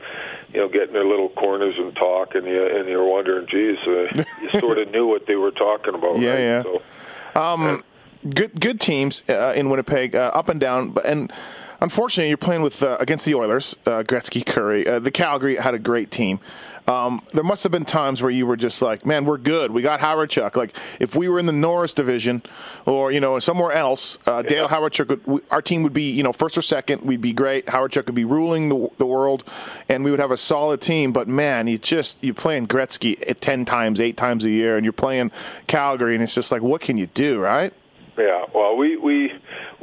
you 0.53 0.61
know, 0.61 0.69
get 0.69 0.89
in 0.89 0.93
their 0.93 1.07
little 1.07 1.31
corners 1.31 1.75
and 1.79 1.95
talk, 1.97 2.35
and 2.35 2.47
you 2.47 2.65
and 2.67 2.89
you're 2.89 3.05
wondering, 3.05 3.47
geez, 3.51 3.79
uh, 3.87 4.23
you 4.43 4.49
sort 4.61 4.79
of 4.79 4.91
knew 4.91 5.07
what 5.07 5.27
they 5.27 5.37
were 5.37 5.51
talking 5.51 5.95
about. 5.95 6.19
Yeah, 6.21 6.31
right? 6.33 6.41
yeah. 6.41 6.63
So, 6.63 7.83
good 8.29 8.61
good 8.61 8.81
teams 8.81 9.25
uh, 9.29 9.53
in 9.57 9.71
Winnipeg, 9.71 10.15
uh, 10.15 10.31
up 10.35 10.49
and 10.49 10.61
down, 10.61 10.91
but 10.91 11.05
and. 11.07 11.33
Unfortunately, 11.85 12.31
you're 12.31 12.39
playing 12.39 12.63
with 12.63 12.83
uh, 12.83 12.97
against 12.99 13.27
the 13.27 13.35
Oilers, 13.35 13.77
uh, 13.85 14.03
Gretzky, 14.05 14.43
Kurri. 14.43 14.89
Uh, 14.89 15.01
the 15.01 15.11
Calgary 15.11 15.57
had 15.57 15.75
a 15.75 15.79
great 15.79 16.11
team. 16.11 16.41
Um, 16.89 17.21
there 17.35 17.45
must 17.45 17.63
have 17.63 17.73
been 17.73 17.85
times 17.85 18.23
where 18.23 18.31
you 18.31 18.47
were 18.47 18.57
just 18.57 18.81
like, 18.81 19.05
"Man, 19.05 19.27
we're 19.27 19.37
good. 19.37 19.71
We 19.71 19.83
got 19.83 20.01
Hawerchuk." 20.01 20.57
Like 20.57 20.75
if 20.99 21.15
we 21.15 21.29
were 21.29 21.39
in 21.39 21.45
the 21.45 21.53
Norris 21.53 21.93
division, 21.93 22.43
or 22.87 23.13
you 23.13 23.21
know 23.21 23.39
somewhere 23.39 23.73
else, 23.73 24.19
uh, 24.27 24.41
Dale 24.41 24.67
Hawerchuk, 24.67 25.09
would, 25.09 25.27
we, 25.27 25.41
our 25.51 25.61
team 25.61 25.83
would 25.83 25.93
be 25.93 26.11
you 26.11 26.23
know 26.23 26.33
first 26.33 26.57
or 26.57 26.63
second. 26.63 27.03
We'd 27.03 27.21
be 27.21 27.35
great. 27.35 27.67
Hawerchuk 27.67 28.07
would 28.07 28.15
be 28.15 28.25
ruling 28.25 28.71
the, 28.71 28.89
the 28.97 29.05
world, 29.05 29.45
and 29.87 30.05
we 30.05 30.11
would 30.11 30.21
have 30.21 30.31
a 30.31 30.39
solid 30.39 30.81
team. 30.81 31.13
But 31.13 31.29
man, 31.29 31.67
you 31.67 31.77
just 31.77 32.25
you're 32.25 32.33
playing 32.33 32.67
Gretzky 32.67 33.23
at 33.29 33.43
ten 33.43 33.67
times, 33.67 34.01
eight 34.01 34.17
times 34.17 34.47
a 34.47 34.51
year, 34.51 34.79
and 34.79 34.87
you're 34.87 34.95
playing 34.95 35.33
Calgary, 35.67 36.15
and 36.15 36.23
it's 36.23 36.35
just 36.35 36.51
like, 36.51 36.63
what 36.63 36.81
can 36.81 36.97
you 36.97 37.09
do, 37.09 37.41
right? 37.41 37.75
Yeah, 38.17 38.47
well, 38.55 38.75
we 38.75 38.97
we 38.97 39.33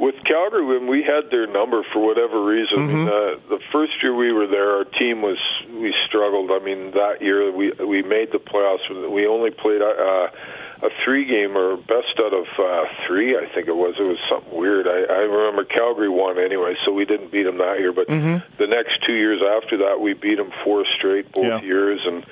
with 0.02 0.16
Calgary 0.26 0.66
when 0.66 0.88
we 0.88 1.04
had 1.04 1.30
their 1.30 1.46
number 1.46 1.86
for 1.92 2.04
whatever 2.04 2.44
reason. 2.44 2.88
Mean, 2.88 3.06
uh, 3.06 3.38
the 3.48 3.60
first 3.70 3.92
year 4.02 4.12
we 4.12 4.32
were 4.32 4.48
there, 4.48 4.76
our 4.78 4.84
team 4.84 5.22
was 5.22 5.38
we 5.70 5.94
struggled. 6.08 6.50
I 6.50 6.58
mean, 6.58 6.90
that 6.90 7.22
year 7.22 7.52
we 7.52 7.70
we 7.78 8.02
made 8.02 8.32
the 8.32 8.38
playoffs. 8.42 8.82
We 8.90 9.28
only 9.28 9.52
played 9.52 9.80
uh, 9.80 10.26
a 10.82 10.90
three 11.04 11.24
game 11.24 11.56
or 11.56 11.76
best 11.76 12.18
out 12.18 12.34
of 12.34 12.46
uh, 12.58 12.84
three, 13.06 13.36
I 13.38 13.46
think 13.54 13.68
it 13.68 13.76
was. 13.76 13.94
It 13.96 14.02
was 14.02 14.18
something 14.28 14.52
weird. 14.58 14.88
I, 14.88 15.06
I 15.06 15.18
remember 15.30 15.64
Calgary 15.64 16.08
won 16.08 16.36
anyway, 16.36 16.74
so 16.84 16.92
we 16.92 17.04
didn't 17.04 17.30
beat 17.30 17.44
them 17.44 17.58
that 17.58 17.78
year. 17.78 17.92
But 17.92 18.08
the 18.08 18.66
next 18.66 19.06
two 19.06 19.14
years 19.14 19.40
after 19.40 19.76
that, 19.86 20.00
we 20.00 20.14
beat 20.14 20.36
them 20.38 20.50
four 20.64 20.84
straight 20.98 21.30
both 21.30 21.44
Yeah. 21.44 21.60
years, 21.62 22.00
and 22.04 22.26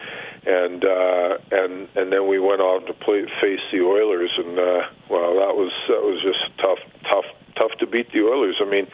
and 0.46 0.84
uh, 0.84 1.38
and 1.52 1.88
and 1.96 2.12
then 2.12 2.26
we 2.28 2.38
went 2.38 2.60
on 2.60 2.86
to 2.86 2.92
play 2.94 3.24
face 3.40 3.60
the 3.72 3.80
Oilers, 3.80 4.30
and 4.38 4.58
uh, 4.58 4.82
well, 5.08 5.34
that 5.36 5.54
was 5.56 5.72
that 5.88 6.02
was 6.02 6.20
just 6.22 6.56
tough, 6.58 6.78
tough, 7.10 7.24
tough 7.56 7.78
to 7.80 7.86
beat 7.86 8.10
the 8.12 8.20
Oilers. 8.22 8.56
I 8.60 8.68
mean. 8.68 8.86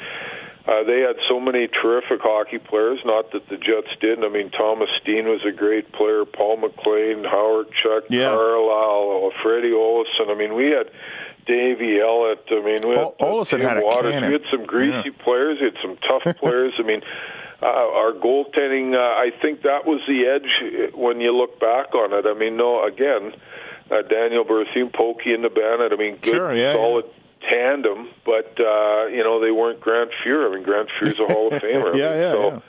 Uh, 0.69 0.83
they 0.83 0.99
had 0.99 1.15
so 1.29 1.39
many 1.39 1.69
terrific 1.69 2.19
hockey 2.21 2.59
players. 2.59 2.99
Not 3.05 3.31
that 3.31 3.49
the 3.49 3.57
Jets 3.57 3.87
didn't. 4.01 4.25
I 4.25 4.29
mean, 4.29 4.51
Thomas 4.51 4.89
Steen 5.01 5.27
was 5.29 5.39
a 5.47 5.53
great 5.53 5.93
player. 5.93 6.25
Paul 6.25 6.57
McLean, 6.57 7.23
Hawerchuk, 7.23 8.11
Yeah. 8.11 8.35
Carlyle, 8.35 9.31
Freddie 9.45 9.71
Olausson. 9.71 10.29
I 10.29 10.35
mean, 10.35 10.57
we 10.57 10.65
had 10.75 10.91
Davey 11.47 11.99
Ellett. 12.03 12.51
I 12.51 12.61
mean, 12.65 12.81
we 12.83 12.97
had 12.97 13.15
Ol- 13.21 13.45
had 13.45 13.79
a 13.79 13.81
Waters. 13.81 14.13
cannon. 14.13 14.29
We 14.29 14.33
had 14.33 14.51
some 14.51 14.65
greasy 14.67 15.11
players. 15.11 15.59
We 15.61 15.67
had 15.67 15.79
some 15.81 15.97
tough 16.03 16.37
players. 16.41 16.73
I 16.81 16.83
mean, 16.83 17.03
uh, 17.63 17.67
our 17.67 18.13
goaltending. 18.13 18.95
Uh, 18.95 18.99
I 18.99 19.31
think 19.43 19.63
that 19.63 19.87
was 19.87 20.01
the 20.07 20.27
edge 20.27 20.93
when 20.95 21.21
you 21.21 21.37
look 21.37 21.59
back 21.61 21.95
on 21.95 22.13
it. 22.13 22.27
I 22.27 22.35
mean, 22.39 22.57
no, 22.57 22.85
again, 22.85 23.33
uh, 23.91 24.03
Daniel 24.03 24.45
Berthiaume, 24.45 24.93
Pokey 24.93 25.33
in 25.33 25.43
the 25.43 25.49
Bandit. 25.51 25.93
I 25.93 25.97
mean, 25.97 26.17
good, 26.21 26.35
Sure, 26.35 26.55
yeah, 26.55 26.73
solid 26.75 27.07
tandem, 27.51 28.09
but 28.25 28.59
uh, 28.61 29.07
you 29.07 29.23
know 29.23 29.41
they 29.41 29.51
weren't 29.51 29.81
Grant 29.81 30.11
Fuhr. 30.25 30.51
I 30.51 30.55
mean, 30.55 30.65
Grant 30.65 30.89
Fuhr's 31.01 31.19
a 31.21 31.27
Hall 31.33 31.53
of 31.55 31.63
Famer. 31.63 31.95
I 31.95 31.99
Yeah, 31.99 32.11
mean, 32.11 32.19
yeah, 32.21 32.33
so, 32.33 32.51
yeah. 32.51 32.61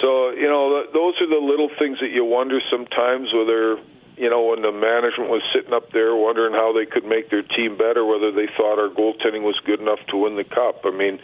so 0.00 0.30
you 0.30 0.48
know, 0.48 0.82
th- 0.82 0.92
those 0.94 1.14
are 1.20 1.28
the 1.28 1.44
little 1.44 1.70
things 1.78 1.98
that 2.00 2.10
you 2.10 2.24
wonder 2.24 2.60
sometimes 2.70 3.32
whether 3.34 3.78
you 4.16 4.28
know 4.30 4.42
when 4.44 4.62
the 4.62 4.70
management 4.72 5.30
was 5.30 5.42
sitting 5.54 5.72
up 5.72 5.90
there 5.92 6.14
wondering 6.14 6.52
how 6.52 6.72
they 6.72 6.84
could 6.86 7.04
make 7.04 7.30
their 7.30 7.42
team 7.42 7.76
better, 7.78 8.04
whether 8.04 8.30
they 8.30 8.46
thought 8.56 8.78
our 8.78 8.88
goaltending 8.92 9.42
was 9.42 9.58
good 9.64 9.80
enough 9.80 10.00
to 10.10 10.16
win 10.16 10.36
the 10.36 10.44
cup. 10.44 10.82
I 10.84 10.90
mean. 10.90 11.18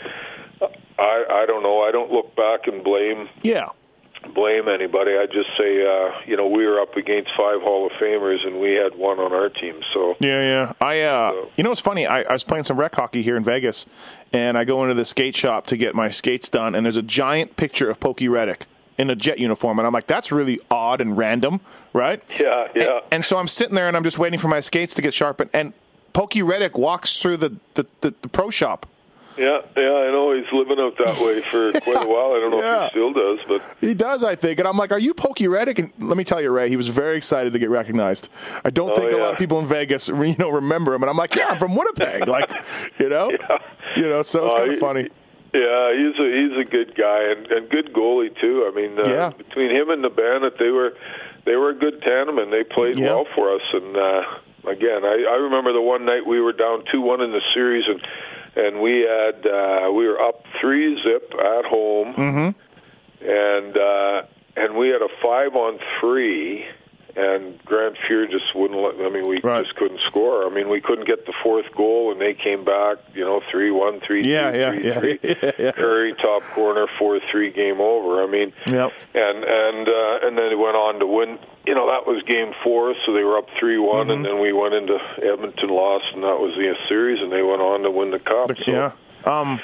I 0.99 1.25
I 1.31 1.45
don't 1.47 1.63
know. 1.63 1.83
I 1.83 1.91
don't 1.93 2.11
look 2.13 2.35
back 2.37 2.67
and 2.67 2.83
blame 2.83 3.29
Yeah. 3.43 3.69
blame 4.35 4.69
anybody. 4.69 5.13
I 5.17 5.27
just 5.27 5.49
say, 5.57 5.87
uh, 5.87 6.11
you 6.27 6.37
know, 6.37 6.47
we 6.49 6.67
were 6.67 6.81
up 6.81 6.97
against 6.97 7.31
five 7.37 7.61
Hall 7.63 7.87
of 7.87 7.93
Famers 7.93 8.45
and 8.47 8.61
we 8.61 8.73
had 8.73 8.95
one 8.97 9.19
on 9.21 9.33
our 9.33 9.49
team. 9.49 9.77
So 9.95 10.17
Yeah, 10.21 10.43
yeah. 10.43 10.73
I, 10.81 11.01
uh, 11.03 11.33
So- 11.33 11.49
you 11.57 11.65
know, 11.65 11.71
what's 11.71 11.81
funny. 11.81 12.07
I, 12.07 12.23
I 12.23 12.33
was 12.33 12.45
playing 12.45 12.65
some 12.65 12.79
rec 12.79 12.95
hockey 12.97 13.23
here 13.23 13.37
in 13.37 13.45
Vegas, 13.45 13.87
and 14.33 14.59
I 14.59 14.65
go 14.65 14.83
into 14.83 14.95
the 14.95 15.05
skate 15.05 15.37
shop 15.37 15.67
to 15.69 15.77
get 15.77 15.95
my 15.95 16.11
skates 16.11 16.49
done, 16.49 16.75
and 16.75 16.85
there's 16.85 16.97
a 16.97 17.03
giant 17.03 17.57
picture 17.57 17.89
of 17.89 18.01
Pokey 18.01 18.29
Reddick 18.29 18.67
in 18.99 19.09
a 19.11 19.15
jet 19.15 19.39
uniform, 19.39 19.79
and 19.79 19.87
I'm 19.87 19.93
like, 19.93 20.09
that's 20.09 20.33
really 20.33 20.59
odd 20.73 21.01
and 21.01 21.17
random, 21.17 21.61
right? 21.93 22.21
yeah, 22.41 22.67
yeah, 22.75 22.83
And, 22.95 23.03
and 23.13 23.25
so 23.25 23.37
I'm 23.39 23.47
sitting 23.47 23.77
there, 23.77 23.87
and 23.87 23.97
I'm 23.97 24.03
just 24.03 24.19
waiting 24.19 24.41
for 24.41 24.49
my 24.49 24.59
skates 24.59 24.93
to 24.95 25.03
get 25.03 25.15
sharpened, 25.15 25.51
and 25.55 25.73
Pokey 26.13 26.43
Reddick 26.43 26.77
walks 26.77 27.19
through 27.19 27.37
the 27.37 27.57
the, 27.75 27.87
the, 28.01 28.13
the 28.23 28.29
pro 28.29 28.51
shop. 28.51 28.87
Yeah, 29.39 29.59
yeah. 29.77 29.93
I 29.93 30.11
know 30.11 30.35
he's 30.35 30.51
living 30.53 30.79
out 30.79 30.95
that 30.99 31.19
way 31.25 31.41
for 31.41 31.73
quite 31.81 32.05
a 32.05 32.09
while. 32.09 32.33
I 32.35 32.41
don't 32.41 32.51
know 32.51 32.61
Yeah. 32.63 32.87
if 32.87 32.93
he 32.93 32.99
still 32.99 33.13
does, 33.13 33.39
but 33.47 33.63
He 33.81 33.95
does, 33.95 34.25
I 34.25 34.35
think. 34.35 34.59
And 34.59 34.67
I'm 34.69 34.77
like, 34.77 34.93
are 34.93 34.99
you 34.99 35.15
Pokey 35.15 35.49
Reddick? 35.49 35.79
And 35.79 35.93
let 35.99 36.17
me 36.17 36.25
tell 36.25 36.41
you, 36.41 36.51
Ray, 36.51 36.69
he 36.69 36.77
was 36.77 36.89
very 36.89 37.17
excited 37.17 37.53
to 37.53 37.59
get 37.59 37.71
recognized. 37.71 38.29
I 38.65 38.71
don't 38.71 38.95
think 38.97 39.13
a 39.13 39.17
Oh, 39.17 39.21
lot 39.21 39.33
of 39.33 39.39
people 39.39 39.59
in 39.59 39.67
Vegas, 39.67 40.09
you 40.09 40.35
know, 40.39 40.51
remember 40.51 40.95
him. 40.95 41.03
And 41.03 41.11
I'm 41.11 41.17
like, 41.17 41.35
yeah, 41.35 41.49
I'm 41.49 41.59
from 41.59 41.75
Winnipeg. 41.75 42.27
Like, 42.29 42.51
you 42.99 43.09
know? 43.09 43.31
You 43.97 44.03
know, 44.09 44.23
so 44.23 44.45
it's 44.47 44.55
Uh, 44.55 44.59
kind 44.59 44.73
of 44.73 44.79
funny. 44.79 45.09
Yeah, 45.55 45.95
he's 45.97 46.19
a 46.21 46.27
he's 46.29 46.61
a 46.61 46.65
good 46.71 46.95
guy 46.95 47.23
and, 47.33 47.47
and 47.47 47.71
good 47.71 47.95
goalie 47.95 48.39
too. 48.39 48.69
I 48.71 48.77
mean, 48.77 48.99
uh, 48.99 49.09
Yeah. 49.09 49.31
between 49.31 49.71
him 49.71 49.89
and 49.89 50.05
the 50.05 50.11
Bandit, 50.11 50.59
they 50.59 50.69
were 50.71 50.93
they 51.47 51.57
were 51.57 51.71
a 51.71 51.75
good 51.75 52.03
tandem 52.03 52.39
and 52.39 52.53
they 52.53 52.65
played 52.65 52.99
Yeah. 52.99 53.07
well 53.15 53.27
for 53.35 53.55
us. 53.55 53.63
And 53.73 53.97
uh, 53.97 54.23
again, 54.71 55.07
I, 55.07 55.25
I 55.31 55.37
remember 55.37 55.73
the 55.73 55.81
one 55.81 56.05
night 56.05 56.27
we 56.27 56.39
were 56.41 56.53
down 56.53 56.85
two 56.93 57.01
one 57.01 57.23
in 57.23 57.33
the 57.33 57.41
series 57.55 57.85
and 57.89 57.99
and 58.57 58.81
we 58.81 59.01
had 59.01 59.47
uh, 59.47 59.91
we 59.93 60.07
were 60.07 60.21
up 60.21 60.45
three 60.61 60.97
zip 61.03 61.33
at 61.35 61.65
home, 61.65 62.15
Mm-hmm. 62.15 63.29
and 63.29 63.77
uh, 63.77 64.23
and 64.57 64.77
we 64.77 64.89
had 64.89 65.03
a 65.03 65.09
five 65.23 65.55
on 65.55 65.79
three. 66.01 66.65
And 67.17 67.59
Grant 67.65 67.97
Fuhr 68.09 68.31
just 68.31 68.55
wouldn't 68.55 68.79
let. 68.81 68.95
I 69.05 69.09
mean, 69.09 69.27
we 69.27 69.41
Right. 69.43 69.65
just 69.65 69.75
couldn't 69.77 70.01
score. 70.07 70.47
I 70.47 70.51
mean, 70.51 70.69
we 70.69 70.81
couldn't 70.81 71.07
get 71.07 71.27
the 71.27 71.33
fourth 71.43 71.67
goal, 71.75 72.13
and 72.13 72.21
they 72.21 72.35
came 72.35 72.65
back. 72.65 72.99
You 73.15 73.25
know, 73.25 73.41
three 73.51 73.71
one, 73.71 74.01
three 74.07 74.25
Yeah, 74.25 74.53
two, 74.53 74.59
yeah, 74.59 74.71
three, 74.71 74.85
yeah, 74.85 75.01
three. 75.01 75.19
yeah, 75.23 75.51
yeah. 75.59 75.73
Kurri 75.73 76.17
top 76.19 76.43
corner, 76.55 76.87
four 76.99 77.19
three 77.33 77.51
game 77.51 77.81
over. 77.81 78.23
I 78.23 78.27
mean, 78.27 78.53
Yep. 78.71 78.93
and 79.15 79.45
and 79.45 79.89
uh, 79.89 80.27
and 80.27 80.39
then 80.39 80.49
they 80.51 80.55
went 80.55 80.77
on 80.77 81.01
to 81.01 81.07
win. 81.07 81.39
You 81.67 81.75
know, 81.75 81.87
that 81.89 82.07
was 82.07 82.23
game 82.25 82.53
four, 82.63 82.95
so 83.05 83.13
they 83.13 83.25
were 83.25 83.37
up 83.39 83.49
three 83.59 83.79
one, 83.79 84.07
Mm-hmm. 84.07 84.11
and 84.11 84.25
then 84.25 84.41
we 84.41 84.53
went 84.53 84.75
into 84.75 84.99
Edmonton, 85.23 85.71
lost, 85.71 86.05
and 86.15 86.23
that 86.23 86.39
was 86.39 86.55
the 86.57 86.75
series, 86.89 87.21
and 87.21 87.33
they 87.33 87.43
went 87.43 87.61
on 87.63 87.83
to 87.83 87.91
win 87.91 88.11
the 88.11 88.19
cup. 88.21 88.51
So, 88.57 88.65
Yeah. 88.71 88.93
Um, 89.25 89.61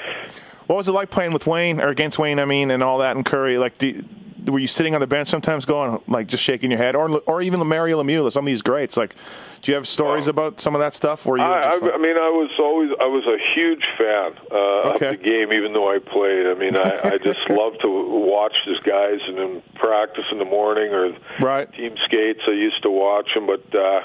what 0.67 0.75
was 0.75 0.87
it 0.87 0.91
like 0.93 1.09
playing 1.09 1.31
with 1.31 1.47
Wayne 1.47 1.79
or 1.79 1.87
against 1.89 2.19
Wayne? 2.19 2.39
I 2.39 2.45
mean, 2.45 2.69
and 2.71 2.83
all 2.83 2.97
that, 2.99 3.15
and 3.15 3.23
Kurri. 3.25 3.59
Like, 3.59 3.77
do, 3.77 4.03
were 4.47 4.59
you 4.59 4.67
sitting 4.67 4.93
on 4.95 5.01
the 5.01 5.07
bench 5.07 5.29
sometimes, 5.29 5.65
going 5.65 6.01
like 6.07 6.27
just 6.27 6.43
shaking 6.43 6.71
your 6.71 6.77
head, 6.77 6.95
or 6.95 7.09
or 7.27 7.41
even 7.41 7.65
Mario 7.67 8.01
Lemieux, 8.01 8.31
some 8.31 8.43
of 8.45 8.47
these 8.47 8.61
greats? 8.61 8.95
Like, 8.97 9.15
do 9.61 9.71
you 9.71 9.75
have 9.75 9.87
stories 9.87 10.27
about 10.27 10.59
some 10.59 10.75
of 10.75 10.81
that 10.81 10.93
stuff? 10.93 11.25
Where 11.25 11.37
you? 11.37 11.43
I, 11.43 11.59
I, 11.61 11.77
like- 11.77 11.93
I 11.93 11.97
mean, 11.97 12.17
I 12.17 12.29
was 12.29 12.51
always 12.59 12.91
I 13.01 13.05
was 13.05 13.25
a 13.25 13.37
huge 13.55 13.83
fan 13.97 14.33
uh, 14.51 14.93
Okay. 14.95 15.09
of 15.09 15.17
the 15.17 15.23
game, 15.23 15.51
even 15.53 15.73
though 15.73 15.89
I 15.89 15.99
played. 15.99 16.45
I 16.47 16.53
mean, 16.53 16.75
I, 16.77 17.15
I 17.15 17.17
just 17.17 17.49
love 17.49 17.73
to 17.81 17.87
watch 17.89 18.53
these 18.67 18.79
guys 18.79 19.19
and 19.27 19.37
in 19.39 19.61
practice 19.75 20.25
in 20.31 20.37
the 20.39 20.45
morning 20.45 20.93
or 20.93 21.13
Right. 21.41 21.71
team 21.73 21.95
skates. 22.05 22.41
I 22.47 22.51
used 22.51 22.81
to 22.83 22.89
watch 22.91 23.29
them, 23.33 23.47
but 23.47 23.63
uh, 23.75 24.01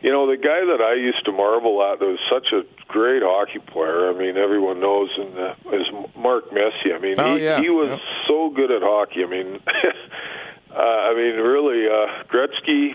you 0.00 0.10
know, 0.10 0.28
the 0.30 0.36
guy 0.36 0.64
that 0.64 0.80
I 0.80 0.94
used 0.94 1.24
to 1.24 1.32
marvel 1.32 1.82
at 1.82 1.98
that 1.98 2.06
was 2.06 2.18
such 2.30 2.52
a 2.52 2.62
great 2.86 3.22
hockey 3.24 3.58
player. 3.58 4.10
I 4.10 4.12
mean, 4.16 4.36
everyone 4.36 4.80
knows 4.80 5.10
and 5.18 5.36
uh, 5.38 5.54
is 5.72 5.86
Mark 6.16 6.52
Messier. 6.52 6.96
I 6.96 6.98
mean, 7.00 7.14
Oh, 7.18 7.34
he, 7.36 7.44
yeah. 7.44 7.60
he 7.60 7.68
was 7.68 7.88
Yep. 7.90 8.00
so 8.28 8.50
good 8.50 8.70
at 8.70 8.82
hockey. 8.82 9.24
I 9.24 9.26
mean, 9.26 9.60
uh, 9.66 10.78
I 10.78 11.14
mean, 11.14 11.36
really, 11.36 11.86
uh, 11.88 12.22
Gretzky 12.30 12.94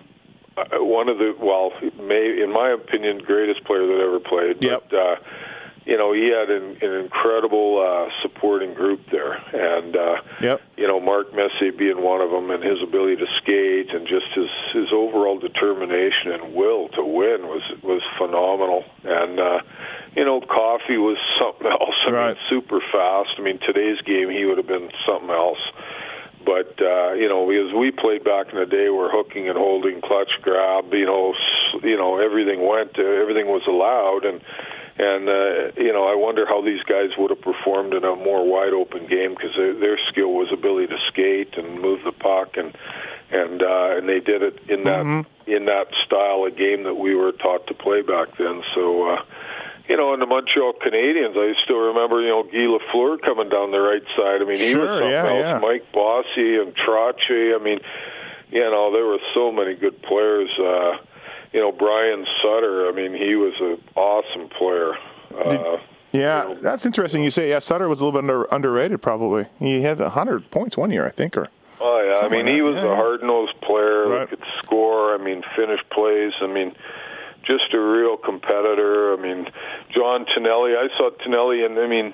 uh, 0.55 0.83
one 0.83 1.09
of 1.09 1.17
the 1.17 1.35
well, 1.39 1.71
may 1.99 2.41
in 2.41 2.51
my 2.53 2.69
opinion, 2.69 3.17
greatest 3.25 3.63
player 3.65 3.85
that 3.87 3.99
ever 4.01 4.19
played. 4.19 4.63
Yep. 4.63 4.83
But 4.89 4.97
uh, 4.97 5.15
you 5.85 5.97
know, 5.97 6.13
he 6.13 6.29
had 6.31 6.49
an, 6.49 6.77
an 6.81 6.93
incredible 7.03 7.79
uh, 7.83 8.09
supporting 8.21 8.73
group 8.73 9.01
there, 9.11 9.33
and 9.33 9.95
uh, 9.95 10.15
Yep. 10.41 10.61
you 10.77 10.87
know, 10.87 10.99
Mark 10.99 11.33
Messier 11.33 11.71
being 11.71 12.01
one 12.01 12.21
of 12.21 12.31
them, 12.31 12.49
and 12.51 12.63
his 12.63 12.81
ability 12.81 13.17
to 13.17 13.27
skate, 13.41 13.89
and 13.93 14.07
just 14.07 14.27
his 14.33 14.49
his 14.73 14.87
overall 14.93 15.37
determination 15.39 16.31
and 16.31 16.53
will 16.55 16.87
to 16.89 17.03
win 17.03 17.47
was 17.47 17.61
was 17.83 18.01
phenomenal. 18.17 18.83
And 19.03 19.39
uh, 19.39 19.59
you 20.15 20.23
know, 20.25 20.41
Coffey 20.41 20.97
was 20.97 21.17
something 21.41 21.67
else. 21.67 21.95
I 22.07 22.11
Right. 22.11 22.27
mean, 22.35 22.37
super 22.49 22.79
fast. 22.91 23.29
I 23.37 23.41
mean, 23.41 23.59
today's 23.59 23.99
game 24.01 24.29
he 24.29 24.45
would 24.45 24.57
have 24.57 24.67
been 24.67 24.89
something 25.05 25.29
else. 25.29 25.59
But 26.45 26.75
uh, 26.81 27.13
you 27.13 27.29
know, 27.29 27.49
as 27.51 27.73
we 27.73 27.91
played 27.91 28.23
back 28.23 28.51
in 28.51 28.59
the 28.59 28.65
day 28.65 28.89
where 28.89 29.09
hooking 29.09 29.47
and 29.47 29.57
holding, 29.57 30.01
clutch 30.01 30.31
grab, 30.41 30.93
you 30.93 31.05
know, 31.05 31.31
s- 31.33 31.83
you 31.83 31.95
know, 31.95 32.19
everything 32.19 32.67
went, 32.67 32.99
uh, 32.99 33.01
everything 33.03 33.47
was 33.47 33.63
allowed, 33.67 34.25
and 34.25 34.41
and 34.97 35.27
uh, 35.27 35.71
you 35.81 35.91
know, 35.91 36.05
I 36.05 36.15
wonder 36.15 36.45
how 36.45 36.61
these 36.61 36.83
guys 36.83 37.09
would 37.17 37.31
have 37.31 37.41
performed 37.41 37.93
in 37.93 38.03
a 38.03 38.15
more 38.15 38.45
wide 38.47 38.73
open 38.73 39.07
game 39.07 39.33
because 39.33 39.55
their, 39.55 39.73
their 39.73 39.99
skill 40.09 40.33
was 40.33 40.49
ability 40.53 40.87
to 40.87 40.97
skate 41.07 41.57
and 41.57 41.81
move 41.81 42.01
the 42.05 42.11
puck, 42.11 42.57
and 42.57 42.75
and 43.31 43.61
uh, 43.63 43.97
and 43.97 44.07
they 44.07 44.19
did 44.19 44.43
it 44.43 44.59
in 44.69 44.83
that 44.83 45.25
in 45.47 45.65
that 45.65 45.87
style 46.05 46.45
of 46.45 46.55
game 46.55 46.83
that 46.83 46.95
we 46.95 47.15
were 47.15 47.31
taught 47.31 47.65
to 47.67 47.73
play 47.73 48.01
back 48.01 48.37
then. 48.37 48.63
So. 48.75 49.09
Uh, 49.09 49.23
you 49.89 49.97
know, 49.97 50.13
and 50.13 50.21
the 50.21 50.25
Montreal 50.25 50.71
Canadiens, 50.79 51.35
I 51.35 51.61
still 51.65 51.91
remember, 51.91 52.21
you 52.21 52.29
know, 52.29 52.43
Guy 52.43 52.59
Lafleur 52.71 53.19
coming 53.19 53.49
down 53.49 53.71
the 53.71 53.81
right 53.81 54.01
side. 54.15 54.41
I 54.41 54.45
mean, 54.45 54.55
he 54.55 54.71
Sure, 54.71 54.79
was 54.79 54.87
something 54.87 55.09
yeah, 55.11 55.27
else. 55.27 55.39
yeah. 55.43 55.59
Mike 55.59 55.91
Bossy 55.91 56.55
and 56.55 56.73
Trottier. 56.73 57.59
I 57.59 57.61
mean, 57.61 57.79
you 58.49 58.61
know, 58.61 58.93
there 58.93 59.05
were 59.05 59.19
so 59.33 59.51
many 59.51 59.75
good 59.75 60.01
players. 60.01 60.49
Uh, 60.57 61.03
you 61.53 61.59
know, 61.59 61.71
Brian 61.71 62.25
Sutter. 62.41 62.87
I 62.89 62.91
mean, 62.91 63.13
he 63.13 63.35
was 63.35 63.53
an 63.61 63.81
awesome 63.95 64.49
player. 64.49 64.93
Uh, 65.33 65.77
yeah, 66.11 66.43
you 66.49 66.49
know, 66.49 66.61
that's 66.61 66.85
interesting. 66.85 67.23
You 67.23 67.31
say 67.31 67.49
yeah, 67.49 67.59
Sutter 67.59 67.87
was 67.89 68.01
a 68.01 68.05
little 68.05 68.19
bit 68.21 68.29
under, 68.29 68.43
underrated. 68.51 69.01
Probably 69.01 69.47
he 69.59 69.81
had 69.81 69.99
hundred 69.99 70.49
points 70.51 70.75
one 70.77 70.91
year, 70.91 71.05
I 71.07 71.11
think, 71.11 71.37
or 71.37 71.47
Oh 71.81 72.01
yeah, 72.01 72.25
I 72.25 72.29
mean 72.29 72.47
he 72.47 72.61
was 72.61 72.75
yeah, 72.75 72.91
a 72.91 72.95
hard 72.95 73.23
nosed 73.23 73.59
player 73.61 74.07
Right. 74.07 74.29
could 74.29 74.43
score. 74.63 75.13
I 75.15 75.17
mean, 75.17 75.43
finish 75.55 75.79
plays. 75.91 76.31
I 76.41 76.47
mean, 76.47 76.75
just 77.43 77.73
a 77.73 77.79
real 77.79 78.15
competitor. 78.17 79.13
I 79.13 79.17
mean, 79.21 79.47
John 79.93 80.25
Tonelli. 80.33 80.73
I 80.75 80.87
saw 80.97 81.09
Tonelli, 81.23 81.65
and 81.65 81.77
I 81.79 81.87
mean, 81.87 82.13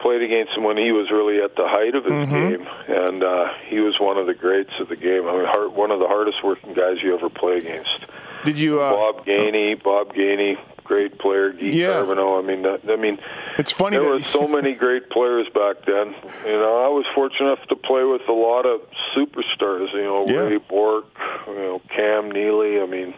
played 0.00 0.22
against 0.22 0.52
him 0.56 0.64
when 0.64 0.76
he 0.76 0.92
was 0.92 1.10
really 1.10 1.40
at 1.42 1.56
the 1.56 1.66
height 1.66 1.94
of 1.94 2.04
his 2.04 2.12
Mm-hmm. 2.12 2.32
game, 2.50 2.68
and 2.88 3.24
uh, 3.24 3.48
he 3.68 3.80
was 3.80 3.98
one 3.98 4.16
of 4.18 4.26
the 4.26 4.34
greats 4.34 4.72
of 4.80 4.88
the 4.88 4.96
game. 4.96 5.26
I 5.26 5.32
mean, 5.32 5.46
hard, 5.46 5.72
one 5.72 5.90
of 5.90 5.98
the 5.98 6.06
hardest 6.06 6.44
working 6.44 6.74
guys 6.74 6.96
you 7.02 7.14
ever 7.16 7.28
play 7.30 7.56
against. 7.58 8.04
Did 8.44 8.58
you? 8.58 8.80
Uh, 8.80 8.92
Bob 8.92 9.26
Gainey, 9.26 9.82
Bob 9.82 10.14
Gainey, 10.14 10.56
great 10.84 11.18
player. 11.18 11.50
Guy 11.52 11.66
Yeah. 11.66 11.88
Carbonneau. 11.94 12.38
I 12.42 12.46
mean, 12.46 12.62
that, 12.62 12.80
I 12.88 12.96
mean, 12.96 13.18
It's 13.58 13.72
funny 13.72 13.96
there 13.98 14.06
that 14.06 14.12
were 14.12 14.20
so 14.20 14.48
many 14.56 14.74
great 14.74 15.10
players 15.10 15.46
back 15.54 15.84
then. 15.86 16.14
You 16.44 16.52
know, 16.58 16.84
I 16.84 16.88
was 16.88 17.04
fortunate 17.14 17.52
enough 17.52 17.66
to 17.68 17.76
play 17.76 18.04
with 18.04 18.22
a 18.28 18.32
lot 18.32 18.66
of 18.66 18.80
superstars. 19.16 19.92
You 19.92 20.02
know, 20.04 20.24
Yeah. 20.26 20.40
Ray 20.48 20.56
Bourque, 20.58 21.06
you 21.46 21.54
know, 21.54 21.82
Cam 21.94 22.30
Neely. 22.30 22.80
I 22.80 22.86
mean, 22.86 23.14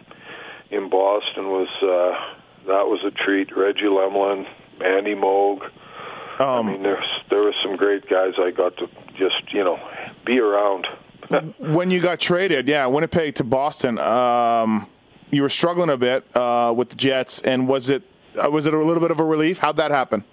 in 0.71 0.89
Boston 0.89 1.47
was 1.49 1.69
uh, 1.81 2.67
that 2.67 2.87
was 2.87 2.99
a 3.05 3.11
treat. 3.11 3.55
Reggie 3.55 3.83
Lemelin, 3.85 4.47
Andy 4.83 5.15
Moog. 5.15 5.69
I 6.39 6.57
um, 6.57 6.67
mean, 6.67 6.83
there's 6.83 7.05
there 7.29 7.43
were 7.43 7.53
some 7.63 7.75
great 7.75 8.09
guys 8.09 8.33
I 8.39 8.51
got 8.51 8.75
to 8.77 8.87
just 9.15 9.53
you 9.53 9.63
know 9.63 9.79
be 10.25 10.39
around. 10.39 10.87
when 11.59 11.89
you 11.91 12.01
got 12.01 12.19
traded, 12.19 12.67
yeah, 12.67 12.85
Winnipeg 12.87 13.35
to 13.35 13.43
Boston, 13.43 13.97
um, 13.99 14.87
you 15.33 15.41
were 15.41 15.49
struggling 15.49 15.89
a 15.89 15.97
bit 15.97 16.25
uh, 16.35 16.73
with 16.75 16.89
the 16.89 16.95
Jets, 16.95 17.41
and 17.41 17.67
was 17.67 17.89
it 17.89 18.03
uh, 18.41 18.49
was 18.49 18.65
it 18.65 18.73
a 18.73 18.77
little 18.77 19.01
bit 19.01 19.11
of 19.11 19.19
a 19.19 19.23
relief? 19.23 19.59
How'd 19.59 19.77
that 19.77 19.91
happen? 19.91 20.23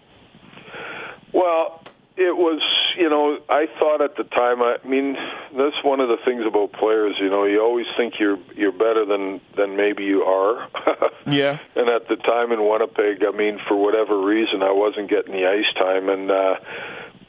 Well, 1.33 1.83
it 2.17 2.37
was, 2.37 2.61
you 2.99 3.09
know, 3.09 3.39
I 3.49 3.67
thought 3.79 4.03
at 4.03 4.17
the 4.17 4.25
time. 4.25 4.63
I 4.63 4.77
mean, 4.87 5.17
that's 5.57 5.83
one 5.83 6.01
of 6.01 6.09
the 6.09 6.19
things 6.25 6.45
about 6.47 6.73
players. 6.73 7.17
You 7.21 7.31
know, 7.31 7.45
you 7.45 7.61
always 7.61 7.87
think 7.97 8.15
you're 8.19 8.39
you're 8.55 8.73
better 8.73 9.05
than 9.07 9.41
than 9.57 9.77
maybe 9.77 10.05
you 10.05 10.23
are. 10.23 10.69
Yeah. 11.27 11.59
And 11.77 11.89
at 11.89 12.09
the 12.09 12.17
time 12.17 12.51
in 12.51 12.67
Winnipeg, 12.67 13.23
I 13.23 13.37
mean, 13.37 13.61
for 13.69 13.77
whatever 13.77 14.19
reason, 14.21 14.63
I 14.63 14.73
wasn't 14.73 15.09
getting 15.09 15.33
the 15.33 15.47
ice 15.47 15.73
time, 15.77 16.09
and 16.09 16.31
uh, 16.31 16.55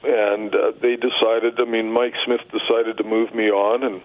and 0.03 0.55
uh, 0.55 0.71
they 0.81 0.95
decided. 0.95 1.59
I 1.59 1.65
mean, 1.65 1.91
Mike 1.91 2.13
Smith 2.25 2.41
decided 2.51 2.97
to 2.97 3.03
move 3.03 3.35
me 3.35 3.51
on, 3.51 3.83
and 3.83 4.01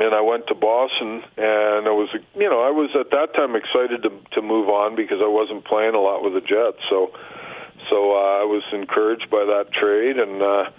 and 0.00 0.14
I 0.14 0.20
went 0.20 0.46
to 0.48 0.54
Boston, 0.54 1.22
and 1.36 1.86
I 1.86 1.94
was, 1.94 2.08
you 2.34 2.48
know, 2.50 2.62
I 2.62 2.70
was 2.70 2.90
at 2.98 3.10
that 3.10 3.34
time 3.34 3.54
excited 3.56 4.02
to 4.02 4.10
to 4.34 4.42
move 4.42 4.68
on 4.68 4.96
because 4.96 5.18
I 5.22 5.28
wasn't 5.28 5.64
playing 5.64 5.94
a 5.94 6.00
lot 6.00 6.22
with 6.22 6.34
the 6.34 6.40
Jets, 6.40 6.82
so 6.90 7.12
so 7.90 8.12
uh, 8.12 8.42
I 8.42 8.44
was 8.44 8.62
encouraged 8.72 9.30
by 9.30 9.44
that 9.44 9.72
trade, 9.72 10.18
and 10.18 10.42
uh, 10.42 10.70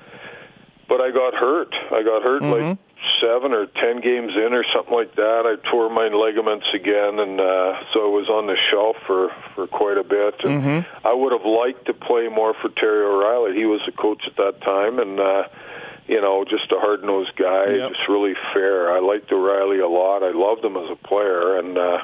but 0.87 1.01
I 1.01 1.11
got 1.11 1.33
hurt. 1.33 1.73
I 1.91 2.03
got 2.03 2.23
hurt 2.23 2.41
like 2.43 2.77
seven 3.21 3.53
or 3.53 3.67
ten 3.67 4.01
games 4.01 4.33
in 4.35 4.53
or 4.53 4.65
something 4.73 4.93
like 4.93 5.15
that, 5.15 5.43
I 5.45 5.55
tore 5.69 5.89
my 5.89 6.07
ligaments 6.07 6.65
again, 6.73 7.19
and 7.19 7.39
uh, 7.39 7.79
so 7.93 8.03
I 8.03 8.09
was 8.09 8.27
on 8.29 8.47
the 8.47 8.57
shelf 8.71 8.95
for 9.05 9.29
for 9.53 9.67
quite 9.67 9.97
a 9.97 10.03
bit. 10.03 10.35
And 10.43 10.55
Mm-hmm. 10.55 11.07
I 11.07 11.13
would 11.13 11.31
have 11.33 11.45
liked 11.45 11.85
to 11.87 11.93
play 11.93 12.27
more 12.29 12.53
for 12.61 12.69
Terry 12.69 13.05
O'Reilly. 13.05 13.55
He 13.55 13.65
was 13.65 13.81
the 13.85 13.91
coach 13.91 14.23
at 14.25 14.35
that 14.37 14.61
time, 14.61 14.99
and 14.99 15.19
uh, 15.19 15.43
you 16.07 16.21
know, 16.21 16.43
just 16.43 16.71
a 16.71 16.79
hard 16.79 17.03
nosed 17.03 17.35
guy, 17.35 17.71
Yep. 17.71 17.89
just 17.91 18.07
really 18.09 18.33
fair. 18.53 18.91
I 18.95 18.99
liked 18.99 19.31
O'Reilly 19.31 19.79
a 19.79 19.87
lot. 19.87 20.23
I 20.23 20.31
loved 20.31 20.63
him 20.63 20.77
as 20.77 20.89
a 20.91 20.95
player, 21.07 21.57
and 21.57 21.77
uh, 21.77 21.97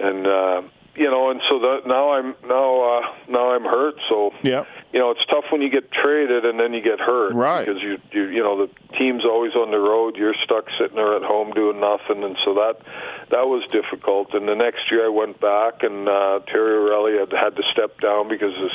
and 0.00 0.26
uh, 0.26 0.62
you 0.96 1.08
know, 1.08 1.30
and 1.30 1.40
so 1.48 1.60
that 1.60 1.86
now 1.86 2.12
I'm 2.12 2.34
now 2.46 2.98
uh, 2.98 3.02
now 3.28 3.52
I'm 3.54 3.62
hurt. 3.64 3.94
So 4.08 4.32
Yep. 4.42 4.66
you 4.92 4.98
know, 4.98 5.10
it's 5.12 5.24
tough 5.30 5.44
when 5.52 5.62
you 5.62 5.70
get 5.70 5.92
traded 5.92 6.44
and 6.44 6.58
then 6.58 6.72
you 6.74 6.82
get 6.82 6.98
hurt, 6.98 7.34
Right. 7.34 7.64
Because 7.64 7.80
you 7.80 7.98
you 8.10 8.24
you 8.28 8.42
know 8.42 8.66
the 8.66 8.96
team's 8.98 9.24
always 9.24 9.54
on 9.54 9.70
the 9.70 9.78
road. 9.78 10.16
You're 10.16 10.34
stuck 10.44 10.64
sitting 10.78 10.96
there 10.96 11.14
at 11.16 11.22
home 11.22 11.52
doing 11.52 11.78
nothing, 11.78 12.24
and 12.24 12.36
so 12.44 12.54
that 12.54 12.78
that 13.30 13.46
was 13.46 13.62
difficult. 13.70 14.34
And 14.34 14.48
the 14.48 14.56
next 14.56 14.90
year 14.90 15.06
I 15.06 15.08
went 15.08 15.40
back, 15.40 15.84
and 15.84 16.08
uh, 16.08 16.40
Terry 16.50 16.74
O'Reilly 16.76 17.18
had 17.18 17.30
had 17.32 17.54
to 17.56 17.62
step 17.70 18.00
down 18.00 18.28
because 18.28 18.54
his 18.58 18.72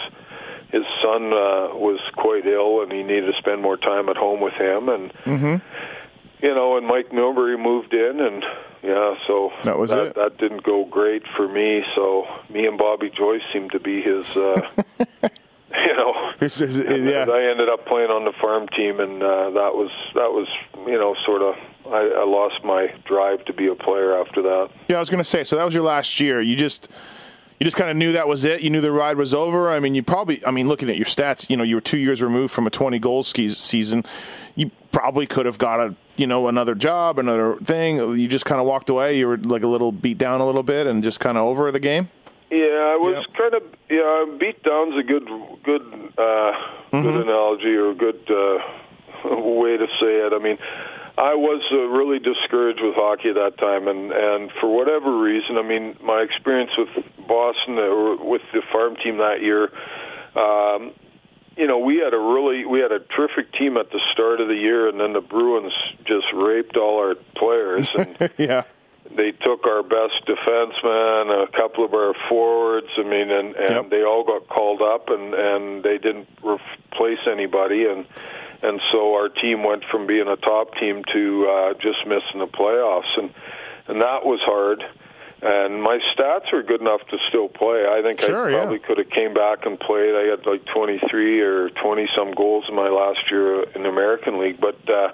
his 0.72 0.84
son 1.02 1.28
uh, 1.34 1.76
was 1.76 2.00
quite 2.16 2.46
ill, 2.46 2.82
and 2.82 2.92
he 2.92 3.04
needed 3.04 3.28
to 3.32 3.38
spend 3.38 3.62
more 3.62 3.78
time 3.78 4.10
at 4.10 4.18
home 4.18 4.42
with 4.42 4.54
him. 4.54 4.90
And 4.90 5.14
Mm-hmm. 5.26 6.46
you 6.46 6.54
know, 6.54 6.78
and 6.78 6.86
Mike 6.88 7.10
Milbury 7.12 7.58
moved 7.62 7.94
in, 7.94 8.20
and 8.20 8.44
yeah, 8.84 9.16
so 9.26 9.52
That 9.64 9.78
was 9.80 9.90
that, 9.92 10.08
it. 10.08 10.16
that 10.16 10.38
didn't 10.38 10.64
go 10.64 10.86
great 10.86 11.24
for 11.36 11.48
me. 11.48 11.84
So 11.96 12.26
me 12.50 12.68
and 12.68 12.78
Bobby 12.78 13.10
Joyce 13.10 13.42
seemed 13.54 13.72
to 13.72 13.80
be 13.80 14.02
his. 14.02 14.28
Uh, 14.36 14.62
you 15.74 15.94
know, 15.96 16.14
It's- 16.42 16.62
it's- 16.62 16.78
yeah. 17.02 17.26
I 17.32 17.50
ended 17.52 17.70
up 17.70 17.86
playing 17.86 18.12
on 18.12 18.26
the 18.26 18.34
farm 18.34 18.68
team, 18.70 19.00
and 19.00 19.24
uh, 19.24 19.50
that 19.52 19.74
was 19.76 19.90
that 20.14 20.32
was 20.32 20.48
you 20.86 20.98
know 20.98 21.16
sort 21.26 21.42
of 21.42 21.56
I, 21.88 22.22
I 22.22 22.26
lost 22.26 22.64
my 22.64 22.94
drive 23.06 23.44
to 23.46 23.54
be 23.54 23.68
a 23.68 23.76
player 23.76 24.20
after 24.20 24.42
that. 24.44 24.70
Yeah, 24.90 24.98
I 24.98 25.00
was 25.00 25.10
going 25.10 25.20
to 25.24 25.30
say. 25.30 25.44
So 25.44 25.56
that 25.56 25.64
was 25.66 25.74
your 25.74 25.84
last 25.84 26.20
year. 26.20 26.42
You 26.42 26.56
just 26.56 26.88
you 27.60 27.64
just 27.64 27.78
kind 27.78 27.90
of 27.90 27.96
knew 27.98 28.12
that 28.14 28.28
was 28.28 28.44
it. 28.46 28.62
You 28.62 28.70
knew 28.70 28.82
the 28.82 28.92
ride 28.92 29.18
was 29.18 29.34
over. 29.34 29.70
I 29.72 29.80
mean, 29.80 29.96
you 29.96 30.04
probably. 30.04 30.46
I 30.46 30.52
mean, 30.52 30.68
looking 30.68 30.90
at 30.90 30.98
your 30.98 31.06
stats, 31.06 31.50
you 31.50 31.56
know, 31.58 31.64
you 31.64 31.76
were 31.76 31.82
two 31.82 31.98
years 31.98 32.22
removed 32.22 32.54
from 32.54 32.68
a 32.68 32.70
twenty 32.70 33.00
goal 33.00 33.24
ski 33.24 33.50
season. 33.50 34.04
You 34.56 34.72
probably 34.92 35.26
could 35.28 35.46
have 35.46 35.58
got 35.58 35.80
a 35.80 35.96
you 36.18 36.28
know 36.28 36.48
another 36.48 36.76
job, 36.76 37.20
another 37.20 37.56
thing. 37.58 37.98
You 37.98 38.28
just 38.28 38.46
kind 38.46 38.60
of 38.62 38.68
walked 38.68 38.90
away. 38.90 39.18
You 39.18 39.28
were 39.28 39.38
like 39.38 39.64
a 39.64 39.68
little 39.68 39.92
beat 39.92 40.18
down 40.18 40.42
a 40.42 40.46
little 40.46 40.64
bit, 40.64 40.88
and 40.88 41.04
just 41.04 41.20
kind 41.20 41.38
of 41.38 41.46
over 41.46 41.72
the 41.72 41.80
game. 41.80 42.10
Yeah, 42.52 42.58
I 42.94 42.98
was 43.02 43.16
Yep. 43.28 43.38
kind 43.38 43.54
of 43.56 43.64
yeah. 43.90 44.38
Beat 44.40 44.62
down's 44.64 44.98
a 44.98 45.04
good 45.04 45.28
good 45.64 45.82
uh, 46.18 46.52
Mm-hmm. 46.92 47.02
good 47.02 47.22
analogy 47.28 47.76
or 47.76 47.90
a 47.92 47.96
good 47.96 48.22
uh, 48.30 48.60
way 49.36 49.76
to 49.76 49.88
say 50.00 50.16
it. 50.28 50.32
I 50.34 50.40
mean, 50.40 50.58
I 51.18 51.34
was 51.36 51.64
uh, 51.72 51.78
really 51.78 52.20
discouraged 52.20 52.82
with 52.82 52.96
hockey 52.96 53.30
at 53.30 53.36
that 53.36 53.58
time, 53.58 53.88
and 53.88 54.12
and 54.12 54.52
for 54.60 54.68
whatever 54.68 55.18
reason, 55.18 55.58
I 55.58 55.64
mean, 55.64 55.96
my 56.04 56.22
experience 56.22 56.72
with 56.78 56.90
Boston 57.28 57.80
or 57.80 58.18
with 58.18 58.42
the 58.54 58.62
farm 58.72 58.96
team 58.98 59.18
that 59.18 59.42
year. 59.42 59.72
Um, 60.36 60.92
you 61.56 61.68
know, 61.68 61.80
we 61.80 61.98
had 62.04 62.14
a 62.14 62.20
really 62.20 62.66
we 62.66 62.80
had 62.80 62.92
a 62.92 63.00
terrific 63.00 63.54
team 63.54 63.78
at 63.78 63.92
the 63.92 64.02
start 64.12 64.42
of 64.42 64.50
the 64.50 64.56
year, 64.56 64.90
and 64.90 65.00
then 65.00 65.14
the 65.14 65.22
Bruins 65.22 65.72
just 66.06 66.28
raped 66.34 66.76
all 66.76 67.00
our 67.00 67.16
players. 67.38 67.88
And 67.96 68.32
yeah. 68.38 68.64
They 69.16 69.32
took 69.32 69.66
our 69.66 69.84
best 69.84 70.26
defenseman, 70.28 71.44
a 71.44 71.48
couple 71.52 71.86
of 71.86 71.94
our 71.94 72.14
forwards. 72.30 72.88
I 72.98 73.04
mean, 73.04 73.30
and 73.32 73.56
and 73.56 73.70
Yep. 73.76 73.90
they 73.90 74.04
all 74.04 74.24
got 74.24 74.48
called 74.48 74.82
up, 74.82 75.10
and 75.10 75.34
and 75.34 75.84
they 75.84 75.98
didn't 75.98 76.28
replace 76.44 77.20
anybody, 77.30 77.86
and 77.86 78.06
and 78.62 78.82
so 78.92 79.14
our 79.16 79.30
team 79.30 79.64
went 79.64 79.84
from 79.92 80.08
being 80.08 80.28
a 80.28 80.38
top 80.38 80.74
team 80.80 81.04
to 81.14 81.48
uh, 81.48 81.74
just 81.76 82.06
missing 82.08 82.40
the 82.40 82.48
playoffs, 82.48 83.12
and 83.18 83.30
and 83.88 84.02
that 84.02 84.26
was 84.26 84.40
hard. 84.44 84.84
And 85.42 85.84
my 85.84 86.00
stats 86.16 86.52
were 86.52 86.64
good 86.64 86.82
enough 86.82 87.02
to 87.12 87.18
still 87.30 87.50
play. 87.50 87.86
I 87.86 88.02
think 88.02 88.22
Sure, 88.22 88.48
I 88.48 88.52
yeah. 88.52 88.58
probably 88.58 88.80
could 88.80 88.98
have 88.98 89.10
came 89.12 89.34
back 89.34 89.66
and 89.68 89.80
played. 89.80 90.16
I 90.16 90.24
had 90.32 90.46
like 90.48 90.66
23 90.74 91.42
or 91.42 91.70
20 91.70 92.08
some 92.18 92.32
goals 92.32 92.66
in 92.68 92.74
my 92.76 92.90
last 92.90 93.20
year 93.30 93.64
in 93.76 93.84
the 93.84 93.90
American 93.90 94.40
League, 94.40 94.60
but. 94.60 94.78
uh 94.90 95.12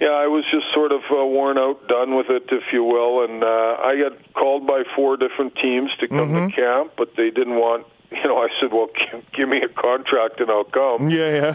yeah, 0.00 0.08
I 0.08 0.26
was 0.26 0.44
just 0.50 0.66
sort 0.74 0.92
of 0.92 1.00
uh, 1.10 1.24
worn 1.24 1.58
out, 1.58 1.86
done 1.88 2.16
with 2.16 2.26
it, 2.30 2.44
if 2.50 2.64
you 2.72 2.84
will, 2.84 3.24
and 3.24 3.42
uh, 3.42 3.46
I 3.46 3.96
got 3.96 4.34
called 4.34 4.66
by 4.66 4.82
four 4.96 5.16
different 5.16 5.54
teams 5.56 5.90
to 6.00 6.08
come 6.08 6.30
Mm-hmm. 6.30 6.48
to 6.48 6.56
camp, 6.56 6.92
but 6.96 7.16
they 7.16 7.30
didn't 7.30 7.56
want. 7.56 7.86
You 8.10 8.22
know, 8.24 8.38
I 8.38 8.48
said, 8.60 8.72
"Well, 8.72 8.88
give, 8.94 9.24
give 9.32 9.48
me 9.48 9.62
a 9.62 9.68
contract 9.68 10.40
and 10.40 10.50
I'll 10.50 10.64
come." 10.64 11.10
Yeah. 11.10 11.30
Yeah. 11.30 11.54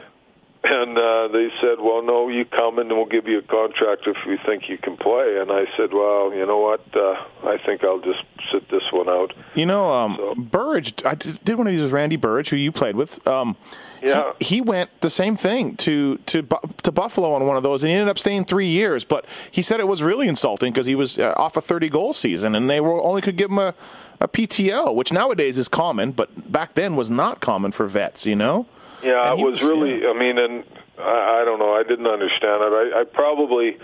And 0.62 0.98
uh, 0.98 1.30
they 1.30 1.48
said, 1.62 1.80
"Well, 1.80 2.04
no, 2.04 2.28
you 2.28 2.44
come 2.44 2.80
and 2.80 2.90
we'll 2.90 3.06
give 3.06 3.28
you 3.28 3.38
a 3.40 3.42
contract 3.42 4.04
if 4.08 4.18
we 4.28 4.38
think 4.46 4.68
you 4.68 4.78
can 4.78 4.98
play." 4.98 5.38
And 5.40 5.50
I 5.52 5.66
said, 5.78 5.94
"Well, 5.94 6.34
you 6.34 6.46
know 6.46 6.58
what? 6.58 6.82
Uh, 6.94 7.16
I 7.48 7.58
think 7.66 7.84
I'll 7.86 8.02
just 8.02 8.24
sit 8.52 8.70
this 8.70 8.84
one 8.92 9.08
out." 9.08 9.32
You 9.56 9.66
know, 9.66 9.90
um, 9.94 10.16
So- 10.18 10.36
Burridge. 10.36 10.94
I 11.06 11.16
did 11.16 11.44
did 11.46 11.56
one 11.58 11.66
of 11.68 11.72
these 11.72 11.82
with 11.82 11.94
Randy 11.94 12.18
Burridge, 12.18 12.50
who 12.50 12.58
you 12.58 12.74
played 12.74 12.98
with. 12.98 13.26
Um, 13.26 13.56
Yeah. 14.04 14.34
he, 14.40 14.56
he 14.56 14.62
went 14.62 14.90
the 15.00 15.10
same 15.10 15.38
thing 15.38 15.78
to 15.78 16.18
to 16.26 16.46
to 16.84 16.92
Buffalo 16.92 17.32
on 17.32 17.48
one 17.48 17.56
of 17.56 17.64
those, 17.64 17.82
and 17.84 17.90
he 17.92 17.96
ended 17.96 18.10
up 18.10 18.20
staying 18.20 18.44
three 18.44 18.68
years. 18.68 19.06
But 19.06 19.26
he 19.50 19.62
said 19.62 19.80
it 19.80 19.88
was 19.88 20.04
really 20.04 20.28
insulting 20.28 20.74
because 20.74 20.88
he 20.88 20.96
was 20.96 21.18
uh, 21.18 21.34
off 21.38 21.56
a 21.56 21.62
thirty 21.62 21.88
goal 21.88 22.12
season, 22.12 22.54
and 22.54 22.70
they 22.70 22.82
were 22.82 23.02
only 23.02 23.22
could 23.22 23.38
give 23.38 23.50
him 23.50 23.60
a, 23.60 23.74
a 24.20 24.28
PTO, 24.28 24.94
which 24.94 25.14
nowadays 25.14 25.58
is 25.58 25.70
common, 25.70 26.12
but 26.12 26.52
back 26.52 26.74
then 26.76 26.98
was 26.98 27.10
not 27.10 27.40
common 27.40 27.72
for 27.72 27.88
vets. 27.88 28.26
You 28.26 28.36
know. 28.36 28.66
Yeah, 29.04 29.34
it 29.34 29.38
he 29.38 29.44
was, 29.46 29.62
really. 29.64 30.02
yeah. 30.04 30.10
I 30.10 30.14
mean, 30.18 30.38
and 30.38 30.64
I, 30.98 31.42
I 31.42 31.46
don't 31.46 31.60
know. 31.60 31.74
I 31.74 31.84
didn't 31.84 32.08
understand 32.08 32.64
it. 32.64 32.74
I, 32.94 33.02
I 33.02 33.04
probably, 33.06 33.78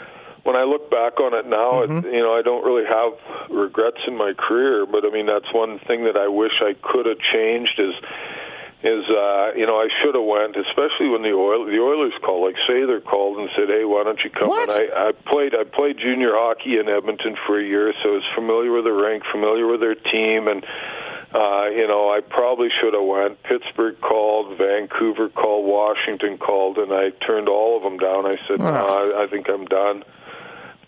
when 0.44 0.56
I 0.56 0.64
look 0.64 0.90
back 0.92 1.20
on 1.20 1.34
it 1.34 1.46
now, 1.48 1.84
Mm-hmm. 1.86 2.08
it, 2.08 2.14
you 2.14 2.20
know, 2.22 2.34
I 2.36 2.42
don't 2.42 2.64
really 2.66 2.86
have 2.86 3.14
regrets 3.50 4.00
in 4.08 4.18
my 4.18 4.34
career. 4.34 4.86
But 4.86 5.06
I 5.06 5.10
mean, 5.10 5.26
that's 5.26 5.52
one 5.54 5.80
thing 5.80 6.04
that 6.06 6.18
I 6.18 6.28
wish 6.28 6.54
I 6.62 6.76
could 6.82 7.06
have 7.06 7.20
changed. 7.34 7.80
Is 7.80 7.96
is 8.84 9.06
uh, 9.10 9.52
you 9.56 9.66
know 9.66 9.78
I 9.82 9.88
should 10.04 10.14
have 10.14 10.24
went, 10.26 10.56
especially 10.58 11.10
when 11.10 11.24
the 11.24 11.32
oil 11.34 11.66
the 11.66 11.80
Oilers 11.80 12.14
called, 12.22 12.46
like 12.46 12.56
Sather 12.70 13.04
called 13.04 13.40
and 13.40 13.50
said, 13.56 13.70
"Hey, 13.70 13.86
why 13.86 14.04
don't 14.04 14.20
you 14.24 14.30
come?" 14.30 14.50
What? 14.50 14.70
And 14.78 14.92
I, 14.94 15.10
I 15.10 15.12
played 15.14 15.56
I 15.56 15.64
played 15.64 15.98
junior 15.98 16.34
hockey 16.34 16.78
in 16.78 16.88
Edmonton 16.90 17.36
for 17.48 17.58
a 17.60 17.64
year, 17.64 17.94
so 18.04 18.10
I 18.10 18.14
was 18.22 18.28
familiar 18.36 18.72
with 18.72 18.84
the 18.84 18.92
rink, 18.94 19.24
familiar 19.32 19.66
with 19.66 19.80
their 19.80 19.96
team, 19.96 20.48
and 20.48 20.64
uh, 21.36 21.68
you 21.70 21.88
know 21.88 22.10
I 22.10 22.22
probably 22.22 22.70
should 22.82 22.94
have 22.94 23.04
went. 23.04 23.44
Pittsburgh 23.44 24.00
called, 24.00 24.58
Vancouver 24.58 25.30
called, 25.30 25.66
Washington 25.66 26.38
called, 26.38 26.78
and 26.78 26.94
I 26.94 27.10
turned 27.26 27.50
all 27.50 27.76
of 27.76 27.84
them 27.84 27.98
down. 27.98 28.26
I 28.26 28.38
said, 28.48 28.60
"No, 28.60 28.66
I, 28.66 29.24
I 29.24 29.28
think 29.28 29.50
I'm 29.50 29.66
done." 29.66 30.04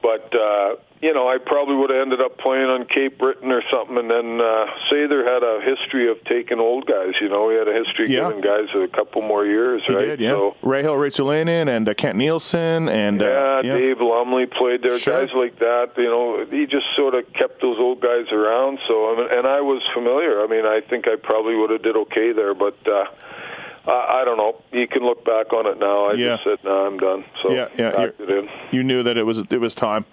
But 0.01 0.33
uh, 0.33 0.75
you 1.01 1.13
know, 1.13 1.27
I 1.29 1.37
probably 1.37 1.75
would 1.75 1.89
have 1.91 2.01
ended 2.01 2.21
up 2.21 2.37
playing 2.39 2.65
on 2.65 2.85
Cape 2.85 3.19
Breton 3.19 3.51
or 3.51 3.61
something. 3.71 3.97
And 3.97 4.09
then 4.09 4.41
uh, 4.41 4.65
Sather 4.89 5.21
had 5.23 5.43
a 5.43 5.61
history 5.63 6.09
of 6.09 6.17
taking 6.25 6.59
old 6.59 6.87
guys. 6.87 7.13
You 7.21 7.29
know, 7.29 7.49
he 7.51 7.55
had 7.57 7.67
a 7.67 7.73
history 7.73 8.05
of 8.05 8.09
Yeah. 8.11 8.27
giving 8.27 8.41
guys 8.41 8.67
a 8.75 8.87
couple 8.87 9.21
more 9.21 9.45
years, 9.45 9.83
He 9.85 9.93
right? 9.93 10.05
did, 10.05 10.19
yeah. 10.19 10.31
So, 10.31 10.55
Ray 10.63 10.81
Hill, 10.81 10.95
Rachel 10.97 11.27
Linen, 11.27 11.67
and 11.67 11.87
uh, 11.87 11.93
Kent 11.93 12.17
Nilsson, 12.17 12.89
and 12.89 13.21
yeah, 13.21 13.27
uh, 13.27 13.61
yeah. 13.63 13.77
Dave 13.77 14.01
Lumley 14.01 14.47
played 14.47 14.81
there. 14.81 14.97
Sure. 14.97 15.25
Guys 15.25 15.33
like 15.35 15.59
that, 15.59 15.91
you 15.97 16.05
know, 16.09 16.45
he 16.49 16.65
just 16.65 16.85
sort 16.95 17.13
of 17.13 17.31
kept 17.33 17.61
those 17.61 17.77
old 17.77 18.01
guys 18.01 18.25
around. 18.31 18.79
So, 18.87 19.13
I 19.13 19.17
mean, 19.17 19.27
and 19.37 19.45
I 19.47 19.61
was 19.61 19.83
familiar. 19.93 20.41
I 20.43 20.47
mean, 20.47 20.65
I 20.65 20.81
think 20.89 21.07
I 21.07 21.15
probably 21.15 21.55
would 21.55 21.69
have 21.69 21.83
did 21.83 21.95
okay 21.95 22.31
there, 22.31 22.55
but 22.55 22.75
uh, 22.87 23.05
I, 23.87 24.21
I 24.21 24.25
don't 24.25 24.37
know. 24.37 24.61
You 24.71 24.87
can 24.87 25.03
look 25.03 25.23
back 25.23 25.53
on 25.53 25.67
it 25.67 25.77
now. 25.79 26.07
I 26.09 26.13
Yeah. 26.13 26.35
just 26.37 26.43
said, 26.43 26.57
"No, 26.63 26.87
I'm 26.87 26.97
done." 26.97 27.23
So, 27.43 27.51
Yeah, 27.53 27.67
yeah, 27.77 28.07
it 28.19 28.29
in. 28.29 28.49
you 28.71 28.83
knew 28.83 29.03
that 29.03 29.15
it 29.15 29.23
was 29.23 29.37
it 29.49 29.61
was 29.61 29.75
time. 29.75 30.05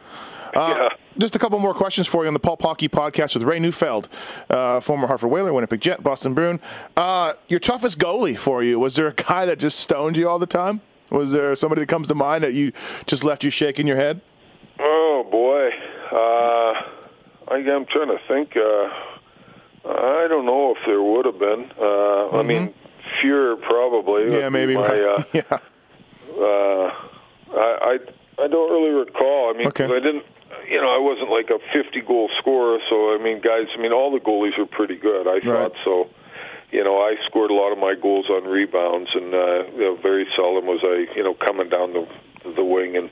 Uh, 0.54 0.74
Yeah. 0.80 0.88
Just 1.16 1.36
a 1.36 1.38
couple 1.38 1.56
more 1.60 1.74
questions 1.74 2.08
for 2.08 2.24
you 2.24 2.28
on 2.28 2.34
the 2.34 2.40
Pulp 2.40 2.60
Hockey 2.62 2.88
Podcast 2.88 3.34
with 3.34 3.44
Ray 3.44 3.60
Neufeld, 3.60 4.08
uh, 4.50 4.80
former 4.80 5.06
Hartford 5.06 5.30
Whaler, 5.30 5.52
Winnipeg 5.52 5.80
Jet, 5.80 6.02
Boston 6.02 6.34
Bruin. 6.34 6.58
Uh, 6.96 7.34
your 7.46 7.60
toughest 7.60 8.00
goalie 8.00 8.36
for 8.36 8.64
you 8.64 8.80
was 8.80 8.96
there 8.96 9.06
a 9.06 9.14
guy 9.14 9.46
that 9.46 9.60
just 9.60 9.78
stoned 9.78 10.16
you 10.16 10.28
all 10.28 10.40
the 10.40 10.46
time? 10.46 10.80
Was 11.12 11.30
there 11.30 11.54
somebody 11.54 11.82
that 11.82 11.86
comes 11.88 12.08
to 12.08 12.16
mind 12.16 12.42
that 12.42 12.52
you 12.52 12.72
just 13.06 13.22
left 13.22 13.44
you 13.44 13.50
shaking 13.50 13.86
your 13.86 13.96
head? 13.96 14.22
Oh 14.80 15.24
boy, 15.30 15.68
uh, 16.10 17.52
I, 17.54 17.56
I'm 17.58 17.86
trying 17.86 18.08
to 18.08 18.18
think. 18.26 18.56
Uh, 18.56 19.88
I 19.88 20.26
don't 20.28 20.46
know 20.46 20.74
if 20.76 20.78
there 20.84 21.00
would 21.00 21.26
have 21.26 21.38
been. 21.38 21.70
Uh, 21.80 22.30
I 22.30 22.42
mean, 22.42 22.74
Fuhrer 23.22 23.60
probably. 23.62 24.22
Mm-hmm. 24.24 24.34
Yeah, 24.34 24.48
maybe. 24.48 24.74
My, 24.74 24.88
right. 24.88 25.02
uh, 25.02 25.22
yeah. 25.32 25.58
uh, 26.40 26.90
I, 27.56 27.78
I 27.82 27.98
I 28.42 28.48
don't 28.48 28.70
really 28.72 28.90
recall. 28.90 29.52
I 29.54 29.58
mean, 29.58 29.68
Okay. 29.68 29.84
I 29.84 30.00
didn't. 30.00 30.24
You 30.70 30.80
know, 30.80 30.88
I 30.94 30.98
wasn't 30.98 31.30
like 31.30 31.50
a 31.50 31.58
50 31.72 32.00
goal 32.02 32.30
scorer. 32.38 32.78
So 32.88 33.14
I 33.14 33.18
mean, 33.22 33.40
guys. 33.40 33.66
I 33.76 33.80
mean, 33.80 33.92
all 33.92 34.10
the 34.12 34.20
goalies 34.20 34.58
are 34.58 34.66
pretty 34.66 34.96
good. 34.96 35.26
I 35.28 35.40
thought 35.40 35.72
so. 35.84 36.08
You 36.70 36.82
know, 36.82 36.96
I 36.98 37.14
scored 37.28 37.50
a 37.50 37.54
lot 37.54 37.70
of 37.72 37.78
my 37.78 37.94
goals 37.94 38.26
on 38.30 38.44
rebounds, 38.44 39.10
and 39.14 39.32
uh, 39.34 39.64
you 39.76 39.84
know, 39.84 39.96
very 40.02 40.26
seldom 40.34 40.66
was 40.66 40.80
I, 40.82 41.06
you 41.16 41.22
know, 41.22 41.34
coming 41.34 41.68
down 41.68 41.92
the 41.92 42.06
the 42.56 42.64
wing 42.64 42.96
and 42.96 43.10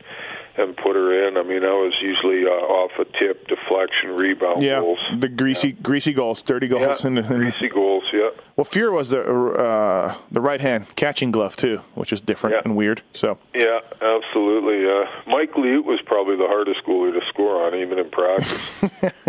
and 0.56 0.76
put 0.76 0.96
her 0.96 1.28
in. 1.28 1.36
I 1.36 1.42
mean, 1.44 1.62
I 1.64 1.72
was 1.72 1.94
usually 2.02 2.44
uh, 2.44 2.50
off 2.50 2.92
a 2.98 3.04
tip, 3.18 3.46
deflection, 3.48 4.10
rebound 4.16 4.62
Yeah, 4.62 4.80
goals. 4.80 4.98
the 5.18 5.28
greasy, 5.28 5.72
greasy 5.72 6.12
goals, 6.12 6.42
dirty 6.42 6.66
Yeah, 6.66 6.86
goals. 6.86 7.04
and, 7.04 7.18
and- 7.18 7.26
greasy 7.28 7.68
goals. 7.68 8.04
Yeah. 8.12 8.30
Well, 8.70 8.92
was 8.92 9.10
the 9.10 9.20
uh, 9.22 10.14
the 10.30 10.40
right 10.40 10.60
hand 10.60 10.86
catching 10.96 11.30
glove 11.32 11.56
too, 11.56 11.78
which 11.94 12.12
is 12.12 12.20
different 12.20 12.54
Yeah. 12.56 12.62
and 12.64 12.76
weird. 12.76 13.02
So 13.12 13.38
Yeah, 13.54 13.80
absolutely. 14.00 14.88
Uh, 14.88 15.06
Mike 15.26 15.52
Liut 15.52 15.84
was 15.84 16.00
probably 16.06 16.36
the 16.36 16.46
hardest 16.46 16.80
goalie 16.86 17.12
to 17.12 17.20
score 17.28 17.66
on, 17.66 17.74
even 17.74 17.98
in 17.98 18.08
practice. 18.10 18.82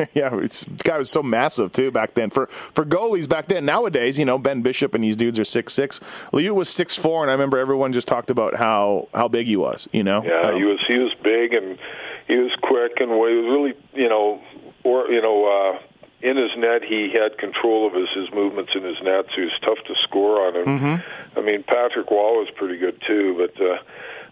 yeah, 0.14 0.36
it's, 0.38 0.66
the 0.66 0.84
guy 0.84 0.98
was 1.00 1.10
so 1.10 1.24
massive 1.24 1.72
too 1.72 1.90
back 1.92 2.14
then. 2.14 2.30
For 2.30 2.48
for 2.48 2.86
goalies 2.86 3.28
back 3.28 3.48
then, 3.48 3.66
nowadays, 3.66 4.20
you 4.20 4.26
know, 4.26 4.38
Ben 4.38 4.62
Bishop 4.62 4.94
and 4.94 5.04
these 5.04 5.16
dudes 5.16 5.40
are 5.40 5.46
six 5.46 5.74
six. 5.74 6.00
Liut 6.32 6.54
was 6.56 6.70
six 6.70 6.96
four, 6.96 7.24
and 7.24 7.32
I 7.32 7.34
remember 7.34 7.58
everyone 7.58 7.92
just 7.94 8.08
talked 8.08 8.30
about 8.30 8.56
how 8.56 9.08
how 9.16 9.28
big 9.28 9.48
he 9.48 9.56
was. 9.56 9.88
You 9.92 10.04
know, 10.04 10.24
Yeah, 10.24 10.50
Um, 10.50 10.56
he 10.58 10.64
was 10.64 10.80
he 10.88 11.00
was 11.00 11.14
big 11.24 11.54
and 11.54 11.80
he 12.28 12.36
was 12.38 12.52
quick 12.62 12.94
and 13.00 13.10
he 13.10 13.16
was 13.18 13.46
really 13.50 13.74
you 13.94 14.10
know 14.10 14.42
or 14.84 15.08
you 15.10 15.22
know 15.22 15.46
uh, 15.46 15.80
in 16.24 16.38
his 16.38 16.52
net 16.58 16.84
he 16.84 17.12
had 17.12 17.38
control 17.38 17.86
of 17.86 17.94
his 17.94 18.10
his 18.16 18.32
movements 18.34 18.72
in 18.74 18.84
his 18.84 18.98
net, 19.04 19.26
so 19.30 19.36
he 19.36 19.42
was 19.44 19.60
tough 19.62 19.78
to 19.86 19.96
score 20.04 20.48
on. 20.48 20.56
And 20.56 20.68
Mm-hmm. 20.68 21.40
I 21.40 21.42
mean 21.42 21.64
Patrick 21.64 22.10
Wall 22.10 22.40
was 22.40 22.50
pretty 22.56 22.78
good 22.78 23.02
too, 23.06 23.36
but 23.38 23.62
uh, 23.62 23.78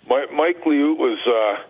Mike, 0.10 0.32
Mike 0.34 0.64
Liut 0.64 0.98
was. 0.98 1.20
Uh, 1.28 1.68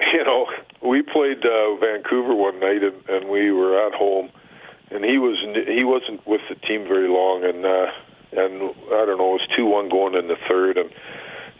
you 0.14 0.24
know, 0.24 0.46
we 0.82 1.02
played 1.02 1.44
uh, 1.44 1.74
Vancouver 1.76 2.34
one 2.34 2.58
night, 2.58 2.82
and, 2.82 2.96
and 3.08 3.28
we 3.28 3.52
were 3.52 3.86
at 3.86 3.92
home, 3.92 4.30
and 4.90 5.04
he 5.04 5.18
was 5.18 5.36
he 5.68 5.84
wasn't 5.84 6.26
with 6.26 6.40
the 6.48 6.54
team 6.54 6.84
very 6.88 7.08
long, 7.08 7.44
and 7.44 7.66
uh, 7.66 7.90
and 8.32 8.62
I 8.92 9.04
don't 9.04 9.18
know, 9.18 9.34
it 9.34 9.40
was 9.42 9.48
two 9.54 9.66
one 9.66 9.90
going 9.90 10.14
in 10.14 10.28
the 10.28 10.38
third, 10.48 10.78
and 10.78 10.90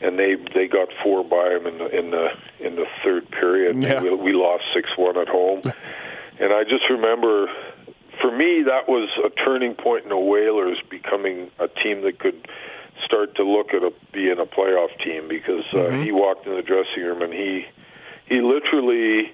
and 0.01 0.19
they 0.19 0.37
they 0.55 0.69
got 0.69 0.89
four 1.03 1.23
by 1.23 1.51
him 1.51 1.67
in 1.67 1.79
the 1.79 1.99
in 1.99 2.11
the 2.11 2.29
in 2.61 2.77
the 2.77 2.87
third 3.05 3.31
period. 3.31 3.83
Yeah. 3.83 4.01
We, 4.03 4.15
we 4.15 4.33
lost 4.33 4.65
six 4.75 4.89
one 4.97 5.19
at 5.19 5.29
home, 5.29 5.61
and 6.41 6.53
I 6.53 6.65
just 6.65 6.89
remember. 6.89 7.49
For 8.21 8.31
me, 8.37 8.63
that 8.65 8.89
was 8.89 9.09
a 9.25 9.31
turning 9.31 9.75
point 9.75 10.05
in 10.05 10.11
the 10.11 10.19
Whalers 10.19 10.79
becoming 10.91 11.51
a 11.59 11.69
team 11.69 12.03
that 12.03 12.19
could 12.19 12.47
start 13.05 13.35
to 13.37 13.45
look 13.45 13.73
at 13.73 13.83
a 13.83 13.93
being 14.13 14.39
a 14.39 14.45
playoff 14.47 14.91
team 15.03 15.27
because 15.29 15.65
uh, 15.73 15.91
he 16.03 16.13
walked 16.13 16.47
in 16.47 16.55
the 16.55 16.63
dressing 16.63 17.03
room 17.03 17.23
and 17.23 17.33
he 17.33 17.65
he 18.27 18.41
literally 18.41 19.33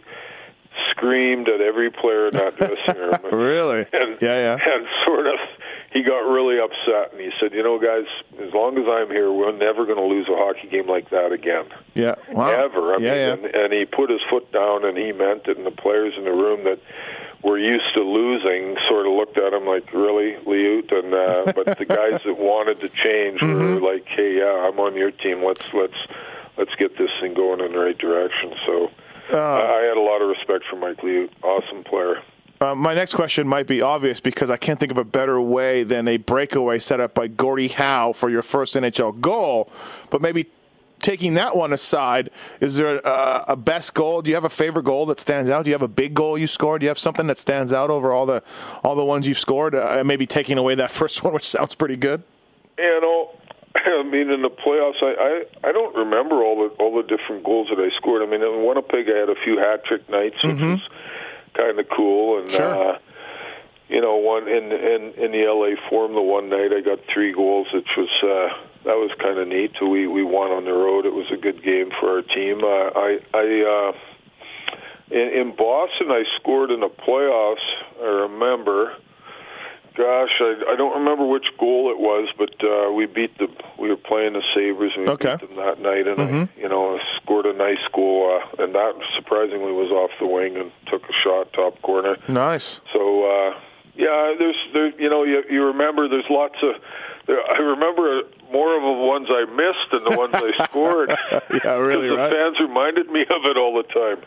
screamed 0.91 1.49
at 1.49 1.61
every 1.61 1.91
player 1.91 2.29
in 2.29 2.35
that 2.35 2.57
dressing 2.57 2.97
room. 2.97 3.19
really, 3.33 3.87
And, 3.93 4.17
yeah, 4.21 4.57
yeah. 4.57 4.59
And 4.63 4.87
sort 5.05 5.27
of, 5.27 5.39
he 5.93 6.03
got 6.03 6.19
really 6.21 6.59
upset, 6.61 7.13
and 7.13 7.21
he 7.21 7.31
said, 7.41 7.53
"You 7.53 7.63
know, 7.63 7.79
guys, 7.79 8.07
as 8.41 8.53
long 8.53 8.79
as 8.79 8.85
I'm 8.89 9.11
here, 9.11 9.33
we're 9.33 9.53
never 9.57 9.85
going 9.85 9.99
to 9.99 10.05
lose 10.05 10.29
a 10.29 10.37
hockey 10.37 10.69
game 10.69 10.89
like 10.89 11.11
that 11.11 11.33
again, 11.33 11.65
Yeah, 11.95 12.17
wow. 12.31 12.51
ever." 12.51 12.95
I 12.95 12.99
yeah, 12.99 12.99
mean, 12.99 13.05
yeah. 13.05 13.33
And, 13.33 13.45
and 13.45 13.73
he 13.73 13.85
put 13.85 14.11
his 14.11 14.21
foot 14.29 14.51
down, 14.53 14.85
and 14.85 14.97
he 14.97 15.13
meant 15.13 15.47
it. 15.47 15.57
And 15.57 15.67
the 15.67 15.71
players 15.71 16.15
in 16.17 16.25
the 16.25 16.33
room 16.33 16.65
that 16.65 16.79
were 17.43 17.59
used 17.59 17.93
to 17.95 18.01
losing 18.03 18.77
sort 18.89 19.07
of 19.07 19.13
looked 19.13 19.39
at 19.39 19.53
him 19.53 19.67
like, 19.67 19.93
"Really, 19.93 20.35
Liut?" 20.45 20.93
And 20.93 21.15
uh, 21.15 21.53
but 21.57 21.79
the 21.79 21.85
guys 21.85 22.21
that 22.25 22.37
wanted 22.39 22.81
to 22.81 22.89
change 22.89 23.41
were 23.43 23.49
Mm-hmm. 23.49 23.85
like, 23.85 24.07
"Hey, 24.07 24.39
yeah, 24.39 24.69
I'm 24.69 24.79
on 24.81 24.95
your 24.97 25.11
team. 25.11 25.45
Let's 25.45 25.65
let's 25.73 25.97
let's 26.57 26.75
get 26.77 26.97
this 26.99 27.11
thing 27.21 27.35
going 27.35 27.61
in 27.61 27.73
the 27.73 27.79
right 27.79 27.99
direction." 27.99 28.53
So. 28.67 28.91
Uh. 29.33 29.37
I 29.37 29.79
I 29.79 29.83
had 29.83 29.97
a 29.97 30.01
lot 30.01 30.23
of 30.23 30.29
respect 30.29 30.65
for 30.71 30.77
Mike 30.77 30.99
Liut. 30.99 31.31
Awesome 31.43 31.83
player. 31.85 32.23
Uh, 32.61 32.75
my 32.75 32.95
next 32.95 33.13
question 33.15 33.47
might 33.47 33.67
be 33.67 33.83
obvious 33.83 34.19
because 34.19 34.51
I 34.51 34.57
can't 34.57 34.81
think 34.81 34.91
of 34.91 34.97
a 34.97 35.05
better 35.05 35.39
way 35.41 35.83
than 35.83 36.09
a 36.09 36.17
breakaway 36.17 36.79
set 36.79 37.01
up 37.01 37.13
by 37.13 37.27
Gordie 37.29 37.69
Howe 37.69 38.13
for 38.15 38.31
your 38.31 38.41
first 38.41 38.75
NHL 38.75 39.21
goal. 39.21 39.69
But 40.11 40.23
maybe 40.23 40.47
taking 41.07 41.35
that 41.35 41.57
one 41.57 41.73
aside, 41.73 42.31
is 42.61 42.77
there 42.77 43.01
a, 43.05 43.45
a 43.49 43.57
best 43.57 43.95
goal? 43.95 44.23
Do 44.23 44.29
you 44.31 44.35
have 44.35 44.45
a 44.45 44.51
favorite 44.51 44.83
goal 44.85 45.07
that 45.07 45.21
stands 45.21 45.49
out? 45.49 45.65
Do 45.65 45.71
you 45.71 45.75
have 45.75 45.83
a 45.83 45.89
big 46.03 46.13
goal 46.15 46.37
you 46.37 46.47
scored? 46.49 46.81
Do 46.81 46.85
you 46.87 46.89
have 46.89 46.99
something 46.99 47.27
that 47.29 47.39
stands 47.39 47.73
out 47.73 47.91
over 47.91 48.13
all 48.13 48.27
the 48.27 48.43
all 48.83 48.95
the 48.97 49.05
ones 49.05 49.27
you've 49.29 49.39
scored? 49.39 49.75
Uh, 49.75 50.03
maybe 50.05 50.27
taking 50.27 50.59
away 50.59 50.75
that 50.75 50.91
first 51.01 51.23
one, 51.23 51.33
which 51.33 51.45
sounds 51.47 51.75
pretty 51.75 51.97
good. 51.97 52.23
You 52.79 53.01
know, 53.01 53.31
I 53.77 54.03
mean, 54.03 54.31
in 54.31 54.43
the 54.43 54.51
playoffs, 54.51 55.01
I, 55.03 55.45
I 55.65 55.69
I 55.69 55.73
don't 55.73 55.95
remember 55.97 56.43
all 56.43 56.57
the 56.69 56.75
all 56.83 56.95
the 56.97 57.05
different 57.07 57.45
goals 57.45 57.69
that 57.71 57.79
I 57.79 57.89
scored. 57.97 58.23
I 58.23 58.27
mean, 58.27 58.43
in 58.43 58.67
Winnipeg, 58.67 59.09
I 59.09 59.17
had 59.19 59.29
a 59.31 59.37
few 59.45 59.59
hat 59.59 59.85
trick 59.85 60.09
nights, 60.11 60.37
which 60.43 60.61
was 60.61 60.81
kind 61.55 61.79
of 61.79 61.87
cool, 61.97 62.39
and 62.39 62.47
Mm-hmm. 62.47 62.57
Sure. 62.57 62.95
uh, 62.95 62.99
you 63.89 64.01
know, 64.01 64.17
one 64.17 64.49
in 64.49 64.73
in 64.73 65.13
in 65.15 65.33
the 65.33 65.45
LA 65.47 65.77
Forum, 65.89 66.15
the 66.15 66.21
one 66.23 66.49
night 66.49 66.73
I 66.73 66.81
got 66.81 66.99
three 67.13 67.33
goals, 67.33 67.69
which 67.73 67.89
was 67.97 68.09
uh, 68.23 68.57
that 68.85 68.97
was 68.97 69.11
kind 69.21 69.39
of 69.39 69.47
neat. 69.49 69.73
We 69.81 70.07
we 70.07 70.23
won 70.25 70.51
on 70.51 70.65
the 70.65 70.73
road. 70.73 71.07
It 71.07 71.15
was 71.15 71.27
a 71.33 71.37
good 71.37 71.63
game 71.63 71.91
for 72.01 72.17
our 72.17 72.23
team. 72.23 72.63
Uh, 72.65 72.91
I 72.99 73.19
I. 73.35 73.93
Uh, 73.93 73.99
in, 75.09 75.21
in 75.21 75.55
Boston, 75.57 76.11
I 76.11 76.25
scored 76.41 76.73
in 76.73 76.81
the 76.81 76.89
playoffs. 76.89 77.63
I 78.03 78.27
remember. 78.27 78.97
Gosh, 79.97 80.29
I, 80.41 80.61
I 80.73 80.77
don't 80.77 80.99
remember 80.99 81.25
which 81.25 81.47
goal 81.59 81.91
it 81.91 81.99
was, 81.99 82.29
but 82.37 82.53
uh, 82.63 82.93
we 82.93 83.07
beat 83.07 83.39
the. 83.39 83.47
We 83.79 83.89
were 83.89 83.97
playing 83.97 84.33
the 84.35 84.43
Sabres, 84.53 84.93
and 84.97 85.05
we 85.07 85.11
Okay. 85.13 85.37
beat 85.41 85.49
them 85.49 85.57
that 85.57 85.81
night, 85.81 86.07
and 86.09 86.21
I, 86.21 86.61
you 86.61 86.69
know, 86.69 86.99
scored 87.23 87.47
a 87.47 87.55
nice 87.55 87.79
goal, 87.95 88.29
uh, 88.59 88.63
and 88.65 88.75
that 88.75 88.93
surprisingly 89.17 89.73
was 89.73 89.91
off 89.93 90.11
the 90.21 90.27
wing 90.27 90.57
and 90.57 90.71
took 90.91 91.03
a 91.05 91.13
shot 91.25 91.53
top 91.55 91.81
corner. 91.83 92.17
Nice. 92.29 92.81
So 92.93 93.25
uh, 93.25 93.55
yeah, 93.97 94.35
there's 94.39 94.57
there 94.73 94.89
you 95.01 95.09
know 95.11 95.25
you 95.25 95.43
you 95.51 95.65
remember 95.65 96.09
there's 96.09 96.29
lots 96.31 96.57
of 96.63 96.75
there, 97.27 97.41
I 97.51 97.59
remember 97.59 98.23
more 98.53 98.77
of 98.77 98.83
the 98.83 99.03
ones 99.05 99.27
I 99.31 99.45
missed 99.47 99.91
than 99.91 100.05
the 100.05 100.17
ones 100.17 100.33
I 100.35 100.65
scored. 100.71 101.11
Yeah, 101.65 101.75
really, 101.75 102.09
the 102.09 102.17
right? 102.17 102.31
fans 102.33 102.57
reminded 102.61 103.11
me 103.11 103.23
of 103.23 103.45
it 103.45 103.57
all 103.57 103.75
the 103.77 103.83
time. 103.93 104.23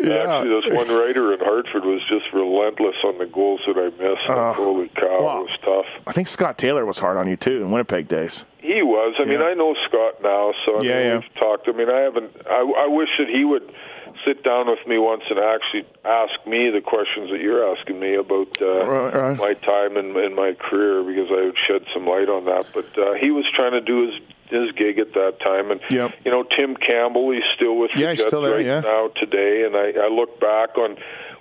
Yeah. 0.00 0.38
Actually, 0.38 0.60
this 0.60 0.76
one 0.78 0.88
writer 0.96 1.32
in 1.32 1.40
Hartford 1.40 1.82
was 1.84 2.00
just 2.08 2.32
relentless 2.32 2.94
on 3.02 3.18
the 3.18 3.26
goals 3.26 3.60
that 3.66 3.76
I 3.76 3.86
missed. 4.00 4.30
Uh, 4.30 4.52
Holy 4.52 4.86
cow, 4.90 5.22
wow. 5.24 5.40
it 5.40 5.50
was 5.50 5.58
tough. 5.64 6.02
I 6.06 6.12
think 6.12 6.28
Scott 6.28 6.56
Taylor 6.56 6.86
was 6.86 7.00
hard 7.00 7.16
on 7.16 7.26
you 7.28 7.36
too 7.36 7.62
in 7.62 7.72
Winnipeg 7.72 8.06
days. 8.06 8.44
He 8.60 8.80
was. 8.82 9.16
I 9.18 9.24
mean, 9.24 9.40
I 9.42 9.54
know 9.54 9.74
Scott 9.88 10.22
now, 10.22 10.52
so 10.64 10.78
I 10.78 10.82
Yeah, 10.82 10.94
mean, 10.94 11.06
yeah. 11.06 11.14
we've 11.18 11.34
talked. 11.34 11.66
I 11.68 11.72
mean, 11.72 11.90
I 11.90 11.98
haven't. 12.02 12.30
I, 12.48 12.60
I 12.84 12.86
wish 12.86 13.08
that 13.18 13.28
he 13.28 13.44
would 13.44 13.74
sit 14.24 14.42
down 14.42 14.68
with 14.68 14.84
me 14.86 14.98
once 14.98 15.22
and 15.30 15.38
actually 15.38 15.84
ask 16.04 16.34
me 16.46 16.70
the 16.70 16.80
questions 16.80 17.30
that 17.30 17.40
you're 17.40 17.64
asking 17.76 17.98
me 18.00 18.14
about 18.14 18.60
uh, 18.60 18.86
Right, 18.86 19.14
right. 19.14 19.38
my 19.38 19.54
time 19.54 19.96
in, 19.96 20.16
in 20.16 20.34
my 20.34 20.54
career 20.54 21.02
because 21.02 21.30
I 21.30 21.46
would 21.46 21.56
shed 21.66 21.84
some 21.94 22.06
light 22.06 22.28
on 22.28 22.44
that. 22.46 22.66
But 22.72 22.96
uh, 22.98 23.14
he 23.14 23.30
was 23.30 23.44
trying 23.54 23.72
to 23.72 23.80
do 23.80 24.06
his 24.10 24.20
his 24.50 24.72
gig 24.72 24.98
at 24.98 25.12
that 25.12 25.40
time, 25.40 25.70
and 25.70 25.80
Yep. 25.90 26.12
you 26.24 26.30
know, 26.30 26.42
Tim 26.42 26.74
Campbell, 26.76 27.30
he's 27.32 27.42
still 27.54 27.76
with 27.76 27.90
Yeah, 27.94 28.10
the 28.10 28.16
Jets 28.16 28.30
there, 28.30 28.40
right 28.56 28.64
yeah. 28.64 28.80
now 28.80 29.08
today, 29.08 29.64
and 29.66 29.76
I, 29.76 30.06
I 30.06 30.08
look 30.08 30.40
back 30.40 30.78
on 30.78 30.96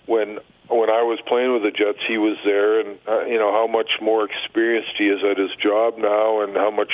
when 0.08 0.40
when 0.70 0.90
I 0.90 1.02
was 1.04 1.18
playing 1.26 1.54
with 1.54 1.64
the 1.64 1.72
Jets, 1.72 2.00
he 2.06 2.18
was 2.18 2.36
there, 2.44 2.82
and 2.82 3.00
uh, 3.08 3.24
you 3.26 3.38
know 3.40 3.52
how 3.54 3.66
much 3.68 3.92
more 4.02 4.26
experienced 4.26 4.92
he 4.98 5.06
is 5.08 5.24
at 5.24 5.38
his 5.38 5.52
job 5.56 5.98
now, 5.98 6.42
and 6.42 6.56
how 6.58 6.70
much 6.72 6.92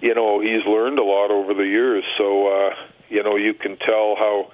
you 0.00 0.14
know 0.14 0.40
he's 0.40 0.64
learned 0.64 0.98
a 0.98 1.04
lot 1.04 1.30
over 1.30 1.52
the 1.52 1.66
years. 1.66 2.04
So 2.16 2.48
uh, 2.48 2.74
you 3.10 3.22
know 3.22 3.36
you 3.36 3.52
can 3.52 3.76
tell 3.76 4.16
how 4.16 4.50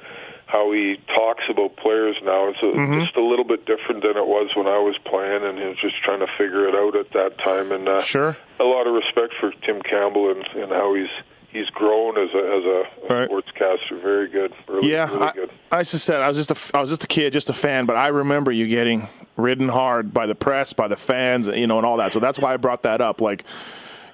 how 0.50 0.72
he 0.72 0.96
talks 1.14 1.44
about 1.48 1.76
players 1.76 2.16
now. 2.24 2.48
It's 2.48 2.58
a, 2.62 2.66
Mm-hmm. 2.66 3.00
just 3.04 3.16
a 3.16 3.22
little 3.22 3.44
bit 3.44 3.66
different 3.66 4.02
than 4.02 4.16
it 4.16 4.26
was 4.26 4.50
when 4.56 4.66
I 4.66 4.78
was 4.78 4.96
playing, 5.04 5.44
and 5.44 5.58
he 5.58 5.64
was 5.64 5.76
just 5.80 6.02
trying 6.02 6.20
to 6.20 6.26
figure 6.38 6.66
it 6.68 6.74
out 6.74 6.96
at 6.96 7.12
that 7.12 7.38
time. 7.38 7.70
And 7.72 7.88
uh, 7.88 8.02
Sure. 8.02 8.36
a 8.58 8.64
lot 8.64 8.86
of 8.86 8.94
respect 8.94 9.34
for 9.38 9.52
Tim 9.64 9.80
Campbell 9.82 10.30
and, 10.32 10.44
and 10.62 10.72
how 10.72 10.94
he's 10.94 11.08
he's 11.52 11.68
grown 11.70 12.16
as 12.18 12.30
a 12.34 12.38
as 12.38 12.64
a, 12.64 13.12
Right. 13.14 13.28
sportscaster. 13.30 14.00
Very 14.02 14.28
good. 14.28 14.52
Really, 14.68 14.90
Yeah, 14.92 15.08
really 15.12 15.22
I, 15.26 15.32
good. 15.32 15.50
I 15.72 15.78
just 15.80 16.04
said 16.04 16.20
I 16.20 16.28
was 16.28 16.36
just 16.36 16.50
a 16.50 16.76
I 16.76 16.80
was 16.80 16.90
just 16.90 17.04
a 17.04 17.08
kid, 17.08 17.32
just 17.32 17.50
a 17.50 17.52
fan, 17.54 17.86
but 17.86 17.96
I 17.96 18.08
remember 18.08 18.50
you 18.52 18.66
getting 18.68 19.08
ridden 19.36 19.68
hard 19.68 20.12
by 20.12 20.26
the 20.26 20.34
press, 20.34 20.72
by 20.72 20.86
the 20.88 20.96
fans, 20.96 21.46
you 21.48 21.66
know, 21.66 21.78
and 21.78 21.86
all 21.86 21.96
that. 21.98 22.12
So 22.12 22.20
that's 22.20 22.38
why 22.38 22.52
I 22.54 22.56
brought 22.56 22.82
that 22.84 23.00
up. 23.00 23.20
Like, 23.20 23.44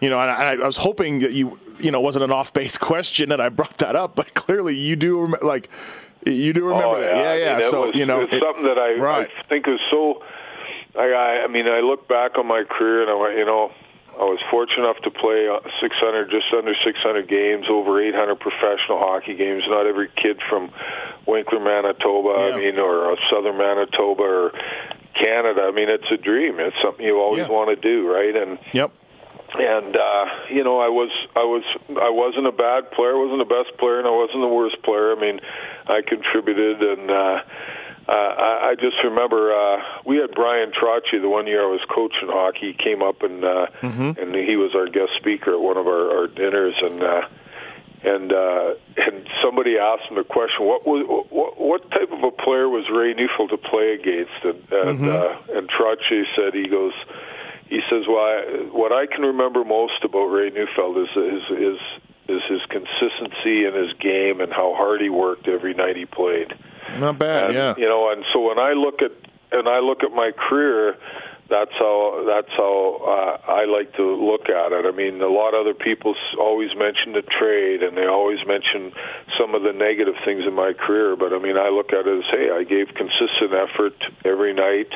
you 0.01 0.09
know, 0.11 0.21
and 0.21 0.31
I, 0.31 0.53
I 0.63 0.67
was 0.67 0.77
hoping 0.77 1.19
that 1.21 1.33
you, 1.33 1.59
you 1.79 1.91
know, 1.91 1.99
it 2.01 2.03
wasn't 2.05 2.25
an 2.25 2.31
off 2.33 2.53
base 2.53 2.79
question 2.93 3.29
that 3.31 3.41
I 3.41 3.49
brought 3.49 3.79
that 3.79 3.97
up, 3.97 4.15
but 4.17 4.35
clearly 4.35 4.77
you 4.77 4.95
do, 4.97 5.35
like, 5.43 5.69
you 6.27 6.53
do 6.53 6.65
remember 6.65 6.97
oh, 6.97 7.01
that. 7.01 7.16
Yeah, 7.16 7.35
yeah. 7.35 7.55
I 7.55 7.59
mean, 7.61 7.70
so 7.70 7.86
was, 7.86 7.94
you 7.94 8.07
know, 8.07 8.20
it's 8.23 8.32
it- 8.32 8.43
something 8.43 8.65
that 8.65 8.78
I, 8.78 8.94
right. 8.98 9.31
I 9.39 9.43
think 9.48 9.66
is 9.69 9.81
so. 9.90 10.23
I, 10.98 11.12
I 11.12 11.44
I 11.44 11.47
mean, 11.48 11.69
I 11.69 11.81
look 11.81 12.09
back 12.09 12.39
on 12.39 12.47
my 12.47 12.65
career 12.69 13.03
and 13.03 13.11
I 13.11 13.15
went, 13.15 13.39
you 13.39 13.44
know. 13.47 13.70
I 14.16 14.24
was 14.24 14.40
fortunate 14.51 14.85
enough 14.89 14.97
to 15.05 15.11
play 15.11 15.44
uh, 15.47 15.61
600, 15.82 16.31
just 16.31 16.47
under 16.57 16.73
600 16.73 17.28
games, 17.28 17.66
over 17.69 18.01
800 18.01 18.40
professional 18.40 18.97
hockey 18.97 19.35
games. 19.36 19.62
Not 19.69 19.86
every 19.86 20.09
kid 20.16 20.40
from 20.48 20.73
Winkler, 21.27 21.61
Manitoba, 21.61 22.32
Yeah. 22.48 22.57
I 22.57 22.59
mean, 22.59 22.78
or 22.78 23.12
uh, 23.12 23.16
Southern 23.28 23.59
Manitoba, 23.59 24.23
or 24.23 24.53
Canada. 25.23 25.69
I 25.69 25.70
mean, 25.70 25.90
it's 25.90 26.11
a 26.11 26.16
dream. 26.16 26.59
It's 26.61 26.77
something 26.82 27.05
you 27.05 27.20
always 27.20 27.44
Yeah. 27.44 27.51
want 27.53 27.69
to 27.69 27.77
do, 27.77 28.11
right? 28.11 28.35
And 28.35 28.59
Yep. 28.73 28.90
And 29.55 29.97
uh, 29.97 30.24
you 30.51 30.64
know, 30.64 30.81
I 30.81 30.89
was 30.89 31.10
I 31.35 31.44
was 31.44 31.62
I 31.90 32.10
wasn't 32.10 32.47
a 32.47 32.52
bad 32.52 32.90
player, 32.90 33.14
I 33.14 33.18
wasn't 33.18 33.48
the 33.48 33.55
best 33.55 33.78
player, 33.78 33.98
and 33.98 34.06
I 34.06 34.10
wasn't 34.10 34.43
the 34.43 34.48
worst 34.48 34.82
player. 34.82 35.12
I 35.12 35.20
mean, 35.20 35.40
I 35.86 36.02
contributed, 36.02 36.82
and 36.82 37.10
uh, 37.10 37.40
uh, 38.09 38.12
I, 38.12 38.70
I 38.70 38.74
just 38.74 38.97
remember 39.05 39.55
uh, 39.55 39.82
we 40.05 40.16
had 40.18 40.32
Bryan 40.32 40.73
Trottier 40.73 41.23
the 41.23 41.28
one 41.28 41.47
year 41.47 41.62
I 41.62 41.70
was 41.70 41.81
coaching 41.89 42.28
hockey. 42.28 42.73
He 42.73 42.74
came 42.74 43.02
up 43.02 43.23
and 43.23 43.44
uh, 43.44 43.66
and 44.18 44.35
he 44.35 44.56
was 44.56 44.74
our 44.74 44.86
guest 44.86 45.12
speaker 45.16 45.55
at 45.55 45.60
one 45.60 45.77
of 45.77 45.86
our, 45.86 46.18
our 46.18 46.27
dinners, 46.27 46.74
and. 46.82 47.02
Uh, 47.02 47.28
and 48.05 48.31
uh, 48.31 48.74
and 48.98 49.27
somebody 49.43 49.78
asked 49.78 50.05
him 50.10 50.16
the 50.16 50.23
question, 50.23 50.64
what 50.64 50.86
was 50.86 51.05
what, 51.31 51.59
what 51.59 51.90
type 51.90 52.12
of 52.12 52.23
a 52.23 52.31
player 52.31 52.68
was 52.68 52.85
Ray 52.93 53.14
Neufeld 53.14 53.51
to 53.51 53.56
play 53.56 53.94
against? 53.98 54.36
And 54.44 54.62
and, 54.70 55.09
uh, 55.09 55.36
and 55.55 55.68
Trotchy 55.68 56.23
said 56.36 56.55
he 56.55 56.68
goes, 56.68 56.93
he 57.69 57.81
says, 57.91 58.05
"Well, 58.09 58.19
I, 58.19 58.69
what 58.73 58.93
I 58.93 59.07
can 59.07 59.23
remember 59.23 59.65
most 59.65 60.05
about 60.05 60.27
Ray 60.27 60.51
Neufeld 60.51 60.99
is 60.99 61.11
is 61.17 61.43
is 61.51 61.79
is 62.29 62.43
his 62.49 62.61
consistency 62.69 63.65
in 63.65 63.75
his 63.75 63.93
game 64.01 64.41
and 64.41 64.53
how 64.53 64.75
hard 64.75 65.01
he 65.01 65.11
worked 65.11 65.49
every 65.49 65.75
night 65.75 65.97
he 65.97 66.07
played." 66.07 66.55
Not 66.99 67.19
bad, 67.19 67.47
and, 67.47 67.55
yeah. 67.55 67.75
You 67.77 67.89
know, 67.89 68.11
and 68.13 68.25
so 68.33 68.41
when 68.41 68.59
I 68.59 68.73
look 68.73 69.03
at 69.03 69.13
and 69.53 69.69
I 69.69 69.81
look 69.81 70.03
at 70.03 70.13
my 70.13 70.33
career, 70.33 70.97
that's 71.49 71.73
how 71.79 72.25
that's 72.27 72.51
how 72.57 73.01
uh, 73.07 73.51
I 73.51 73.67
like 73.67 73.95
to 73.97 74.03
look 74.03 74.49
at 74.49 74.73
it. 74.73 74.85
I 74.87 74.91
mean, 74.91 75.21
a 75.23 75.29
lot 75.29 75.55
of 75.55 75.61
other 75.63 75.75
people 75.75 76.15
always 76.39 76.71
mention 76.77 77.13
the 77.13 77.23
trade, 77.23 77.83
and 77.83 77.97
they 77.97 78.07
always 78.07 78.39
mention 78.47 78.93
some 79.39 79.55
of 79.55 79.63
the 79.63 79.73
negative 79.73 80.15
things 80.25 80.43
in 80.47 80.55
my 80.55 80.73
career. 80.73 81.15
But 81.17 81.33
I 81.33 81.39
mean, 81.39 81.57
I 81.57 81.69
look 81.69 81.93
at 81.93 82.07
it 82.07 82.19
as, 82.19 82.25
hey, 82.31 82.51
I 82.51 82.65
gave 82.65 82.89
consistent 82.95 83.55
effort 83.55 83.95
every 84.25 84.55
night. 84.55 84.91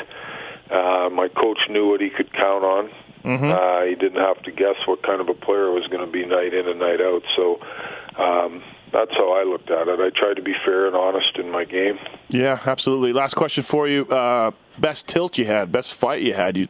Uh, 0.70 1.10
my 1.10 1.28
coach 1.28 1.58
knew 1.68 1.88
what 1.88 2.00
he 2.00 2.10
could 2.10 2.32
count 2.32 2.64
on. 2.64 2.90
Mm-hmm. 3.24 3.50
Uh, 3.50 3.84
he 3.84 3.94
didn't 3.96 4.20
have 4.20 4.42
to 4.44 4.52
guess 4.52 4.76
what 4.86 5.02
kind 5.02 5.20
of 5.20 5.28
a 5.28 5.34
player 5.34 5.70
was 5.70 5.86
going 5.88 6.04
to 6.04 6.10
be 6.10 6.24
night 6.24 6.54
in 6.54 6.68
and 6.68 6.78
night 6.78 7.00
out. 7.00 7.22
So. 7.36 7.60
Um, 8.18 8.62
that's 8.92 9.12
how 9.12 9.32
I 9.32 9.44
looked 9.44 9.70
at 9.70 9.88
it. 9.88 10.00
I 10.00 10.10
tried 10.10 10.34
to 10.34 10.42
be 10.42 10.54
fair 10.64 10.86
and 10.86 10.96
honest 10.96 11.36
in 11.36 11.50
my 11.50 11.64
game. 11.64 11.98
Yeah, 12.28 12.58
absolutely. 12.66 13.12
Last 13.12 13.34
question 13.34 13.62
for 13.62 13.86
you: 13.86 14.06
uh, 14.06 14.50
best 14.78 15.08
tilt 15.08 15.38
you 15.38 15.44
had, 15.44 15.70
best 15.70 15.94
fight 15.94 16.22
you 16.22 16.34
had. 16.34 16.56
You 16.56 16.66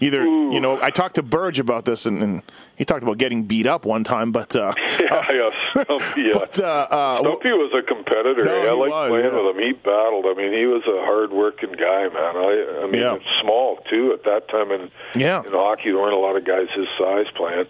either 0.00 0.22
Ooh. 0.22 0.52
you 0.52 0.60
know 0.60 0.80
I 0.80 0.90
talked 0.90 1.14
to 1.16 1.22
Burge 1.22 1.58
about 1.58 1.84
this, 1.84 2.06
and, 2.06 2.22
and, 2.22 2.42
he 2.76 2.84
talked 2.84 3.02
about 3.02 3.18
getting 3.18 3.44
beat 3.44 3.66
up 3.66 3.84
one 3.84 4.04
time, 4.04 4.32
but 4.32 4.54
uh, 4.56 4.72
yeah, 5.00 5.30
yeah, 5.32 5.50
Stumpy, 5.70 6.22
yeah. 6.22 6.30
But, 6.32 6.60
uh, 6.60 6.86
uh, 6.90 7.20
Stumpy 7.20 7.50
was 7.52 7.72
a 7.72 7.82
competitor. 7.86 8.44
No, 8.44 8.52
I 8.52 8.72
liked 8.72 8.92
was, 8.92 9.08
playing 9.10 9.24
yeah. 9.26 9.42
with 9.42 9.56
him. 9.56 9.62
He 9.62 9.72
battled. 9.72 10.26
I 10.26 10.34
mean, 10.34 10.52
he 10.52 10.66
was 10.66 10.82
a 10.86 11.04
hard-working 11.04 11.72
guy, 11.72 12.08
man. 12.08 12.36
I, 12.36 12.82
I 12.82 12.86
mean, 12.86 13.00
Yeah. 13.00 13.18
small 13.42 13.78
too 13.90 14.12
at 14.12 14.24
that 14.24 14.48
time 14.48 14.70
in 14.72 14.90
Yeah. 15.14 15.42
in 15.44 15.52
hockey. 15.52 15.90
There 15.90 15.96
weren't 15.98 16.14
a 16.14 16.18
lot 16.18 16.36
of 16.36 16.44
guys 16.44 16.66
his 16.74 16.86
size 16.98 17.26
playing. 17.36 17.66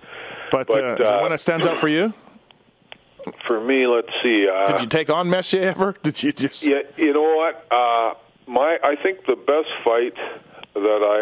but, 0.51 0.66
But, 0.68 1.01
uh, 1.01 1.05
uh, 1.05 1.20
one 1.20 1.31
that 1.31 1.40
stands 1.40 1.66
out 1.66 1.76
for 1.76 1.89
you? 1.89 2.14
For 3.47 3.59
me, 3.60 3.86
let's 3.86 4.09
see. 4.22 4.47
Uh, 4.48 4.66
Did 4.66 4.81
you 4.82 4.86
take 4.86 5.09
on 5.10 5.31
Messier 5.31 5.62
ever? 5.62 5.94
Did 6.02 6.22
you 6.22 6.32
just? 6.32 6.66
Yeah, 6.66 6.81
you 6.97 7.12
know 7.14 7.35
what? 7.36 7.66
Uh, 7.70 8.14
my 8.47 8.78
I 8.82 8.97
think 9.02 9.24
the 9.26 9.36
best 9.36 9.68
fight 9.82 10.12
that 10.74 10.80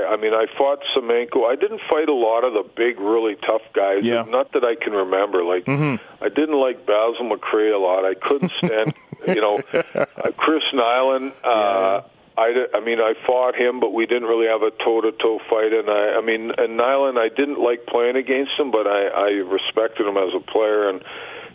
I 0.09 0.15
I 0.15 0.17
mean 0.17 0.33
I 0.35 0.47
fought 0.57 0.81
Semenko. 0.97 1.45
I 1.51 1.57
didn't 1.57 1.81
fight 1.91 2.09
a 2.09 2.15
lot 2.15 2.45
of 2.45 2.53
the 2.55 2.65
big, 2.75 2.99
really 3.01 3.37
tough 3.37 3.63
guys. 3.75 4.03
Yeah. 4.03 4.25
Not 4.29 4.53
that 4.53 4.65
I 4.65 4.75
can 4.75 4.93
remember. 4.93 5.45
Like 5.45 5.69
I 5.69 6.29
didn't 6.29 6.59
like 6.59 6.87
Basil 6.87 7.29
McRae 7.31 7.75
a 7.75 7.79
lot. 7.79 8.05
I 8.05 8.15
couldn't 8.15 8.53
stand. 8.59 8.95
you 9.29 9.41
know, 9.41 9.59
uh, 9.73 10.31
Chris 10.37 10.63
Nilan. 10.75 11.33
Uh, 11.45 12.03
I, 12.37 12.53
di- 12.55 12.67
I 12.75 12.81
mean, 12.81 12.99
I 12.99 13.13
fought 13.27 13.55
him, 13.55 13.79
but 13.79 13.93
we 13.93 14.07
didn't 14.07 14.25
really 14.25 14.47
have 14.47 14.63
a 14.63 14.71
toe-to-toe 14.71 15.41
fight. 15.51 15.73
And 15.75 15.91
I, 15.91 16.17
I 16.17 16.21
mean, 16.23 16.51
and 16.57 16.79
Nyland, 16.79 17.19
I 17.19 17.29
didn't 17.29 17.61
like 17.61 17.85
playing 17.87 18.17
against 18.17 18.53
him, 18.59 18.71
but 18.71 18.87
I, 18.87 19.07
I 19.09 19.29
respected 19.45 20.07
him 20.07 20.17
as 20.17 20.33
a 20.35 20.41
player. 20.41 20.89
And 20.89 21.05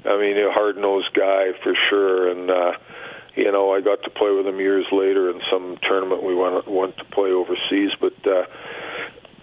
I 0.06 0.20
mean, 0.22 0.38
a 0.38 0.52
hard-nosed 0.52 1.14
guy 1.16 1.54
for 1.64 1.74
sure. 1.90 2.30
And 2.30 2.52
uh, 2.52 2.72
you 3.38 3.52
know, 3.52 3.74
I 3.74 3.82
got 3.82 4.04
to 4.04 4.10
play 4.10 4.32
with 4.32 4.48
him 4.48 4.60
years 4.60 4.86
later 4.92 5.30
in 5.30 5.40
some 5.52 5.78
tournament 5.84 6.24
we 6.24 6.36
went 6.36 6.68
went 6.68 6.98
to 6.98 7.06
play 7.06 7.30
overseas. 7.30 7.92
But 8.02 8.18
uh, 8.26 8.46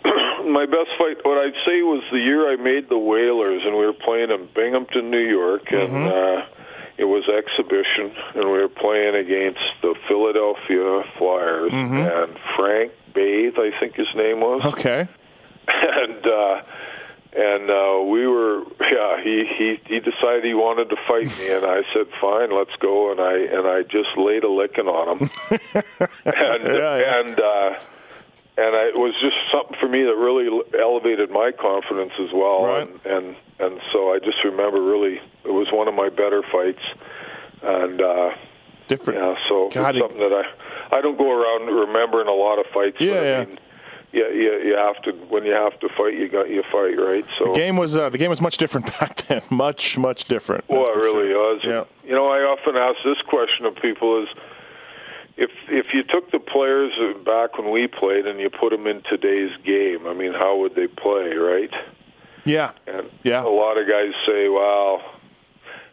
my 0.45 0.67
best 0.67 0.91
fight, 0.99 1.19
what 1.23 1.39
I'd 1.39 1.57
say, 1.65 1.83
was 1.83 2.03
the 2.11 2.19
year 2.19 2.53
I 2.53 2.57
made 2.57 2.89
the 2.89 2.99
Whalers, 2.99 3.63
and 3.65 3.77
we 3.77 3.87
were 3.87 3.95
playing 3.95 4.31
in 4.31 4.49
Binghamton, 4.55 5.11
New 5.11 5.27
York, 5.27 5.71
and 5.71 6.09
uh, 6.09 6.43
it 6.99 7.05
was 7.05 7.25
exhibition, 7.29 8.13
and 8.35 8.51
we 8.51 8.59
were 8.59 8.69
playing 8.69 9.15
against 9.15 9.65
the 9.81 9.95
Philadelphia 10.09 11.05
Flyers 11.19 11.73
and 11.73 12.39
Frank 12.57 12.93
Bathe, 13.15 13.55
I 13.59 13.71
think 13.79 13.95
his 13.95 14.09
name 14.15 14.41
was 14.41 14.65
Okay. 14.65 15.09
and 15.69 16.27
uh 16.27 16.63
and 17.37 17.69
uh 17.71 18.01
we 18.11 18.27
were 18.27 18.63
yeah 18.81 19.23
he 19.23 19.45
he 19.59 19.81
he 19.87 19.99
decided 20.01 20.45
he 20.45 20.55
wanted 20.55 20.89
to 20.91 20.97
fight 21.09 21.27
me 21.39 21.51
and 21.51 21.65
i 21.67 21.83
said 21.93 22.07
fine 22.21 22.55
let's 22.57 22.75
go 22.81 23.11
and 23.11 23.21
i 23.21 23.35
and 23.35 23.67
i 23.67 23.83
just 23.83 24.17
laid 24.17 24.45
a 24.45 24.49
licking 24.51 24.87
on 24.87 25.19
him 25.19 25.31
and 26.25 26.65
Yeah, 26.65 26.97
yeah. 26.99 27.19
and 27.21 27.41
uh 27.41 27.75
and 28.57 28.77
I, 28.77 28.85
it 28.87 28.97
was 28.97 29.13
just 29.21 29.35
something 29.51 29.77
for 29.81 29.89
me 29.89 30.03
that 30.05 30.15
really 30.15 30.47
elevated 30.79 31.31
my 31.31 31.51
confidence 31.51 32.13
as 32.21 32.31
well 32.33 32.65
Right. 32.67 32.89
and 32.89 33.01
and 33.05 33.37
and 33.59 33.81
so 33.93 34.13
i 34.15 34.19
just 34.23 34.43
remember 34.45 34.81
really 34.81 35.21
it 35.45 35.51
was 35.53 35.67
one 35.73 35.89
of 35.89 35.95
my 35.95 36.09
better 36.11 36.43
fights 36.53 36.83
and 37.63 38.01
uh 38.01 38.31
Different. 38.87 39.19
yeah, 39.19 39.35
so 39.49 39.71
God, 39.73 39.97
it's 39.97 40.03
something 40.03 40.21
that 40.21 40.45
I 40.45 40.99
I 40.99 41.01
don't 41.01 41.17
go 41.17 41.33
around 41.33 41.67
remembering 41.75 42.29
a 42.29 42.35
lot 42.35 42.59
of 42.59 42.67
fights. 42.67 42.99
Yeah, 43.01 43.15
but 43.15 43.19
I 43.27 43.45
mean, 43.47 43.55
yeah, 43.55 43.61
you, 44.15 44.53
you 44.69 44.77
have 44.77 45.01
to 45.03 45.13
when 45.29 45.45
you 45.45 45.53
have 45.53 45.79
to 45.81 45.89
fight, 45.97 46.15
you 46.15 46.29
got 46.29 46.49
you 46.49 46.63
fight, 46.71 46.97
right? 46.99 47.25
So 47.39 47.47
the 47.47 47.59
game 47.59 47.77
was 47.77 47.97
uh, 47.97 48.09
the 48.11 48.19
game 48.19 48.31
was 48.31 48.41
much 48.41 48.57
different 48.57 48.87
back 49.01 49.17
then. 49.27 49.43
Much 49.51 49.99
much 49.99 50.25
different. 50.27 50.65
well, 50.69 50.87
it 50.87 50.97
really 50.97 51.29
sure. 51.31 51.55
was. 51.55 51.61
Yeah. 51.65 51.85
You 52.09 52.15
know, 52.15 52.29
I 52.29 52.39
often 52.41 52.77
ask 52.77 52.97
this 53.05 53.21
question 53.29 53.67
of 53.67 53.75
people: 53.77 54.23
is 54.23 54.29
if 55.37 55.51
if 55.69 55.87
you 55.93 56.03
took 56.05 56.31
the 56.31 56.39
players 56.39 56.93
back 57.25 57.59
when 57.59 57.71
we 57.71 57.87
played 57.89 58.27
and 58.27 58.39
you 58.39 58.51
put 58.51 58.71
them 58.71 58.87
in 58.87 59.03
today's 59.11 59.51
game, 59.65 60.07
I 60.07 60.15
mean, 60.15 60.33
how 60.33 60.57
would 60.59 60.75
they 60.75 60.87
play, 60.87 61.35
right? 61.35 61.73
Yeah. 62.45 62.73
And 62.87 63.11
Yeah. 63.23 63.43
a 63.43 63.49
lot 63.49 63.79
of 63.79 63.89
guys 63.89 64.13
say, 64.27 64.49
"Well, 64.49 65.03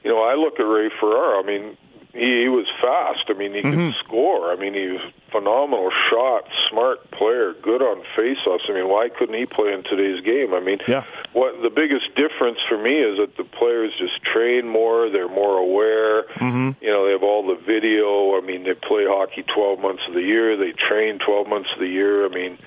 you 0.04 0.12
know, 0.12 0.22
I 0.22 0.36
look 0.36 0.60
at 0.60 0.64
Ray 0.64 0.90
Ferraro. 1.00 1.40
I 1.42 1.44
mean, 1.46 1.78
he, 2.14 2.44
he 2.44 2.50
was 2.50 2.68
fast. 2.82 3.26
I 3.30 3.34
mean, 3.34 3.54
he 3.54 3.62
Mm-hmm. 3.62 3.92
could 3.92 3.96
score. 4.06 4.52
I 4.52 4.56
mean, 4.56 4.74
he 4.74 4.88
was 4.88 5.02
phenomenal 5.32 5.90
shot, 6.10 6.44
smart 6.70 7.10
player, 7.12 7.54
good 7.62 7.82
on 7.82 8.04
faceoffs. 8.18 8.70
I 8.70 8.74
mean, 8.74 8.90
why 8.90 9.08
couldn't 9.10 9.36
he 9.38 9.46
play 9.46 9.72
in 9.74 9.84
today's 9.84 10.20
game? 10.26 10.54
I 10.54 10.60
mean, 10.60 10.80
Yeah. 10.88 11.04
what 11.34 11.62
the 11.62 11.70
biggest 11.70 12.14
difference 12.16 12.60
for 12.68 12.78
me 12.78 13.00
is 13.00 13.18
that 13.18 13.38
the 13.38 13.46
players 13.46 13.94
just 13.98 14.22
train 14.24 14.68
more. 14.68 15.10
They're 15.10 15.30
more 15.30 15.58
aware. 15.58 16.24
Mm-hmm. 16.36 16.84
You 16.84 16.92
know, 16.92 17.06
they 17.06 17.12
have 17.14 17.24
all 17.24 17.48
the 17.48 17.56
video. 17.64 18.36
I 18.38 18.42
mean, 18.42 18.64
they 18.64 18.74
play 18.74 19.06
hockey 19.08 19.44
12 19.44 19.80
months 19.80 20.04
of 20.08 20.14
the 20.14 20.22
year. 20.22 20.58
They 20.58 20.74
train 20.74 21.20
12 21.20 21.48
months 21.48 21.70
of 21.74 21.80
the 21.80 21.88
year. 21.88 22.26
I 22.26 22.30
mean, 22.30 22.58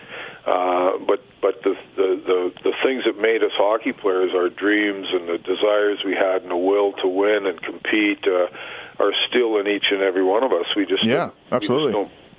uh, 0.47 0.99
but 1.07 1.21
but 1.41 1.63
the, 1.63 1.75
the 1.97 2.21
the 2.27 2.53
the 2.65 2.73
things 2.85 3.05
that 3.05 3.19
made 3.21 3.43
us 3.43 3.53
hockey 3.57 3.93
players, 3.93 4.33
our 4.35 4.49
dreams 4.49 5.07
and 5.13 5.29
the 5.29 5.39
desires 5.39 6.01
we 6.05 6.13
had, 6.15 6.43
and 6.43 6.51
the 6.51 6.57
will 6.57 6.93
to 7.01 7.09
win 7.09 7.47
and 7.47 7.61
compete, 7.63 8.25
uh, 8.27 8.47
are 8.99 9.13
still 9.29 9.59
in 9.59 9.67
each 9.67 9.87
and 9.91 10.03
every 10.03 10.23
one 10.23 10.43
of 10.45 10.53
us. 10.53 10.67
We 10.77 10.87
just 10.87 11.05
Yeah, 11.05 11.31
don't- 11.51 11.63
we 11.63 11.67
just 11.67 11.71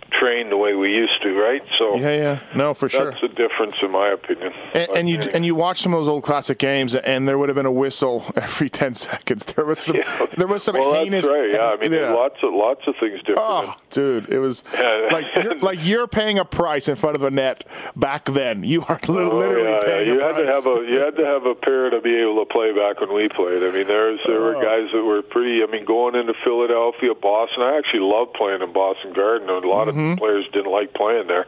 absolutely. 0.06 0.12
don't 0.12 0.20
train 0.20 0.50
the 0.50 0.58
way 0.58 0.74
we 0.74 0.92
used 0.92 1.22
to, 1.24 1.34
right? 1.40 1.62
So 1.78 1.96
Yeah, 1.98 2.16
yeah. 2.16 2.40
No, 2.56 2.74
for 2.74 2.90
sure. 2.90 3.12
that's 3.12 3.22
the 3.22 3.28
difference, 3.30 3.76
in 3.82 3.92
my 3.92 4.10
opinion. 4.10 4.54
And, 4.74 4.90
and 4.96 5.10
you 5.10 5.20
and 5.34 5.46
you 5.46 5.56
watch 5.56 5.82
some 5.82 5.94
of 5.94 6.00
those 6.00 6.08
old 6.08 6.24
classic 6.24 6.58
games, 6.58 6.96
and 6.96 7.28
there 7.28 7.38
would 7.38 7.50
have 7.50 7.56
been 7.56 7.66
a 7.66 7.72
whistle 7.72 8.26
every 8.36 8.70
ten 8.70 8.94
seconds. 8.94 9.46
There 9.46 9.66
was 9.66 9.80
some, 9.80 9.96
Yeah. 9.98 10.26
there 10.38 10.48
was 10.48 10.64
some 10.64 10.76
well, 10.76 10.94
heinous. 10.94 11.26
that's 11.26 11.34
right. 11.34 11.50
Yeah, 11.52 11.72
I 11.72 11.76
mean, 11.82 11.92
yeah. 11.94 12.12
lots 12.14 12.38
of 12.44 12.54
lots 12.54 12.82
of 12.88 12.96
things 13.00 13.20
different. 13.20 13.40
Oh, 13.42 13.76
dude, 13.90 14.30
it 14.30 14.40
was 14.40 14.64
like 15.12 15.26
you're, 15.36 15.56
like 15.56 15.80
you're 15.86 16.08
paying 16.08 16.40
a 16.40 16.46
price 16.46 16.88
in 16.88 16.96
front 16.96 17.16
of 17.16 17.22
the 17.22 17.32
net 17.32 17.66
back 17.96 18.26
then. 18.26 18.64
You 18.64 18.84
are 18.88 19.00
Oh, 19.08 19.12
literally 19.14 19.64
yeah, 19.64 19.72
yeah. 19.76 19.86
paying 19.86 20.08
You 20.08 20.20
a 20.20 20.24
had 20.24 20.34
price. 20.36 20.46
to 20.48 20.52
have 20.52 20.66
a 20.68 20.92
you 20.92 21.00
had 21.00 21.16
to 21.18 21.26
have 21.26 21.46
a 21.46 21.56
pair 21.56 21.90
to 21.90 22.02
be 22.02 22.16
able 22.16 22.44
to 22.44 22.52
play 22.52 22.72
back 22.72 23.00
when 23.02 23.14
we 23.14 23.28
played. 23.30 23.64
I 23.64 23.72
mean, 23.72 23.88
there's 23.88 24.20
there 24.26 24.40
were 24.42 24.56
Oh. 24.56 24.62
guys 24.62 24.92
that 24.94 25.04
were 25.04 25.22
pretty. 25.22 25.62
I 25.64 25.68
mean, 25.68 25.86
going 25.86 26.16
into 26.16 26.34
Philadelphia, 26.44 27.14
Boston. 27.16 27.64
I 27.64 27.78
actually 27.78 28.02
loved 28.02 28.34
playing 28.34 28.62
in 28.62 28.72
Boston 28.74 29.14
Garden. 29.14 29.50
A 29.50 29.54
lot 29.68 29.88
Mm-hmm. 29.88 29.90
of 29.90 29.95
players 30.18 30.46
didn't 30.54 30.72
like 30.72 30.94
playing 30.94 31.28
there. 31.28 31.46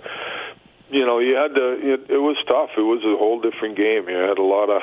You 0.89 1.05
know, 1.05 1.19
you 1.19 1.35
had 1.35 1.53
to. 1.55 1.93
It, 1.93 2.09
it 2.09 2.17
was 2.17 2.37
tough. 2.47 2.71
It 2.77 2.81
was 2.81 3.03
a 3.03 3.17
whole 3.17 3.41
different 3.41 3.75
game. 3.75 4.07
You 4.07 4.15
had 4.15 4.37
a 4.37 4.43
lot 4.43 4.69
of 4.69 4.81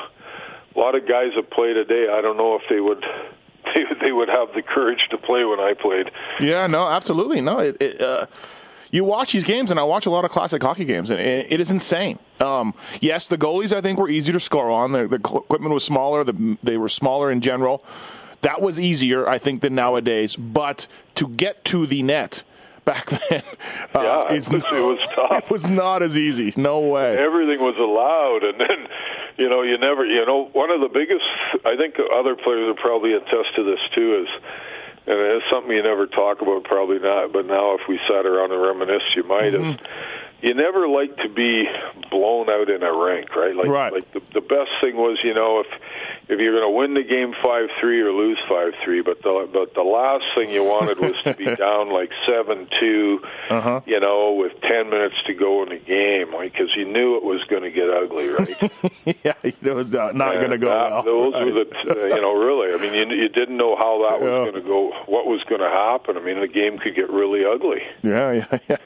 a 0.75 0.79
lot 0.79 0.95
of 0.95 1.07
guys 1.07 1.31
that 1.35 1.49
play 1.49 1.73
today. 1.73 2.07
I 2.11 2.21
don't 2.21 2.37
know 2.37 2.55
if 2.55 2.63
they 2.69 2.79
would. 2.79 3.03
They, 3.73 3.83
they 3.99 4.11
would 4.11 4.29
have 4.29 4.53
the 4.53 4.61
courage 4.61 5.07
to 5.09 5.17
play 5.17 5.43
when 5.43 5.59
I 5.59 5.73
played. 5.73 6.11
Yeah, 6.39 6.67
no, 6.67 6.87
absolutely, 6.87 7.41
no. 7.41 7.57
It, 7.57 7.81
it, 7.81 7.99
uh, 7.99 8.27
you 8.91 9.03
watch 9.03 9.31
these 9.31 9.43
games, 9.43 9.71
and 9.71 9.79
I 9.79 9.83
watch 9.83 10.05
a 10.05 10.11
lot 10.11 10.23
of 10.23 10.29
classic 10.29 10.61
hockey 10.61 10.85
games, 10.85 11.09
and 11.09 11.19
it, 11.19 11.51
it 11.51 11.59
is 11.59 11.71
insane. 11.71 12.19
Um, 12.39 12.75
yes, 13.01 13.27
the 13.27 13.37
goalies 13.37 13.75
I 13.75 13.81
think 13.81 13.97
were 13.97 14.07
easier 14.07 14.33
to 14.33 14.39
score 14.39 14.69
on. 14.69 14.91
The, 14.91 15.07
the 15.07 15.15
equipment 15.15 15.73
was 15.73 15.83
smaller. 15.83 16.23
The, 16.23 16.57
they 16.61 16.77
were 16.77 16.87
smaller 16.87 17.31
in 17.31 17.41
general. 17.41 17.83
That 18.41 18.61
was 18.61 18.79
easier, 18.79 19.27
I 19.27 19.39
think, 19.39 19.61
than 19.61 19.73
nowadays. 19.73 20.35
But 20.35 20.87
to 21.15 21.27
get 21.27 21.65
to 21.65 21.87
the 21.87 22.03
net 22.03 22.43
back 22.85 23.05
then, 23.29 23.43
uh, 23.93 24.25
Yeah, 24.29 24.35
it's 24.35 24.47
it 24.49 24.61
was 24.61 24.99
tough. 25.15 25.43
It 25.45 25.49
was 25.49 25.67
not 25.67 26.01
as 26.03 26.17
easy. 26.17 26.53
No 26.55 26.79
way. 26.79 27.17
everything 27.17 27.59
was 27.59 27.77
allowed 27.77 28.43
and 28.43 28.59
then 28.61 28.87
you 29.37 29.49
know 29.49 29.61
you 29.63 29.77
never 29.77 30.05
you 30.05 30.25
know 30.25 30.45
one 30.53 30.69
of 30.71 30.79
the 30.81 30.87
biggest 30.89 31.25
i 31.65 31.75
think 31.75 31.95
other 32.13 32.35
players 32.35 32.67
would 32.67 32.77
probably 32.77 33.13
attest 33.13 33.53
to 33.55 33.63
this 33.63 33.79
too 33.93 34.23
is 34.23 34.29
and 35.07 35.19
it's 35.19 35.45
something 35.51 35.71
you 35.75 35.83
never 35.83 36.07
talk 36.07 36.41
about 36.41 36.63
probably 36.63 36.99
not 36.99 37.33
but 37.33 37.45
now 37.45 37.75
if 37.75 37.81
we 37.89 37.99
sat 38.07 38.25
around 38.25 38.51
and 38.53 38.61
reminisce 38.61 39.03
you 39.15 39.23
might 39.23 39.53
is 39.53 39.75
you 40.41 40.53
never 40.53 40.87
like 40.87 41.15
to 41.17 41.27
be 41.29 41.65
blown 42.11 42.49
out 42.49 42.69
in 42.69 42.81
a 42.83 42.93
rink 42.93 43.35
right 43.35 43.55
like 43.55 43.67
Right. 43.67 43.91
like 43.93 44.11
the, 44.13 44.21
the 44.33 44.41
best 44.41 44.71
thing 44.81 44.95
was 44.95 45.17
you 45.23 45.33
know 45.33 45.59
if 45.61 45.67
if 46.27 46.39
you're 46.39 46.53
going 46.59 46.71
to 46.71 46.77
win 46.77 46.93
the 46.93 47.03
game 47.03 47.33
five 47.43 47.69
three 47.79 48.01
or 48.01 48.11
lose 48.11 48.37
five 48.49 48.73
three. 48.83 49.01
But 49.01 49.21
the 49.21 49.47
but 49.51 49.73
the 49.73 49.83
last 49.83 50.25
thing 50.35 50.49
you 50.49 50.63
wanted 50.63 50.99
was 50.99 51.13
to 51.23 51.33
be 51.35 51.45
down 51.55 51.89
like 51.91 52.11
seven 52.27 52.67
two, 52.79 53.19
Uh-huh. 53.49 53.81
you 53.85 53.99
know, 53.99 54.33
with 54.33 54.53
ten 54.61 54.89
minutes 54.89 55.15
to 55.27 55.33
go 55.33 55.63
in 55.63 55.69
the 55.69 55.77
game, 55.79 56.33
like 56.33 56.51
because 56.53 56.69
you 56.75 56.85
knew 56.85 57.17
it 57.17 57.23
was 57.23 57.43
going 57.49 57.63
to 57.63 57.71
get 57.71 57.89
ugly, 57.89 58.27
right? 58.29 59.15
yeah, 59.23 59.33
it 59.43 59.75
was 59.75 59.91
not, 59.93 60.15
not 60.15 60.35
going 60.35 60.51
to 60.51 60.57
go 60.57 60.69
that- 60.69 60.91
well. 60.91 61.03
Those 61.03 61.33
Right. 61.33 61.45
were 61.53 61.63
the, 61.65 62.07
you 62.15 62.21
know, 62.21 62.33
really. 62.33 62.73
I 62.73 62.77
mean, 62.77 62.93
you, 63.09 63.15
you 63.23 63.29
didn't 63.29 63.57
know 63.57 63.75
how 63.75 64.07
that 64.09 64.21
was 64.21 64.29
Yeah. 64.29 64.51
going 64.51 64.63
to 64.63 64.67
go, 64.67 64.91
what 65.07 65.25
was 65.27 65.43
going 65.49 65.61
to 65.61 65.69
happen. 65.69 66.17
I 66.17 66.21
mean, 66.21 66.39
the 66.39 66.47
game 66.47 66.77
could 66.77 66.95
get 66.95 67.09
really 67.09 67.43
ugly, 67.45 67.81
yeah, 68.03 68.31
yeah, 68.31 68.57
yeah. 68.69 68.77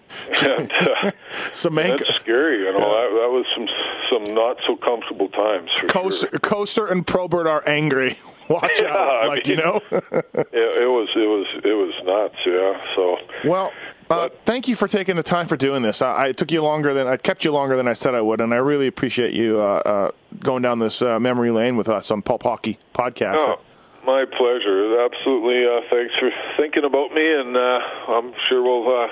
and 0.45 0.71
uh, 0.71 1.11
Semenko, 1.51 1.99
that's 1.99 2.15
scary. 2.15 2.59
You 2.59 2.73
know, 2.73 2.79
that, 2.79 3.09
that 3.19 3.29
was 3.31 3.45
some 3.55 3.67
some 4.09 4.33
not 4.33 4.57
so 4.65 4.75
comfortable 4.75 5.29
times 5.29 5.69
for 5.79 5.81
sure. 5.81 5.89
And 6.91 7.05
Probert 7.29 7.47
are 7.47 7.63
angry. 7.67 8.17
Watch 8.49 8.81
Yeah, 8.81 8.87
out, 8.95 9.23
I 9.23 9.27
like 9.27 9.47
mean- 9.47 9.57
you 9.57 9.63
know. 9.63 9.79
It, 9.91 10.83
it 10.83 10.89
was 10.89 11.09
it 11.15 11.27
was 11.27 11.47
it 11.63 11.73
was 11.73 11.93
nuts. 12.03 12.35
Yeah. 12.45 12.95
So 12.95 13.17
well, 13.47 13.71
uh, 14.09 14.29
thank 14.45 14.67
you 14.67 14.75
for 14.75 14.87
taking 14.87 15.15
the 15.15 15.21
time 15.23 15.45
for 15.47 15.55
doing 15.55 15.83
this. 15.83 16.01
I, 16.01 16.27
I 16.27 16.31
took 16.31 16.51
you 16.51 16.63
longer 16.63 16.93
than 16.95 17.05
I 17.07 17.17
kept 17.17 17.45
you 17.45 17.51
longer 17.51 17.75
than 17.75 17.87
I 17.87 17.93
said 17.93 18.15
I 18.15 18.21
would, 18.21 18.41
and 18.41 18.51
I 18.53 18.57
really 18.57 18.87
appreciate 18.87 19.33
you 19.33 19.59
uh, 19.61 19.81
uh, 19.85 20.11
going 20.39 20.63
down 20.63 20.79
this 20.79 21.01
uh, 21.03 21.19
memory 21.19 21.51
lane 21.51 21.77
with 21.77 21.87
us 21.89 22.09
on 22.09 22.23
Pulp 22.23 22.41
Hockey 22.43 22.79
podcast. 22.95 23.35
Oh, 23.37 23.59
my 24.05 24.25
pleasure. 24.25 24.99
Absolutely. 25.05 25.65
Uh, 25.65 25.81
thanks 25.91 26.15
for 26.19 26.31
thinking 26.57 26.85
about 26.85 27.13
me, 27.13 27.31
and 27.31 27.55
uh, 27.55 27.79
I'm 28.07 28.33
sure 28.47 28.63
we'll 28.63 29.07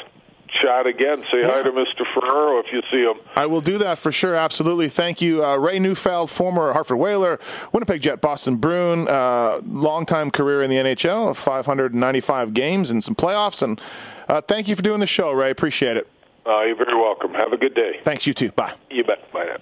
chat 0.61 0.87
again. 0.87 1.23
Say 1.31 1.43
hi 1.43 1.63
to 1.63 1.71
Mr. 1.71 2.03
Ferraro 2.13 2.59
if 2.59 2.67
you 2.71 2.81
see 2.91 3.01
him. 3.03 3.19
I 3.35 3.45
will 3.45 3.61
do 3.61 3.77
that 3.79 3.97
for 3.97 4.11
sure. 4.11 4.35
Absolutely. 4.35 4.89
Thank 4.89 5.21
you, 5.21 5.43
uh, 5.43 5.57
Ray 5.57 5.79
Neufeld, 5.79 6.29
former 6.29 6.73
Hartford 6.73 6.97
Whaler, 6.97 7.39
Winnipeg 7.71 8.01
Jet, 8.01 8.21
Boston 8.21 8.57
Bruin, 8.57 9.07
uh, 9.07 9.61
longtime 9.65 10.31
career 10.31 10.61
in 10.61 10.69
the 10.69 10.77
NHL, 10.77 11.35
595 11.35 12.53
games 12.53 12.91
and 12.91 13.03
some 13.03 13.15
playoffs. 13.15 13.61
And 13.61 13.79
uh, 14.27 14.41
thank 14.41 14.67
you 14.67 14.75
for 14.75 14.81
doing 14.81 14.99
the 14.99 15.07
show, 15.07 15.31
Ray. 15.31 15.51
Appreciate 15.51 15.97
it. 15.97 16.07
Uh, 16.45 16.63
you're 16.63 16.77
very 16.77 16.95
welcome. 16.95 17.33
Have 17.33 17.51
a 17.51 17.57
good 17.57 17.75
day. 17.75 17.99
Thanks, 18.03 18.25
you 18.25 18.33
too. 18.33 18.51
Bye. 18.51 18.73
You 18.89 19.03
bet. 19.03 19.31
Bye 19.31 19.45
now. 19.45 19.57